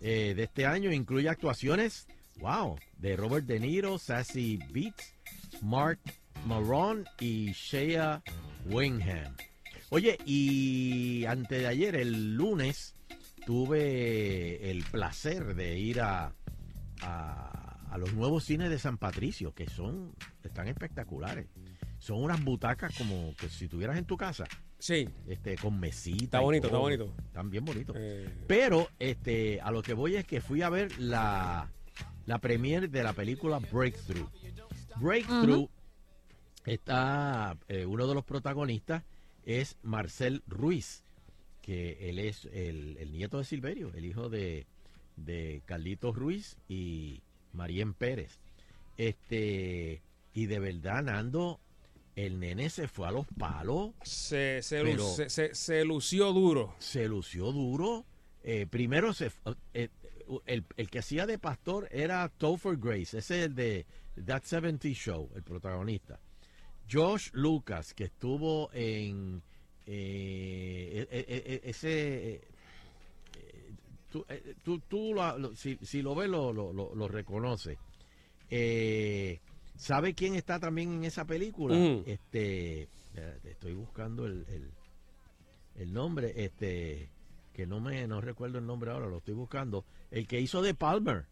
eh, 0.00 0.34
de 0.34 0.42
este 0.42 0.66
año. 0.66 0.92
Incluye 0.92 1.28
actuaciones, 1.28 2.06
wow, 2.38 2.78
de 2.98 3.16
Robert 3.16 3.46
De 3.46 3.60
Niro, 3.60 3.98
Sassy 3.98 4.58
Beats, 4.72 5.14
Mark 5.62 6.00
Maron 6.46 7.04
y 7.20 7.52
Shea 7.52 8.22
Wingham. 8.66 9.36
Oye, 9.90 10.18
y 10.24 11.24
antes 11.26 11.60
de 11.60 11.66
ayer, 11.66 11.96
el 11.96 12.34
lunes, 12.34 12.94
tuve 13.44 14.70
el 14.70 14.84
placer 14.84 15.54
de 15.54 15.78
ir 15.78 16.00
a, 16.00 16.32
a, 17.02 17.98
los 17.98 18.14
nuevos 18.14 18.44
cines 18.44 18.70
de 18.70 18.78
San 18.78 18.96
Patricio, 18.96 19.52
que 19.52 19.68
son, 19.68 20.14
están 20.42 20.66
espectaculares. 20.68 21.46
Son 21.98 22.22
unas 22.22 22.42
butacas 22.42 22.96
como 22.96 23.34
que 23.36 23.48
si 23.48 23.68
tuvieras 23.68 23.98
en 23.98 24.06
tu 24.06 24.16
casa. 24.16 24.44
Sí. 24.82 25.08
Este, 25.28 25.54
con 25.56 25.78
mesita. 25.78 26.24
Está 26.24 26.40
bonito, 26.40 26.66
está 26.66 26.78
bonito. 26.78 27.14
Están 27.24 27.50
bien 27.50 27.64
bonitos. 27.64 27.94
Eh, 27.96 28.28
Pero 28.48 28.88
este, 28.98 29.60
a 29.60 29.70
lo 29.70 29.80
que 29.80 29.94
voy 29.94 30.16
es 30.16 30.24
que 30.24 30.40
fui 30.40 30.62
a 30.62 30.70
ver 30.70 30.98
la, 30.98 31.70
la 32.26 32.38
premiere 32.38 32.88
de 32.88 33.04
la 33.04 33.12
película 33.12 33.60
Breakthrough. 33.60 34.28
Breakthrough 34.96 35.68
está, 36.66 37.56
eh, 37.68 37.86
uno 37.86 38.08
de 38.08 38.14
los 38.14 38.24
protagonistas 38.24 39.04
es 39.44 39.76
Marcel 39.84 40.42
Ruiz, 40.48 41.04
que 41.60 42.10
él 42.10 42.18
es 42.18 42.46
el, 42.46 42.96
el 42.98 43.12
nieto 43.12 43.38
de 43.38 43.44
Silverio, 43.44 43.92
el 43.94 44.04
hijo 44.04 44.28
de, 44.30 44.66
de 45.14 45.62
Carlitos 45.64 46.16
Ruiz 46.16 46.56
y 46.68 47.22
Marien 47.52 47.94
Pérez. 47.94 48.40
Este, 48.96 50.02
y 50.34 50.46
de 50.46 50.58
verdad, 50.58 51.04
Nando, 51.04 51.60
el 52.16 52.38
nene 52.40 52.68
se 52.70 52.88
fue 52.88 53.08
a 53.08 53.10
los 53.10 53.26
palos. 53.38 53.92
se, 54.02 54.60
se, 54.62 54.80
lu- 54.82 54.90
Pero- 54.90 55.08
se, 55.14 55.30
se- 55.30 55.54
se 55.54 55.84
lució 55.84 56.32
duro. 56.32 56.74
se 56.78 57.08
lució 57.08 57.52
duro. 57.52 58.04
Eh, 58.44 58.66
primero 58.68 59.12
se 59.14 59.30
eh, 59.74 59.88
el, 60.46 60.64
el 60.76 60.90
que 60.90 60.98
hacía 60.98 61.26
de 61.26 61.38
pastor 61.38 61.88
era 61.90 62.28
Topher 62.28 62.76
Grace, 62.76 63.18
ese 63.18 63.40
es 63.40 63.46
el 63.46 63.54
de 63.54 63.86
That 64.26 64.42
70 64.44 64.88
Show, 64.88 65.30
el 65.34 65.42
protagonista. 65.42 66.18
Josh 66.90 67.30
Lucas, 67.32 67.94
que 67.94 68.04
estuvo 68.04 68.68
en 68.72 69.42
eh, 69.86 71.06
eh, 71.10 71.24
eh, 71.28 71.42
eh, 71.46 71.60
ese 71.64 72.40
tú, 74.10 74.26
tú- 74.62 74.80
tú 74.80 75.14
lo- 75.14 75.54
si, 75.56 75.78
si 75.82 76.02
lo 76.02 76.14
ves 76.14 76.28
lo, 76.28 76.52
lo, 76.52 76.72
lo- 76.72 76.94
lo 76.94 77.08
reconoce. 77.08 77.78
Eh, 78.50 79.40
¿Sabe 79.82 80.14
quién 80.14 80.36
está 80.36 80.60
también 80.60 80.92
en 80.94 81.04
esa 81.04 81.24
película? 81.26 81.74
Ujú. 81.76 82.04
Este, 82.06 82.88
estoy 83.44 83.74
buscando 83.74 84.26
el, 84.26 84.46
el, 84.48 84.70
el 85.76 85.92
nombre, 85.92 86.32
este, 86.36 87.08
que 87.52 87.66
no 87.66 87.80
me 87.80 88.06
no 88.06 88.20
recuerdo 88.20 88.58
el 88.58 88.66
nombre 88.66 88.92
ahora, 88.92 89.06
lo 89.08 89.18
estoy 89.18 89.34
buscando. 89.34 89.84
El 90.12 90.28
que 90.28 90.40
hizo 90.40 90.62
de 90.62 90.74
Palmer 90.74 91.24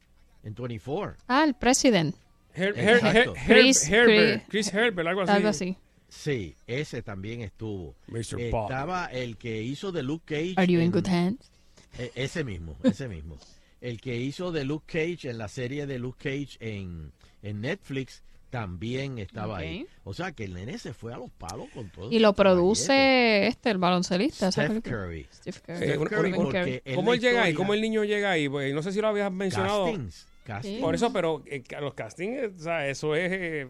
en 0.43 0.55
24. 0.55 1.17
Ah, 1.29 1.45
el 1.45 1.55
president. 1.55 2.17
Her- 2.57 2.75
Her- 2.75 2.95
Exacto. 2.97 3.35
Her- 3.37 3.47
Chris- 3.47 3.89
Herbert, 3.89 4.49
Chris- 4.49 4.75
Herbert, 4.75 5.07
algo 5.09 5.21
así. 5.23 5.33
Algo 5.33 5.49
así. 5.49 5.77
Sí, 6.09 6.57
ese 6.67 7.03
también 7.03 7.43
estuvo. 7.43 7.95
Mr. 8.09 8.41
Estaba 8.41 9.07
el 9.07 9.37
que 9.37 9.63
hizo 9.63 9.93
de 9.93 10.03
Luke 10.03 10.25
Cage. 10.27 10.55
Are 10.57 10.67
you 10.67 10.81
in 10.81 10.87
en- 10.87 10.91
good 10.91 11.07
hands? 11.07 11.53
E- 11.97 12.11
ese 12.17 12.43
mismo, 12.43 12.77
ese 12.83 13.07
mismo. 13.07 13.39
El 13.81 14.01
que 14.01 14.17
hizo 14.17 14.51
de 14.51 14.65
Luke 14.65 14.87
Cage 14.89 15.31
en 15.31 15.39
la 15.39 15.47
serie 15.47 15.87
de 15.87 16.01
Luke 16.01 16.19
Cage 16.19 16.57
en, 16.59 17.13
en 17.45 17.61
Netflix 17.61 18.25
también 18.51 19.19
estaba 19.19 19.59
ahí. 19.59 19.87
O 20.05 20.13
sea 20.13 20.33
que 20.33 20.45
el 20.45 20.55
nene 20.55 20.77
se 20.79 20.93
fue 20.93 21.15
a 21.15 21.17
los 21.19 21.31
palos 21.31 21.69
con 21.73 21.89
todo. 21.91 22.11
Y 22.11 22.19
lo 22.19 22.33
produce 22.35 23.47
este, 23.47 23.71
el 23.71 23.79
baloncelista. 23.79 24.51
Steph. 24.51 24.83
Curry. 24.83 25.27
Steph 25.33 25.61
Curry. 25.61 25.85
Eh, 25.91 25.97
una- 25.99 26.19
una- 26.19 26.95
¿Cómo 26.97 27.15
él 27.15 27.21
llega 27.21 27.45
ahí? 27.45 27.55
¿Cómo 27.55 27.75
el 27.75 27.81
niño 27.81 28.05
llega 28.05 28.33
ahí? 28.33 28.49
Pues, 28.49 28.75
no 28.75 28.83
sé 28.83 28.93
si 28.93 29.01
lo 29.01 29.09
habías 29.09 29.33
mencionado. 29.33 29.87
Castings, 29.87 30.27
castings. 30.45 30.81
Por 30.81 30.95
eso, 30.95 31.13
pero 31.13 31.43
eh, 31.47 31.63
los 31.81 31.95
castings, 31.95 32.37
eh, 32.43 32.53
o 32.55 32.59
sea, 32.59 32.89
eso 32.89 33.15
es 33.15 33.31
eh, 33.33 33.69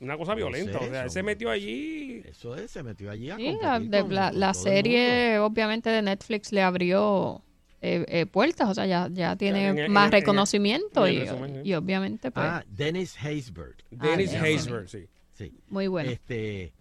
una 0.00 0.16
cosa 0.16 0.32
No 0.32 0.36
violenta. 0.36 0.78
sé, 0.78 0.84
o 0.86 0.90
sea, 0.90 1.02
él 1.04 1.10
se 1.10 1.22
metió 1.22 1.50
allí. 1.50 2.22
Eso 2.24 2.54
es, 2.54 2.70
se 2.70 2.82
metió 2.82 3.10
allí 3.10 3.30
a 3.30 3.36
Sí, 3.36 3.44
competir 3.44 3.62
la, 3.68 3.80
de- 3.80 4.00
con- 4.02 4.14
la- 4.14 4.30
con 4.30 4.40
la 4.40 4.52
todo 4.52 4.66
el 4.66 4.72
serie, 4.72 5.38
obviamente, 5.40 5.90
de 5.90 6.02
Netflix 6.02 6.52
le 6.52 6.62
abrió 6.62 7.42
eh, 7.82 8.04
eh, 8.08 8.26
puertas, 8.26 8.68
o 8.70 8.74
sea, 8.74 8.86
ya, 8.86 9.08
ya 9.12 9.36
tiene 9.36 9.68
en 9.68 9.92
más 9.92 10.06
en 10.06 10.12
reconocimiento 10.12 11.06
y, 11.08 11.18
resumen, 11.18 11.62
sí. 11.62 11.68
y 11.68 11.74
obviamente, 11.74 12.30
pues, 12.30 12.46
Ah, 12.48 12.64
Dennis 12.68 13.16
Haysbert. 13.22 13.82
Dennis 13.90 14.32
ya. 14.32 14.42
Haysbert, 14.42 14.88
sí. 14.88 15.06
Sí. 15.34 15.52
muy 15.68 15.88
bueno. 15.88 16.08
Este, 16.10 16.72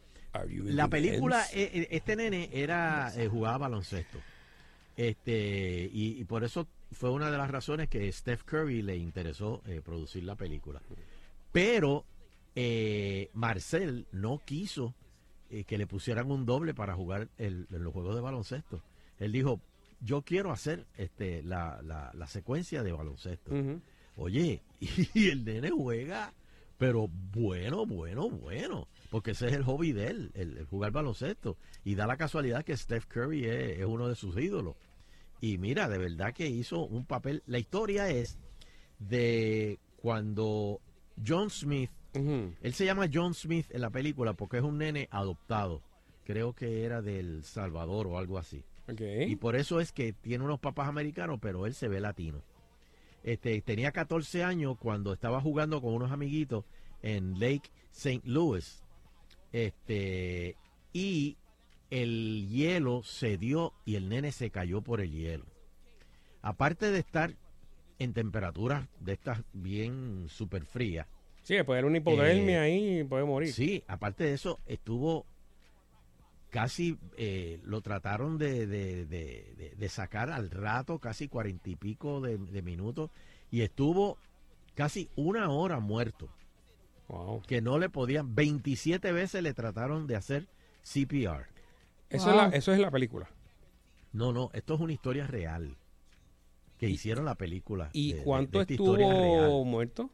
la 0.65 0.88
película, 0.88 1.44
eh, 1.53 1.88
este 1.91 2.15
nene 2.15 2.49
era 2.53 3.11
eh, 3.18 3.28
jugaba 3.28 3.57
baloncesto. 3.57 4.19
Este, 4.98 5.90
y, 5.91 6.19
y 6.19 6.23
por 6.26 6.44
eso 6.44 6.68
fue 6.91 7.10
una 7.10 7.32
de 7.32 7.38
las 7.38 7.49
razones 7.49 7.88
que 7.90 8.11
Steph 8.11 8.44
Curry 8.44 8.82
le 8.82 8.98
interesó 8.98 9.61
eh, 9.65 9.82
producir 9.84 10.23
la 10.23 10.36
película. 10.36 10.82
Pero 11.52 12.06
eh, 12.56 13.30
Marcel 13.34 14.06
no 14.11 14.41
quiso 14.45 14.94
eh, 15.49 15.64
que 15.64 15.78
le 15.78 15.88
pusieran 15.88 16.30
un 16.32 16.45
doble 16.45 16.73
para 16.73 16.94
jugar 16.94 17.30
el- 17.38 17.68
en 17.72 17.84
los 17.84 17.94
juegos 17.94 18.15
de 18.15 18.22
baloncesto. 18.22 18.82
Él 19.19 19.32
dijo, 19.32 19.60
yo 20.02 20.23
quiero 20.23 20.52
hacer 20.52 20.86
este 20.98 21.44
la, 21.44 21.82
la, 21.84 22.11
la 22.14 22.28
secuencia 22.28 22.84
de 22.84 22.91
baloncesto. 22.91 23.52
Oye, 24.15 24.61
y 25.14 25.30
el 25.30 25.45
nene 25.45 25.69
juega, 25.69 26.34
pero 26.78 27.07
bueno, 27.07 27.86
bueno, 27.86 28.30
bueno, 28.30 28.88
porque 29.10 29.32
ese 29.32 29.48
es 29.48 29.53
el 29.53 29.64
hobby 29.64 29.94
de 29.94 30.07
él, 30.07 30.32
el, 30.34 30.57
el 30.57 30.65
jugar 30.65 30.91
baloncesto. 30.91 31.57
Y 31.86 31.95
da 31.95 32.07
la 32.07 32.18
casualidad 32.18 32.65
que 32.65 32.76
Steph 32.76 33.06
Curry 33.06 33.45
es, 33.45 33.80
es 33.80 33.86
uno 33.86 34.07
de 34.07 34.15
sus 34.15 34.38
ídolos. 34.38 34.76
Y 35.40 35.57
mira, 35.57 35.88
de 35.88 35.98
verdad 35.98 36.34
que 36.34 36.48
hizo 36.48 36.86
un 36.86 37.06
papel. 37.06 37.41
La 37.48 37.57
historia 37.57 38.10
es 38.10 38.38
de 38.99 39.80
cuando 39.98 40.82
John 41.26 41.49
Smith, 41.49 41.91
él 42.61 42.73
se 42.73 42.86
llama 42.86 43.10
John 43.11 43.34
Smith 43.34 43.68
en 43.69 43.82
la 43.82 43.90
película 43.90 44.34
porque 44.34 44.57
es 44.57 44.64
un 44.64 44.78
nene 44.78 45.07
adoptado. 45.11 45.82
Creo 46.26 46.53
que 46.53 46.84
era 46.84 47.02
del 47.02 47.44
Salvador 47.44 48.07
o 48.07 48.18
algo 48.18 48.38
así. 48.38 48.64
Y 49.27 49.35
por 49.35 49.55
eso 49.55 49.79
es 49.79 49.91
que 49.91 50.13
tiene 50.13 50.43
unos 50.43 50.59
papás 50.59 50.87
americanos, 50.87 51.39
pero 51.41 51.65
él 51.65 51.73
se 51.73 51.87
ve 51.87 51.99
latino. 52.01 52.43
Este, 53.23 53.61
tenía 53.61 53.91
14 53.91 54.43
años 54.43 54.77
cuando 54.77 55.13
estaba 55.13 55.39
jugando 55.41 55.81
con 55.81 55.93
unos 55.93 56.11
amiguitos 56.11 56.65
en 57.01 57.39
Lake 57.39 57.71
St. 57.91 58.21
Louis. 58.25 58.83
Este, 59.51 60.57
y 60.93 61.37
el 61.89 62.47
hielo 62.49 63.03
se 63.03 63.37
dio 63.37 63.73
y 63.85 63.95
el 63.95 64.09
nene 64.09 64.31
se 64.31 64.49
cayó 64.49 64.81
por 64.81 65.01
el 65.01 65.11
hielo. 65.11 65.45
Aparte 66.41 66.89
de 66.89 66.99
estar 66.99 67.35
en 67.99 68.13
temperaturas 68.13 68.87
de 68.99 69.13
estas 69.13 69.43
bien 69.53 70.25
súper 70.27 70.65
frías. 70.65 71.05
Sí, 71.43 71.55
puede 71.63 71.79
haber 71.79 71.85
una 71.85 71.97
hipotermia 71.97 72.67
Eh, 72.67 72.71
ahí 72.71 72.99
y 72.99 73.03
puede 73.03 73.25
morir. 73.25 73.51
Sí, 73.53 73.83
aparte 73.87 74.23
de 74.23 74.33
eso, 74.33 74.59
estuvo 74.65 75.25
casi, 76.52 76.98
eh, 77.18 77.60
lo 77.64 77.82
trataron 77.82 78.38
de, 78.38 78.68
de- 78.68 79.06
de- 79.07 79.53
de- 79.57 79.73
de 79.76 79.90
sacar 79.90 80.30
al 80.30 80.52
rato, 80.52 80.99
casi 80.99 81.28
cuarenta 81.28 81.69
y 81.72 81.76
pico 81.76 82.22
de, 82.22 82.38
de 82.38 82.61
minutos, 82.61 83.10
y 83.49 83.61
estuvo 83.61 84.18
casi 84.76 85.10
una 85.15 85.49
hora 85.49 85.80
muerto. 85.80 86.30
Que 87.48 87.61
no 87.61 87.78
le 87.78 87.90
podían, 87.90 88.36
27 88.36 89.11
veces 89.11 89.44
le 89.44 89.53
trataron 89.53 90.07
de 90.07 90.15
hacer 90.15 90.48
CPR. 90.84 91.48
Eso, 92.10 92.30
es 92.30 92.36
la, 92.36 92.48
eso 92.49 92.72
es 92.72 92.80
la 92.80 92.90
película. 92.91 93.28
No, 94.14 94.32
no, 94.32 94.49
esto 94.53 94.76
es 94.76 94.80
una 94.82 94.94
historia 94.94 95.28
real. 95.28 95.76
Que 96.78 96.90
hicieron 96.90 97.26
la 97.26 97.36
película. 97.36 97.90
¿Y 97.94 98.14
cuánto 98.14 98.61
estuvo 98.61 98.95
real. 98.95 99.65
muerto? 99.65 100.10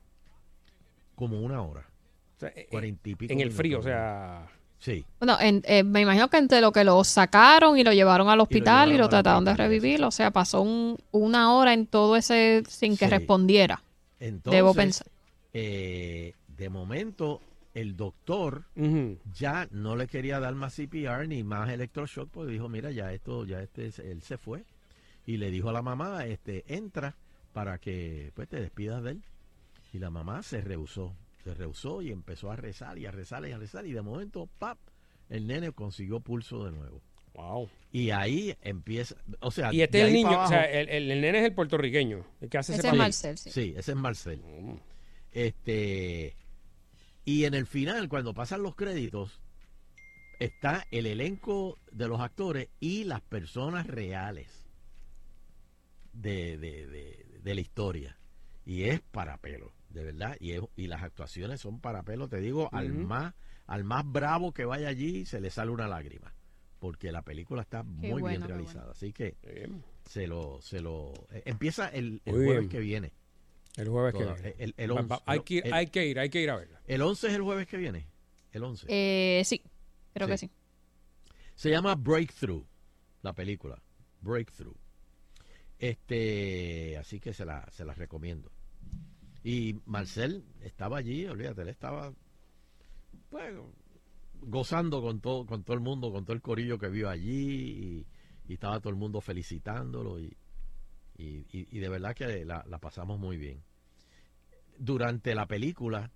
Como 1.16 1.40
una 1.42 1.62
hora. 1.62 1.88
O 2.36 2.40
sea, 2.40 2.50
eh, 2.50 2.68
Cuarenta 2.70 3.10
y 3.10 3.16
pico 3.16 3.32
en 3.34 3.40
el 3.40 3.46
minutos. 3.48 3.58
frío, 3.58 3.80
o 3.80 3.84
sea... 3.84 4.48
Sí. 4.80 5.04
Bueno, 5.20 5.38
en- 5.40 5.64
eh, 5.66 5.84
me 5.84 6.02
imagino 6.02 6.30
que 6.30 6.38
entre 6.38 6.62
lo 6.62 6.72
que 6.72 6.84
lo 6.84 7.04
sacaron 7.04 7.78
y 7.78 7.84
lo 7.84 7.92
llevaron 7.94 8.30
al 8.30 8.40
hospital 8.40 8.92
y 8.94 8.98
lo, 8.98 9.10
trataron 9.10 9.44
de 9.44 9.56
revivir, 9.56 10.04
o 10.04 10.12
sea, 10.12 10.32
pasó 10.32 10.62
un- 10.62 10.98
una 11.12 11.54
hora 11.56 11.74
en 11.74 11.88
todo 11.88 12.16
ese 12.16 12.64
sin 12.68 12.96
que 12.96 13.06
Sí. 13.06 13.12
respondiera. 13.12 13.82
Entonces, 14.20 14.58
Debo 14.58 14.74
pensar. 14.74 15.08
eh, 15.54 16.34
de 16.48 16.70
momento, 16.70 17.42
el 17.74 17.96
doctor 17.96 18.66
ya 19.34 19.68
no 19.72 19.96
le 19.96 20.08
quería 20.08 20.40
dar 20.40 20.54
más 20.56 20.74
CPR 20.76 21.28
ni 21.28 21.44
más 21.44 21.70
electroshock, 21.70 22.30
porque 22.30 22.52
dijo, 22.54 22.70
mira, 22.70 22.92
ya 22.92 23.12
esto, 23.14 23.46
ya 23.46 23.62
este, 23.62 23.88
él 24.10 24.22
se 24.22 24.38
fue. 24.38 24.64
Y 25.26 25.38
le 25.38 25.52
dijo 25.52 25.70
a 25.70 25.74
la 25.74 25.82
mamá, 25.82 26.26
este, 26.26 26.64
entra 26.68 27.16
para 27.54 27.78
que 27.80 28.32
pues 28.36 28.48
te 28.48 28.60
despidas 28.62 29.04
de 29.04 29.12
él. 29.12 29.24
Y 29.94 30.00
la 30.00 30.10
mamá 30.10 30.42
se 30.44 30.62
rehusó, 30.62 31.14
se 31.48 31.54
rehusó 31.54 32.02
y 32.02 32.12
empezó 32.12 32.52
a 32.52 32.56
rezar 32.58 32.98
y 32.98 33.06
a 33.06 33.12
rezar 33.12 33.48
y 33.48 33.52
a 33.54 33.58
rezar. 33.58 33.86
Y 33.86 33.94
de 33.94 34.02
momento, 34.02 34.50
¡pap! 34.60 34.78
El 35.30 35.48
nene 35.48 35.72
consiguió 35.72 36.20
pulso 36.20 36.66
de 36.66 36.72
nuevo. 36.72 37.02
Wow. 37.34 37.70
Y 37.92 38.10
ahí 38.10 38.56
empieza, 38.62 39.16
o 39.42 39.52
sea, 39.52 39.72
Y 39.74 39.82
este 39.82 40.02
es 40.02 40.08
el 40.08 40.14
niño, 40.14 40.42
o 40.44 40.48
sea, 40.48 40.64
el, 40.66 40.90
el- 40.90 41.12
el 41.12 41.22
nene 41.22 41.40
es 41.40 41.46
el 41.46 41.54
puertorriqueño, 41.54 42.26
el 42.42 42.50
que 42.50 42.58
hace 42.58 42.74
ese 42.74 42.80
Ese 42.80 42.90
es. 42.90 42.94
Marcel, 42.96 43.38
sí. 43.38 43.52
Sí, 43.52 43.74
ese 43.78 43.92
es 43.92 43.98
Marcel. 43.98 44.42
Mm. 44.42 44.76
Este, 45.32 46.36
y 47.26 47.46
en 47.46 47.54
el 47.54 47.66
final, 47.68 48.10
cuando 48.10 48.34
pasan 48.34 48.64
los 48.64 48.76
créditos, 48.76 49.40
está 50.40 50.86
el 50.92 51.06
elenco 51.06 51.78
de 51.92 52.08
los 52.08 52.20
actores 52.22 52.70
y 52.80 53.04
las 53.04 53.22
personas 53.22 53.86
reales 53.88 54.66
de, 56.14 56.58
de- 56.58 56.88
de- 56.88 57.26
de 57.44 57.56
la 57.56 57.62
historia. 57.62 58.18
Y 58.66 58.84
es 58.86 59.00
para 59.00 59.38
pelo, 59.38 59.72
de 59.90 60.04
verdad. 60.04 60.36
Y, 60.40 60.52
es- 60.52 60.62
y 60.76 60.88
las 60.88 61.04
actuaciones 61.04 61.62
son 61.62 61.80
para 61.80 62.04
pelo, 62.04 62.28
te 62.28 62.38
digo, 62.40 62.70
al 62.72 62.94
más 62.94 63.34
al 63.66 63.84
más 63.84 64.10
bravo 64.10 64.54
que 64.54 64.64
vaya 64.64 64.88
allí 64.88 65.26
se 65.26 65.42
le 65.42 65.50
sale 65.50 65.72
una 65.72 65.88
lágrima. 65.88 66.34
Porque 66.80 67.12
la 67.12 67.22
película 67.24 67.62
está 67.64 67.80
Qué 67.82 68.08
muy 68.10 68.22
bueno, 68.22 68.46
bien 68.46 68.48
realizada. 68.48 68.92
Así 68.92 69.12
que 69.12 69.36
se 70.06 70.28
lo, 70.28 70.62
se 70.62 70.80
lo 70.80 71.12
eh, 71.32 71.42
empieza 71.46 71.90
el, 71.90 72.22
el 72.24 72.34
jueves 72.34 72.60
bien. 72.60 72.70
que 72.70 72.80
viene. 72.80 73.14
El 73.76 73.90
jueves 73.90 74.14
que 74.14 74.24
viene. 74.24 74.56
el- 74.60 74.74
el 74.78 74.92
Va- 74.92 74.96
11, 75.02 75.10
va- 75.14 75.22
hay, 75.26 75.40
que 75.42 75.54
ir, 75.56 75.68
el- 75.68 75.74
hay 75.74 75.88
que 75.88 76.06
ir, 76.06 76.20
hay 76.20 76.30
que 76.30 76.42
ir 76.42 76.50
a 76.50 76.56
verla. 76.56 76.82
el 76.88 77.02
11 77.02 77.28
es 77.28 77.34
el 77.34 77.42
jueves 77.42 77.68
que 77.68 77.78
viene. 77.78 78.08
El 78.52 78.64
11. 78.64 78.86
Eh, 78.90 79.44
sí, 79.44 79.62
creo 80.14 80.28
que 80.28 80.38
sí. 80.38 80.50
Se 81.56 81.70
llama 81.72 81.96
Breakthrough, 81.96 82.64
la 83.24 83.34
película. 83.34 83.82
Breakthrough. 84.22 84.78
Este, 85.80 86.98
así 86.98 87.20
que 87.20 87.34
se 87.34 87.46
la, 87.46 87.68
se 87.72 87.86
la 87.86 87.94
recomiendo. 87.94 88.52
Y 89.44 89.80
Marcel 89.86 90.44
estaba 90.62 90.98
allí, 90.98 91.26
olvídate, 91.26 91.62
él 91.62 91.70
estaba 91.70 92.14
pues, 93.30 93.54
gozando 94.42 95.02
con 95.02 95.20
todo, 95.22 95.46
con 95.46 95.64
todo 95.64 95.76
el 95.76 95.82
mundo, 95.82 96.12
con 96.12 96.26
todo 96.26 96.34
el 96.36 96.42
corillo 96.42 96.78
que 96.78 96.90
vio 96.90 97.10
allí, 97.10 98.06
y, 98.48 98.54
estaba 98.54 98.80
todo 98.80 98.90
el 98.90 98.96
mundo 98.96 99.20
felicitándolo, 99.22 100.20
y, 100.20 100.36
y, 101.18 101.46
y- 101.52 101.80
de 101.80 101.90
verdad 101.90 102.16
que 102.16 102.46
la, 102.46 102.64
la 102.68 102.80
pasamos 102.80 103.20
muy 103.20 103.38
bien. 103.38 103.62
Durante 104.80 105.34
la 105.36 105.48
película, 105.48 106.12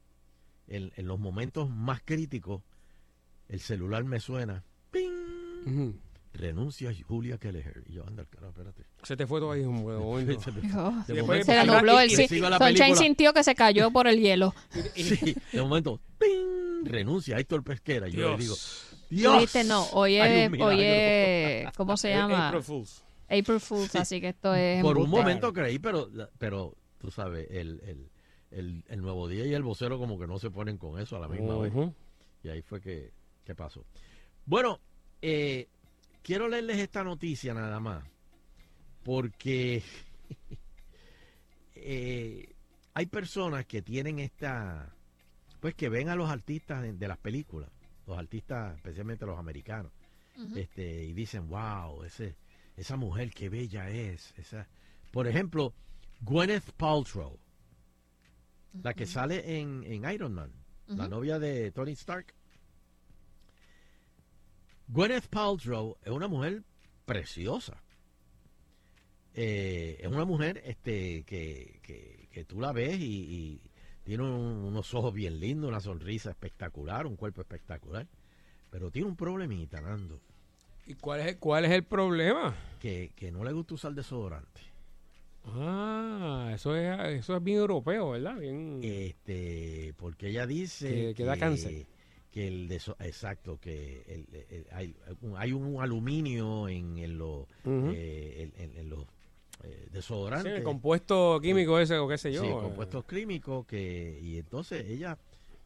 en, 0.67 0.91
en 0.95 1.07
los 1.07 1.19
momentos 1.19 1.69
más 1.69 2.01
críticos, 2.03 2.63
el 3.49 3.59
celular 3.59 4.03
me 4.03 4.19
suena. 4.19 4.63
¡Ping! 4.91 5.93
Renuncia 6.33 6.91
Julia 7.07 7.37
Kelleher. 7.37 7.83
Y 7.87 7.93
yo, 7.93 8.07
anda, 8.07 8.25
carajo, 8.25 8.49
espérate. 8.51 8.83
Se 9.03 9.17
te 9.17 9.27
fue 9.27 9.39
todo 9.39 9.51
ahí 9.51 9.61
un 9.61 9.83
momento. 9.83 10.39
Se 10.41 10.51
Dios. 10.51 11.05
Se 11.05 11.13
le 11.13 11.19
y- 11.21 11.67
nubló 11.67 11.99
el 11.99 12.09
sí. 12.09 12.27
Sunshine 12.27 12.95
sintió 12.95 13.33
que 13.33 13.43
se 13.43 13.53
cayó 13.55 13.91
por 13.91 14.07
el 14.07 14.19
hielo. 14.19 14.53
Sí, 14.95 15.35
de 15.51 15.61
momento, 15.61 15.99
¡ping! 16.17 16.85
Renuncia 16.85 17.37
Héctor 17.37 17.63
Pesquera. 17.63 18.07
Y 18.07 18.13
yo 18.13 18.31
le 18.31 18.37
digo, 18.37 18.55
Dios. 18.55 18.97
Dios. 19.09 19.33
dijiste, 19.35 19.63
no, 19.65 19.83
hoy 19.91 20.17
Hay 20.17 20.39
es, 20.41 20.45
un 20.47 20.51
milagro". 20.53 20.73
hoy 20.75 20.83
es, 20.83 21.71
¿cómo 21.75 21.97
se 21.97 22.09
llama? 22.13 22.47
April 22.47 22.63
Fools. 22.63 23.03
April 23.29 23.59
Fools, 23.59 23.95
así 23.95 24.19
que 24.21 24.29
esto 24.29 24.53
es 24.55 24.81
Por 24.81 24.97
un 24.97 25.09
momento 25.09 25.53
creí, 25.53 25.79
pero, 25.79 26.09
pero 26.37 26.75
tú 26.97 27.11
sabes, 27.11 27.47
el, 27.51 27.81
el, 27.85 28.09
el, 28.51 28.83
el 28.87 29.01
Nuevo 29.01 29.27
Día 29.27 29.45
y 29.45 29.53
el 29.53 29.63
vocero 29.63 29.97
como 29.99 30.17
que 30.19 30.27
no 30.27 30.39
se 30.39 30.49
ponen 30.49 30.77
con 30.77 30.99
eso 30.99 31.15
a 31.15 31.19
la 31.19 31.27
misma 31.27 31.57
vez. 31.57 31.71
Ujú. 31.73 31.93
Y 32.43 32.49
ahí 32.49 32.61
fue 32.61 32.81
que, 32.81 33.11
que 33.45 33.53
pasó. 33.55 33.85
Bueno, 34.45 34.79
eh, 35.21 35.67
quiero 36.21 36.47
leerles 36.47 36.79
esta 36.79 37.03
noticia 37.03 37.53
nada 37.53 37.79
más. 37.79 38.03
Porque 39.03 39.83
eh, 41.75 42.55
hay 42.93 43.05
personas 43.07 43.65
que 43.65 43.81
tienen 43.81 44.19
esta, 44.19 44.93
pues 45.59 45.75
que 45.75 45.89
ven 45.89 46.09
a 46.09 46.15
los 46.15 46.29
artistas 46.29 46.81
de, 46.81 46.93
de 46.93 47.07
las 47.07 47.17
películas, 47.17 47.69
los 48.05 48.17
artistas, 48.17 48.75
especialmente 48.75 49.25
los 49.25 49.39
americanos, 49.39 49.91
este, 50.55 51.03
y 51.03 51.13
dicen, 51.13 51.47
wow, 51.49 52.03
ese, 52.03 52.35
esa 52.75 52.95
mujer 52.95 53.31
qué 53.31 53.49
bella 53.49 53.89
es. 53.89 54.33
Esa. 54.37 54.67
Por 55.11 55.27
ejemplo, 55.27 55.73
Gwyneth 56.21 56.71
Paltrow, 56.73 57.37
la 58.81 58.93
que 58.93 59.05
sale 59.05 59.59
en, 59.59 59.83
en 59.83 60.09
Iron 60.11 60.33
Man, 60.33 60.51
la 60.87 61.07
novia 61.07 61.39
de 61.39 61.71
Tony 61.71 61.91
Stark. 61.91 62.33
Gwyneth 64.91 65.27
Paltrow 65.27 65.97
es 66.03 66.11
una 66.11 66.27
mujer 66.27 66.63
preciosa. 67.05 67.81
Eh, 69.33 69.97
es 70.01 70.07
una 70.07 70.25
mujer 70.25 70.61
este, 70.65 71.23
que, 71.23 71.79
que- 71.83 72.27
que 72.31 72.43
tú 72.45 72.59
la 72.59 72.71
ves 72.73 72.99
y, 72.99 73.03
y 73.03 73.61
tiene 74.03 74.23
un- 74.23 74.63
unos 74.65 74.93
ojos 74.93 75.13
bien 75.13 75.39
lindos, 75.39 75.69
una 75.69 75.79
sonrisa 75.79 76.29
espectacular, 76.31 77.05
un 77.07 77.15
cuerpo 77.15 77.41
espectacular. 77.41 78.07
Pero 78.69 78.89
tiene 78.91 79.07
un 79.07 79.15
problemita, 79.15 79.81
Nando, 79.81 80.19
¿Y 80.87 80.95
cuál 80.95 81.21
es, 81.21 81.35
cuál 81.37 81.65
es 81.65 81.71
el 81.71 81.83
problema? 81.83 82.55
que, 82.79 83.11
que 83.15 83.31
no 83.31 83.43
le 83.43 83.51
gusta 83.53 83.75
usar 83.75 83.93
desodorante. 83.93 84.61
Ah, 85.45 86.51
eso 86.53 86.75
es, 86.75 87.19
eso 87.19 87.35
es 87.37 87.43
bien 87.43 87.59
europeo, 87.59 88.11
¿verdad? 88.11 88.37
Bien... 88.37 88.79
Este, 88.83 89.93
porque 89.97 90.29
ella 90.29 90.45
dice 90.47 90.89
Que- 90.89 91.13
que 91.15 91.23
da 91.23 91.37
cáncer. 91.37 91.85
Que 92.31 92.47
el 92.47 92.69
deso- 92.69 92.95
exacto, 92.99 93.59
que 93.59 94.01
el- 94.07 94.45
el- 94.49 94.67
hay, 94.71 94.95
un- 95.21 95.37
hay 95.37 95.51
un 95.51 95.81
aluminio 95.81 96.69
en, 96.69 96.97
en 96.97 97.17
los 97.17 97.41
Ujú. 97.65 97.89
eh, 97.93 98.49
en, 98.55 98.63
en- 98.71 98.77
en 98.77 98.89
los 98.89 99.03
eh, 99.63 99.83
Sí, 99.85 99.89
desodorantes. 99.91 100.53
el 100.57 100.63
compuesto 100.63 101.39
químico 101.41 101.77
ese 101.77 101.97
o 101.97 102.07
qué 102.07 102.17
sé 102.17 102.31
yo. 102.31 102.41
Sí, 102.41 102.47
eh. 102.47 102.51
compuestos 102.53 103.05
químicos 103.05 103.65
que 103.67 104.17
y 104.21 104.37
entonces 104.37 104.85
ella 104.89 105.17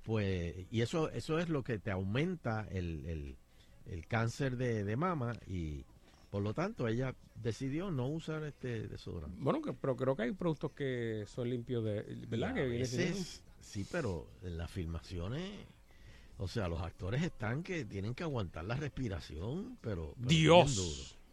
pues 0.03 0.53
y 0.71 0.81
eso 0.81 1.09
eso 1.11 1.39
es 1.39 1.49
lo 1.49 1.63
que 1.63 1.79
te 1.79 1.91
aumenta 1.91 2.67
el, 2.71 3.05
el, 3.05 3.37
el 3.85 4.07
cáncer 4.07 4.57
de, 4.57 4.83
de 4.83 4.95
mama 4.97 5.33
y 5.47 5.85
por 6.29 6.41
lo 6.43 6.53
tanto 6.53 6.87
ella 6.87 7.15
decidió 7.35 7.89
no 7.91 8.07
usar 8.07 8.43
este 8.43 8.87
desodorante. 8.87 9.37
Bueno, 9.39 9.61
que- 9.61 9.73
pero 9.73 9.95
creo 9.95 10.15
que 10.15 10.23
hay 10.23 10.31
productos 10.33 10.71
que 10.73 11.23
son 11.27 11.49
limpios 11.49 11.83
de. 11.85 12.01
¿Verdad? 12.27 12.49
Y 12.49 12.51
a 12.51 12.53
Que 12.55 12.65
viene 12.67 12.85
sí, 13.61 13.85
pero 13.91 14.27
en 14.43 14.57
las 14.57 14.69
filmaciones, 14.69 15.49
o 16.37 16.47
sea, 16.47 16.67
los 16.67 16.81
actores 16.81 17.23
están 17.23 17.63
que 17.63 17.85
tienen 17.85 18.13
que 18.13 18.23
aguantar 18.23 18.65
la 18.65 18.75
respiración, 18.75 19.77
pero, 19.81 20.13
Dios. 20.17 20.75
duro. 20.75 21.25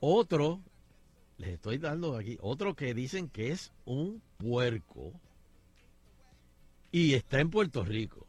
Otro, 0.00 0.60
les 1.38 1.50
estoy 1.50 1.78
dando 1.78 2.16
aquí, 2.16 2.38
otro 2.40 2.76
que 2.76 2.94
dicen 2.94 3.28
que 3.28 3.50
es 3.50 3.72
un 3.84 4.22
puerco 4.38 5.12
y 6.92 7.14
está 7.14 7.40
en 7.40 7.50
Puerto 7.50 7.84
Rico. 7.84 8.26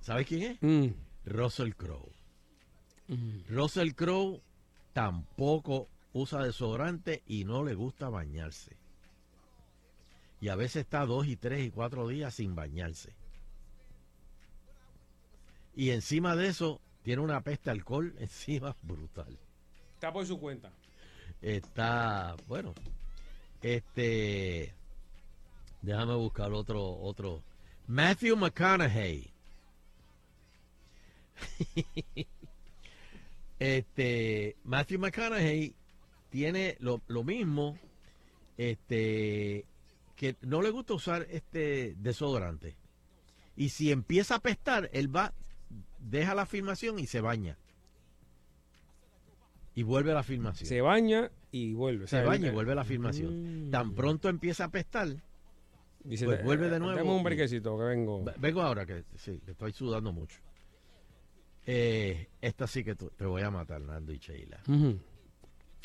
¿Sabes 0.00 0.26
quién 0.26 0.42
es? 0.42 0.62
Mm. 0.62 0.94
Russell 1.24 1.72
Crowe. 1.74 2.12
Russell 3.48 3.92
Crowe 3.92 4.42
tampoco 4.92 5.88
usa 6.12 6.42
desodorante 6.42 7.22
y 7.26 7.44
no 7.44 7.62
le 7.62 7.74
gusta 7.74 8.08
bañarse. 8.08 8.76
Y 10.40 10.48
a 10.48 10.56
veces 10.56 10.82
está 10.82 11.06
dos 11.06 11.26
y 11.26 11.36
tres 11.36 11.64
y 11.64 11.70
cuatro 11.70 12.08
días 12.08 12.34
sin 12.34 12.54
bañarse. 12.54 13.14
Y 15.74 15.90
encima 15.90 16.36
de 16.36 16.48
eso, 16.48 16.80
tiene 17.02 17.22
una 17.22 17.40
peste 17.42 17.70
alcohol 17.70 18.14
encima 18.20 18.76
brutal. 18.82 19.38
Está 19.94 20.12
por 20.12 20.26
su 20.26 20.38
cuenta. 20.38 20.70
Está, 21.40 22.36
bueno, 22.46 22.74
este, 23.62 24.72
déjame 25.80 26.14
buscar 26.14 26.52
otro, 26.52 26.98
otro. 27.00 27.42
Matthew 27.86 28.36
McConaughey. 28.36 29.30
este, 33.58 34.56
Matthew 34.64 35.00
McConaughey 35.00 35.74
tiene 36.30 36.76
lo, 36.78 37.02
lo 37.08 37.24
mismo, 37.24 37.76
este, 38.56 39.64
que 40.16 40.36
no 40.42 40.62
le 40.62 40.70
gusta 40.70 40.94
usar 40.94 41.26
este 41.30 41.94
desodorante. 41.98 42.76
Y 43.56 43.70
si 43.70 43.90
empieza 43.90 44.34
a 44.34 44.38
apestar, 44.38 44.88
él 44.92 45.14
va, 45.14 45.34
deja 46.02 46.34
la 46.34 46.46
filmación 46.46 46.98
y 46.98 47.06
se 47.06 47.20
baña. 47.20 47.56
Y 49.74 49.84
vuelve 49.84 50.10
a 50.10 50.14
la 50.14 50.22
filmación. 50.22 50.68
Se 50.68 50.80
baña 50.82 51.30
y 51.50 51.72
vuelve. 51.72 52.06
Se 52.06 52.22
baña 52.22 52.48
y 52.48 52.50
vuelve 52.50 52.72
a 52.72 52.74
la 52.74 52.84
filmación. 52.84 53.68
Mm. 53.68 53.70
Tan 53.70 53.94
pronto 53.94 54.28
empieza 54.28 54.64
a 54.64 54.66
apestar, 54.66 55.08
Dice, 56.04 56.24
pues 56.26 56.40
"Eh, 56.40 56.42
vuelve 56.42 56.68
de 56.68 56.78
nuevo. 56.80 56.96
dame 56.98 57.10
un 57.10 57.22
brequecito 57.22 57.78
que 57.78 57.84
vengo. 57.84 58.24
Ve- 58.24 58.34
Vengo 58.38 58.60
ahora, 58.60 58.84
que 58.84 59.04
sí, 59.16 59.40
que 59.44 59.52
estoy 59.52 59.72
sudando 59.72 60.12
mucho. 60.12 60.38
Eh, 61.64 62.28
esta 62.40 62.66
sí 62.66 62.82
que 62.84 62.94
te 62.96 63.24
voy 63.24 63.42
a 63.42 63.50
matar, 63.50 63.80
Nando 63.80 64.12
y 64.12 64.18
Sheila. 64.18 64.60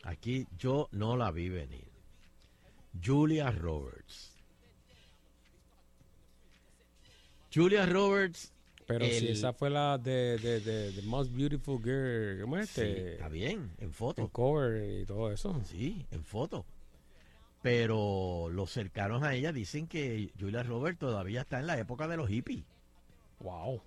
Aquí 0.03 0.47
yo 0.57 0.89
no 0.91 1.15
la 1.15 1.31
vi 1.31 1.49
venir. 1.49 1.87
Julia 3.01 3.51
Roberts. 3.51 4.33
Julia 7.53 7.85
Roberts. 7.85 8.51
Pero 8.87 9.05
si 9.05 9.27
esa 9.27 9.51
fue 9.51 9.69
la 9.69 9.97
de, 9.97 10.37
de, 10.37 10.61
de, 10.61 10.93
The 10.93 11.01
Most 11.01 11.33
Beautiful 11.33 11.83
Girl. 11.83 12.41
¿Cómo 12.41 12.57
es 12.57 12.69
Sí, 12.69 12.81
este? 12.81 13.13
está 13.15 13.27
bien, 13.27 13.71
en 13.79 13.91
foto. 13.91 14.21
En 14.21 14.29
cover 14.29 15.01
y 15.01 15.05
todo 15.05 15.29
eso. 15.31 15.61
Sí, 15.65 16.05
en 16.09 16.23
foto. 16.23 16.65
Pero 17.61 18.47
los 18.49 18.71
cercanos 18.71 19.23
a 19.23 19.33
ella 19.35 19.51
dicen 19.51 19.87
que 19.87 20.31
Julia 20.39 20.63
Roberts 20.63 20.99
todavía 20.99 21.41
está 21.41 21.59
en 21.59 21.67
la 21.67 21.77
época 21.77 22.07
de 22.07 22.15
los 22.15 22.29
hippies. 22.29 22.63
Wow. 23.39 23.81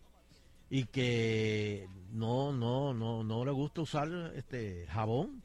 Y 0.69 0.85
que 0.85 1.89
no, 2.13 2.53
no, 2.53 2.93
no, 2.93 3.25
no 3.25 3.45
le 3.47 3.53
gusta 3.53 3.81
usar 3.81 4.33
este 4.37 4.87
jabón. 4.89 5.43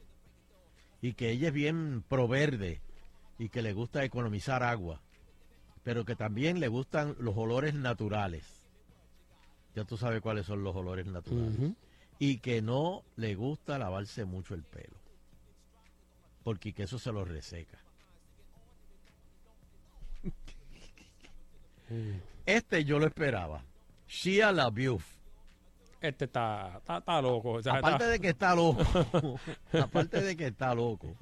Y 1.00 1.14
que 1.14 1.30
ella 1.30 1.48
es 1.48 1.54
bien 1.54 2.04
pro 2.06 2.28
verde. 2.28 2.82
Y 3.38 3.48
que 3.48 3.62
le 3.62 3.72
gusta 3.72 4.04
economizar 4.04 4.62
agua. 4.62 5.00
Pero 5.82 6.04
que 6.04 6.14
también 6.14 6.60
le 6.60 6.68
gustan 6.68 7.16
los 7.18 7.36
olores 7.38 7.72
naturales. 7.72 8.55
Ya 9.76 9.84
tú 9.84 9.96
sabes 9.96 10.20
cuáles 10.22 10.46
son 10.46 10.64
los 10.64 10.74
olores 10.74 11.06
naturales. 11.06 11.54
Y 12.18 12.38
que 12.38 12.62
no 12.62 13.04
le 13.16 13.34
gusta 13.34 13.78
lavarse 13.78 14.24
mucho 14.24 14.54
el 14.54 14.64
pelo. 14.64 14.96
Porque 16.42 16.72
que 16.72 16.84
eso 16.84 16.98
se 16.98 17.12
lo 17.12 17.24
reseca. 17.24 17.78
Este 22.46 22.84
yo 22.84 22.98
lo 22.98 23.06
esperaba. 23.06 23.64
Shia 24.08 24.50
LaBeouf. 24.52 25.04
Este 26.00 26.24
está, 26.26 26.76
está, 26.78 26.98
está 26.98 27.20
loco. 27.22 27.52
o 27.52 27.62
sea, 27.62 27.74
Aparte 27.74 27.96
está- 28.04 28.08
de 28.08 28.20
que 28.20 28.28
está 28.28 28.54
loco. 28.54 28.82
aparte 29.72 30.20
de 30.22 30.36
que 30.36 30.46
está 30.46 30.74
loco. 30.74 31.14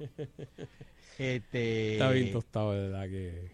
Este, 1.17 1.93
Está 1.93 2.09
bien 2.11 2.31
tostado, 2.31 2.71
de 2.73 2.89
verdad 2.89 3.03
que. 3.05 3.51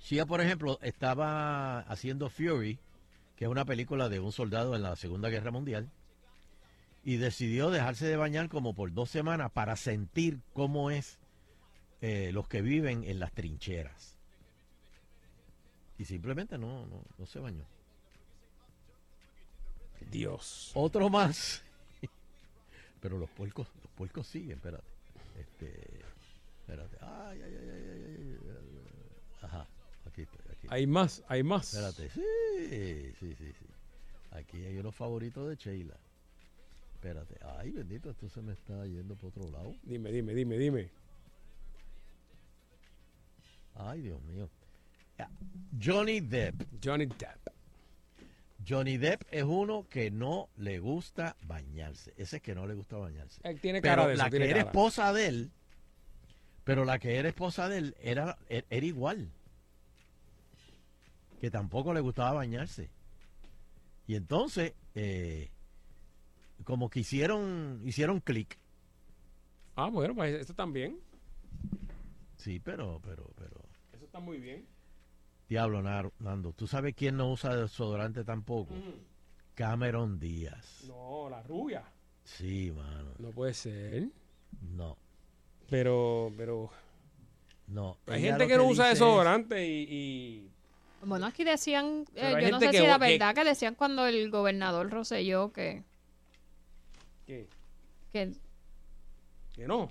Shia, 0.00 0.26
por 0.26 0.40
ejemplo, 0.40 0.78
estaba 0.82 1.80
haciendo 1.80 2.28
Fury, 2.28 2.78
que 3.36 3.44
es 3.44 3.50
una 3.50 3.64
película 3.64 4.08
de 4.08 4.20
un 4.20 4.32
soldado 4.32 4.76
en 4.76 4.82
la 4.82 4.96
Segunda 4.96 5.28
Guerra 5.28 5.50
Mundial, 5.50 5.90
y 7.02 7.16
decidió 7.16 7.70
dejarse 7.70 8.06
de 8.06 8.16
bañar 8.16 8.48
como 8.48 8.74
por 8.74 8.92
dos 8.92 9.10
semanas 9.10 9.50
para 9.52 9.76
sentir 9.76 10.40
cómo 10.52 10.90
es 10.90 11.18
eh, 12.00 12.30
los 12.32 12.48
que 12.48 12.62
viven 12.62 13.04
en 13.04 13.18
las 13.18 13.32
trincheras. 13.32 14.16
Y 15.98 16.06
simplemente 16.06 16.58
no, 16.58 16.86
no, 16.86 17.02
no 17.18 17.26
se 17.26 17.38
bañó. 17.38 17.66
Dios. 20.10 20.70
Otro 20.74 21.08
más. 21.08 21.62
Pero 23.00 23.18
los 23.18 23.30
puercos, 23.30 23.68
los 23.82 23.92
puercos 23.92 24.26
siguen, 24.26 24.56
espérate. 24.56 24.84
Este, 25.38 26.00
espérate. 26.60 26.96
Ay, 27.00 27.42
ay, 27.42 27.56
ay, 27.60 27.83
aquí. 30.66 30.74
Hay 30.74 30.86
más, 30.86 31.22
hay 31.28 31.42
más. 31.42 31.72
Espérate. 31.74 32.10
Sí, 32.10 33.12
sí, 33.20 33.34
sí, 33.36 33.52
sí. 33.58 33.66
Aquí 34.32 34.64
hay 34.64 34.76
unos 34.78 34.94
favoritos 34.94 35.48
de 35.48 35.56
Sheila. 35.56 35.94
Espérate. 36.94 37.36
Ay, 37.58 37.70
bendito, 37.70 38.10
esto 38.10 38.28
se 38.28 38.40
me 38.42 38.52
está 38.54 38.86
yendo 38.86 39.14
por 39.16 39.28
otro 39.30 39.50
lado. 39.50 39.74
Dime, 39.84 40.10
dime, 40.10 40.34
dime, 40.34 40.58
dime. 40.58 40.90
Ay, 43.76 44.02
Dios 44.02 44.20
mío. 44.22 44.48
Johnny 45.82 46.20
Depp. 46.20 46.62
Johnny 46.82 47.06
Depp. 47.06 47.48
Johnny 48.66 48.96
Depp 48.96 49.22
es 49.30 49.42
uno 49.44 49.86
que 49.90 50.10
no 50.10 50.48
le 50.56 50.78
gusta 50.78 51.36
bañarse. 51.46 52.14
Ese 52.16 52.36
es 52.36 52.42
que 52.42 52.54
no 52.54 52.66
le 52.66 52.74
gusta 52.74 52.96
bañarse. 52.96 53.40
Él 53.44 53.60
tiene 53.60 53.82
pero 53.82 53.96
cara 53.96 54.08
de 54.08 54.14
eso, 54.14 54.22
la 54.24 54.30
que 54.30 54.48
era 54.50 54.60
esposa 54.60 55.12
de 55.12 55.26
él, 55.26 55.50
pero 56.64 56.84
la 56.86 56.98
que 56.98 57.16
era 57.16 57.28
esposa 57.28 57.68
de 57.68 57.78
él 57.78 57.96
era, 58.00 58.38
er- 58.48 58.64
era 58.70 58.86
igual. 58.86 59.28
Que 61.44 61.50
tampoco 61.50 61.92
le 61.92 62.00
gustaba 62.00 62.32
bañarse. 62.32 62.88
Y 64.06 64.14
entonces, 64.14 64.72
eh, 64.94 65.50
como 66.64 66.88
que 66.88 67.00
hicieron, 67.00 67.82
hicieron 67.84 68.20
clic. 68.20 68.58
Ah, 69.76 69.90
bueno, 69.90 70.14
pues 70.14 70.32
esto 70.40 70.54
también. 70.54 70.98
Sí, 72.38 72.60
pero, 72.60 72.98
pero, 73.04 73.30
pero. 73.36 73.60
Eso 73.92 74.06
está 74.06 74.20
muy 74.20 74.38
bien. 74.38 74.64
Diablo, 75.46 75.82
Nando. 76.18 76.54
¿Tú 76.54 76.66
sabes 76.66 76.94
quién 76.94 77.18
no 77.18 77.30
usa 77.30 77.54
desodorante 77.54 78.24
tampoco? 78.24 78.72
Cameron 79.54 80.18
Díaz. 80.18 80.84
No, 80.88 81.28
la 81.28 81.42
rubia. 81.42 81.84
Sí, 82.22 82.72
mano. 82.74 83.10
No 83.18 83.32
puede 83.32 83.52
ser. 83.52 84.08
No, 84.62 84.96
Pero, 85.68 86.32
pero. 86.38 86.70
no. 87.66 87.98
Hay 88.06 88.22
gente 88.22 88.46
que 88.48 88.56
no 88.56 88.64
usa 88.64 88.86
es- 88.90 88.98
desodorante 88.98 89.68
y. 89.68 89.82
y- 89.90 90.53
Bueno, 91.06 91.26
aquí 91.26 91.44
decían, 91.44 92.04
eh, 92.14 92.36
yo 92.42 92.50
no 92.50 92.58
sé 92.60 92.66
gente 92.66 92.66
si 92.66 92.70
que- 92.72 92.84
era 92.84 92.98
que- 92.98 93.12
verdad 93.18 93.34
que 93.34 93.44
decían 93.44 93.74
cuando 93.74 94.06
el 94.06 94.30
gobernador 94.30 94.90
Rosselló 94.90 95.52
que, 95.52 95.82
¿Qué? 97.26 97.46
que, 98.12 98.32
Que 99.54 99.66
no. 99.66 99.90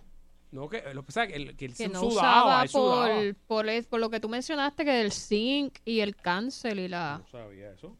No, 0.51 0.69
que, 0.69 0.83
lo 0.93 1.01
que 1.01 1.07
pasa 1.07 1.25
que, 1.25 1.35
el- 1.35 1.55
que 1.55 1.65
él 1.65 1.73
que 1.75 1.87
no 1.87 1.99
sudaba, 2.01 2.63
usaba 2.63 2.67
sudaba. 2.67 3.21
por, 3.47 3.85
por, 3.87 3.99
lo 3.99 4.09
que 4.11 4.19
tú 4.19 4.29
mencionaste, 4.29 4.85
que 4.85 4.91
del 4.91 5.11
zinc 5.11 5.79
y 5.83 6.01
el 6.01 6.15
cáncer 6.15 6.77
y 6.77 6.87
la... 6.87 7.17
No 7.23 7.27
sabía 7.27 7.71
eso. 7.71 7.97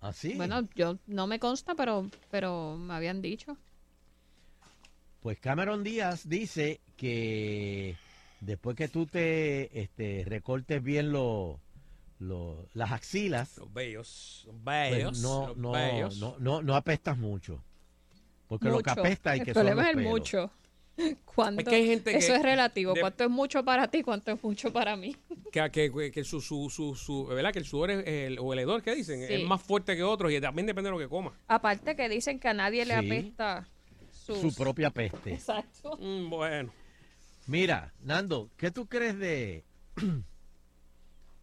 ¿Ah, 0.00 0.12
sí? 0.14 0.32
Bueno, 0.34 0.62
yo 0.74 0.96
no 1.06 1.26
me 1.26 1.38
consta, 1.38 1.74
pero, 1.74 2.08
pero 2.30 2.76
me 2.78 2.94
habían 2.94 3.20
dicho. 3.20 3.58
Pues 5.20 5.38
Cameron 5.40 5.84
Díaz 5.84 6.26
dice 6.26 6.80
que 6.96 7.96
después 8.40 8.76
que 8.76 8.88
tú 8.88 9.04
te 9.04 9.78
este, 9.78 10.24
recortes 10.26 10.82
bien 10.82 11.12
lo- 11.12 11.60
lo- 12.20 12.66
las 12.74 12.92
axilas, 12.92 13.56
Los 13.58 13.72
bellos. 13.74 14.44
Los 14.46 14.54
pues 14.62 14.90
bellos. 14.92 15.18
no, 15.20 15.48
los 15.48 15.56
no, 15.56 15.72
bellos. 15.72 16.18
no, 16.18 16.36
no, 16.38 16.62
no 16.62 16.76
apestas 16.76 17.18
mucho. 17.18 17.60
Porque 18.46 18.68
lo 18.68 18.80
que 18.80 18.90
apesta 18.90 19.32
hay 19.32 19.40
el 19.40 19.44
que 19.46 19.52
son 19.54 19.62
problema 19.64 19.82
los 19.82 19.90
es 19.90 19.96
el 19.96 19.96
pelos. 20.04 20.10
mucho. 20.12 20.50
¿Cuánto? 21.34 21.60
Es 21.62 21.68
que 21.68 21.74
hay 21.76 21.86
gente 21.86 22.16
Eso 22.16 22.28
que- 22.32 22.36
es 22.36 22.42
relativo. 22.42 22.92
de- 22.94 23.00
¿Cuánto 23.00 23.24
es 23.24 23.30
mucho 23.30 23.64
para 23.64 23.88
ti? 23.88 24.02
¿Cuánto 24.02 24.32
es 24.32 24.42
mucho 24.42 24.72
para 24.72 24.96
mí? 24.96 25.16
Que, 25.50 25.68
que, 25.72 26.12
que 26.12 26.22
su, 26.22 26.40
su, 26.40 26.70
su, 26.70 26.94
su- 26.94 27.26
¿verdad? 27.26 27.52
Que 27.52 27.58
el 27.58 27.64
sudor 27.64 27.90
es 27.90 28.06
el, 28.06 28.38
o 28.38 28.52
el 28.52 28.60
hedor 28.60 28.82
que 28.82 28.94
dicen 28.94 29.26
Sí. 29.26 29.34
es 29.34 29.44
más 29.48 29.60
fuerte 29.60 29.96
que 29.96 30.02
otros 30.04 30.30
y 30.30 30.40
también 30.40 30.64
depende 30.66 30.88
de 30.90 30.92
lo 30.92 30.98
que 31.00 31.08
coma. 31.08 31.32
Aparte 31.48 31.96
que 31.96 32.08
dicen 32.08 32.38
que 32.38 32.46
a 32.46 32.54
nadie 32.54 32.84
le 32.84 33.00
Sí. 33.00 33.06
apesta 33.06 33.66
sus... 34.12 34.38
Su 34.38 34.54
propia 34.54 34.90
peste. 34.90 35.32
Exacto. 35.34 35.96
Mm, 36.00 36.30
bueno. 36.30 36.70
Mira, 37.48 37.92
Nando, 38.04 38.48
¿qué 38.56 38.70
tú 38.70 38.86
crees 38.86 39.18
de 39.18 39.64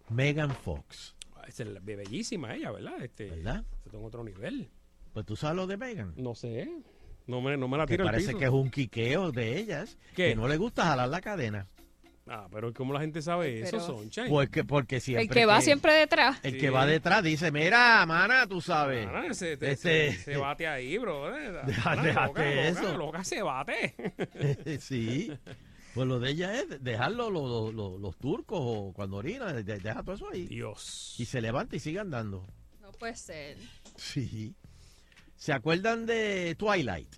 Megan 0.09 0.51
Fox? 0.51 1.15
Es 1.47 1.59
el- 1.59 1.79
bellísima 1.79 2.53
ella, 2.55 2.71
¿verdad? 2.71 3.01
Este, 3.01 3.29
¿Verdad? 3.29 3.63
Está 3.85 3.97
en 3.97 4.03
otro 4.03 4.23
nivel. 4.23 4.69
Pues 5.13 5.25
tú 5.25 5.35
sabes 5.35 5.55
lo 5.55 5.65
de 5.67 5.77
Megan. 5.77 6.13
No 6.17 6.35
sé. 6.35 6.69
No 7.25 7.41
me, 7.41 7.57
no 7.57 7.67
me 7.67 7.77
la 7.77 7.85
Que 7.85 7.93
tiro 7.93 8.03
al 8.05 8.11
parece 8.11 8.27
piso. 8.27 8.39
que 8.39 8.45
es 8.45 8.51
un 8.51 8.69
quiqueo 8.69 9.31
de 9.31 9.57
ellas. 9.57 9.97
¿Qué? 10.15 10.29
Que 10.29 10.35
no 10.35 10.47
le 10.47 10.57
gusta 10.57 10.85
jalar 10.85 11.09
la 11.09 11.21
cadena. 11.21 11.67
Ah, 12.29 12.47
pero 12.51 12.73
¿cómo 12.73 12.91
la 12.93 12.99
gente 12.99 13.21
sabe 13.21 13.61
eso, 13.61 13.71
Pero- 13.77 13.85
Sunshine? 13.85 14.27
Porque, 14.29 14.65
porque 14.65 14.99
siempre. 14.99 15.23
El 15.23 15.29
que 15.29 15.45
va 15.45 15.61
siempre 15.61 15.93
detrás. 15.93 16.39
El 16.43 16.53
Sí. 16.53 16.57
que 16.57 16.69
va 16.69 16.85
detrás 16.85 17.23
dice: 17.23 17.51
Mira, 17.53 18.05
mana, 18.05 18.45
tú 18.47 18.59
sabes. 18.59 19.07
Se, 19.37 19.55
te- 19.55 19.71
Este- 19.71 20.11
se, 20.11 20.23
se 20.33 20.37
bate 20.37 20.67
ahí, 20.67 20.97
bro. 20.97 21.31
Deja- 21.65 21.89
Mana, 21.89 22.03
déjate 22.03 22.27
loca, 22.27 22.43
loca, 22.43 22.67
eso. 22.67 22.97
Loca, 22.97 23.23
se 23.23 23.41
bate. 23.41 23.95
sí. 24.81 25.31
Pues 25.97 26.07
lo 26.07 26.19
de 26.19 26.29
ella 26.29 26.53
es 26.61 26.83
dejarlo 26.83 27.31
los, 27.31 27.73
los- 27.73 28.17
turcos 28.19 28.59
o 28.61 28.93
cuando 28.93 29.17
orina, 29.17 29.51
de- 29.51 29.63
deja 29.79 30.03
todo 30.03 30.13
eso 30.13 30.29
ahí. 30.31 30.45
Dios. 30.45 31.15
Y 31.17 31.25
se 31.25 31.41
levanta 31.41 31.75
y 31.75 31.79
sigue 31.79 31.97
andando. 31.99 32.45
No 32.81 32.91
puede 32.91 33.15
ser. 33.15 33.57
Sí. 33.95 34.53
¿Se 35.35 35.53
acuerdan 35.53 36.05
de 36.05 36.53
Twilight? 36.55 37.15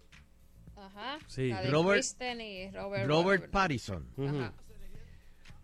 Ajá. 0.78 1.20
Sí. 1.28 1.50
La 1.50 1.62
de 1.62 1.72
Robert- 1.72 2.00
Kristen 2.00 2.40
y 2.40 2.72
Robert. 2.72 3.06
Robert. 3.06 3.52
Pattinson. 3.52 4.08
Ajá. 4.18 4.54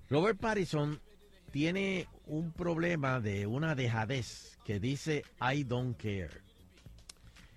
Robert 0.09 0.37
Pattinson 0.37 0.99
tiene 1.51 2.09
un 2.25 2.51
problema 2.51 3.21
de 3.21 3.47
una 3.47 3.75
dejadez 3.75 4.57
que 4.65 4.81
dice 4.81 5.23
I 5.39 5.63
don't 5.63 5.95
care. 5.95 6.41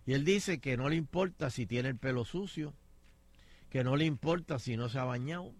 Y 0.06 0.12
él 0.12 0.24
dice 0.24 0.60
que 0.60 0.76
no 0.76 0.88
le 0.88 0.94
importa 0.94 1.50
si 1.50 1.66
tiene 1.66 1.88
el 1.88 1.96
pelo 1.98 2.24
sucio, 2.24 2.74
que 3.70 3.84
no 3.84 3.96
le 3.96 4.04
importa 4.04 4.58
si 4.58 4.76
no 4.76 4.88
se 4.88 4.98
ha 4.98 5.04
bañado, 5.04 5.52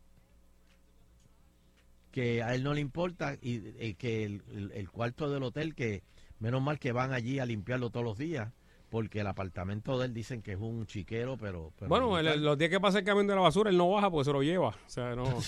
que 2.11 2.43
a 2.43 2.55
él 2.55 2.63
no 2.65 2.75
le 2.75 2.81
importa 2.81 3.37
y 3.41 3.63
eh, 3.79 3.95
que 3.99 4.25
el, 4.25 4.43
el- 4.51 4.73
el 4.73 4.91
cuarto 4.91 5.31
del 5.31 5.43
hotel, 5.43 5.75
que 5.75 6.03
menos 6.41 6.63
mal 6.63 6.79
que 6.79 6.93
van 6.93 7.13
allí 7.13 7.39
a 7.39 7.47
limpiarlo 7.47 7.91
todos 7.91 8.05
los 8.05 8.19
días, 8.19 8.51
porque 8.91 9.21
el 9.21 9.27
apartamento 9.27 9.99
de 9.99 10.07
él 10.07 10.15
dicen 10.15 10.41
que 10.41 10.53
es 10.53 10.59
un 10.59 10.87
chiquero, 10.87 11.37
pero... 11.37 11.73
pero 11.79 11.89
bueno, 11.91 12.19
el- 12.19 12.43
los 12.43 12.57
días 12.57 12.71
que 12.71 12.81
pasa 12.81 13.01
el 13.01 13.05
camión 13.05 13.27
de 13.27 13.35
la 13.35 13.43
basura, 13.43 13.69
él 13.71 13.77
no 13.77 13.91
baja 13.91 14.11
porque 14.11 14.25
se 14.25 14.33
lo 14.33 14.43
lleva. 14.43 14.69
O 14.69 14.89
sea, 14.89 15.15
no. 15.15 15.27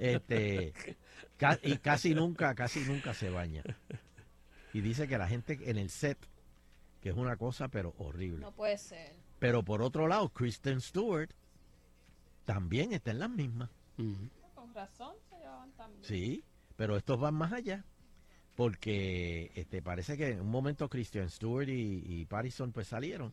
este 0.00 0.72
ca- 1.36 1.58
y 1.62 1.76
casi 1.78 2.14
nunca 2.14 2.54
casi 2.54 2.80
nunca 2.80 3.14
se 3.14 3.30
baña 3.30 3.62
y 4.72 4.80
dice 4.80 5.06
que 5.08 5.18
la 5.18 5.28
gente 5.28 5.58
en 5.64 5.78
el 5.78 5.90
set 5.90 6.18
que 7.02 7.10
es 7.10 7.16
una 7.16 7.36
cosa 7.36 7.68
pero 7.68 7.94
horrible 7.98 8.40
No 8.40 8.52
puede 8.52 8.78
ser. 8.78 9.12
Pero 9.42 9.64
por 9.64 9.82
otro 9.82 10.06
lado 10.06 10.28
Kristen 10.28 10.80
Stewart 10.80 11.30
también 12.44 12.92
está 12.92 13.10
en 13.10 13.18
las 13.18 13.30
mismas 13.30 13.70
Con 14.54 14.72
razón 14.72 15.16
se 15.28 15.36
llevaban 15.36 15.70
tan 15.72 15.90
bien. 15.92 16.04
sí 16.04 16.44
pero 16.76 16.96
estos 16.96 17.18
van 17.20 17.34
más 17.34 17.52
allá 17.52 17.84
porque 18.56 19.50
este 19.54 19.82
parece 19.82 20.16
que 20.16 20.28
en 20.28 20.40
un 20.42 20.50
momento 20.50 20.88
Kristen 20.88 21.28
Stewart 21.28 21.68
y, 21.68 22.02
y 22.06 22.24
Pattinson 22.26 22.70
pues 22.72 22.86
salieron 22.88 23.32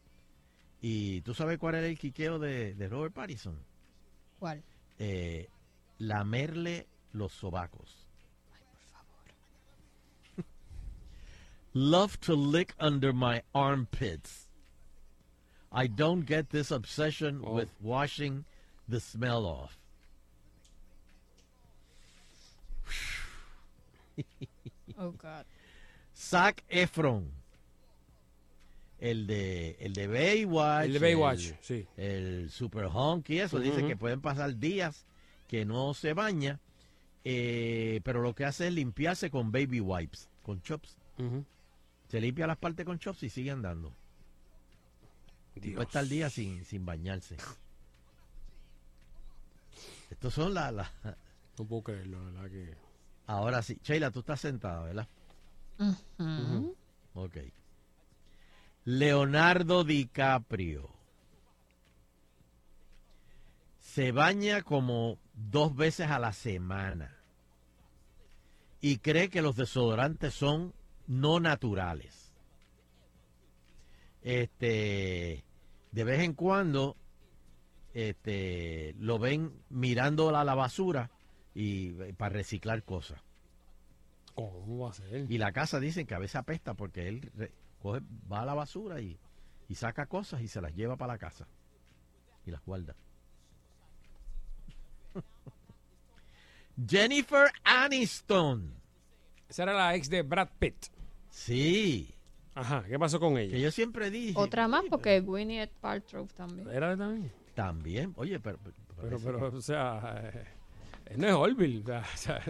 y 0.81 1.22
tú 1.22 1.34
sabes 1.34 1.57
cuál 1.60 1.76
era 1.76 1.88
el 1.88 1.98
quiqueo 1.99 2.40
de, 2.40 2.73
de 2.73 2.88
Robert 2.90 3.14
Pattinson 3.14 3.57
¿Cuál? 4.40 4.64
eh, 4.98 5.48
lamerle 5.99 6.88
los 7.14 7.34
sobacos. 7.34 8.07
Love 11.73 12.18
to 12.19 12.36
lick 12.36 12.73
under 12.80 13.14
my 13.14 13.41
armpits. 13.53 14.48
I 15.72 15.88
don't 15.88 16.26
get 16.26 16.50
this 16.50 16.72
obsession 16.72 17.41
Oh. 17.46 17.54
with 17.54 17.70
washing 17.82 18.46
the 18.88 19.00
smell 19.00 19.46
off. 19.46 19.78
Oh, 24.98 25.12
God. 25.12 25.46
Zac 26.18 26.64
Efron. 26.70 27.32
El 29.00 29.28
de, 29.28 29.78
el 29.80 29.94
de 29.94 30.08
Baywatch. 30.08 30.86
El 30.88 30.94
de 30.94 31.00
Baywatch, 31.00 31.52
sí. 31.62 31.88
El 31.96 32.50
Super 32.50 32.88
Hunk 32.88 33.30
y 33.30 33.40
eso. 33.40 33.60
Dice 33.60 33.86
que 33.88 33.96
pueden 33.96 34.20
pasar 34.20 34.58
días 34.58 35.06
que 35.48 35.64
no 35.66 35.94
se 35.94 36.14
baña. 36.14 36.60
eh, 37.24 38.02
pero 38.04 38.22
lo 38.22 38.34
que 38.34 38.44
hace 38.46 38.68
es 38.68 38.74
limpiarse 38.74 39.30
con 39.30 39.52
baby 39.52 39.80
wipes, 39.80 40.28
con 40.44 40.62
chops. 40.62 40.98
Se 42.10 42.20
limpia 42.20 42.48
las 42.48 42.58
partes 42.58 42.86
con 42.86 42.98
chops 43.00 43.24
y 43.24 43.30
sigue 43.30 43.52
andando. 43.52 43.94
Y 45.64 45.72
puede 45.72 45.86
estar 45.88 46.06
día 46.06 46.30
sin, 46.30 46.64
sin 46.65 46.86
bañarse. 46.86 47.38
Estos 50.10 50.34
son 50.34 50.53
las... 50.53 50.73
las- 50.73 50.91
No 51.57 51.65
puedo 51.65 51.84
creerlo, 51.84 52.19
la 52.31 52.41
verdad 52.41 52.49
que. 52.49 52.77
Ahora 53.27 53.61
sí. 53.61 53.77
Sheila, 53.84 54.11
tú 54.11 54.19
estás 54.19 54.41
sentada, 54.41 54.84
¿verdad? 54.84 55.07
Ok. 57.14 57.38
Leonardo 58.86 59.84
DiCaprio. 59.84 60.90
Se 63.80 64.11
baña 64.11 64.61
como 64.61 65.18
dos 65.34 65.76
veces 65.76 66.10
a 66.10 66.19
la 66.19 66.34
semana. 66.34 67.15
Y 68.81 68.98
cree 68.99 69.30
que 69.30 69.41
los 69.41 69.56
desodorantes 69.56 70.34
son 70.34 70.73
no 71.07 71.40
naturales. 71.40 72.34
Este, 74.22 75.44
de 75.91 76.03
vez 76.03 76.22
en 76.22 76.34
cuando, 76.34 76.95
este, 77.94 78.95
lo 78.99 79.20
ven 79.20 79.53
mirando 79.70 80.36
a 80.36 80.44
la 80.44 80.56
basura 80.56 81.10
y 81.53 81.90
eh, 82.02 82.14
para 82.16 82.34
reciclar 82.34 82.84
cosas. 82.84 83.22
¿Cómo 84.36 84.86
va 84.86 84.91
a 84.91 84.94
ser? 84.94 85.30
Y 85.30 85.38
la 85.38 85.52
casa 85.52 85.80
dicen 85.80 86.06
que 86.06 86.16
a 86.16 86.20
veces 86.20 86.38
apesta 86.38 86.74
porque 86.74 87.07
él 87.07 87.52
coge, 87.82 88.02
va 88.32 88.41
a 88.41 88.45
la 88.45 88.53
basura 88.53 89.02
y, 89.02 89.20
y 89.68 89.76
saca 89.76 90.06
cosas 90.06 90.41
y 90.41 90.48
se 90.48 90.61
las 90.61 90.74
lleva 90.76 90.95
para 90.95 91.14
la 91.14 91.20
casa. 91.20 91.48
Y 92.45 92.52
las 92.52 92.64
guarda. 92.64 92.95
Jennifer 96.88 97.52
Aniston. 97.64 98.74
Esa 99.49 99.64
era 99.64 99.74
la 99.74 99.95
ex 99.95 100.10
de 100.10 100.22
Brad 100.22 100.49
Pitt. 100.60 100.86
Sí. 101.30 102.16
Ajá, 102.55 102.84
¿qué 102.88 102.97
pasó 102.99 103.19
con 103.19 103.38
ella? 103.38 103.51
Que 103.53 103.61
yo 103.61 103.71
siempre 103.71 104.09
dije. 104.09 104.34
Otra 104.38 104.67
más 104.67 104.84
porque 104.89 105.21
Gwyneth 105.21 105.71
Paltrow 105.80 106.27
también. 106.27 106.67
¿Era 106.69 106.89
de 106.89 106.97
también? 106.97 107.31
También. 107.55 108.13
Oye, 108.17 108.39
pero. 108.39 108.57
pero- 108.63 108.76
Pero, 108.95 109.09
parece 109.17 109.26
pero, 109.26 109.51
que- 109.51 109.57
o 109.57 109.61
sea, 109.61 110.31
eh, 111.05 111.15
no 111.17 111.27
es 111.27 111.34
Orville. 111.34 111.80
o 111.80 111.85
sea, 111.85 112.03
o 112.13 112.17
sea, 112.17 112.41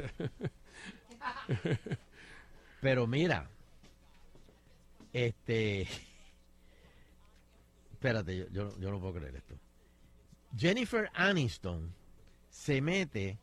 Pero 2.81 3.05
mira. 3.07 3.47
Este. 5.13 5.87
Espérate, 7.91 8.37
yo, 8.37 8.47
yo, 8.49 8.79
yo 8.79 8.91
no 8.91 8.99
puedo 8.99 9.13
creer 9.15 9.35
esto. 9.35 9.55
Jennifer 10.57 11.09
Aniston 11.13 11.93
se 12.49 12.81
mete 12.81 13.37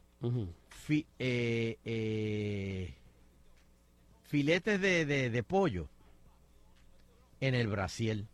fi- 0.69 1.07
eh, 1.19 1.79
eh, 1.85 2.95
filetes 4.25 4.81
de, 4.81 5.05
de- 5.07 5.31
de 5.31 5.43
pollo 5.43 5.89
en 7.41 7.55
el 7.55 7.67
Brasil. 7.69 8.27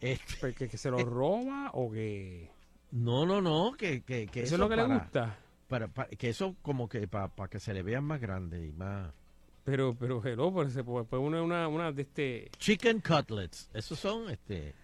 Este- 0.00 0.54
¿Que, 0.54 0.68
que 0.68 0.78
se 0.78 0.90
lo 0.90 0.98
roba 1.04 1.70
o 1.74 1.90
que.? 1.90 2.50
no, 2.92 3.26
no, 3.26 3.40
no, 3.42 3.74
que, 3.76 4.02
que, 4.02 4.26
que 4.28 4.42
¿Eso 4.44 4.54
es 4.54 4.60
lo 4.60 4.68
que 4.68 4.76
le 4.76 4.84
gusta? 4.86 5.36
para- 5.68 5.88
para- 5.88 6.08
que 6.08 6.30
eso 6.30 6.54
como 6.62 6.88
que 6.88 7.06
para 7.08 7.30
que 7.50 7.60
se 7.60 7.74
le 7.74 7.82
vean 7.82 8.04
más 8.04 8.20
grandes 8.20 8.66
y 8.66 8.72
más... 8.72 9.12
Pero, 9.64 9.94
pero, 9.94 10.24
hello, 10.24 10.50
pues 10.50 10.72
se 10.72 10.82
puede 10.82 11.04
una, 11.18 11.42
una, 11.42 11.68
una 11.68 11.92
de 11.92 12.00
este. 12.02 12.50
Chicken 12.56 13.00
cutlets, 13.02 13.68
esos 13.74 13.98
son 13.98 14.30
este... 14.30 14.74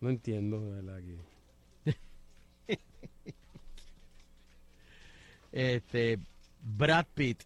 No 0.00 0.08
entiendo, 0.08 0.58
de 0.64 0.80
verdad 0.82 1.00
que. 1.02 1.18
Este, 5.52 6.18
Brad 6.62 7.04
Pitt 7.14 7.42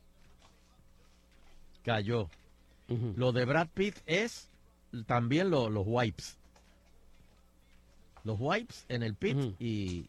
cayó. 1.85 2.29
Lo 2.89 3.33
de 3.33 3.45
Brad 3.45 3.69
Pitt 3.75 3.97
es 4.07 4.49
también 5.07 5.51
lo- 5.51 5.69
los 5.71 5.85
wipes. 5.87 6.37
Los 8.25 8.37
wipes 8.41 8.85
en 8.89 9.03
el 9.03 9.15
pit 9.15 9.37
y, 9.61 10.07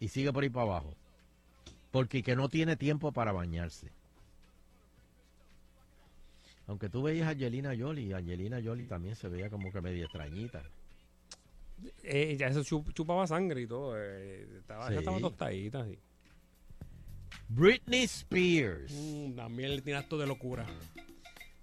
y 0.00 0.08
sigue 0.08 0.32
por 0.32 0.42
ahí 0.42 0.48
para 0.50 0.66
abajo. 0.66 0.94
Porque 1.90 2.22
que 2.22 2.34
no 2.36 2.48
tiene 2.48 2.76
tiempo 2.76 3.12
para 3.12 3.32
bañarse. 3.32 3.88
Aunque 6.66 6.88
tú 6.88 7.02
veías 7.02 7.26
a 7.26 7.30
Angelina 7.30 7.72
Jolie, 7.78 8.14
Angelina 8.14 8.60
Jolie 8.64 8.86
también 8.86 9.16
se 9.16 9.28
veía 9.28 9.50
como 9.50 9.70
que 9.72 9.80
media 9.80 10.04
extrañita. 10.04 10.62
Eh, 12.04 12.36
ya 12.38 12.46
eso 12.46 12.60
chup- 12.60 12.92
chupaba 12.94 13.26
sangre 13.26 13.62
y 13.62 13.66
todo. 13.66 13.94
eh, 13.98 14.46
estaba, 14.58 14.84
esa 14.84 14.92
Sí. 14.92 14.98
estaba 14.98 15.18
tostadita. 15.20 15.84
Sí. 15.84 15.98
Britney 17.48 18.04
Spears. 18.04 18.92
Mm, 18.92 19.32
también 19.34 19.70
le 19.74 19.82
tiene 19.82 19.98
acto 19.98 20.16
de 20.16 20.26
locura. 20.26 20.66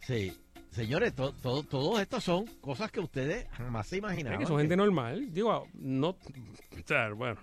Sí. 0.10 0.36
Señores, 0.72 1.14
to- 1.15 1.34
to- 1.34 1.61
todos 1.64 1.99
estos 2.02 2.23
son 2.23 2.48
cosas 2.61 2.91
que 2.91 2.99
ustedes 2.99 3.48
jamás 3.52 3.86
se 3.88 3.98
Es 3.98 3.99
imaginaban. 3.99 4.40
que 4.40 4.45
son 4.48 4.57
gente 4.60 4.76
normal. 4.76 5.31
Digo, 5.31 5.68
no. 5.73 6.10
O 6.10 6.18
sea, 6.86 7.11
bueno. 7.14 7.40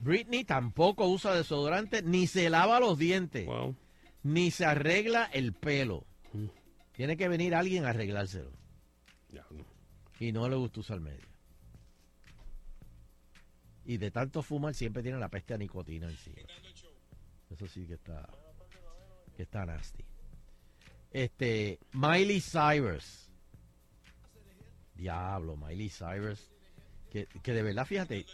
Britney 0.00 0.44
tampoco 0.44 1.06
usa 1.08 1.34
desodorante, 1.34 2.02
ni 2.02 2.26
se 2.26 2.50
lava 2.50 2.78
los 2.78 2.98
dientes, 2.98 3.48
ni 4.22 4.50
se 4.50 4.66
arregla 4.66 5.24
el 5.32 5.54
pelo. 5.54 6.04
Tiene 6.92 7.16
que 7.16 7.26
venir 7.28 7.54
alguien 7.54 7.86
a 7.86 7.90
arreglárselo. 7.90 8.50
Y 10.20 10.32
no 10.32 10.46
le 10.48 10.56
gusta 10.56 10.80
usar 10.80 11.00
media. 11.00 11.24
Y 13.86 13.96
de 13.96 14.10
tanto 14.10 14.42
fumar 14.42 14.74
siempre 14.74 15.02
tiene 15.02 15.18
la 15.18 15.28
peste 15.30 15.54
a 15.54 15.58
nicotina 15.58 16.06
encima. 16.08 16.36
Eso 17.50 17.66
sí 17.66 17.86
que 17.86 17.94
está, 17.94 18.28
que 19.36 19.44
está 19.44 19.64
nasty. 19.64 20.04
Este, 21.12 21.78
Miley 21.92 22.40
Cyrus. 22.40 23.28
Diablo, 24.94 25.56
Miley 25.56 25.88
Cyrus. 25.88 26.50
Que, 27.10 27.26
que 27.42 27.52
de 27.52 27.62
verdad, 27.62 27.86
fíjate, 27.86 28.26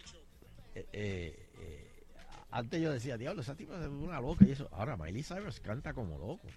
eh, 0.75 0.87
eh, 0.93 1.49
eh, 1.61 2.05
antes 2.51 2.83
yo 2.83 2.93
decía, 2.93 3.17
diablo, 3.17 3.43
esa 3.43 3.55
tipa 3.55 3.79
es 3.81 3.87
una 3.87 4.21
loca 4.21 4.45
y 4.45 4.53
eso. 4.53 4.69
Ahora 4.73 4.97
Miley 4.97 5.23
Cyrus 5.23 5.61
canta 5.61 5.93
como 5.93 6.19
loco. 6.19 6.49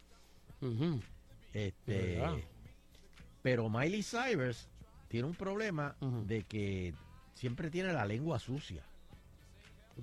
Este, 1.54 2.22
pero 3.42 3.70
Miley 3.70 4.04
Cyrus 4.04 4.68
tiene 5.08 5.28
un 5.28 5.36
problema 5.36 5.96
de 6.26 6.44
que 6.44 6.94
siempre 7.34 7.70
tiene 7.70 7.94
la 7.94 8.06
lengua 8.06 8.40
sucia. 8.40 8.84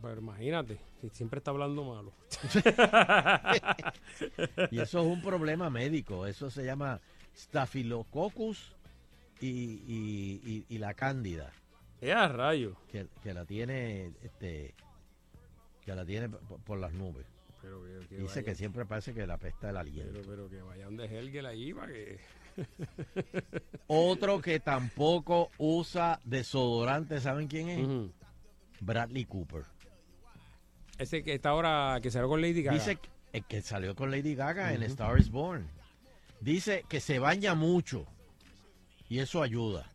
Pero 0.03 0.21
imagínate, 0.21 0.79
si 1.01 1.09
siempre 1.11 1.39
está 1.39 1.51
hablando 1.51 1.85
malo. 1.85 2.13
y 4.71 4.79
eso 4.81 5.01
es 5.01 5.07
un 5.07 5.23
problema 5.23 5.71
médico. 5.71 6.27
Eso 6.27 6.51
se 6.51 6.65
llama 6.65 7.01
Staphylococcus 7.37 8.73
y, 9.41 9.49
y- 9.49 10.41
y- 10.45 10.67
y 10.69 10.79
la 10.79 10.95
cándida. 10.95 11.53
¡Ya, 12.01 12.29
rayo! 12.29 12.77
Que, 12.91 13.07
que 13.23 13.33
la 13.35 13.45
tiene, 13.45 14.13
este, 14.23 14.75
que 15.85 15.95
la 15.95 16.05
tiene 16.05 16.29
por 16.29 16.79
las 16.79 16.93
nubes. 16.93 17.27
Pero 17.63 17.83
que- 17.83 18.07
que 18.09 18.17
Dice 18.19 18.45
que 18.45 18.55
siempre 18.55 18.85
parece 18.85 19.15
que 19.15 19.27
la 19.27 19.39
pesta 19.39 19.71
el 19.71 19.77
aliento. 19.79 20.13
Pero, 20.13 20.29
pero 20.29 20.51
que 20.51 20.61
vayan 20.63 20.97
de 20.97 21.07
Helgel 21.07 21.47
ahí 21.47 21.73
para 21.73 21.93
que. 21.93 22.21
Otro 23.87 24.41
que 24.41 24.61
tampoco 24.61 25.51
usa 25.59 26.21
desodorante, 26.25 27.21
¿saben 27.21 27.49
quién 27.49 27.69
es? 27.69 27.89
Bradley 28.81 29.25
Cooper. 29.25 29.65
Ese 30.99 31.23
que 31.23 31.35
está 31.35 31.51
ahora, 31.51 31.99
que 32.03 32.11
salió 32.11 32.29
con 32.29 32.41
Lady 32.41 32.63
Gaga. 32.63 32.79
Dice 32.79 32.97
que, 32.97 33.09
el 33.33 33.45
que 33.45 33.63
salió 33.63 33.95
con 33.97 34.11
Lady 34.11 34.35
Gaga 34.35 34.73
en. 34.73 34.83
Star 34.85 35.19
is 35.19 35.31
Born. 35.31 35.67
Dice 36.41 36.85
que 36.89 37.01
se 37.01 37.19
baña 37.19 37.55
mucho 37.55 38.07
y 39.09 39.19
eso 39.19 39.43
ayuda. 39.43 39.89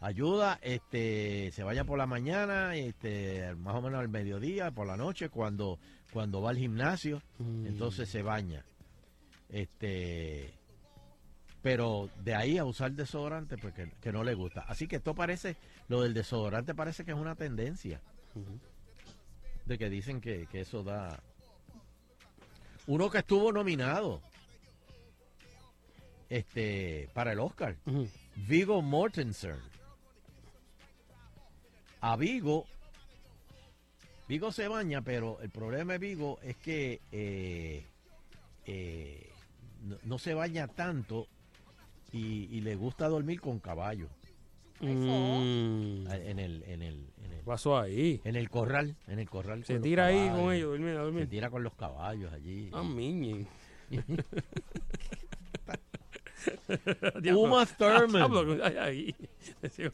Ayuda, 0.00 0.58
este, 0.62 1.50
se 1.52 1.62
baña 1.62 1.84
por 1.84 1.96
la 1.96 2.06
mañana, 2.06 2.74
este, 2.74 3.54
más 3.56 3.74
o 3.76 3.82
menos 3.82 4.00
al 4.00 4.08
mediodía, 4.08 4.70
por 4.72 4.86
la 4.86 4.96
noche, 4.96 5.28
cuando, 5.28 5.78
cuando 6.12 6.42
va 6.42 6.50
al 6.50 6.56
gimnasio, 6.58 7.22
Mm. 7.38 7.66
entonces 7.66 8.08
se 8.08 8.22
baña. 8.22 8.64
Este, 9.48 10.54
pero 11.62 12.08
de 12.24 12.34
ahí 12.34 12.58
a 12.58 12.64
usar 12.64 12.92
desodorante, 12.92 13.56
pues 13.58 13.74
que, 13.74 13.92
que 14.00 14.12
no 14.12 14.24
le 14.24 14.34
gusta. 14.34 14.62
Así 14.62 14.88
que 14.88 14.96
esto 14.96 15.14
parece, 15.14 15.56
lo 15.88 16.02
del 16.02 16.14
desodorante 16.14 16.74
parece 16.74 17.04
que 17.04 17.12
es 17.12 17.16
una 17.18 17.36
tendencia. 17.36 18.00
De 19.66 19.78
que 19.78 19.88
dicen 19.88 20.20
que, 20.20 20.46
que 20.46 20.60
eso 20.60 20.82
da. 20.82 21.22
Uno 22.86 23.10
que 23.10 23.18
estuvo 23.18 23.52
nominado 23.52 24.20
este 26.32 27.08
para 27.12 27.32
el 27.32 27.40
Oscar. 27.40 27.76
Vigo 28.48 28.80
Mortensen. 28.82 29.56
A 32.00 32.16
Vigo. 32.16 32.66
Vigo 34.28 34.50
se 34.50 34.66
baña, 34.66 35.02
pero 35.02 35.40
el 35.42 35.50
problema 35.50 35.92
de 35.92 35.98
Vigo 35.98 36.38
es 36.42 36.56
que 36.56 37.00
eh, 37.12 37.84
eh, 38.64 39.30
no, 39.82 39.98
no 40.04 40.18
se 40.18 40.32
baña 40.32 40.68
tanto 40.68 41.26
y, 42.12 42.44
y 42.56 42.60
le 42.62 42.76
gusta 42.76 43.08
dormir 43.08 43.40
con 43.40 43.58
caballo. 43.58 44.08
Mm. 44.82 46.06
En 46.10 46.38
el, 46.38 46.62
en 46.64 46.82
el, 46.82 47.06
en 47.22 47.32
el, 47.32 47.40
pasó 47.44 47.78
ahí? 47.78 48.20
En 48.24 48.34
el 48.36 48.50
corral, 48.50 48.96
en 49.06 49.18
el 49.20 49.28
corral. 49.30 49.64
Se 49.64 49.78
tira 49.78 50.06
ahí 50.06 50.28
con 50.30 50.52
ellos, 50.52 50.78
a 50.78 50.92
dormir. 51.02 51.24
Se 51.24 51.28
tira 51.28 51.50
con 51.50 51.62
los 51.62 51.74
caballos 51.74 52.32
allí. 52.32 52.70
Ah, 52.72 52.82
miñi. 52.82 53.46
Uma 57.34 57.66
Thurman. 57.66 58.60
Ahí. 58.80 59.14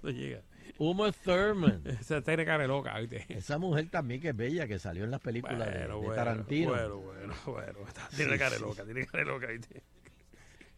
Llega. 0.05 0.43
Uma 0.79 1.13
Thurman. 1.13 1.83
Esa 2.01 2.23
tiene 2.23 2.45
cara 2.45 2.63
de 2.63 2.69
loca. 2.69 2.99
Esa 3.29 3.59
mujer 3.59 3.89
también 3.91 4.21
que 4.21 4.31
es 4.31 4.37
bella, 4.37 4.67
que 4.67 4.79
salió 4.79 5.05
en 5.05 5.11
las 5.11 5.21
películas 5.21 5.67
de- 5.71 5.79
de, 5.81 5.87
Bueno, 5.87 5.99
bueno, 5.99 6.15
Tarantino. 6.15 6.71
Bueno, 6.71 6.97
bueno, 6.99 7.35
bueno. 7.47 7.79
Tiene 8.17 8.33
Sí, 8.33 8.39
cara 8.39 8.51
de 8.53 8.57
sí. 8.57 8.63
loca, 8.63 8.85
tiene 8.85 9.07
cara 9.07 9.25
de 9.25 9.31
loca, 9.31 9.47
¿viste? 9.49 9.83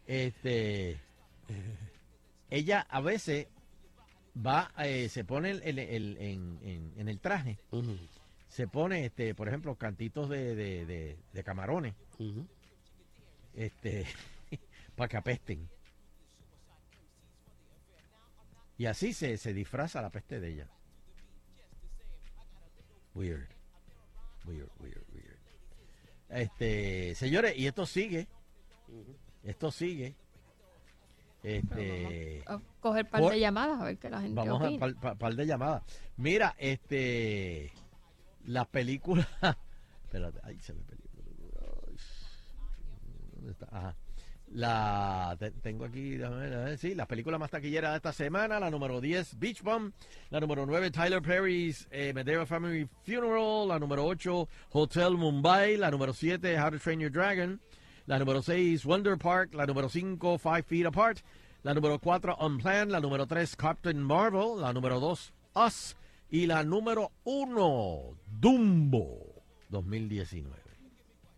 Este, 0.06 0.96
ella 2.50 2.86
a 2.90 3.00
veces 3.00 3.46
va, 4.36 4.72
eh, 4.78 5.08
se 5.08 5.24
pone 5.24 5.50
el- 5.50 5.62
el- 5.62 5.78
el- 5.78 6.16
en, 6.18 6.58
en- 6.62 6.92
en 6.96 7.08
el 7.08 7.20
traje, 7.20 7.58
se 8.48 8.66
pone, 8.68 9.04
este, 9.06 9.34
por 9.34 9.48
ejemplo, 9.48 9.76
cantitos 9.76 10.28
de, 10.28 10.54
de- 10.54 10.86
de- 10.86 11.18
de 11.32 11.44
camarones, 11.44 11.94
este, 13.54 14.06
para 14.96 15.08
que 15.08 15.16
apesten. 15.16 15.68
Y 18.78 18.86
así 18.86 19.12
se, 19.12 19.36
se 19.36 19.52
disfraza 19.52 20.00
la 20.00 20.10
peste 20.10 20.40
de 20.40 20.48
ella. 20.52 20.68
Weird. 23.14 23.48
Weird, 24.46 24.70
weird, 24.78 25.04
weird. 25.12 25.36
Este, 26.30 27.14
señores, 27.14 27.58
y 27.58 27.66
esto 27.66 27.84
sigue. 27.84 28.26
Esto 29.42 29.70
sigue. 29.70 30.14
Este, 31.42 32.42
A 32.46 32.58
coger 32.80 33.08
par 33.08 33.20
por- 33.22 33.32
de 33.32 33.40
llamadas 33.40 33.80
a 33.80 33.84
ver 33.84 33.98
qué 33.98 34.10
la 34.10 34.20
gente 34.20 34.34
Vamos 34.34 34.60
a 34.62 34.78
par, 34.78 34.94
par- 34.96 35.16
par 35.18 35.34
de 35.34 35.46
llamadas. 35.46 35.82
Mira, 36.16 36.54
este, 36.58 37.72
la 38.44 38.64
película. 38.66 39.26
Espérate, 40.04 40.38
ahí 40.42 40.58
se 40.60 40.74
me 40.74 40.80
¿Dónde 43.34 43.52
está? 43.52 43.66
Ajá. 43.70 43.96
La 44.52 45.36
te- 45.38 45.52
tengo 45.52 45.84
aquí, 45.84 46.16
déjame 46.16 46.48
ver, 46.48 46.76
sí, 46.76 46.96
la 46.96 47.06
película 47.06 47.38
más 47.38 47.50
taquillera 47.52 47.90
de 47.92 47.96
esta 47.98 48.12
semana, 48.12 48.58
la 48.58 48.68
número 48.68 49.00
10, 49.00 49.38
Beach 49.38 49.62
Bum, 49.62 49.92
la 50.30 50.40
número 50.40 50.66
9, 50.66 50.90
Tyler 50.90 51.22
Perry's 51.22 51.86
eh, 51.92 52.12
Medea 52.12 52.44
Family 52.44 52.88
Funeral, 53.04 53.68
la 53.68 53.78
número 53.78 54.04
8, 54.04 54.48
Hotel 54.72 55.12
Mumbai, 55.16 55.76
la 55.76 55.88
número 55.92 56.12
7, 56.12 56.60
How 56.60 56.70
to 56.72 56.78
Train 56.80 56.98
Your 56.98 57.12
Dragon, 57.12 57.60
la 58.10 58.18
número 58.18 58.42
6, 58.42 58.84
Wonder 58.86 59.16
Park, 59.18 59.54
la 59.54 59.66
número 59.66 59.88
5, 59.88 60.36
Five 60.38 60.64
Feet 60.64 60.86
Apart, 60.86 61.18
la 61.62 61.74
número 61.74 62.00
4, 62.00 62.38
Unplanned, 62.40 62.90
la 62.90 62.98
número 62.98 63.24
3, 63.24 63.54
Captain 63.54 64.02
Marvel, 64.02 64.60
la 64.60 64.72
número 64.72 64.98
2, 64.98 65.32
Us, 65.54 65.96
y 66.28 66.46
la 66.46 66.64
número 66.64 67.12
1, 67.22 68.16
Dumbo, 68.26 69.16
2019. 69.68 70.56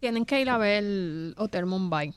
Tienen 0.01 0.25
que 0.25 0.41
ir 0.41 0.49
a 0.49 0.57
ver 0.57 0.83
el 0.83 1.35
Hotel 1.37 1.67
Mumbai. 1.67 2.15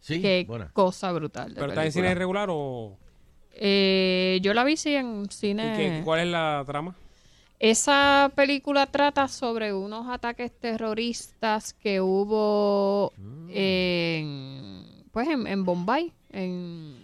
Sí, 0.00 0.20
Qué 0.20 0.44
buena. 0.46 0.70
cosa 0.74 1.10
brutal. 1.12 1.54
de 1.54 1.60
¿Pero 1.60 1.68
está 1.68 1.86
en 1.86 1.92
cine 1.92 2.14
regular 2.14 2.48
o...? 2.50 2.98
Eh, 3.52 4.38
yo 4.42 4.52
la 4.52 4.64
vi 4.64 4.76
sí 4.76 4.94
en 4.94 5.22
¿Y 5.22 5.32
cine. 5.32 5.72
qué- 5.76 6.02
¿Cuál 6.04 6.20
es 6.20 6.26
la 6.26 6.62
trama? 6.66 6.94
Esa 7.60 8.32
película 8.34 8.86
trata 8.86 9.28
sobre 9.28 9.72
unos 9.74 10.08
ataques 10.08 10.50
terroristas 10.50 11.74
que 11.74 12.00
hubo 12.00 13.12
en, 13.50 14.82
pues 15.12 15.28
en, 15.28 15.46
en 15.46 15.66
Bombay, 15.66 16.10
en, 16.32 16.96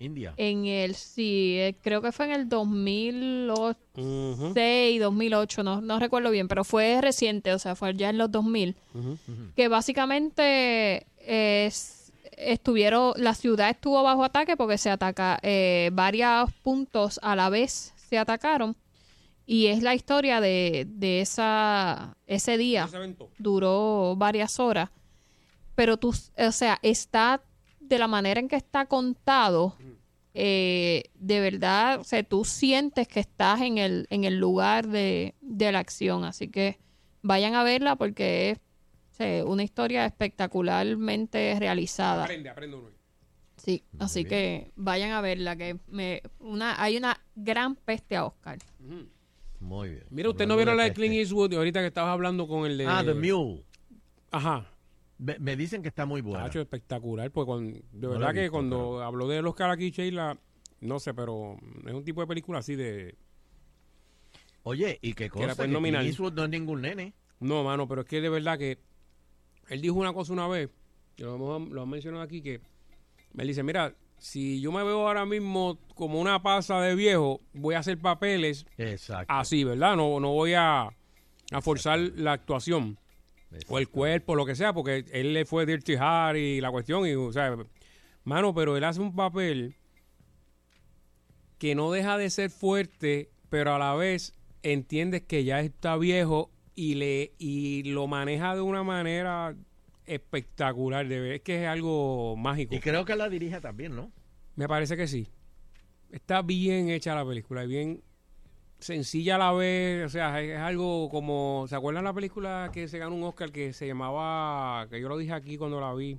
India. 0.00 0.32
en 0.38 0.64
el 0.64 0.94
sí, 0.94 1.56
eh, 1.58 1.76
creo 1.82 2.00
que 2.00 2.10
fue 2.10 2.24
en 2.24 2.32
el 2.32 2.48
2006, 2.48 4.98
2008, 4.98 5.62
no, 5.62 5.82
no 5.82 5.98
recuerdo 5.98 6.30
bien, 6.30 6.48
pero 6.48 6.64
fue 6.64 7.02
reciente, 7.02 7.52
o 7.52 7.58
sea, 7.58 7.76
fue 7.76 7.92
ya 7.92 8.08
en 8.08 8.16
los 8.16 8.32
2000, 8.32 8.74
que 9.54 9.68
básicamente 9.68 11.06
es, 11.18 12.14
estuvieron, 12.38 13.12
la 13.16 13.34
ciudad 13.34 13.68
estuvo 13.68 14.02
bajo 14.02 14.24
ataque 14.24 14.56
porque 14.56 14.78
se 14.78 14.88
ataca, 14.88 15.38
eh, 15.42 15.90
varios 15.92 16.50
puntos 16.62 17.20
a 17.22 17.36
la 17.36 17.50
vez 17.50 17.92
se 17.94 18.16
atacaron 18.16 18.74
y 19.52 19.66
es 19.66 19.82
la 19.82 19.94
historia 19.94 20.40
de, 20.40 20.86
de 20.88 21.20
esa, 21.20 22.16
ese 22.26 22.56
día, 22.56 22.84
Ese 22.84 23.14
duró 23.36 24.16
varias 24.16 24.58
horas, 24.58 24.88
pero 25.74 25.98
tú, 25.98 26.08
o 26.38 26.52
sea, 26.52 26.78
está 26.80 27.42
de 27.78 27.98
la 27.98 28.08
manera 28.08 28.40
en 28.40 28.48
que 28.48 28.56
está 28.56 28.86
contado, 28.86 29.76
eh, 30.32 31.02
de 31.16 31.40
verdad, 31.40 32.00
o 32.00 32.04
sea, 32.04 32.22
tú 32.22 32.46
sientes 32.46 33.06
que 33.08 33.20
estás 33.20 33.60
en 33.60 33.76
el, 33.76 34.06
en 34.08 34.24
el 34.24 34.38
lugar 34.38 34.88
de, 34.88 35.34
de 35.42 35.70
la 35.70 35.80
acción. 35.80 36.24
Así 36.24 36.48
que 36.48 36.78
vayan 37.20 37.54
a 37.54 37.62
verla 37.62 37.96
porque 37.96 38.52
es 38.52 38.58
o 38.58 39.14
sea, 39.16 39.44
una 39.44 39.64
historia 39.64 40.06
espectacularmente 40.06 41.56
realizada. 41.58 42.24
Aprende, 42.24 42.48
aprende 42.48 42.76
uno. 42.78 42.88
Sí, 43.58 43.84
así 43.98 44.24
que 44.24 44.72
vayan 44.76 45.10
a 45.10 45.20
verla, 45.20 45.56
que 45.56 45.78
me, 45.88 46.22
una, 46.40 46.82
hay 46.82 46.96
una 46.96 47.20
gran 47.36 47.76
peste 47.76 48.16
a 48.16 48.24
Oscar. 48.24 48.58
Muy 49.62 49.90
bien. 49.90 50.04
Mira, 50.10 50.28
usted 50.30 50.46
no 50.46 50.56
vieron 50.56 50.76
la 50.76 50.84
de 50.84 50.92
Clint 50.92 51.14
Eastwood 51.14 51.54
ahorita 51.54 51.80
que 51.80 51.86
estabas 51.86 52.12
hablando 52.12 52.48
con 52.48 52.66
el 52.66 52.76
de... 52.76 52.86
Ah, 52.86 53.02
The 53.04 53.14
Mule. 53.14 53.64
Ajá. 54.32 54.66
Me, 55.18 55.38
me 55.38 55.56
dicen 55.56 55.82
que 55.82 55.88
está 55.88 56.04
muy 56.04 56.20
buena. 56.20 56.44
Tacho, 56.44 56.60
espectacular, 56.60 57.30
porque 57.30 57.46
cuando- 57.46 57.78
de 57.92 58.06
verdad 58.08 58.34
que 58.34 58.40
visto, 58.40 58.52
cuando 58.52 59.02
habló 59.02 59.28
de 59.28 59.40
los 59.40 59.54
Sheila, 59.56 60.36
no 60.80 60.98
sé, 60.98 61.14
pero 61.14 61.56
es 61.86 61.92
un 61.94 62.04
tipo 62.04 62.20
de 62.20 62.26
película 62.26 62.58
así 62.58 62.74
de... 62.74 63.16
Oye, 64.64 64.98
y 65.00 65.12
que 65.14 65.30
Que 65.30 65.40
la 65.40 65.48
cosa 65.50 65.62
que 65.62 65.68
nominar. 65.68 66.00
Clint 66.00 66.10
Eastwood 66.10 66.32
no 66.34 66.44
es 66.44 66.50
ningún 66.50 66.82
nene. 66.82 67.14
No, 67.38 67.62
mano, 67.62 67.86
pero 67.86 68.02
es 68.02 68.08
que 68.08 68.20
de 68.20 68.28
verdad 68.28 68.58
que 68.58 68.78
él 69.68 69.80
dijo 69.80 69.94
una 69.94 70.12
cosa 70.12 70.32
una 70.32 70.48
vez, 70.48 70.70
que 71.16 71.22
lo 71.24 71.36
hemos, 71.36 71.68
lo 71.70 71.82
han 71.82 71.88
mencionado 71.88 72.22
aquí, 72.24 72.42
que 72.42 72.60
él 73.38 73.46
dice, 73.46 73.62
mira, 73.62 73.94
si 74.22 74.60
yo 74.60 74.70
me 74.70 74.84
veo 74.84 75.08
ahora 75.08 75.26
mismo 75.26 75.80
como 75.96 76.20
una 76.20 76.40
pasa 76.44 76.80
de 76.80 76.94
viejo, 76.94 77.40
voy 77.54 77.74
a 77.74 77.80
hacer 77.80 77.98
papeles 77.98 78.64
Exacto. 78.78 79.26
así, 79.34 79.64
¿verdad? 79.64 79.96
No, 79.96 80.20
no 80.20 80.30
voy 80.30 80.54
a, 80.54 80.82
a 81.50 81.60
forzar 81.60 81.98
la 81.98 82.34
actuación 82.34 83.00
o 83.66 83.78
el 83.80 83.88
cuerpo, 83.88 84.36
lo 84.36 84.46
que 84.46 84.54
sea, 84.54 84.72
porque 84.72 85.04
él 85.10 85.34
le 85.34 85.44
fue 85.44 85.66
Dirty 85.66 85.96
Harry 85.98 86.58
y 86.58 86.60
la 86.60 86.70
cuestión, 86.70 87.04
y, 87.04 87.14
o 87.14 87.32
sea, 87.32 87.56
mano, 88.22 88.54
pero 88.54 88.76
él 88.76 88.84
hace 88.84 89.00
un 89.00 89.12
papel 89.12 89.74
que 91.58 91.74
no 91.74 91.90
deja 91.90 92.16
de 92.16 92.30
ser 92.30 92.50
fuerte, 92.50 93.28
pero 93.50 93.74
a 93.74 93.78
la 93.80 93.96
vez 93.96 94.34
entiendes 94.62 95.22
que 95.22 95.42
ya 95.42 95.58
está 95.60 95.96
viejo 95.96 96.48
y 96.76 96.94
le 96.94 97.32
y 97.38 97.82
lo 97.90 98.06
maneja 98.06 98.54
de 98.54 98.60
una 98.60 98.84
manera 98.84 99.56
espectacular, 100.06 101.06
de 101.06 101.20
ver, 101.20 101.32
es 101.32 101.40
que 101.42 101.62
es 101.62 101.68
algo 101.68 102.36
mágico. 102.36 102.74
Y 102.74 102.80
creo 102.80 103.04
que 103.04 103.16
la 103.16 103.28
dirige 103.28 103.60
también, 103.60 103.94
¿no? 103.94 104.10
Me 104.56 104.68
parece 104.68 104.96
que 104.96 105.06
sí. 105.06 105.28
Está 106.10 106.42
bien 106.42 106.90
hecha 106.90 107.14
la 107.14 107.24
película, 107.24 107.64
y 107.64 107.68
bien 107.68 108.02
sencilla 108.78 109.36
a 109.36 109.38
la 109.38 109.52
vez, 109.52 110.04
o 110.04 110.08
sea, 110.08 110.40
es, 110.42 110.58
algo 110.58 111.08
como, 111.08 111.66
¿se 111.68 111.76
acuerdan 111.76 112.04
la 112.04 112.12
película 112.12 112.70
que 112.72 112.88
se 112.88 112.98
ganó 112.98 113.14
un 113.14 113.22
Oscar 113.22 113.52
que 113.52 113.72
se 113.72 113.86
llamaba, 113.86 114.88
que 114.90 115.00
yo 115.00 115.08
lo 115.08 115.16
dije 115.16 115.32
aquí 115.32 115.56
cuando 115.56 115.80
la 115.80 115.94
vi, 115.94 116.18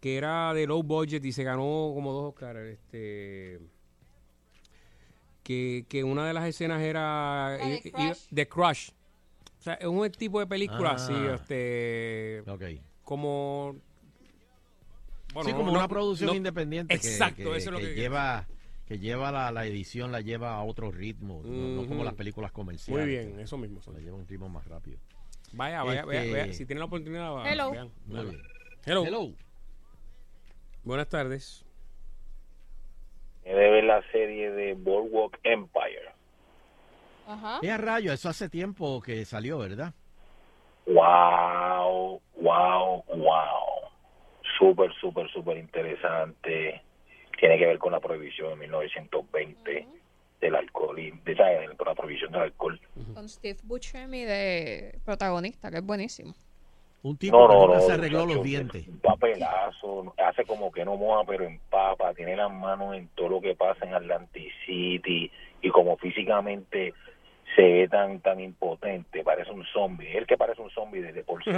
que 0.00 0.16
era 0.16 0.54
de 0.54 0.66
low 0.66 0.82
budget 0.82 1.24
y 1.24 1.32
se 1.32 1.44
ganó 1.44 1.92
como 1.94 2.12
dos 2.12 2.32
Oscars, 2.32 2.60
este 2.60 3.60
que, 5.44 5.84
que 5.88 6.02
una 6.02 6.26
de 6.26 6.32
las 6.32 6.46
escenas 6.46 6.82
era. 6.82 7.56
The 8.32 8.48
Crush. 8.48 8.90
O 9.64 9.66
sea, 9.66 9.74
es 9.76 9.86
un 9.86 10.10
tipo 10.10 10.40
de 10.40 10.46
película 10.46 10.90
Ah. 10.90 10.94
así, 10.96 11.14
este 11.34 12.42
como 13.02 13.74
bueno, 15.32 15.48
sí, 15.48 15.54
como 15.56 15.72
no- 15.72 15.78
una 15.78 15.88
producción 15.88 16.28
no- 16.28 16.34
independiente 16.36 16.98
que- 17.00 17.08
Exacto, 17.08 17.50
que, 17.52 17.56
eso 17.56 17.70
es 17.70 17.72
lo 17.72 17.78
que 17.78 17.94
que 17.94 17.94
lleva 17.94 18.46
que 18.86 18.98
lleva 18.98 19.32
la, 19.32 19.50
la 19.52 19.64
edición 19.64 20.12
la 20.12 20.20
lleva 20.20 20.52
a 20.56 20.62
otro 20.64 20.90
ritmo, 20.90 21.40
no, 21.42 21.50
no 21.50 21.82
como 21.86 21.94
Ujú. 22.00 22.04
las 22.04 22.12
películas 22.12 22.52
comerciales. 22.52 23.06
Muy 23.06 23.10
bien, 23.10 23.40
eso 23.40 23.56
mismo. 23.56 23.80
La 23.90 24.00
lleva 24.00 24.18
a 24.18 24.20
un 24.20 24.28
ritmo 24.28 24.50
más 24.50 24.66
rápido. 24.66 24.98
Vaya, 25.54 25.82
vaya, 25.82 26.04
vaya, 26.04 26.24
Este- 26.24 26.40
vaya, 26.40 26.52
si 26.52 26.66
tienen 26.66 26.80
la 26.80 26.84
oportunidad, 26.84 27.32
va- 27.32 27.50
Hello. 27.50 27.70
vean. 27.70 27.90
Muy 28.04 28.16
Nada. 28.16 28.30
bien. 28.32 28.42
Hello. 28.84 29.06
Hello. 29.06 29.32
Buenas 30.84 31.08
tardes. 31.08 31.64
de 33.44 33.52
ver 33.54 33.84
la 33.84 34.02
serie 34.12 34.50
de 34.50 34.74
Boardwalk 34.74 35.38
Empire. 35.42 36.13
Ajá. 37.26 37.58
Es 37.62 37.70
a 37.70 37.78
rayo, 37.78 38.12
eso 38.12 38.28
hace 38.28 38.48
tiempo 38.48 39.00
que 39.00 39.24
salió, 39.24 39.58
¿verdad? 39.58 39.92
Wow, 40.86 42.20
wow, 42.40 43.04
wow. 43.08 43.88
Súper, 44.58 44.92
súper, 45.00 45.28
súper 45.30 45.56
interesante. 45.56 46.82
Tiene 47.38 47.58
que 47.58 47.66
ver 47.66 47.78
con 47.78 47.92
la 47.92 48.00
prohibición 48.00 48.50
de 48.50 48.56
1920 48.56 49.88
del 50.40 50.54
alcohol 50.54 50.98
y 50.98 51.10
de, 51.10 51.36
¿sabes? 51.36 51.70
con 51.76 51.88
la 51.88 51.94
prohibición 51.94 52.32
del 52.32 52.42
alcohol. 52.42 52.80
Con 53.14 53.28
Steve 53.28 53.58
Buscemi 53.64 54.24
de 54.24 54.98
protagonista, 55.04 55.70
que 55.70 55.78
es 55.78 55.84
buenísimo. 55.84 56.34
Un 57.02 57.16
tipo 57.18 57.38
No, 57.38 57.48
que 57.48 57.54
no, 57.54 57.66
nunca 57.66 57.78
no, 57.78 57.86
se 57.86 57.92
arregló 57.92 58.20
muchacho, 58.20 58.36
los 58.36 58.44
dientes. 58.44 58.88
Un 58.88 58.98
papelazo, 58.98 60.14
hace 60.16 60.44
como 60.44 60.72
que 60.72 60.84
no 60.84 60.96
moja, 60.96 61.24
pero 61.26 61.44
empapa, 61.44 62.14
tiene 62.14 62.36
las 62.36 62.50
manos 62.50 62.94
en 62.94 63.08
todo 63.08 63.28
lo 63.28 63.40
que 63.40 63.54
pasa 63.54 63.84
en 63.84 63.94
Atlantic 63.94 64.50
City 64.64 65.30
y 65.60 65.70
como 65.70 65.96
físicamente 65.96 66.94
se 67.54 67.62
ve 67.62 67.88
tan 67.88 68.20
tan 68.20 68.40
impotente, 68.40 69.22
parece 69.22 69.50
un 69.50 69.64
zombie, 69.66 70.16
él 70.16 70.26
que 70.26 70.36
parece 70.36 70.62
un 70.62 70.70
zombie 70.70 71.02
desde 71.02 71.22
por 71.22 71.42
sí. 71.44 71.50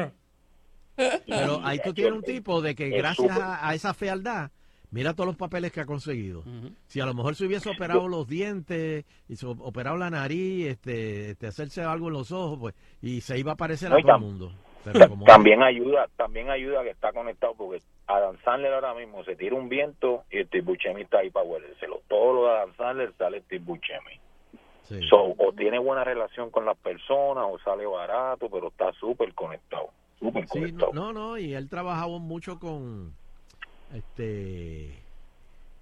Pero 0.96 1.60
ahí 1.62 1.78
tú 1.84 1.92
tienes 1.92 2.14
un 2.14 2.22
tipo 2.22 2.60
de 2.62 2.74
que 2.74 2.88
gracias 2.88 3.38
a, 3.38 3.68
a 3.68 3.74
esa 3.74 3.92
fealdad, 3.92 4.50
mira 4.90 5.12
todos 5.12 5.26
los 5.26 5.36
papeles 5.36 5.72
que 5.72 5.80
ha 5.80 5.86
conseguido. 5.86 6.42
Si 6.86 7.00
a 7.00 7.06
lo 7.06 7.14
mejor 7.14 7.34
se 7.34 7.44
hubiese 7.44 7.68
operado 7.68 8.08
los 8.08 8.26
dientes, 8.26 9.04
y 9.28 9.36
se 9.36 9.46
operado 9.46 9.96
la 9.96 10.10
nariz, 10.10 10.68
este, 10.68 11.30
este, 11.30 11.46
hacerse 11.46 11.82
algo 11.82 12.08
en 12.08 12.14
los 12.14 12.32
ojos, 12.32 12.58
pues, 12.58 12.74
y 13.02 13.20
se 13.20 13.38
iba 13.38 13.52
a 13.52 13.56
parecer 13.56 13.90
No, 13.90 13.96
a 13.96 14.00
todo 14.00 14.14
el 14.14 14.20
mundo. 14.20 14.52
Pero 14.84 15.08
como 15.08 15.24
También 15.26 15.62
ayuda, 15.62 16.08
también 16.16 16.48
ayuda 16.48 16.82
que 16.82 16.90
está 16.90 17.12
conectado 17.12 17.54
porque 17.54 17.82
Adam 18.06 18.36
Sandler 18.44 18.72
ahora 18.72 18.94
mismo 18.94 19.24
se 19.24 19.36
tira 19.36 19.56
un 19.56 19.68
viento 19.68 20.24
y 20.30 20.42
Steve 20.44 20.62
Buscemi 20.64 21.02
está 21.02 21.18
ahí 21.18 21.30
para 21.30 21.46
huérselo. 21.46 22.00
Todo 22.08 22.32
lo 22.32 22.44
de 22.46 22.50
Adam 22.52 22.76
Sandler 22.76 23.12
sale 23.18 23.42
Steve 23.42 23.64
Buscemi. 23.64 24.20
So, 25.08 25.34
o 25.38 25.52
tiene 25.52 25.78
buena 25.78 26.04
relación 26.04 26.50
con 26.50 26.64
las 26.64 26.76
personas 26.78 27.44
o 27.50 27.58
sale 27.60 27.86
barato, 27.86 28.48
pero 28.50 28.68
está 28.68 28.92
súper 28.92 29.34
conectado. 29.34 29.88
Súper 30.18 30.44
Sí, 30.44 30.48
conectado. 30.60 30.92
no, 30.92 31.12
no, 31.12 31.38
y 31.38 31.54
él 31.54 31.68
trabajaba 31.68 32.18
mucho 32.18 32.58
con, 32.58 33.14
este, 33.94 34.94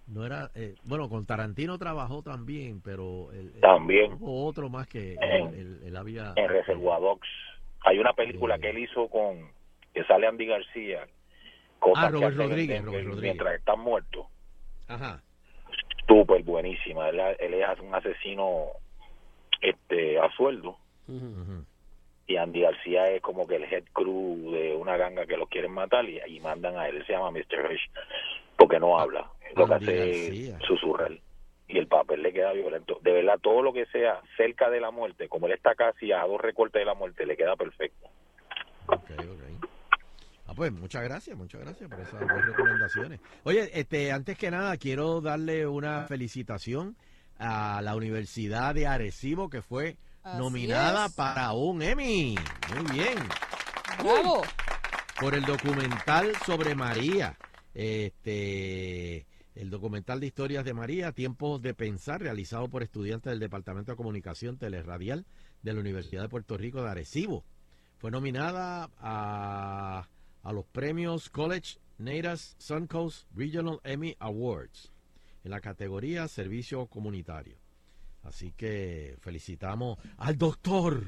no 0.09 0.25
era, 0.27 0.51
eh, 0.55 0.75
bueno, 0.85 1.09
con 1.09 1.27
Tarantino 1.27 1.79
trabajó 1.79 2.23
también, 2.23 2.81
pero 2.83 3.31
él- 3.33 3.53
También. 3.61 4.15
hubo 4.15 4.47
otro 4.47 4.69
más 4.69 4.87
que 4.87 5.15
En- 5.21 5.81
él, 5.85 5.97
había... 5.97 6.33
en 6.37 6.49
Reservoir 6.49 7.01
Dogs. 7.01 7.29
Hay 7.83 7.99
una 7.99 8.13
película 8.15 8.59
que 8.59 8.71
él 8.71 8.79
hizo 8.79 9.09
con 9.09 9.51
que 9.93 10.05
sale 10.05 10.27
Andy 10.27 10.47
García. 10.47 11.07
Ah, 11.97 12.09
Robert 12.11 12.33
en 12.33 12.39
Rodríguez, 12.39 12.69
Denver 12.69 12.85
Robert 12.87 13.07
Rodríguez. 13.09 13.23
Mientras 13.35 13.55
están 13.59 13.81
muertos. 13.81 14.27
Ajá. 14.89 15.23
Súper 16.09 16.43
buenísima. 16.43 17.09
Él, 17.11 17.21
él 17.39 17.55
es 17.55 17.81
un 17.81 17.95
asesino 17.95 18.69
este 19.61 20.19
a 20.19 20.31
sueldo. 20.37 20.77
Y 22.27 22.37
Andy 22.37 22.63
García 22.63 23.11
es 23.11 23.21
como 23.21 23.47
que 23.47 23.57
el 23.57 23.65
head 23.65 23.85
crew 23.93 24.53
de 24.53 24.75
una 24.75 24.97
ganga 24.97 25.27
que 25.27 25.37
los 25.37 25.49
quieren 25.49 25.73
matar 25.73 26.09
y, 26.09 26.21
y 26.27 26.41
mandan 26.41 26.77
a 26.79 26.89
él. 26.89 27.05
Se 27.07 27.13
llama 27.13 27.31
Mr. 27.31 27.71
Hirsch 27.71 27.91
porque 28.57 28.81
no 28.81 28.99
habla. 28.99 29.31
Lo 29.55 29.67
que 29.67 29.75
hace 29.75 30.29
es 30.29 30.55
susurrar. 30.67 31.13
Y 31.69 31.79
el 31.79 31.87
papel 31.87 32.23
le 32.23 32.33
queda 32.33 32.53
violento. 32.53 32.99
De 33.03 33.13
verdad, 33.13 33.39
todo 33.41 33.63
lo 33.63 33.73
que 33.73 33.87
sea 33.87 34.21
cerca 34.37 34.71
de 34.71 34.81
la 34.81 34.91
muerte, 34.91 35.29
como 35.29 35.47
él 35.47 35.53
está 35.53 35.75
casi 35.75 36.13
a 36.13 36.23
dos 36.27 36.41
recortes 36.41 36.81
de 36.81 36.87
la 36.87 36.95
muerte, 36.95 37.27
le 37.27 37.37
queda 37.37 37.57
perfecto. 37.57 38.09
Ah, 40.47 40.53
pues 40.55 40.73
muchas 40.73 41.03
gracias, 41.03 41.37
muchas 41.37 41.63
gracias 41.63 41.89
por 41.89 42.01
esas 42.01 42.21
dos 42.21 42.47
recomendaciones. 42.47 43.21
Oye, 43.45 43.71
este, 43.73 44.13
antes 44.13 44.37
que 44.37 44.51
nada, 44.51 44.77
quiero 44.77 45.23
darle 45.23 45.67
una 45.67 46.07
felicitación 46.07 46.97
a 47.39 47.81
la 47.83 47.97
Universidad 47.97 48.75
de 48.75 48.87
Arecibo, 48.87 49.49
que 49.51 49.63
fue 49.63 49.97
Así 50.23 50.39
nominada 50.39 51.07
es. 51.07 51.13
para 51.13 51.53
un 51.53 51.83
Emmy. 51.83 52.37
Muy 52.75 52.93
bien. 52.93 53.19
¡Bravo! 54.03 54.43
Por 55.21 55.35
el 55.35 55.45
documental 55.45 56.33
sobre 56.47 56.75
María. 56.75 57.37
Este, 57.75 59.27
el 59.55 59.71
documental 59.71 60.21
de 60.21 60.27
historias 60.27 60.65
de 60.65 60.75
María, 60.75 61.13
Tiempos 61.13 61.61
de 61.61 61.75
Pensar, 61.75 62.21
realizado 62.21 62.69
por 62.69 62.83
estudiantes 62.83 63.31
del 63.31 63.41
Departamento 63.41 63.93
de 63.93 63.97
Comunicación 63.97 64.59
Teleradial 64.59 65.27
de 65.63 65.73
la 65.73 65.81
Universidad 65.81 66.23
de 66.23 66.29
Puerto 66.29 66.57
Rico 66.57 66.83
de 66.83 66.91
Arecibo. 66.91 67.45
Fue 67.99 68.11
nominada 68.11 68.91
a, 68.99 70.09
a 70.43 70.53
los 70.53 70.65
premios 70.67 71.31
College 71.31 71.79
Natives 71.99 72.57
Suncoast 72.59 73.27
Regional 73.35 73.81
Emmy 73.85 74.17
Awards 74.19 74.94
en 75.45 75.51
la 75.51 75.61
categoría 75.61 76.27
Servicio 76.29 76.87
Comunitario. 76.87 77.57
Así 78.23 78.53
que 78.53 79.17
felicitamos 79.21 79.99
al 80.17 80.37
doctor, 80.39 81.05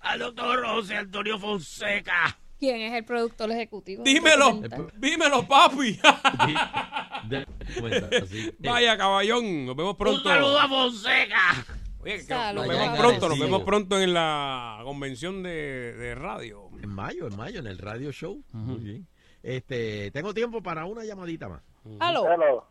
al 0.00 0.18
doctor 0.18 0.66
José 0.66 0.96
Antonio 0.96 1.38
Fonseca. 1.38 2.38
¿Quién 2.58 2.80
es 2.82 2.92
el 2.92 3.04
productor 3.04 3.50
ejecutivo? 3.50 4.04
Dímelo, 4.04 4.60
dímelo, 4.98 5.48
papi. 5.48 5.98
De- 7.28 7.46
cuenta, 7.80 8.08
así. 8.22 8.52
Vaya, 8.60 8.96
caballón, 8.96 9.66
nos 9.66 9.74
vemos 9.74 9.96
pronto. 9.96 10.22
saludo 10.22 10.60
a 10.60 10.68
Fonseca. 10.68 11.66
Oye, 12.00 12.16
que 12.16 12.22
Saludos. 12.22 12.66
nos 12.66 12.76
vemos 12.78 12.98
pronto, 12.98 13.28
nos 13.28 13.38
vemos 13.38 13.62
pronto 13.62 14.00
en 14.00 14.12
la 14.14 14.80
convención 14.84 15.42
de, 15.42 15.92
de 15.94 16.14
radio. 16.14 16.68
En 16.82 16.88
mayo, 16.90 17.28
en 17.28 17.36
mayo, 17.36 17.60
en 17.60 17.66
el 17.68 17.78
radio 17.78 18.12
show. 18.12 18.42
Muy 18.52 18.78
bien. 18.78 19.06
Este, 19.42 20.10
tengo 20.10 20.34
tiempo 20.34 20.62
para 20.62 20.84
una 20.84 21.04
llamadita 21.04 21.48
más. 21.48 21.62
Aló. 22.00 22.26
Hello. 22.30 22.66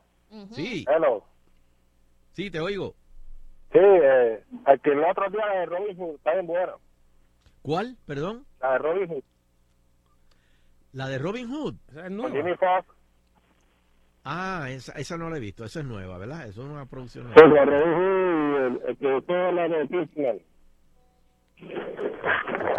Sí. 0.51 0.85
Hello. 0.87 1.23
Sí, 2.33 2.49
te 2.49 2.59
oigo. 2.59 2.95
Sí, 3.73 3.79
eh, 3.79 4.43
el 4.67 4.81
que 4.81 4.91
el 4.91 5.03
otro 5.03 5.29
día 5.29 5.45
de 5.59 5.65
Robin 5.65 5.97
Hood 5.97 6.15
está 6.15 6.33
bien 6.33 6.47
buena. 6.47 6.73
¿Cuál? 7.61 7.97
Perdón. 8.05 8.45
La 8.61 8.73
de 8.73 8.77
Robin 8.79 9.07
Hood. 9.09 9.23
La 10.93 11.07
de 11.07 11.17
Robin 11.19 11.49
Hood. 11.49 11.75
Con 11.93 12.31
Jimmy 12.33 12.55
Fox. 12.55 12.87
Ah, 14.23 14.67
esa, 14.69 14.91
esa 14.93 15.17
no 15.17 15.29
la 15.29 15.37
he 15.37 15.39
visto. 15.39 15.63
Esa 15.65 15.79
es 15.79 15.85
nueva, 15.85 16.17
¿verdad? 16.17 16.47
Eso 16.47 16.63
es 16.63 16.69
una 16.69 16.85
producción 16.85 17.31
Sí, 17.33 17.41
nueva. 17.45 17.65
la 17.65 17.71
de 17.71 17.77
Robin 17.79 17.93
Hood, 17.97 18.65
el, 18.65 18.89
el 18.89 18.97
que 18.97 19.21
todo 19.27 19.51
la 19.51 19.67
de 19.67 19.83
Disney. 19.87 20.45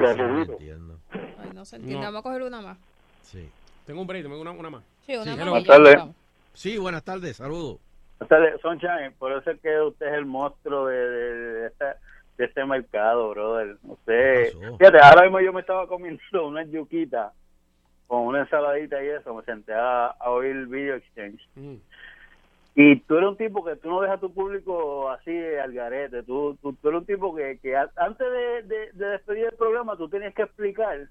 La 0.01 0.15
de 0.15 0.27
Rubito. 0.29 0.57
Ay, 1.39 1.51
no 1.55 1.65
se 1.65 1.77
entiende. 1.77 2.01
No. 2.01 2.13
Vamos 2.13 2.21
a 2.21 2.23
coger 2.23 2.43
una 2.43 2.61
más. 2.61 2.79
Sí. 3.23 3.49
Tengo 3.87 4.01
un 4.01 4.07
break, 4.07 4.23
tengo 4.25 4.41
una, 4.41 4.51
una 4.53 4.71
más. 4.71 4.85
Sí, 5.07 5.15
una 5.17 5.25
Sí, 5.25 5.31
más. 5.31 5.65
ya 5.65 5.77
empezamos. 5.77 6.17
Sí, 6.53 6.79
buenas 6.79 7.05
tardes. 7.05 7.37
Saludos. 7.37 7.79
Entonces, 8.21 8.61
Sunshine, 8.61 9.13
por 9.19 9.33
eso 9.33 9.51
es 9.51 9.61
que 9.61 9.81
usted 9.81 10.07
es 10.07 10.15
el 10.15 10.27
monstruo 10.27 10.87
de, 10.87 10.97
de, 10.97 11.35
de 11.35 11.67
esta- 11.67 11.97
de 12.39 12.45
este 12.47 12.65
mercado, 12.65 13.31
brother. 13.31 13.77
Usted, 13.83 14.53
pasó? 14.55 14.79
fíjate, 14.79 14.99
ahora 15.03 15.23
mismo 15.23 15.41
yo 15.41 15.53
me 15.53 15.61
estaba 15.61 15.87
comiendo 15.87 16.21
una 16.47 16.63
yuquita 16.65 17.33
con 18.07 18.21
una 18.27 18.41
ensaladita 18.41 19.03
y 19.03 19.09
eso, 19.09 19.35
me 19.35 19.43
senté 19.45 19.73
a, 19.75 20.07
a 20.07 20.31
oír 20.31 20.67
Video 20.67 20.97
Exchange. 20.97 21.41
Mm. 21.57 21.75
Y 22.75 23.01
tú 23.01 23.17
eres 23.19 23.29
un 23.29 23.37
tipo 23.37 23.63
que 23.65 23.77
tú 23.77 23.91
no 23.91 24.01
dejas 24.01 24.17
a 24.17 24.21
tu 24.21 24.33
público 24.33 25.11
así 25.11 25.31
al 25.63 25.73
garete. 25.73 26.23
Tú, 26.23 26.57
tú, 26.63 26.73
tú 26.75 26.89
eres 26.89 27.01
un 27.01 27.07
tipo 27.07 27.35
que, 27.35 27.59
que 27.61 27.77
antes 27.77 28.27
de, 28.31 28.63
de, 28.63 28.93
de 28.93 29.07
despedir 29.09 29.45
el 29.47 29.57
programa 29.57 29.97
tú 29.97 30.09
tienes 30.09 30.35
que 30.35 30.43
explicar 30.43 31.07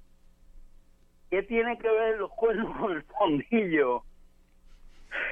qué 1.29 1.43
tiene 1.43 1.77
que 1.77 1.87
ver 1.89 2.17
los 2.19 2.31
cuernos 2.31 2.75
con 2.79 2.91
el 2.93 3.03
fondillo. 3.03 4.03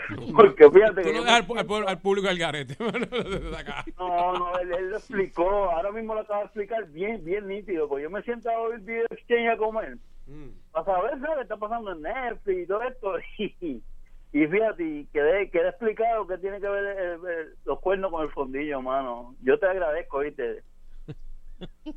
Porque 0.36 0.70
fíjate 0.70 1.02
Tú 1.02 1.10
que 1.10 1.14
no 1.14 1.24
dejas 1.24 1.50
al, 1.50 1.58
al 1.58 1.88
al 1.88 2.00
público 2.00 2.28
al 2.28 2.38
garete. 2.38 2.76
No, 3.98 4.34
no, 4.34 4.60
él, 4.60 4.74
él 4.74 4.90
lo 4.90 4.98
explicó. 4.98 5.70
Ahora 5.72 5.92
mismo 5.92 6.14
lo 6.14 6.22
acaba 6.22 6.40
de 6.40 6.46
explicar 6.46 6.88
bien, 6.90 7.24
bien 7.24 7.48
nítido. 7.48 7.88
Porque 7.88 8.04
yo 8.04 8.10
me 8.10 8.22
siento 8.24 8.50
a 8.50 8.58
oír 8.60 8.80
video 8.80 9.06
exchange 9.12 9.50
a 9.50 9.58
comer. 9.58 9.98
Mm. 10.28 10.50
Para 10.72 10.86
saber 10.86 11.20
¿sabes? 11.20 11.36
qué 11.36 11.42
está 11.44 11.58
pasando 11.58 11.92
en 11.92 12.02
Netflix 12.02 12.64
y 12.64 12.68
todo 12.68 12.84
esto. 12.84 13.14
Y, 13.38 14.42
y 14.42 14.46
fíjate, 14.46 15.08
quedé, 15.12 15.50
quedé 15.50 15.70
explicado 15.70 16.28
que 16.28 16.38
tiene 16.38 16.62
que 16.62 16.70
ver 16.70 16.86
eh, 16.86 17.18
eh, 17.28 17.46
los 17.66 17.80
cuernos 17.80 18.12
con 18.12 18.24
el 18.24 18.32
fondillo, 18.32 18.80
mano. 18.82 19.36
Yo 19.42 19.58
te 19.58 19.66
agradezco, 19.66 20.20
¿viste? 20.20 20.62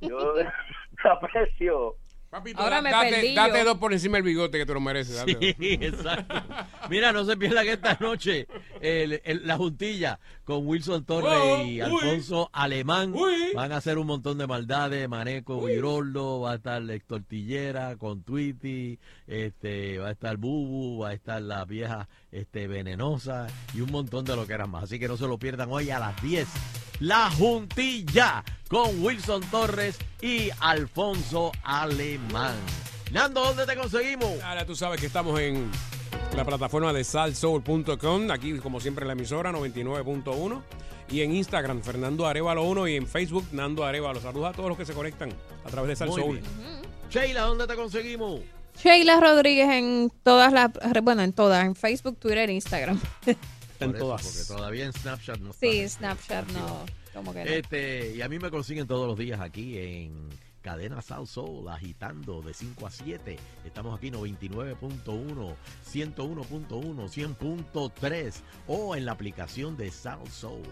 Yo 0.00 0.34
te 0.34 1.08
aprecio. 1.08 1.96
Papito, 2.32 2.62
Ahora 2.62 2.76
da- 2.76 2.82
me 2.82 2.90
date, 2.90 3.10
perdí 3.10 3.34
date 3.34 3.58
yo. 3.58 3.64
dos 3.66 3.76
por 3.76 3.92
encima 3.92 4.16
del 4.16 4.22
bigote 4.24 4.56
que 4.56 4.64
te 4.64 4.72
lo 4.72 4.80
mereces. 4.80 5.16
date 5.16 5.34
dos. 5.34 5.40
Sí, 5.42 5.54
exacto. 5.82 6.34
Mira, 6.88 7.12
no 7.12 7.26
se 7.26 7.36
pierda 7.36 7.62
que 7.62 7.72
esta 7.72 7.98
noche 8.00 8.48
el- 8.80 9.20
el- 9.24 9.46
la 9.46 9.58
juntilla 9.58 10.18
con 10.44 10.66
Wilson 10.66 11.04
Torres 11.04 11.30
Oh, 11.30 11.58
y 11.62 11.72
uy. 11.74 11.80
Alfonso 11.82 12.48
Alemán 12.54 13.12
Uy. 13.14 13.52
van 13.54 13.70
a 13.72 13.76
hacer 13.76 13.98
un 13.98 14.06
montón 14.06 14.38
de 14.38 14.46
maldades. 14.46 15.06
Maneco 15.10 15.60
Viroldo, 15.66 16.40
va 16.40 16.52
a 16.52 16.54
estar 16.54 16.82
Héctor 16.90 17.22
Tillera 17.28 17.96
con 17.96 18.22
Tweety, 18.22 18.98
este, 19.26 19.98
va 19.98 20.08
a 20.08 20.12
estar 20.12 20.38
Bubu, 20.38 21.02
va 21.02 21.10
a 21.10 21.12
estar 21.12 21.42
la 21.42 21.66
vieja 21.66 22.08
este, 22.32 22.66
venenosa 22.66 23.46
y 23.74 23.80
un 23.82 23.92
montón 23.92 24.24
de 24.24 24.34
lo 24.34 24.46
que 24.46 24.54
eran 24.54 24.70
más. 24.70 24.84
Así 24.84 24.98
que 24.98 25.06
no 25.06 25.16
se 25.16 25.26
lo 25.26 25.38
pierdan 25.38 25.70
hoy 25.70 25.90
a 25.90 25.98
las 25.98 26.20
10. 26.22 26.48
La 27.00 27.30
juntilla 27.30 28.42
con 28.68 29.04
Wilson 29.04 29.42
Torres 29.50 29.98
y 30.20 30.50
Alfonso 30.60 31.52
Alemán. 31.62 32.56
Nando, 33.12 33.44
¿dónde 33.44 33.66
te 33.66 33.76
conseguimos? 33.76 34.42
Ahora 34.42 34.64
tú 34.64 34.74
sabes 34.74 34.98
que 35.00 35.06
estamos 35.06 35.38
en 35.38 35.70
la 36.34 36.44
plataforma 36.44 36.92
de 36.92 37.04
salsoul.com, 37.04 38.30
aquí 38.30 38.58
como 38.58 38.80
siempre 38.80 39.02
en 39.02 39.08
la 39.08 39.12
emisora 39.12 39.52
99.1 39.52 40.62
y 41.10 41.20
en 41.20 41.34
Instagram 41.34 41.82
Fernando 41.82 42.26
Arevalo 42.26 42.62
1 42.62 42.88
y 42.88 42.96
en 42.96 43.06
Facebook 43.06 43.46
Nando 43.52 43.84
Arevalo. 43.84 44.20
Saludos 44.20 44.50
a 44.50 44.52
todos 44.56 44.70
los 44.70 44.78
que 44.78 44.86
se 44.86 44.94
conectan 44.94 45.30
a 45.64 45.68
través 45.68 45.88
de 45.88 45.96
Salsoul. 45.96 46.40
Sheila, 47.10 47.42
¿dónde 47.42 47.66
te 47.66 47.74
conseguimos? 47.74 48.40
Sheila 48.76 49.20
Rodríguez 49.20 49.68
en 49.70 50.12
todas 50.22 50.52
las, 50.52 50.70
bueno, 51.02 51.22
en 51.22 51.32
todas, 51.32 51.64
en 51.64 51.74
Facebook, 51.74 52.18
Twitter, 52.18 52.50
Instagram. 52.50 53.00
En 53.80 53.94
todas. 53.94 54.22
Porque 54.22 54.44
todavía 54.46 54.84
en 54.84 54.92
Snapchat 54.92 55.40
no 55.40 55.50
está. 55.50 55.66
Sí, 55.66 55.88
Snapchat 55.88 56.48
no, 56.52 56.84
como 57.12 57.32
que 57.32 57.44
no. 57.44 57.50
Este, 57.50 58.14
y 58.14 58.22
a 58.22 58.28
mí 58.28 58.38
me 58.38 58.48
consiguen 58.48 58.86
todos 58.86 59.08
los 59.08 59.18
días 59.18 59.40
aquí 59.40 59.76
en 59.76 60.28
Cadena 60.62 61.02
South 61.02 61.26
Soul, 61.26 61.68
agitando 61.68 62.40
de 62.40 62.54
5 62.54 62.86
a 62.86 62.90
7. 62.90 63.36
Estamos 63.64 63.98
aquí 63.98 64.10
99.1, 64.10 65.54
101.1, 65.92 66.66
100.3 66.68 68.34
o 68.68 68.96
en 68.96 69.04
la 69.04 69.12
aplicación 69.12 69.76
de 69.76 69.90
South 69.90 70.30
Soul. 70.30 70.62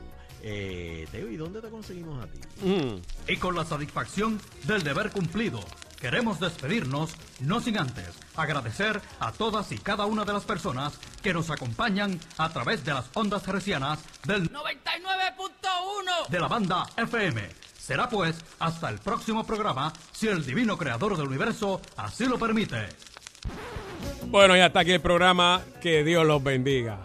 Eh, 0.42 1.06
Teo, 1.10 1.28
¿y 1.28 1.36
dónde 1.36 1.60
te 1.60 1.68
conseguimos 1.68 2.22
a 2.22 2.26
ti? 2.26 2.40
Mm. 2.64 3.02
Y 3.28 3.36
con 3.36 3.54
la 3.54 3.64
satisfacción 3.64 4.40
del 4.66 4.82
deber 4.82 5.10
cumplido, 5.10 5.60
queremos 6.00 6.40
despedirnos, 6.40 7.14
no 7.40 7.60
sin 7.60 7.78
antes 7.78 8.08
agradecer 8.36 9.00
a 9.20 9.32
todas 9.32 9.70
y 9.72 9.78
cada 9.78 10.06
una 10.06 10.24
de 10.24 10.32
las 10.32 10.44
personas 10.44 10.98
que 11.22 11.34
nos 11.34 11.50
acompañan 11.50 12.18
a 12.38 12.48
través 12.48 12.84
de 12.84 12.94
las 12.94 13.10
ondas 13.14 13.46
hercianas 13.46 14.00
del 14.24 14.50
99.1 14.50 16.28
de 16.28 16.40
la 16.40 16.48
banda 16.48 16.86
FM. 16.96 17.48
Será 17.78 18.08
pues 18.08 18.36
hasta 18.58 18.88
el 18.88 18.98
próximo 18.98 19.44
programa, 19.44 19.92
si 20.12 20.28
el 20.28 20.44
divino 20.44 20.78
creador 20.78 21.16
del 21.16 21.26
universo 21.28 21.80
así 21.96 22.26
lo 22.26 22.38
permite. 22.38 22.88
Bueno, 24.26 24.56
ya 24.56 24.66
está 24.66 24.80
aquí 24.80 24.92
el 24.92 25.00
programa. 25.00 25.62
Que 25.80 26.04
Dios 26.04 26.24
los 26.24 26.42
bendiga. 26.42 26.98